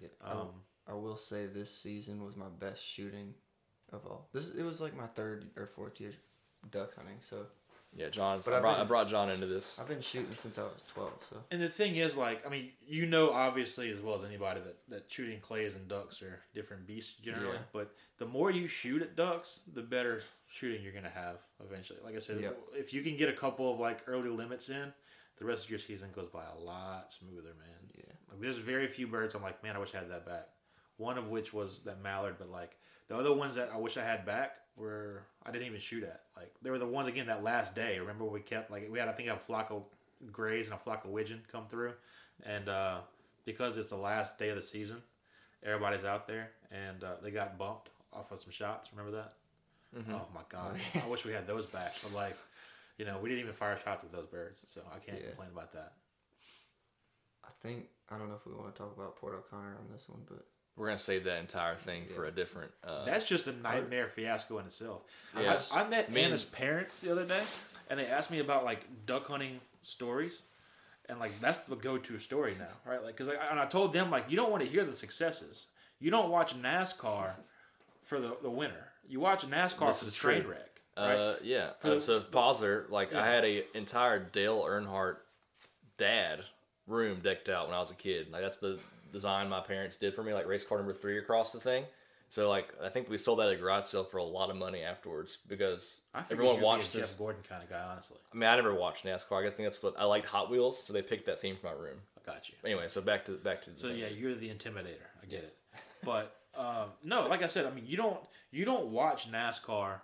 Yeah. 0.00 0.08
Um, 0.24 0.48
I 0.88 0.94
will 0.94 1.16
say 1.16 1.46
this 1.46 1.70
season 1.76 2.24
was 2.24 2.36
my 2.36 2.48
best 2.58 2.84
shooting 2.84 3.34
of 3.92 4.04
all. 4.06 4.28
This 4.32 4.50
it 4.50 4.62
was 4.62 4.80
like 4.80 4.96
my 4.96 5.06
third 5.06 5.50
or 5.56 5.66
fourth 5.66 6.00
year 6.00 6.12
duck 6.70 6.94
hunting, 6.96 7.16
so 7.20 7.46
yeah. 7.96 8.08
John. 8.08 8.38
I 8.38 8.42
brought, 8.42 8.62
been- 8.62 8.80
I 8.80 8.84
brought 8.84 9.08
John 9.08 9.30
into 9.30 9.46
this. 9.46 9.78
I've 9.78 9.86
been 9.88 10.00
shooting 10.00 10.34
since 10.34 10.58
I 10.58 10.62
was 10.62 10.82
twelve. 10.92 11.12
So 11.30 11.36
And 11.50 11.60
the 11.62 11.68
thing 11.68 11.96
is, 11.96 12.16
like, 12.16 12.44
I 12.46 12.50
mean, 12.50 12.70
you 12.86 13.06
know, 13.06 13.30
obviously 13.30 13.90
as 13.90 14.00
well 14.00 14.14
as 14.16 14.24
anybody 14.24 14.60
that 14.60 14.78
that 14.88 15.04
shooting 15.08 15.38
clays 15.40 15.74
and 15.76 15.86
ducks 15.86 16.20
are 16.22 16.40
different 16.54 16.86
beasts 16.86 17.14
generally. 17.22 17.52
Yeah. 17.54 17.58
But 17.72 17.94
the 18.18 18.26
more 18.26 18.50
you 18.50 18.66
shoot 18.66 19.00
at 19.02 19.14
ducks, 19.16 19.60
the 19.72 19.82
better 19.82 20.22
shooting 20.48 20.82
you're 20.82 20.92
gonna 20.92 21.08
have 21.08 21.36
eventually. 21.64 21.98
Like 22.04 22.16
I 22.16 22.20
said, 22.20 22.40
Yep. 22.40 22.58
if 22.74 22.92
you 22.94 23.02
can 23.02 23.16
get 23.16 23.28
a 23.28 23.32
couple 23.32 23.72
of 23.72 23.78
like 23.80 24.00
early 24.06 24.28
limits 24.28 24.68
in, 24.70 24.92
the 25.38 25.44
rest 25.44 25.64
of 25.64 25.70
your 25.70 25.78
season 25.78 26.10
goes 26.14 26.28
by 26.28 26.44
a 26.44 26.58
lot 26.58 27.10
smoother, 27.12 27.54
man. 27.58 27.90
Yeah. 27.96 28.04
Like, 28.30 28.40
there's 28.40 28.58
very 28.58 28.86
few 28.86 29.06
birds 29.06 29.34
I'm 29.34 29.42
like, 29.42 29.62
man, 29.62 29.76
I 29.76 29.78
wish 29.78 29.94
I 29.94 29.98
had 29.98 30.10
that 30.10 30.26
back. 30.26 30.48
One 30.96 31.18
of 31.18 31.28
which 31.28 31.52
was 31.52 31.80
that 31.80 32.00
mallard, 32.02 32.36
but 32.38 32.48
like 32.50 32.76
the 33.08 33.16
other 33.16 33.32
ones 33.32 33.56
that 33.56 33.70
I 33.74 33.78
wish 33.78 33.96
I 33.96 34.04
had 34.04 34.24
back 34.24 34.56
were 34.76 35.22
I 35.44 35.50
didn't 35.50 35.66
even 35.66 35.80
shoot 35.80 36.04
at. 36.04 36.22
Like 36.36 36.52
they 36.62 36.70
were 36.70 36.78
the 36.78 36.86
ones 36.86 37.08
again 37.08 37.26
that 37.26 37.42
last 37.42 37.74
day. 37.74 37.98
Remember 37.98 38.24
we 38.24 38.40
kept 38.40 38.70
like 38.70 38.88
we 38.90 38.98
had 38.98 39.08
I 39.08 39.12
think 39.12 39.28
a 39.28 39.36
flock 39.36 39.70
of 39.70 39.82
grays 40.30 40.66
and 40.66 40.74
a 40.74 40.78
flock 40.78 41.04
of 41.04 41.10
widgeon 41.10 41.42
come 41.50 41.66
through, 41.68 41.94
and 42.44 42.68
uh, 42.68 42.98
because 43.44 43.76
it's 43.76 43.90
the 43.90 43.96
last 43.96 44.38
day 44.38 44.50
of 44.50 44.56
the 44.56 44.62
season, 44.62 45.02
everybody's 45.64 46.04
out 46.04 46.26
there 46.28 46.50
and 46.70 47.02
uh, 47.02 47.14
they 47.22 47.30
got 47.32 47.58
bumped 47.58 47.90
off 48.12 48.30
of 48.30 48.38
some 48.38 48.52
shots. 48.52 48.88
Remember 48.96 49.16
that? 49.18 49.32
Mhm. 50.00 50.12
Oh 50.14 50.26
my 50.32 50.42
god! 50.48 50.76
I 51.04 51.08
wish 51.08 51.24
we 51.24 51.32
had 51.32 51.46
those 51.48 51.66
back. 51.66 51.94
But 52.04 52.12
like, 52.14 52.36
you 52.98 53.04
know, 53.04 53.18
we 53.18 53.28
didn't 53.28 53.42
even 53.42 53.54
fire 53.54 53.76
shots 53.82 54.04
at 54.04 54.12
those 54.12 54.26
birds, 54.26 54.64
so 54.68 54.82
I 54.94 54.98
can't 54.98 55.20
Yeah. 55.20 55.28
complain 55.28 55.50
about 55.52 55.72
that. 55.72 55.94
I 57.44 57.50
think 57.60 57.86
I 58.10 58.18
don't 58.18 58.28
know 58.28 58.34
if 58.34 58.46
we 58.46 58.52
want 58.52 58.74
to 58.74 58.78
talk 58.78 58.94
about 58.94 59.16
Port 59.16 59.34
O'Connor 59.34 59.76
on 59.78 59.90
this 59.92 60.08
one, 60.08 60.22
but 60.28 60.46
We're 60.76 60.86
gonna 60.88 60.98
save 60.98 61.24
that 61.24 61.38
entire 61.38 61.76
thing 61.76 62.06
for 62.14 62.26
a 62.26 62.30
different. 62.32 62.72
Uh, 62.82 63.04
That's 63.04 63.24
just 63.24 63.46
a 63.46 63.52
nightmare 63.52 64.08
fiasco 64.08 64.58
in 64.58 64.66
itself. 64.66 65.02
Yes. 65.38 65.72
I, 65.72 65.82
I 65.84 65.88
met 65.88 66.10
Me 66.10 66.22
and- 66.22 66.32
Anna's 66.32 66.44
parents 66.44 67.00
the 67.00 67.12
other 67.12 67.24
day, 67.24 67.42
and 67.88 67.98
they 68.00 68.06
asked 68.06 68.30
me 68.30 68.40
about 68.40 68.64
like 68.64 69.06
duck 69.06 69.26
hunting 69.28 69.60
stories, 69.82 70.42
and 71.08 71.18
like 71.20 71.38
that's 71.40 71.58
the 71.60 71.76
go-to 71.76 72.18
story 72.18 72.56
now, 72.58 72.72
right? 72.84 73.02
Like, 73.04 73.16
cause 73.16 73.28
I, 73.28 73.34
and 73.50 73.60
I 73.60 73.66
told 73.66 73.92
them 73.92 74.10
like 74.10 74.28
you 74.30 74.36
don't 74.36 74.50
want 74.50 74.62
to 74.64 74.68
hear 74.68 74.84
the 74.84 74.94
successes. 74.96 75.66
You 76.00 76.10
don't 76.10 76.28
watch 76.28 76.54
NASCAR 76.60 77.36
for 78.02 78.18
the, 78.20 78.36
the 78.42 78.50
winner. 78.50 78.88
You 79.08 79.20
watch 79.20 79.46
NASCAR 79.46 79.88
This 79.88 79.98
for 80.00 80.04
the 80.04 80.08
is 80.08 80.14
train 80.14 80.46
wreck, 80.46 80.73
right? 80.96 81.14
Uh, 81.16 81.34
yeah. 81.42 81.70
Uh, 81.82 81.94
the- 81.94 82.00
so 82.00 82.20
pause 82.20 82.60
there. 82.60 82.86
Like 82.88 83.12
Yeah. 83.12 83.22
I 83.22 83.26
had 83.26 83.44
a 83.44 83.64
entire 83.76 84.18
Dale 84.18 84.62
Earnhardt 84.62 85.16
dad 85.98 86.40
room 86.86 87.20
decked 87.22 87.48
out 87.48 87.66
when 87.66 87.74
I 87.76 87.80
was 87.80 87.90
a 87.90 87.94
kid. 87.94 88.30
Like 88.30 88.42
that's 88.42 88.58
the 88.58 88.78
design 89.12 89.48
my 89.48 89.60
parents 89.60 89.96
did 89.96 90.14
for 90.14 90.22
me. 90.22 90.32
Like 90.32 90.46
race 90.46 90.64
car 90.64 90.78
number 90.78 90.92
three 90.92 91.18
across 91.18 91.52
the 91.52 91.60
thing. 91.60 91.84
So 92.30 92.48
like 92.48 92.68
I 92.82 92.88
think 92.88 93.08
we 93.08 93.16
sold 93.18 93.38
that 93.38 93.46
at 93.48 93.54
a 93.54 93.56
garage 93.56 93.86
sale 93.86 94.04
for 94.04 94.18
a 94.18 94.24
lot 94.24 94.50
of 94.50 94.56
money 94.56 94.82
afterwards 94.82 95.38
because 95.48 95.98
I 96.14 96.20
everyone 96.30 96.54
you'd 96.56 96.60
be 96.60 96.64
a 96.64 96.66
watched 96.66 96.92
this. 96.92 97.10
Jeff 97.10 97.18
Gordon 97.18 97.42
kind 97.48 97.62
of 97.62 97.70
guy, 97.70 97.80
honestly. 97.90 98.16
I 98.32 98.36
mean, 98.36 98.48
I 98.48 98.56
never 98.56 98.74
watched 98.74 99.04
NASCAR. 99.04 99.40
I 99.40 99.42
guess 99.44 99.52
I 99.52 99.56
think 99.56 99.66
that's 99.68 99.82
what 99.82 99.94
I 99.98 100.04
liked 100.04 100.26
Hot 100.26 100.50
Wheels, 100.50 100.82
so 100.82 100.92
they 100.92 101.02
picked 101.02 101.26
that 101.26 101.40
theme 101.40 101.56
for 101.60 101.66
my 101.66 101.72
room. 101.80 101.98
I 102.18 102.28
got 102.32 102.48
you. 102.48 102.56
Anyway, 102.64 102.88
so 102.88 103.00
back 103.00 103.24
to 103.26 103.32
back 103.32 103.62
to 103.62 103.70
the 103.70 103.78
So 103.78 103.88
thing. 103.88 103.98
yeah, 103.98 104.08
you're 104.08 104.34
the 104.34 104.48
intimidator. 104.48 105.06
I 105.22 105.26
get 105.26 105.44
it. 105.44 105.56
But 106.02 106.34
um, 106.56 106.88
no, 107.04 107.26
like 107.28 107.42
I 107.42 107.46
said, 107.46 107.66
I 107.66 107.70
mean, 107.70 107.84
you 107.86 107.96
don't 107.96 108.18
you 108.50 108.64
don't 108.64 108.86
watch 108.86 109.30
NASCAR 109.30 110.00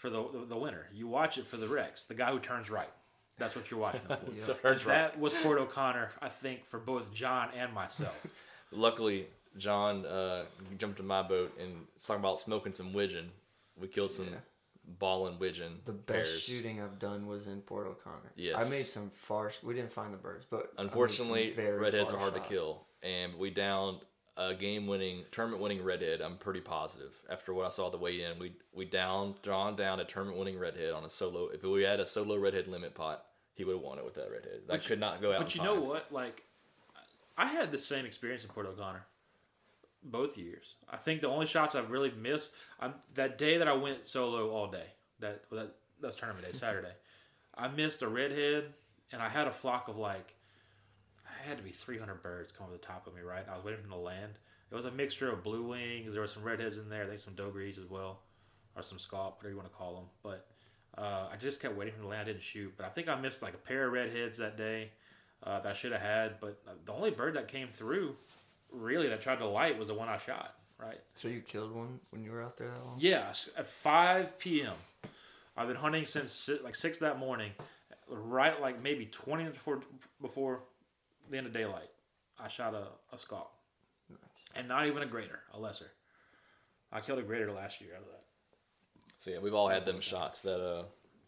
for 0.00 0.08
the, 0.10 0.22
the 0.32 0.38
the 0.46 0.56
winner. 0.56 0.86
You 0.94 1.06
watch 1.06 1.36
it 1.38 1.46
for 1.46 1.56
the 1.58 1.68
wrecks. 1.68 2.04
The 2.04 2.14
guy 2.14 2.30
who 2.32 2.38
turns 2.38 2.70
right. 2.70 2.88
That's 3.38 3.54
what 3.56 3.70
you're 3.70 3.80
watching 3.80 4.00
it 4.08 4.18
for. 4.18 4.32
Yeah. 4.36 4.44
So 4.44 4.54
turns 4.54 4.84
right. 4.84 4.94
That 4.94 5.18
was 5.20 5.32
Port 5.34 5.58
O'Connor, 5.58 6.10
I 6.20 6.28
think, 6.28 6.64
for 6.66 6.78
both 6.78 7.12
John 7.12 7.48
and 7.56 7.72
myself. 7.72 8.14
Luckily, 8.72 9.26
John 9.56 10.04
uh, 10.06 10.44
jumped 10.78 11.00
in 11.00 11.06
my 11.06 11.22
boat 11.22 11.52
and 11.60 11.86
was 11.94 12.04
talking 12.04 12.20
about 12.20 12.40
smoking 12.40 12.72
some 12.72 12.92
widgeon. 12.92 13.30
We 13.80 13.88
killed 13.88 14.12
some 14.12 14.26
Yeah. 14.26 14.36
ballin' 14.98 15.38
widgeon. 15.38 15.80
the 15.86 15.92
best 15.92 16.06
pairs. 16.30 16.42
shooting 16.42 16.80
I've 16.82 16.98
done 16.98 17.26
was 17.26 17.46
in 17.46 17.60
Port 17.62 17.86
O'Connor. 17.86 18.32
Yes. 18.36 18.56
I 18.56 18.68
made 18.68 18.86
some 18.86 19.10
far. 19.10 19.50
We 19.62 19.74
didn't 19.74 19.92
find 19.92 20.12
the 20.12 20.18
birds, 20.18 20.46
but 20.50 20.58
I 20.58 20.60
made 20.62 20.66
some 20.76 20.84
Unfortunately, 20.86 21.54
redheads 21.56 22.12
are 22.12 22.18
hard 22.18 22.34
shots. 22.34 22.46
to 22.48 22.54
kill, 22.54 22.82
and 23.02 23.34
we 23.36 23.50
downed 23.50 24.00
a 24.48 24.54
game-winning, 24.54 25.24
tournament-winning 25.32 25.84
redhead. 25.84 26.20
I'm 26.20 26.36
pretty 26.38 26.60
positive 26.60 27.12
after 27.30 27.52
what 27.52 27.66
I 27.66 27.68
saw 27.68 27.90
the 27.90 27.98
weigh 27.98 28.22
in. 28.22 28.38
We 28.38 28.52
we 28.72 28.84
downed 28.86 29.42
John 29.42 29.76
down 29.76 30.00
a 30.00 30.04
tournament-winning 30.04 30.58
redhead 30.58 30.92
on 30.92 31.04
a 31.04 31.10
solo. 31.10 31.48
If 31.48 31.62
we 31.62 31.82
had 31.82 32.00
a 32.00 32.06
solo 32.06 32.36
redhead 32.36 32.66
limit 32.66 32.94
pot, 32.94 33.26
he 33.54 33.64
would 33.64 33.74
have 33.74 33.82
won 33.82 33.98
it 33.98 34.04
with 34.04 34.14
that 34.14 34.30
redhead. 34.30 34.62
That 34.66 34.68
But 34.68 34.84
could 34.84 35.00
not 35.00 35.20
go 35.20 35.32
out. 35.32 35.38
but 35.38 35.54
you 35.54 35.62
know 35.62 35.80
what? 35.80 36.10
Like, 36.10 36.44
I 37.36 37.46
had 37.46 37.70
the 37.70 37.78
same 37.78 38.06
experience 38.06 38.42
in 38.44 38.50
Port 38.50 38.66
O'Connor 38.66 39.04
both 40.02 40.38
years. 40.38 40.76
I 40.88 40.96
think 40.96 41.20
the 41.20 41.28
only 41.28 41.46
shots 41.46 41.74
I've 41.74 41.90
really 41.90 42.10
missed, 42.12 42.52
I'm, 42.80 42.94
that 43.14 43.36
day 43.36 43.58
that 43.58 43.68
I 43.68 43.74
went 43.74 44.06
solo 44.06 44.50
all 44.50 44.66
day, 44.70 44.86
that 45.18 45.42
that 45.52 45.74
that's 46.00 46.16
tournament 46.16 46.46
day, 46.50 46.58
Saturday, 46.58 46.92
I 47.54 47.68
missed 47.68 48.00
a 48.02 48.08
redhead, 48.08 48.72
and 49.12 49.20
I 49.20 49.28
had 49.28 49.46
a 49.46 49.52
flock 49.52 49.88
of 49.88 49.98
like, 49.98 50.34
I 51.42 51.48
had 51.48 51.58
to 51.58 51.64
be 51.64 51.70
300 51.70 52.22
birds 52.22 52.52
come 52.56 52.66
over 52.66 52.72
the 52.72 52.78
top 52.78 53.06
of 53.06 53.14
me, 53.14 53.22
right? 53.22 53.44
I 53.50 53.54
was 53.54 53.64
waiting 53.64 53.80
for 53.80 53.88
them 53.88 53.98
to 53.98 54.02
land. 54.02 54.32
It 54.70 54.74
was 54.74 54.84
a 54.84 54.90
mixture 54.90 55.30
of 55.30 55.42
blue 55.42 55.62
wings. 55.62 56.12
There 56.12 56.20
were 56.20 56.26
some 56.28 56.42
redheads 56.42 56.78
in 56.78 56.88
there. 56.88 57.04
I 57.04 57.06
think 57.06 57.18
some 57.18 57.34
dos 57.34 57.52
gris 57.52 57.78
as 57.78 57.86
well, 57.86 58.20
or 58.76 58.82
some 58.82 58.98
scaup, 58.98 59.36
whatever 59.38 59.50
you 59.50 59.56
want 59.56 59.70
to 59.70 59.76
call 59.76 59.94
them. 59.94 60.04
But 60.22 60.46
uh, 60.96 61.28
I 61.32 61.36
just 61.36 61.60
kept 61.60 61.76
waiting 61.76 61.92
for 61.92 61.98
them 61.98 62.06
to 62.06 62.10
land. 62.10 62.22
I 62.22 62.32
didn't 62.32 62.42
shoot, 62.42 62.72
but 62.76 62.86
I 62.86 62.90
think 62.90 63.08
I 63.08 63.16
missed 63.16 63.42
like 63.42 63.54
a 63.54 63.58
pair 63.58 63.86
of 63.86 63.92
redheads 63.92 64.38
that 64.38 64.56
day 64.56 64.90
uh, 65.42 65.60
that 65.60 65.70
I 65.70 65.74
should 65.74 65.92
have 65.92 66.00
had. 66.00 66.40
But 66.40 66.60
uh, 66.68 66.72
the 66.84 66.92
only 66.92 67.10
bird 67.10 67.34
that 67.34 67.48
came 67.48 67.68
through 67.68 68.16
really 68.70 69.08
that 69.08 69.22
tried 69.22 69.38
to 69.38 69.46
light 69.46 69.78
was 69.78 69.88
the 69.88 69.94
one 69.94 70.08
I 70.08 70.18
shot. 70.18 70.54
Right. 70.78 71.00
So 71.14 71.28
you 71.28 71.40
killed 71.40 71.72
one 71.72 72.00
when 72.10 72.22
you 72.22 72.30
were 72.30 72.42
out 72.42 72.56
there 72.56 72.68
that 72.68 72.84
long? 72.84 72.96
Yes, 72.98 73.50
at 73.56 73.66
5 73.66 74.38
p.m. 74.38 74.72
I've 75.56 75.68
been 75.68 75.76
hunting 75.76 76.06
since 76.06 76.48
like 76.62 76.74
six 76.74 76.98
that 76.98 77.18
morning, 77.18 77.50
right 78.08 78.58
like 78.60 78.82
maybe 78.82 79.04
20 79.06 79.42
minutes 79.42 79.58
before 79.58 79.82
before 80.22 80.60
the 81.30 81.38
end 81.38 81.46
of 81.46 81.52
daylight. 81.52 81.88
I 82.42 82.48
shot 82.48 82.74
a, 82.74 82.86
a 83.12 83.16
scaup, 83.16 83.48
and 84.56 84.68
not 84.68 84.86
even 84.86 85.02
a 85.02 85.06
greater, 85.06 85.40
a 85.52 85.58
lesser. 85.60 85.90
I 86.92 87.00
killed 87.00 87.18
a 87.18 87.22
greater 87.22 87.52
last 87.52 87.80
year 87.80 87.90
out 87.94 88.02
of 88.02 88.08
that. 88.08 88.24
So 89.18 89.30
yeah, 89.30 89.38
we've 89.38 89.54
all 89.54 89.68
had 89.68 89.84
them 89.84 90.00
shots 90.00 90.40
that 90.42 90.60
uh 90.60 90.84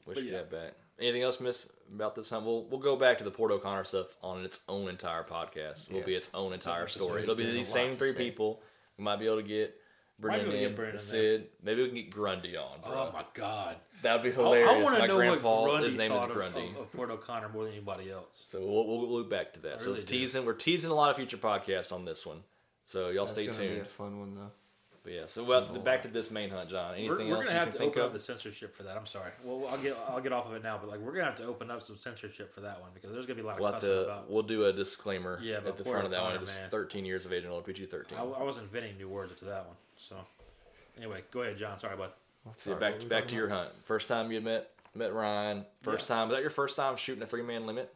wish 0.06 0.16
But 0.16 0.24
we 0.24 0.30
yeah. 0.30 0.38
had 0.38 0.50
back. 0.50 0.72
Anything 0.98 1.22
else, 1.22 1.40
Miss, 1.40 1.68
about 1.92 2.14
this 2.14 2.30
hunt? 2.30 2.44
We'll 2.46 2.64
we'll 2.64 2.80
go 2.80 2.96
back 2.96 3.18
to 3.18 3.24
the 3.24 3.30
Port 3.30 3.50
O'Connor 3.52 3.84
stuff 3.84 4.16
on 4.22 4.44
its 4.44 4.60
own 4.68 4.88
entire 4.88 5.22
podcast. 5.24 5.86
It'll 5.88 5.98
Yeah. 6.00 6.04
be 6.06 6.14
its 6.14 6.30
own 6.34 6.52
entire 6.52 6.80
there's- 6.80 6.92
story. 6.94 7.22
It'll 7.22 7.34
be 7.34 7.44
there's 7.44 7.54
these 7.54 7.68
same 7.72 7.92
three 7.92 8.14
people. 8.14 8.60
We 8.98 9.04
might 9.04 9.18
be 9.18 9.26
able 9.26 9.36
to 9.36 9.42
get 9.42 9.68
Might 9.68 9.70
be 9.70 9.81
Brennan 10.18 10.40
able 10.42 10.52
to 10.52 10.58
get 10.58 10.68
in, 10.70 10.74
Brennan 10.76 10.94
in 10.94 11.00
Sid. 11.00 11.46
Maybe 11.62 11.82
we 11.82 11.88
can 11.88 11.96
get 11.96 12.10
Grundy 12.10 12.56
on, 12.56 12.80
bro. 12.80 12.92
Oh 12.92 13.10
my 13.12 13.24
god! 13.34 13.76
That'd 14.02 14.22
be 14.22 14.30
hilarious. 14.30 14.68
I, 14.70 14.74
hilarious. 14.74 14.84
want 14.84 14.94
to 14.96 15.00
my 15.00 15.06
know 15.06 15.16
grandpa, 15.16 15.60
what 15.62 15.70
Grundy 15.70 15.86
his 15.88 15.96
name 15.96 16.12
is 16.12 16.18
thought 16.18 16.30
of- 16.30 16.36
Grundy. 16.36 16.68
Of, 16.70 16.76
of 16.76 16.92
Port 16.92 17.10
O'Connor 17.10 17.48
more 17.48 17.64
than 17.64 17.72
anybody 17.72 18.10
else. 18.10 18.42
So 18.46 18.60
we'll, 18.60 18.86
we'll, 18.86 18.98
we'll 19.00 19.10
look 19.18 19.30
back 19.30 19.52
to 19.54 19.60
that. 19.60 19.74
I 19.74 19.76
so 19.78 19.86
really 19.86 20.00
do. 20.00 20.06
teasing, 20.06 20.44
we're 20.44 20.52
teasing 20.54 20.90
a 20.90 20.94
lot 20.94 21.10
of 21.10 21.16
future 21.16 21.36
podcasts 21.38 21.92
on 21.92 22.04
this 22.04 22.24
one. 22.26 22.42
So 22.84 23.08
y'all 23.10 23.26
That's 23.26 23.32
stay 23.38 23.46
gonna 23.46 23.58
tuned. 23.58 23.74
be 23.74 23.80
a 23.80 23.84
fun 23.84 24.18
one 24.20 24.34
though. 24.34 24.50
But 25.04 25.12
yeah, 25.14 25.26
so 25.26 25.42
well, 25.42 25.62
There's 25.64 25.76
a 25.76 25.80
back 25.80 26.02
to 26.02 26.08
this 26.08 26.30
main 26.30 26.50
hunt, 26.50 26.70
John. 26.70 26.92
We're, 26.92 26.96
Anything 26.98 27.28
we're 27.28 27.36
else 27.38 27.46
gonna 27.46 27.58
you 27.58 27.64
have 27.64 27.68
can 27.70 27.72
to 27.72 27.78
think 27.78 27.90
open 27.90 28.02
of? 28.02 28.06
up 28.08 28.12
the 28.12 28.20
censorship 28.20 28.76
for 28.76 28.84
that. 28.84 28.96
I'm 28.96 29.06
sorry. 29.06 29.32
Well, 29.42 29.66
I'll 29.68 29.78
get 29.78 29.96
I'll 30.08 30.20
get 30.20 30.32
off 30.32 30.46
of 30.46 30.54
it 30.54 30.62
now, 30.62 30.78
but 30.80 30.88
like 30.88 31.00
we're 31.00 31.10
gonna 31.12 31.24
have 31.24 31.34
to 31.36 31.44
open 31.46 31.72
up 31.72 31.82
some 31.82 31.98
censorship 31.98 32.54
for 32.54 32.60
that 32.60 32.80
one 32.80 32.90
because 32.94 33.10
there's 33.10 33.26
gonna 33.26 33.34
be 33.34 33.42
a 33.42 33.46
lot 33.46 33.54
of 33.54 33.60
We'll, 33.60 33.72
have 33.72 33.80
cussing 33.80 33.96
to, 33.96 34.04
about. 34.04 34.30
we'll 34.30 34.42
do 34.44 34.66
a 34.66 34.72
disclaimer 34.72 35.40
Yeah, 35.42 35.56
at 35.66 35.76
the 35.76 35.82
front 35.84 36.04
of 36.04 36.12
that 36.12 36.22
one. 36.22 36.32
O'Connor, 36.34 36.42
It's 36.44 36.52
13 36.70 37.04
years 37.04 37.26
of 37.26 37.32
age 37.32 37.42
and 37.42 37.52
old, 37.52 37.64
PG 37.64 37.86
13. 37.86 38.16
I, 38.16 38.22
I 38.22 38.42
was 38.44 38.58
inventing 38.58 38.96
new 38.96 39.08
words 39.08 39.34
to 39.40 39.44
that 39.46 39.66
one. 39.66 39.74
So 40.08 40.16
anyway, 40.96 41.22
go 41.30 41.42
ahead, 41.42 41.58
John. 41.58 41.78
Sorry, 41.78 41.96
bud. 41.96 42.10
So 42.56 42.70
yeah, 42.70 42.76
back 42.76 43.08
back 43.08 43.28
to 43.28 43.36
your 43.36 43.48
hunt. 43.48 43.70
First 43.84 44.08
time 44.08 44.32
you 44.32 44.40
met 44.40 44.70
met 44.94 45.12
Ryan. 45.12 45.64
First 45.82 46.08
time 46.08 46.28
was 46.28 46.36
that 46.36 46.42
your 46.42 46.50
first 46.50 46.76
time 46.76 46.96
shooting 46.96 47.22
a 47.22 47.26
three 47.26 47.42
man 47.42 47.66
limit? 47.66 47.92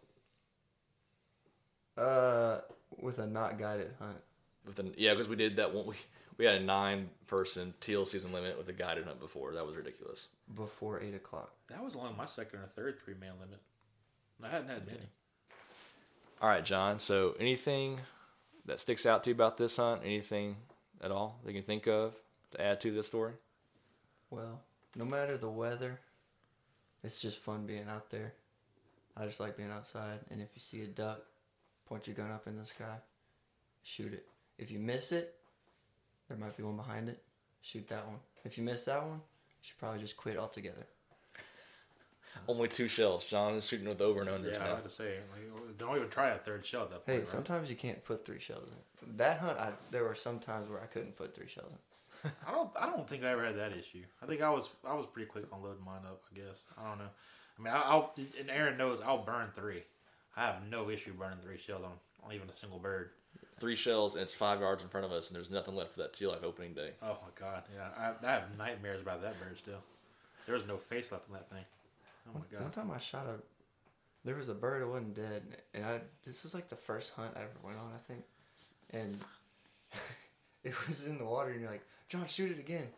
Uh, 1.96 2.60
with 3.00 3.18
a 3.18 3.26
not 3.26 3.58
guided 3.58 3.92
hunt. 3.98 4.18
With 4.66 4.78
an, 4.78 4.92
yeah, 4.96 5.14
because 5.14 5.28
we 5.28 5.36
did 5.36 5.56
that 5.56 5.74
one. 5.74 5.86
We 5.86 5.94
we 6.38 6.44
had 6.44 6.54
a 6.56 6.60
nine 6.60 7.08
person 7.26 7.74
teal 7.80 8.04
season 8.04 8.32
limit 8.32 8.58
with 8.58 8.68
a 8.68 8.72
guided 8.72 9.04
hunt 9.04 9.20
before. 9.20 9.52
That 9.54 9.66
was 9.66 9.74
ridiculous. 9.76 10.28
before 10.54 11.00
eight 11.00 11.14
o'clock. 11.14 11.52
That 11.68 11.82
was 11.82 11.94
along 11.94 12.16
my 12.16 12.26
second 12.26 12.60
or 12.60 12.66
third 12.76 13.00
three 13.00 13.14
man 13.18 13.32
limit. 13.40 13.60
I 14.42 14.48
hadn't 14.48 14.68
had 14.68 14.86
many. 14.86 15.08
All 16.40 16.48
right, 16.48 16.64
John. 16.64 16.98
So 17.00 17.34
anything 17.40 18.00
that 18.66 18.80
sticks 18.80 19.06
out 19.06 19.24
to 19.24 19.30
you 19.30 19.34
about 19.34 19.56
this 19.56 19.78
hunt? 19.78 20.02
Anything 20.04 20.56
at 21.02 21.10
all 21.10 21.40
that 21.44 21.52
you 21.52 21.60
can 21.60 21.66
think 21.66 21.86
of 21.86 22.14
to 22.52 22.60
add 22.60 22.80
to 22.80 22.90
this 22.90 23.06
story? 23.06 23.32
Well, 24.30 24.60
no 24.94 25.04
matter 25.04 25.36
the 25.36 25.50
weather, 25.50 26.00
it's 27.02 27.20
just 27.20 27.38
fun 27.38 27.66
being 27.66 27.88
out 27.88 28.10
there. 28.10 28.32
I 29.16 29.24
just 29.24 29.40
like 29.40 29.56
being 29.56 29.70
outside, 29.70 30.20
and 30.30 30.42
if 30.42 30.48
you 30.54 30.60
see 30.60 30.82
a 30.82 30.86
duck, 30.86 31.20
point 31.86 32.06
your 32.06 32.16
gun 32.16 32.30
up 32.30 32.46
in 32.46 32.56
the 32.56 32.66
sky, 32.66 32.98
shoot 33.82 34.12
it. 34.12 34.26
If 34.58 34.70
you 34.70 34.78
miss 34.78 35.12
it, 35.12 35.34
there 36.28 36.36
might 36.36 36.56
be 36.56 36.62
one 36.62 36.76
behind 36.76 37.08
it. 37.08 37.22
Shoot 37.62 37.88
that 37.88 38.06
one. 38.06 38.18
If 38.44 38.58
you 38.58 38.64
miss 38.64 38.84
that 38.84 39.02
one, 39.02 39.16
you 39.16 39.62
should 39.62 39.78
probably 39.78 40.00
just 40.00 40.16
quit 40.16 40.36
altogether. 40.36 40.86
Only 42.48 42.68
two 42.68 42.88
shells. 42.88 43.24
John 43.24 43.54
is 43.54 43.66
shooting 43.66 43.88
with 43.88 44.00
over 44.00 44.20
and 44.20 44.30
unders 44.30 44.52
Yeah, 44.52 44.64
I 44.64 44.68
now. 44.68 44.74
had 44.76 44.84
to 44.84 44.90
say, 44.90 45.18
like, 45.32 45.42
oh, 45.54 45.60
don't 45.78 45.96
even 45.96 46.08
try 46.08 46.30
a 46.30 46.38
third 46.38 46.64
shell 46.64 46.82
at 46.82 46.90
that 46.90 47.06
point. 47.06 47.14
Hey, 47.14 47.18
right? 47.18 47.28
sometimes 47.28 47.70
you 47.70 47.76
can't 47.76 48.04
put 48.04 48.24
three 48.24 48.40
shells 48.40 48.68
in. 48.68 49.16
That 49.16 49.38
hunt, 49.38 49.58
I, 49.58 49.72
there 49.90 50.04
were 50.04 50.14
some 50.14 50.38
times 50.38 50.68
where 50.68 50.80
I 50.80 50.86
couldn't 50.86 51.16
put 51.16 51.34
three 51.34 51.48
shells 51.48 51.70
in. 51.72 52.30
I 52.46 52.50
don't. 52.52 52.70
I 52.80 52.86
don't 52.86 53.06
think 53.08 53.24
I 53.24 53.28
ever 53.28 53.44
had 53.44 53.58
that 53.58 53.72
issue. 53.72 54.02
I 54.22 54.26
think 54.26 54.40
I 54.40 54.50
was. 54.50 54.70
I 54.86 54.94
was 54.94 55.06
pretty 55.06 55.28
quick 55.28 55.44
on 55.52 55.62
loading 55.62 55.84
mine 55.84 56.00
up. 56.06 56.22
I 56.32 56.38
guess. 56.38 56.62
I 56.78 56.88
don't 56.88 56.98
know. 56.98 57.10
I 57.58 57.62
mean, 57.62 57.72
I, 57.74 57.80
I'll. 57.82 58.14
And 58.40 58.50
Aaron 58.50 58.76
knows 58.78 59.00
I'll 59.00 59.22
burn 59.22 59.50
three. 59.54 59.82
I 60.36 60.46
have 60.46 60.56
no 60.68 60.90
issue 60.90 61.12
burning 61.12 61.38
three 61.42 61.58
shells 61.58 61.82
on, 61.84 61.92
on 62.24 62.32
even 62.34 62.48
a 62.48 62.52
single 62.52 62.78
bird. 62.78 63.10
Three 63.58 63.76
shells 63.76 64.14
and 64.14 64.22
it's 64.22 64.34
five 64.34 64.60
yards 64.60 64.82
in 64.82 64.88
front 64.88 65.06
of 65.06 65.12
us, 65.12 65.28
and 65.28 65.36
there's 65.36 65.50
nothing 65.50 65.74
left 65.74 65.92
for 65.94 66.00
that 66.00 66.12
teal 66.12 66.30
like 66.30 66.42
opening 66.42 66.74
day. 66.74 66.90
Oh 67.02 67.18
my 67.22 67.30
god. 67.38 67.62
Yeah, 67.74 67.88
I, 67.96 68.26
I 68.26 68.32
have 68.32 68.44
nightmares 68.58 69.00
about 69.00 69.22
that 69.22 69.38
bird 69.40 69.56
still. 69.56 69.80
There 70.46 70.54
was 70.54 70.66
no 70.66 70.76
face 70.76 71.10
left 71.10 71.28
on 71.28 71.34
that 71.34 71.48
thing. 71.50 71.64
Oh 72.34 72.38
my 72.52 72.60
One 72.62 72.70
time 72.70 72.90
I 72.90 72.98
shot 72.98 73.26
a, 73.26 73.36
there 74.24 74.34
was 74.36 74.48
a 74.48 74.54
bird 74.54 74.82
that 74.82 74.88
wasn't 74.88 75.14
dead, 75.14 75.42
and 75.74 75.84
I 75.84 76.00
this 76.24 76.42
was 76.42 76.54
like 76.54 76.68
the 76.68 76.76
first 76.76 77.14
hunt 77.14 77.32
I 77.36 77.40
ever 77.40 77.50
went 77.62 77.76
on, 77.78 77.90
I 77.94 77.98
think, 78.12 78.24
and 78.90 79.18
it 80.64 80.74
was 80.86 81.06
in 81.06 81.18
the 81.18 81.24
water, 81.24 81.50
and 81.50 81.60
you're 81.60 81.70
like, 81.70 81.84
John, 82.08 82.26
shoot 82.26 82.50
it 82.50 82.58
again. 82.58 82.88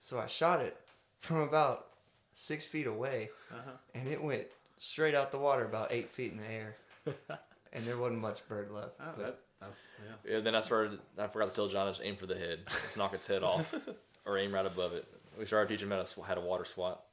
So 0.00 0.18
I 0.18 0.26
shot 0.26 0.60
it 0.60 0.76
from 1.18 1.40
about 1.40 1.88
six 2.34 2.64
feet 2.64 2.86
away, 2.86 3.30
Uh-huh. 3.50 3.70
and 3.94 4.08
it 4.08 4.22
went 4.22 4.46
straight 4.78 5.14
out 5.14 5.30
the 5.30 5.38
water 5.38 5.64
about 5.64 5.92
eight 5.92 6.10
feet 6.10 6.32
in 6.32 6.38
the 6.38 6.50
air, 6.50 6.76
and 7.72 7.84
there 7.86 7.98
wasn't 7.98 8.20
much 8.20 8.46
bird 8.48 8.70
left. 8.70 8.92
Oh, 9.00 9.04
but 9.16 9.22
that, 9.26 9.38
that's 9.60 9.80
yeah. 10.24 10.32
Yeah, 10.36 10.40
then 10.40 10.54
I 10.54 10.62
started. 10.62 10.98
I 11.18 11.26
forgot 11.26 11.50
to 11.50 11.54
tell 11.54 11.68
John 11.68 11.86
to 11.86 11.92
just 11.92 12.02
aim 12.04 12.16
for 12.16 12.26
the 12.26 12.36
head, 12.38 12.60
just 12.84 12.96
knock 12.96 13.12
its 13.12 13.26
head 13.26 13.42
off, 13.42 13.74
or 14.24 14.38
aim 14.38 14.52
right 14.54 14.64
above 14.66 14.94
it. 14.94 15.06
We 15.38 15.44
started 15.44 15.68
teaching 15.68 15.88
him 15.88 15.92
how 15.92 15.98
to 16.02 16.06
sw- 16.06 16.24
how 16.26 16.34
to 16.34 16.40
water 16.40 16.64
swat. 16.64 17.04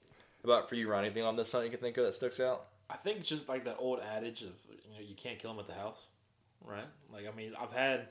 About 0.47 0.69
for 0.69 0.75
you, 0.75 0.89
Ryan? 0.89 1.03
Anything 1.03 1.23
on 1.23 1.35
this 1.35 1.51
hunt 1.51 1.65
you 1.65 1.71
can 1.71 1.81
think 1.81 1.97
of 1.97 2.05
that 2.05 2.15
sticks 2.15 2.39
out? 2.39 2.67
I 2.89 2.95
think 2.95 3.19
it's 3.19 3.27
just 3.27 3.49
like 3.49 3.65
that 3.65 3.75
old 3.79 3.99
adage 3.99 4.43
of 4.43 4.53
you 4.85 4.93
know 4.93 5.01
you 5.05 5.13
can't 5.13 5.37
kill 5.37 5.51
them 5.51 5.59
at 5.59 5.67
the 5.67 5.73
house, 5.73 6.05
right? 6.63 6.87
Like 7.11 7.27
I 7.27 7.35
mean, 7.35 7.51
I've 7.59 7.73
had 7.73 8.07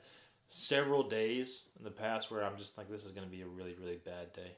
several 0.47 1.03
days 1.03 1.63
in 1.79 1.85
the 1.85 1.91
past 1.91 2.31
where 2.31 2.45
I'm 2.45 2.59
just 2.59 2.77
like, 2.77 2.91
this 2.91 3.07
is 3.07 3.13
going 3.13 3.27
to 3.27 3.31
be 3.35 3.41
a 3.41 3.47
really 3.47 3.75
really 3.81 3.97
bad 4.05 4.35
day, 4.35 4.53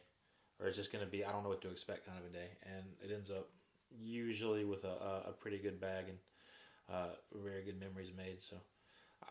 or 0.58 0.66
it's 0.66 0.76
just 0.76 0.90
going 0.90 1.04
to 1.04 1.10
be 1.10 1.24
I 1.24 1.30
don't 1.30 1.44
know 1.44 1.50
what 1.50 1.62
to 1.62 1.70
expect 1.70 2.04
kind 2.04 2.18
of 2.18 2.26
a 2.26 2.34
day, 2.34 2.48
and 2.64 2.84
it 3.00 3.14
ends 3.14 3.30
up 3.30 3.48
usually 3.96 4.64
with 4.64 4.82
a, 4.82 4.88
a, 4.88 5.28
a 5.28 5.32
pretty 5.32 5.58
good 5.58 5.80
bag 5.80 6.06
and 6.08 6.18
uh, 6.92 7.14
very 7.32 7.62
good 7.62 7.78
memories 7.78 8.10
made. 8.16 8.40
So 8.40 8.56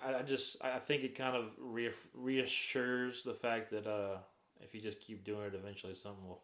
I, 0.01 0.19
I 0.19 0.21
just 0.21 0.55
I 0.63 0.79
think 0.79 1.03
it 1.03 1.15
kind 1.15 1.35
of 1.35 1.49
re- 1.59 1.91
reassures 2.13 3.23
the 3.23 3.33
fact 3.33 3.71
that 3.71 3.85
uh, 3.85 4.19
if 4.61 4.73
you 4.73 4.79
just 4.79 5.01
keep 5.01 5.25
doing 5.25 5.47
it, 5.47 5.53
eventually 5.53 5.95
something 5.95 6.25
will 6.25 6.43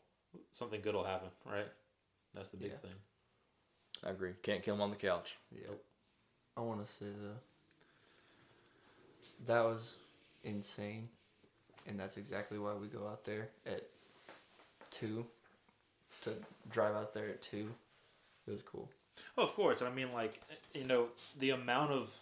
something 0.51 0.81
good 0.81 0.95
will 0.95 1.05
happen, 1.05 1.29
right? 1.45 1.67
That's 2.33 2.49
the 2.49 2.57
big 2.57 2.71
Yeah. 2.71 2.77
thing. 2.77 2.95
I 4.05 4.09
agree. 4.09 4.33
Can't 4.41 4.63
kill 4.63 4.75
him 4.75 4.81
on 4.81 4.89
the 4.89 4.95
couch. 4.97 5.37
Yep. 5.51 5.79
I 6.57 6.61
want 6.61 6.85
to 6.85 6.91
say 6.91 7.05
the 7.05 7.35
that 9.45 9.61
was 9.61 9.99
insane, 10.43 11.09
and 11.87 11.99
that's 11.99 12.17
exactly 12.17 12.59
why 12.59 12.73
we 12.73 12.87
go 12.87 13.07
out 13.07 13.23
there 13.25 13.49
at 13.65 13.83
two 14.89 15.25
to 16.21 16.33
drive 16.69 16.95
out 16.95 17.13
there 17.13 17.29
at 17.29 17.41
two. 17.41 17.73
It 18.47 18.51
was 18.51 18.61
cool. 18.61 18.89
Oh, 19.37 19.43
of 19.43 19.53
course. 19.53 19.81
I 19.81 19.89
mean, 19.89 20.11
like, 20.11 20.39
you 20.73 20.83
know, 20.85 21.07
the 21.39 21.51
amount 21.51 21.91
of 21.91 22.13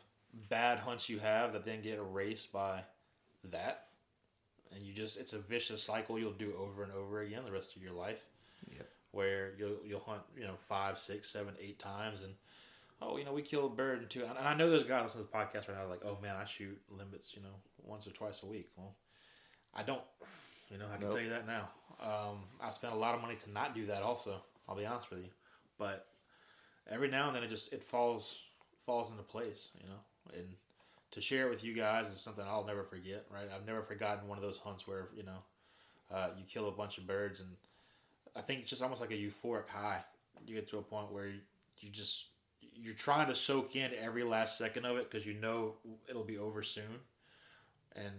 bad 0.49 0.79
hunts 0.79 1.09
you 1.09 1.19
have 1.19 1.53
that 1.53 1.65
then 1.65 1.81
get 1.81 1.97
erased 1.97 2.51
by 2.53 2.83
that, 3.49 3.87
and 4.73 4.83
you 4.83 4.93
just, 4.93 5.17
it's 5.17 5.33
a 5.33 5.39
vicious 5.39 5.81
cycle 5.81 6.19
you'll 6.19 6.31
do 6.31 6.53
over 6.59 6.83
and 6.83 6.91
over 6.93 7.21
again 7.21 7.43
the 7.45 7.51
rest 7.51 7.75
of 7.75 7.81
your 7.81 7.93
life. 7.93 8.23
Yep. 8.71 8.87
Where 9.11 9.53
you'll, 9.57 9.77
you'll 9.85 9.99
hunt, 9.99 10.21
you 10.37 10.43
know, 10.43 10.55
five, 10.69 10.97
six, 10.97 11.29
seven, 11.29 11.53
eight 11.59 11.79
times, 11.79 12.21
and, 12.21 12.33
oh, 13.01 13.17
you 13.17 13.25
know, 13.25 13.33
we 13.33 13.41
killed 13.41 13.73
a 13.73 13.75
bird 13.75 13.99
and 13.99 14.09
two. 14.09 14.23
And 14.23 14.37
I 14.37 14.53
know 14.53 14.69
there's 14.69 14.83
guys 14.83 15.03
listening 15.03 15.25
to 15.25 15.31
this 15.31 15.41
podcast 15.41 15.67
right 15.67 15.77
now, 15.77 15.89
like, 15.89 16.05
oh, 16.05 16.17
man, 16.21 16.35
I 16.35 16.45
shoot 16.45 16.79
limits, 16.89 17.33
you 17.35 17.41
know, 17.41 17.55
once 17.83 18.07
or 18.07 18.11
twice 18.11 18.41
a 18.43 18.45
week. 18.45 18.69
Well, 18.77 18.95
I 19.73 19.83
don't. 19.83 20.01
You 20.69 20.77
know, 20.77 20.85
I 20.93 20.95
can 20.95 21.01
Nope. 21.07 21.11
tell 21.13 21.21
you 21.21 21.29
that 21.31 21.45
now. 21.45 21.69
Um, 22.01 22.43
I 22.61 22.71
spent 22.71 22.93
a 22.93 22.97
lot 22.97 23.13
of 23.13 23.21
money 23.21 23.35
to 23.35 23.51
not 23.51 23.75
do 23.75 23.85
that. 23.87 24.01
Also, 24.01 24.41
I'll 24.69 24.75
be 24.77 24.85
honest 24.85 25.09
with 25.09 25.19
you, 25.19 25.29
but 25.77 26.07
every 26.89 27.09
now 27.09 27.27
and 27.27 27.35
then 27.35 27.43
it 27.43 27.49
just 27.49 27.73
it 27.73 27.83
falls 27.83 28.39
falls 28.85 29.11
into 29.11 29.23
place, 29.23 29.67
you 29.81 29.87
know. 29.89 29.99
And 30.39 30.47
to 31.11 31.19
share 31.21 31.47
it 31.47 31.49
with 31.49 31.63
you 31.63 31.73
guys 31.73 32.07
is 32.07 32.21
something 32.21 32.45
I'll 32.47 32.63
never 32.65 32.83
forget. 32.83 33.25
Right, 33.29 33.49
I've 33.53 33.65
never 33.67 33.81
forgotten 33.81 34.29
one 34.29 34.37
of 34.37 34.43
those 34.43 34.57
hunts 34.57 34.87
where 34.87 35.09
you 35.15 35.23
know 35.23 35.37
uh, 36.15 36.29
you 36.37 36.45
kill 36.45 36.69
a 36.69 36.71
bunch 36.71 36.97
of 36.97 37.05
birds, 37.05 37.39
and 37.41 37.49
I 38.35 38.41
think 38.41 38.61
it's 38.61 38.69
just 38.69 38.81
almost 38.81 39.01
like 39.01 39.11
a 39.11 39.15
euphoric 39.15 39.67
high. 39.67 40.03
You 40.45 40.55
get 40.55 40.69
to 40.69 40.77
a 40.77 40.81
point 40.81 41.11
where 41.11 41.27
you, 41.27 41.39
you 41.79 41.89
just 41.89 42.25
you're 42.61 42.93
trying 42.95 43.27
to 43.27 43.35
soak 43.35 43.75
in 43.75 43.91
every 43.99 44.23
last 44.23 44.57
second 44.57 44.85
of 44.85 44.97
it 44.97 45.09
because 45.09 45.25
you 45.25 45.33
know 45.33 45.75
it'll 46.09 46.23
be 46.23 46.37
over 46.37 46.63
soon, 46.63 46.99
and 47.95 48.13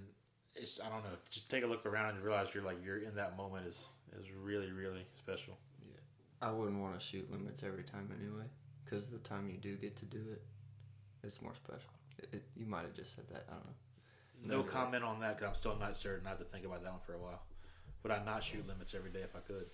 it's 0.55 0.81
I 0.81 0.89
don't 0.89 1.03
know. 1.05 1.17
Just 1.31 1.51
take 1.51 1.65
a 1.65 1.67
look 1.67 1.87
around 1.87 2.15
and 2.15 2.25
realize 2.25 2.55
you're 2.55 2.65
like 2.65 2.79
you're 2.85 2.99
in 2.99 3.15
that 3.17 3.37
moment 3.37 3.67
is 3.67 3.87
is 4.19 4.27
really 4.33 4.71
really 4.71 5.07
special. 5.15 5.59
Yeah, 5.85 6.01
I 6.49 6.53
wouldn't 6.53 6.81
want 6.81 6.99
to 6.99 7.05
shoot 7.05 7.31
limits 7.31 7.63
every 7.63 7.85
time 7.85 8.11
anyway, 8.19 8.47
because 8.85 9.11
the 9.11 9.19
time 9.19 9.49
you 9.49 9.57
do 9.59 9.77
get 9.77 9.97
to 9.97 10.05
do 10.07 10.21
it, 10.33 10.43
it's 11.23 11.41
more 11.43 11.55
special. 11.55 11.91
It, 12.19 12.29
it, 12.33 12.43
you 12.57 12.67
might 12.67 12.83
have 12.83 12.95
just 12.95 13.15
said 13.15 13.25
that. 13.31 13.47
I 13.49 13.55
don't 13.55 13.67
know. 13.67 13.73
No 14.45 14.63
No, 14.63 14.63
comment 14.63 15.05
on 15.05 15.21
that 15.21 15.37
because 15.37 15.49
I'm 15.49 15.55
still 15.55 15.77
not 15.79 15.97
certain. 15.97 16.27
I 16.27 16.31
have 16.31 16.39
to 16.39 16.45
think 16.45 16.65
about 16.67 16.83
that 16.83 16.91
one 16.91 17.01
for 17.01 17.15
a 17.15 17.19
while. 17.19 17.43
Would 18.03 18.13
I 18.13 18.23
not 18.25 18.43
shoot 18.45 18.67
limits 18.67 18.95
every 18.95 19.11
day 19.11 19.21
if 19.21 19.37
I 19.37 19.41
could? 19.41 19.67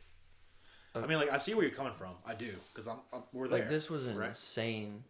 I 1.02 1.06
mean, 1.06 1.18
like 1.18 1.32
I 1.32 1.38
see 1.38 1.54
where 1.54 1.64
you're 1.64 1.74
coming 1.74 1.92
from. 1.94 2.14
I 2.26 2.34
do 2.34 2.50
because 2.72 2.88
I'm, 2.88 2.98
I'm 3.12 3.22
we're 3.32 3.48
there. 3.48 3.60
Like 3.60 3.68
this 3.68 3.90
was 3.90 4.06
right? 4.08 4.28
insane. 4.28 5.04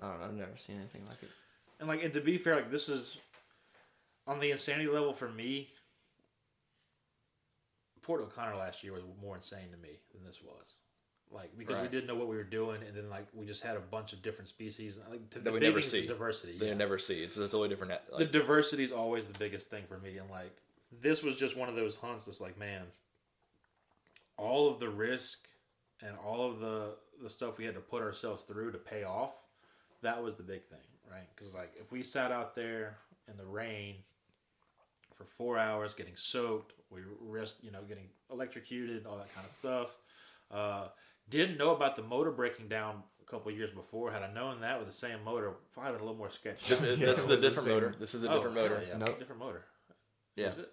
I 0.00 0.08
don't 0.08 0.20
know. 0.20 0.26
I've 0.26 0.34
never 0.34 0.56
seen 0.56 0.76
anything 0.76 1.02
like 1.08 1.22
it. 1.22 1.30
And 1.80 1.88
like, 1.88 2.02
and 2.02 2.12
to 2.14 2.20
be 2.20 2.38
fair, 2.38 2.56
like 2.56 2.70
this 2.70 2.88
is 2.88 3.18
on 4.26 4.40
the 4.40 4.50
insanity 4.50 4.88
level 4.88 5.12
for 5.12 5.28
me, 5.28 5.68
Port 8.02 8.20
O'Connor 8.20 8.56
last 8.56 8.82
year 8.82 8.92
was 8.92 9.02
more 9.22 9.36
insane 9.36 9.70
to 9.70 9.76
me 9.76 9.98
than 10.14 10.24
this 10.24 10.40
was. 10.42 10.74
Like 11.30 11.56
because 11.58 11.78
we 11.78 11.88
didn't 11.88 12.06
know 12.06 12.14
what 12.14 12.28
we 12.28 12.36
were 12.36 12.42
doing, 12.42 12.80
and 12.86 12.96
then 12.96 13.10
like 13.10 13.26
we 13.34 13.44
just 13.44 13.62
had 13.62 13.76
a 13.76 13.80
bunch 13.80 14.14
of 14.14 14.22
different 14.22 14.48
species. 14.48 14.98
Like 15.10 15.28
to, 15.30 15.40
That 15.40 15.52
we 15.52 15.60
never 15.60 15.82
see. 15.82 16.06
diversity. 16.06 16.56
They 16.58 16.68
yeah. 16.68 16.74
never 16.74 16.96
see. 16.96 17.22
It's 17.22 17.36
a 17.36 17.40
totally 17.40 17.68
different. 17.68 17.92
the 18.16 18.24
diversity 18.24 18.82
is 18.84 18.92
always 18.92 19.26
the 19.26 19.38
biggest 19.38 19.68
thing 19.68 19.84
for 19.86 19.98
me, 19.98 20.16
and 20.16 20.30
like 20.30 20.56
this 21.02 21.22
was 21.22 21.36
just 21.36 21.54
one 21.54 21.68
of 21.68 21.74
those 21.76 21.96
hunts. 21.96 22.24
That's 22.24 22.40
like, 22.40 22.58
man, 22.58 22.82
all 24.38 24.70
of 24.70 24.80
the 24.80 24.88
risk 24.88 25.40
and 26.00 26.16
all 26.24 26.48
of 26.48 26.60
the 26.60 26.96
the 27.22 27.28
stuff 27.28 27.58
we 27.58 27.64
had 27.64 27.74
to 27.74 27.80
put 27.80 28.00
ourselves 28.02 28.44
through 28.44 28.70
to 28.72 28.78
pay 28.78 29.02
off. 29.02 29.34
That 30.02 30.22
was 30.22 30.36
the 30.36 30.44
big 30.44 30.64
thing, 30.66 30.78
right? 31.10 31.26
Because 31.34 31.52
like 31.52 31.72
if 31.78 31.90
we 31.90 32.02
sat 32.04 32.30
out 32.30 32.54
there 32.54 32.98
in 33.28 33.36
the 33.36 33.44
rain 33.44 33.96
for 35.16 35.24
four 35.24 35.58
hours 35.58 35.94
getting 35.94 36.14
soaked, 36.14 36.74
we 36.90 37.00
risked, 37.20 37.62
you 37.64 37.72
know, 37.72 37.82
getting 37.82 38.08
electrocuted, 38.30 39.04
all 39.04 39.16
that 39.16 39.34
kind 39.34 39.44
of 39.44 39.52
stuff. 39.52 39.96
Uh, 40.52 40.88
didn't 41.28 41.58
know 41.58 41.74
about 41.74 41.96
the 41.96 42.02
motor 42.02 42.30
breaking 42.30 42.68
down 42.68 43.02
a 43.20 43.30
couple 43.30 43.50
of 43.50 43.58
years 43.58 43.70
before. 43.72 44.12
Had 44.12 44.22
I 44.22 44.32
known 44.32 44.60
that 44.60 44.78
with 44.78 44.86
the 44.86 44.94
same 44.94 45.22
motor, 45.24 45.54
probably 45.74 45.92
been 45.92 46.00
a 46.00 46.04
little 46.04 46.16
more 46.18 46.30
sketchy. 46.30 46.74
Yeah, 46.74 47.06
this 47.06 47.18
is 47.18 47.28
a 47.28 47.36
different 47.40 47.68
motor. 47.68 47.94
This 47.98 48.14
is 48.14 48.22
a 48.22 48.30
Oh, 48.30 48.34
different 48.34 48.54
motor. 48.54 48.76
hell 48.78 48.84
Yeah, 48.88 48.98
Nope. 48.98 49.18
different 49.18 49.40
motor. 49.40 49.64
Yeah. 50.36 50.50
Is 50.50 50.58
it? 50.58 50.72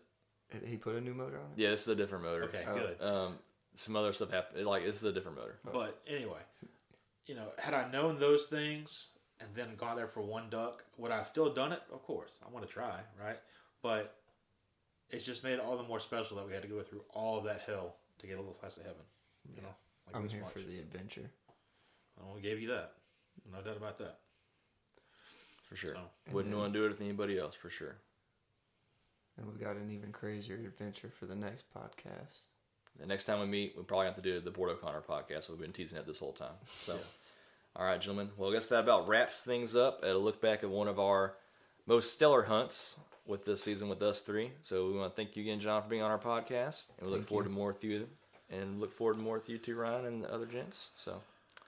He 0.68 0.78
put 0.78 0.96
a 0.96 1.02
new 1.02 1.16
motor 1.16 1.40
on 1.40 1.46
it. 1.54 1.58
Yeah, 1.58 1.72
this 1.72 1.82
is 1.82 1.88
a 1.88 1.96
different 1.96 2.24
motor. 2.24 2.44
Okay, 2.44 2.64
Oh. 2.68 2.76
good. 2.78 3.02
Um, 3.02 3.40
some 3.76 3.96
other 3.96 4.14
stuff 4.14 4.32
happened. 4.32 4.66
Like 4.66 4.84
this 4.86 4.96
is 4.98 5.04
a 5.04 5.12
different 5.14 5.38
motor. 5.38 5.58
But 5.72 6.02
anyway, 6.08 6.40
you 7.28 7.36
know, 7.36 7.50
had 7.58 7.74
I 7.74 7.90
known 7.92 8.20
those 8.20 8.48
things 8.48 9.08
and 9.40 9.50
then 9.56 9.76
gone 9.76 9.96
there 9.98 10.08
for 10.08 10.22
one 10.22 10.50
duck, 10.50 10.84
would 10.98 11.12
I 11.12 11.18
have 11.18 11.28
still 11.28 11.54
done 11.54 11.72
it? 11.72 11.82
Of 11.92 12.04
course, 12.04 12.40
I 12.46 12.52
want 12.54 12.66
to 12.66 12.72
try, 12.72 13.00
right? 13.24 13.38
But 13.84 14.16
it's 15.10 15.26
just 15.26 15.44
made 15.44 15.54
it 15.54 15.60
all 15.60 15.78
the 15.78 15.84
more 15.84 16.00
special 16.00 16.38
that 16.38 16.48
we 16.48 16.54
had 16.54 16.62
to 16.64 16.68
go 16.68 16.82
through 16.82 17.02
all 17.14 17.38
of 17.38 17.44
that 17.46 17.62
hell 17.66 17.96
to 18.20 18.28
get 18.28 18.36
a 18.36 18.40
little 18.40 18.54
slice 18.54 18.78
of 18.78 18.84
heaven. 18.84 19.02
You 19.56 19.62
know, 19.62 19.68
like 20.08 20.16
I'm 20.16 20.24
this 20.24 20.32
here 20.32 20.42
much. 20.42 20.54
for 20.54 20.60
the 20.62 20.80
adventure. 20.80 21.30
And 22.20 22.34
we 22.34 22.42
gave 22.42 22.62
you 22.62 22.70
that, 22.70 22.94
no 23.52 23.62
doubt 23.62 23.78
about 23.78 23.98
that. 24.00 24.20
For 25.70 25.76
sure. 25.76 25.96
So, 25.96 26.02
Wouldn't 26.32 26.52
then- 26.54 26.60
want 26.62 26.74
to 26.74 26.80
do 26.80 26.86
it 26.86 26.90
with 26.90 27.02
anybody 27.02 27.38
else 27.38 27.56
for 27.56 27.70
sure. 27.70 27.98
And 29.38 29.46
we've 29.48 29.60
got 29.60 29.76
an 29.76 29.92
even 29.92 30.12
crazier 30.14 30.56
adventure 30.56 31.10
for 31.20 31.26
the 31.26 31.36
next 31.36 31.66
podcast. 31.76 32.44
The 33.00 33.06
next 33.06 33.26
time 33.26 33.40
we 33.40 33.46
meet, 33.46 33.74
we 33.78 33.84
probably 33.84 34.06
have 34.06 34.16
to 34.16 34.22
do 34.22 34.40
the 34.40 34.52
Port 34.52 34.70
O'Connor 34.72 35.02
podcast. 35.02 35.50
We've 35.50 35.60
been 35.60 35.74
teasing 35.74 35.98
it 35.98 36.08
this 36.08 36.20
whole 36.20 36.32
time. 36.34 36.54
So, 36.82 36.94
Yeah. 36.94 37.00
all 37.76 37.86
right, 37.86 38.00
gentlemen. 38.00 38.32
Well, 38.38 38.50
I 38.50 38.54
guess 38.54 38.68
that 38.68 38.80
about 38.80 39.08
wraps 39.08 39.44
things 39.44 39.76
up 39.76 40.00
at 40.04 40.12
a 40.12 40.18
look 40.18 40.42
back 40.42 40.64
at 40.64 40.70
one 40.70 40.88
of 40.88 41.00
our 41.00 41.34
most 41.86 42.12
stellar 42.12 42.44
hunts 42.44 42.98
with 43.28 43.44
this 43.46 43.62
season 43.64 43.90
with 43.90 44.02
us 44.02 44.22
three. 44.22 44.52
So 44.62 44.88
we 44.88 44.98
want 44.98 45.12
to 45.12 45.16
thank 45.16 45.36
you 45.36 45.44
again, 45.44 45.60
John, 45.60 45.82
for 45.84 45.90
being 45.90 46.02
on 46.02 46.12
our 46.12 46.18
podcast, 46.20 46.86
and 46.98 47.08
we 47.08 47.12
look 47.12 47.22
Thank 47.22 47.30
forward 47.30 47.44
you. 47.46 47.50
to 47.50 47.56
more 47.56 47.68
with 47.68 47.84
you, 47.84 48.08
and 48.50 48.80
look 48.80 48.94
forward 48.94 49.16
to 49.16 49.20
more 49.22 49.36
with 49.36 49.50
you 49.50 49.58
too, 49.58 49.76
Ryan, 49.76 50.06
and 50.06 50.24
the 50.24 50.34
other 50.34 50.46
gents. 50.46 50.92
So, 50.96 51.22
I 51.58 51.60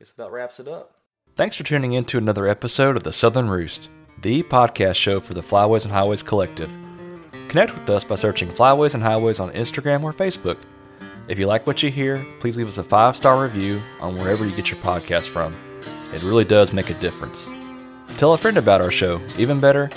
guess 0.00 0.10
that 0.12 0.30
wraps 0.32 0.58
it 0.60 0.66
up. 0.66 0.96
Thanks 1.36 1.56
for 1.56 1.62
tuning 1.64 1.92
in 1.92 2.04
to 2.06 2.18
another 2.18 2.46
episode 2.48 2.96
of 2.96 3.02
the 3.04 3.12
Southern 3.12 3.48
Roost, 3.48 3.88
the 4.20 4.42
podcast 4.42 4.96
show 4.96 5.20
for 5.20 5.34
the 5.34 5.42
Flyways 5.42 5.84
and 5.84 5.92
Highways 5.92 6.22
Collective. 6.22 6.70
Connect 7.54 7.72
with 7.78 7.88
us 7.88 8.02
by 8.02 8.16
searching 8.16 8.48
Flyways 8.48 8.94
and 8.94 9.02
Highways 9.04 9.38
on 9.38 9.52
Instagram 9.52 10.02
or 10.02 10.12
Facebook. 10.12 10.58
If 11.28 11.38
you 11.38 11.46
like 11.46 11.68
what 11.68 11.84
you 11.84 11.88
hear, 11.88 12.26
please 12.40 12.56
leave 12.56 12.66
us 12.66 12.78
a 12.78 12.82
five 12.82 13.14
star 13.14 13.40
review 13.40 13.80
on 14.00 14.16
wherever 14.16 14.44
you 14.44 14.50
get 14.56 14.72
your 14.72 14.80
podcast 14.80 15.28
from. 15.28 15.54
It 16.12 16.24
really 16.24 16.42
does 16.44 16.72
make 16.72 16.90
a 16.90 16.94
difference. 16.94 17.46
Tell 18.16 18.34
a 18.34 18.38
friend 18.38 18.58
about 18.58 18.80
our 18.80 18.90
show. 18.90 19.20
Even 19.38 19.60
better, 19.60 19.88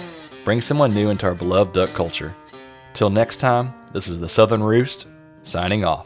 bring 0.45 0.61
someone 0.61 0.93
new 0.93 1.09
into 1.09 1.25
our 1.25 1.33
beloved 1.33 1.73
duck 1.73 1.89
culture. 1.95 2.35
Till 2.93 3.09
next 3.09 3.37
time, 3.37 3.73
this 3.91 4.07
is 4.07 4.19
the 4.19 4.29
Southern 4.29 4.61
Roost, 4.61 5.07
signing 5.41 5.83
off. 5.83 6.05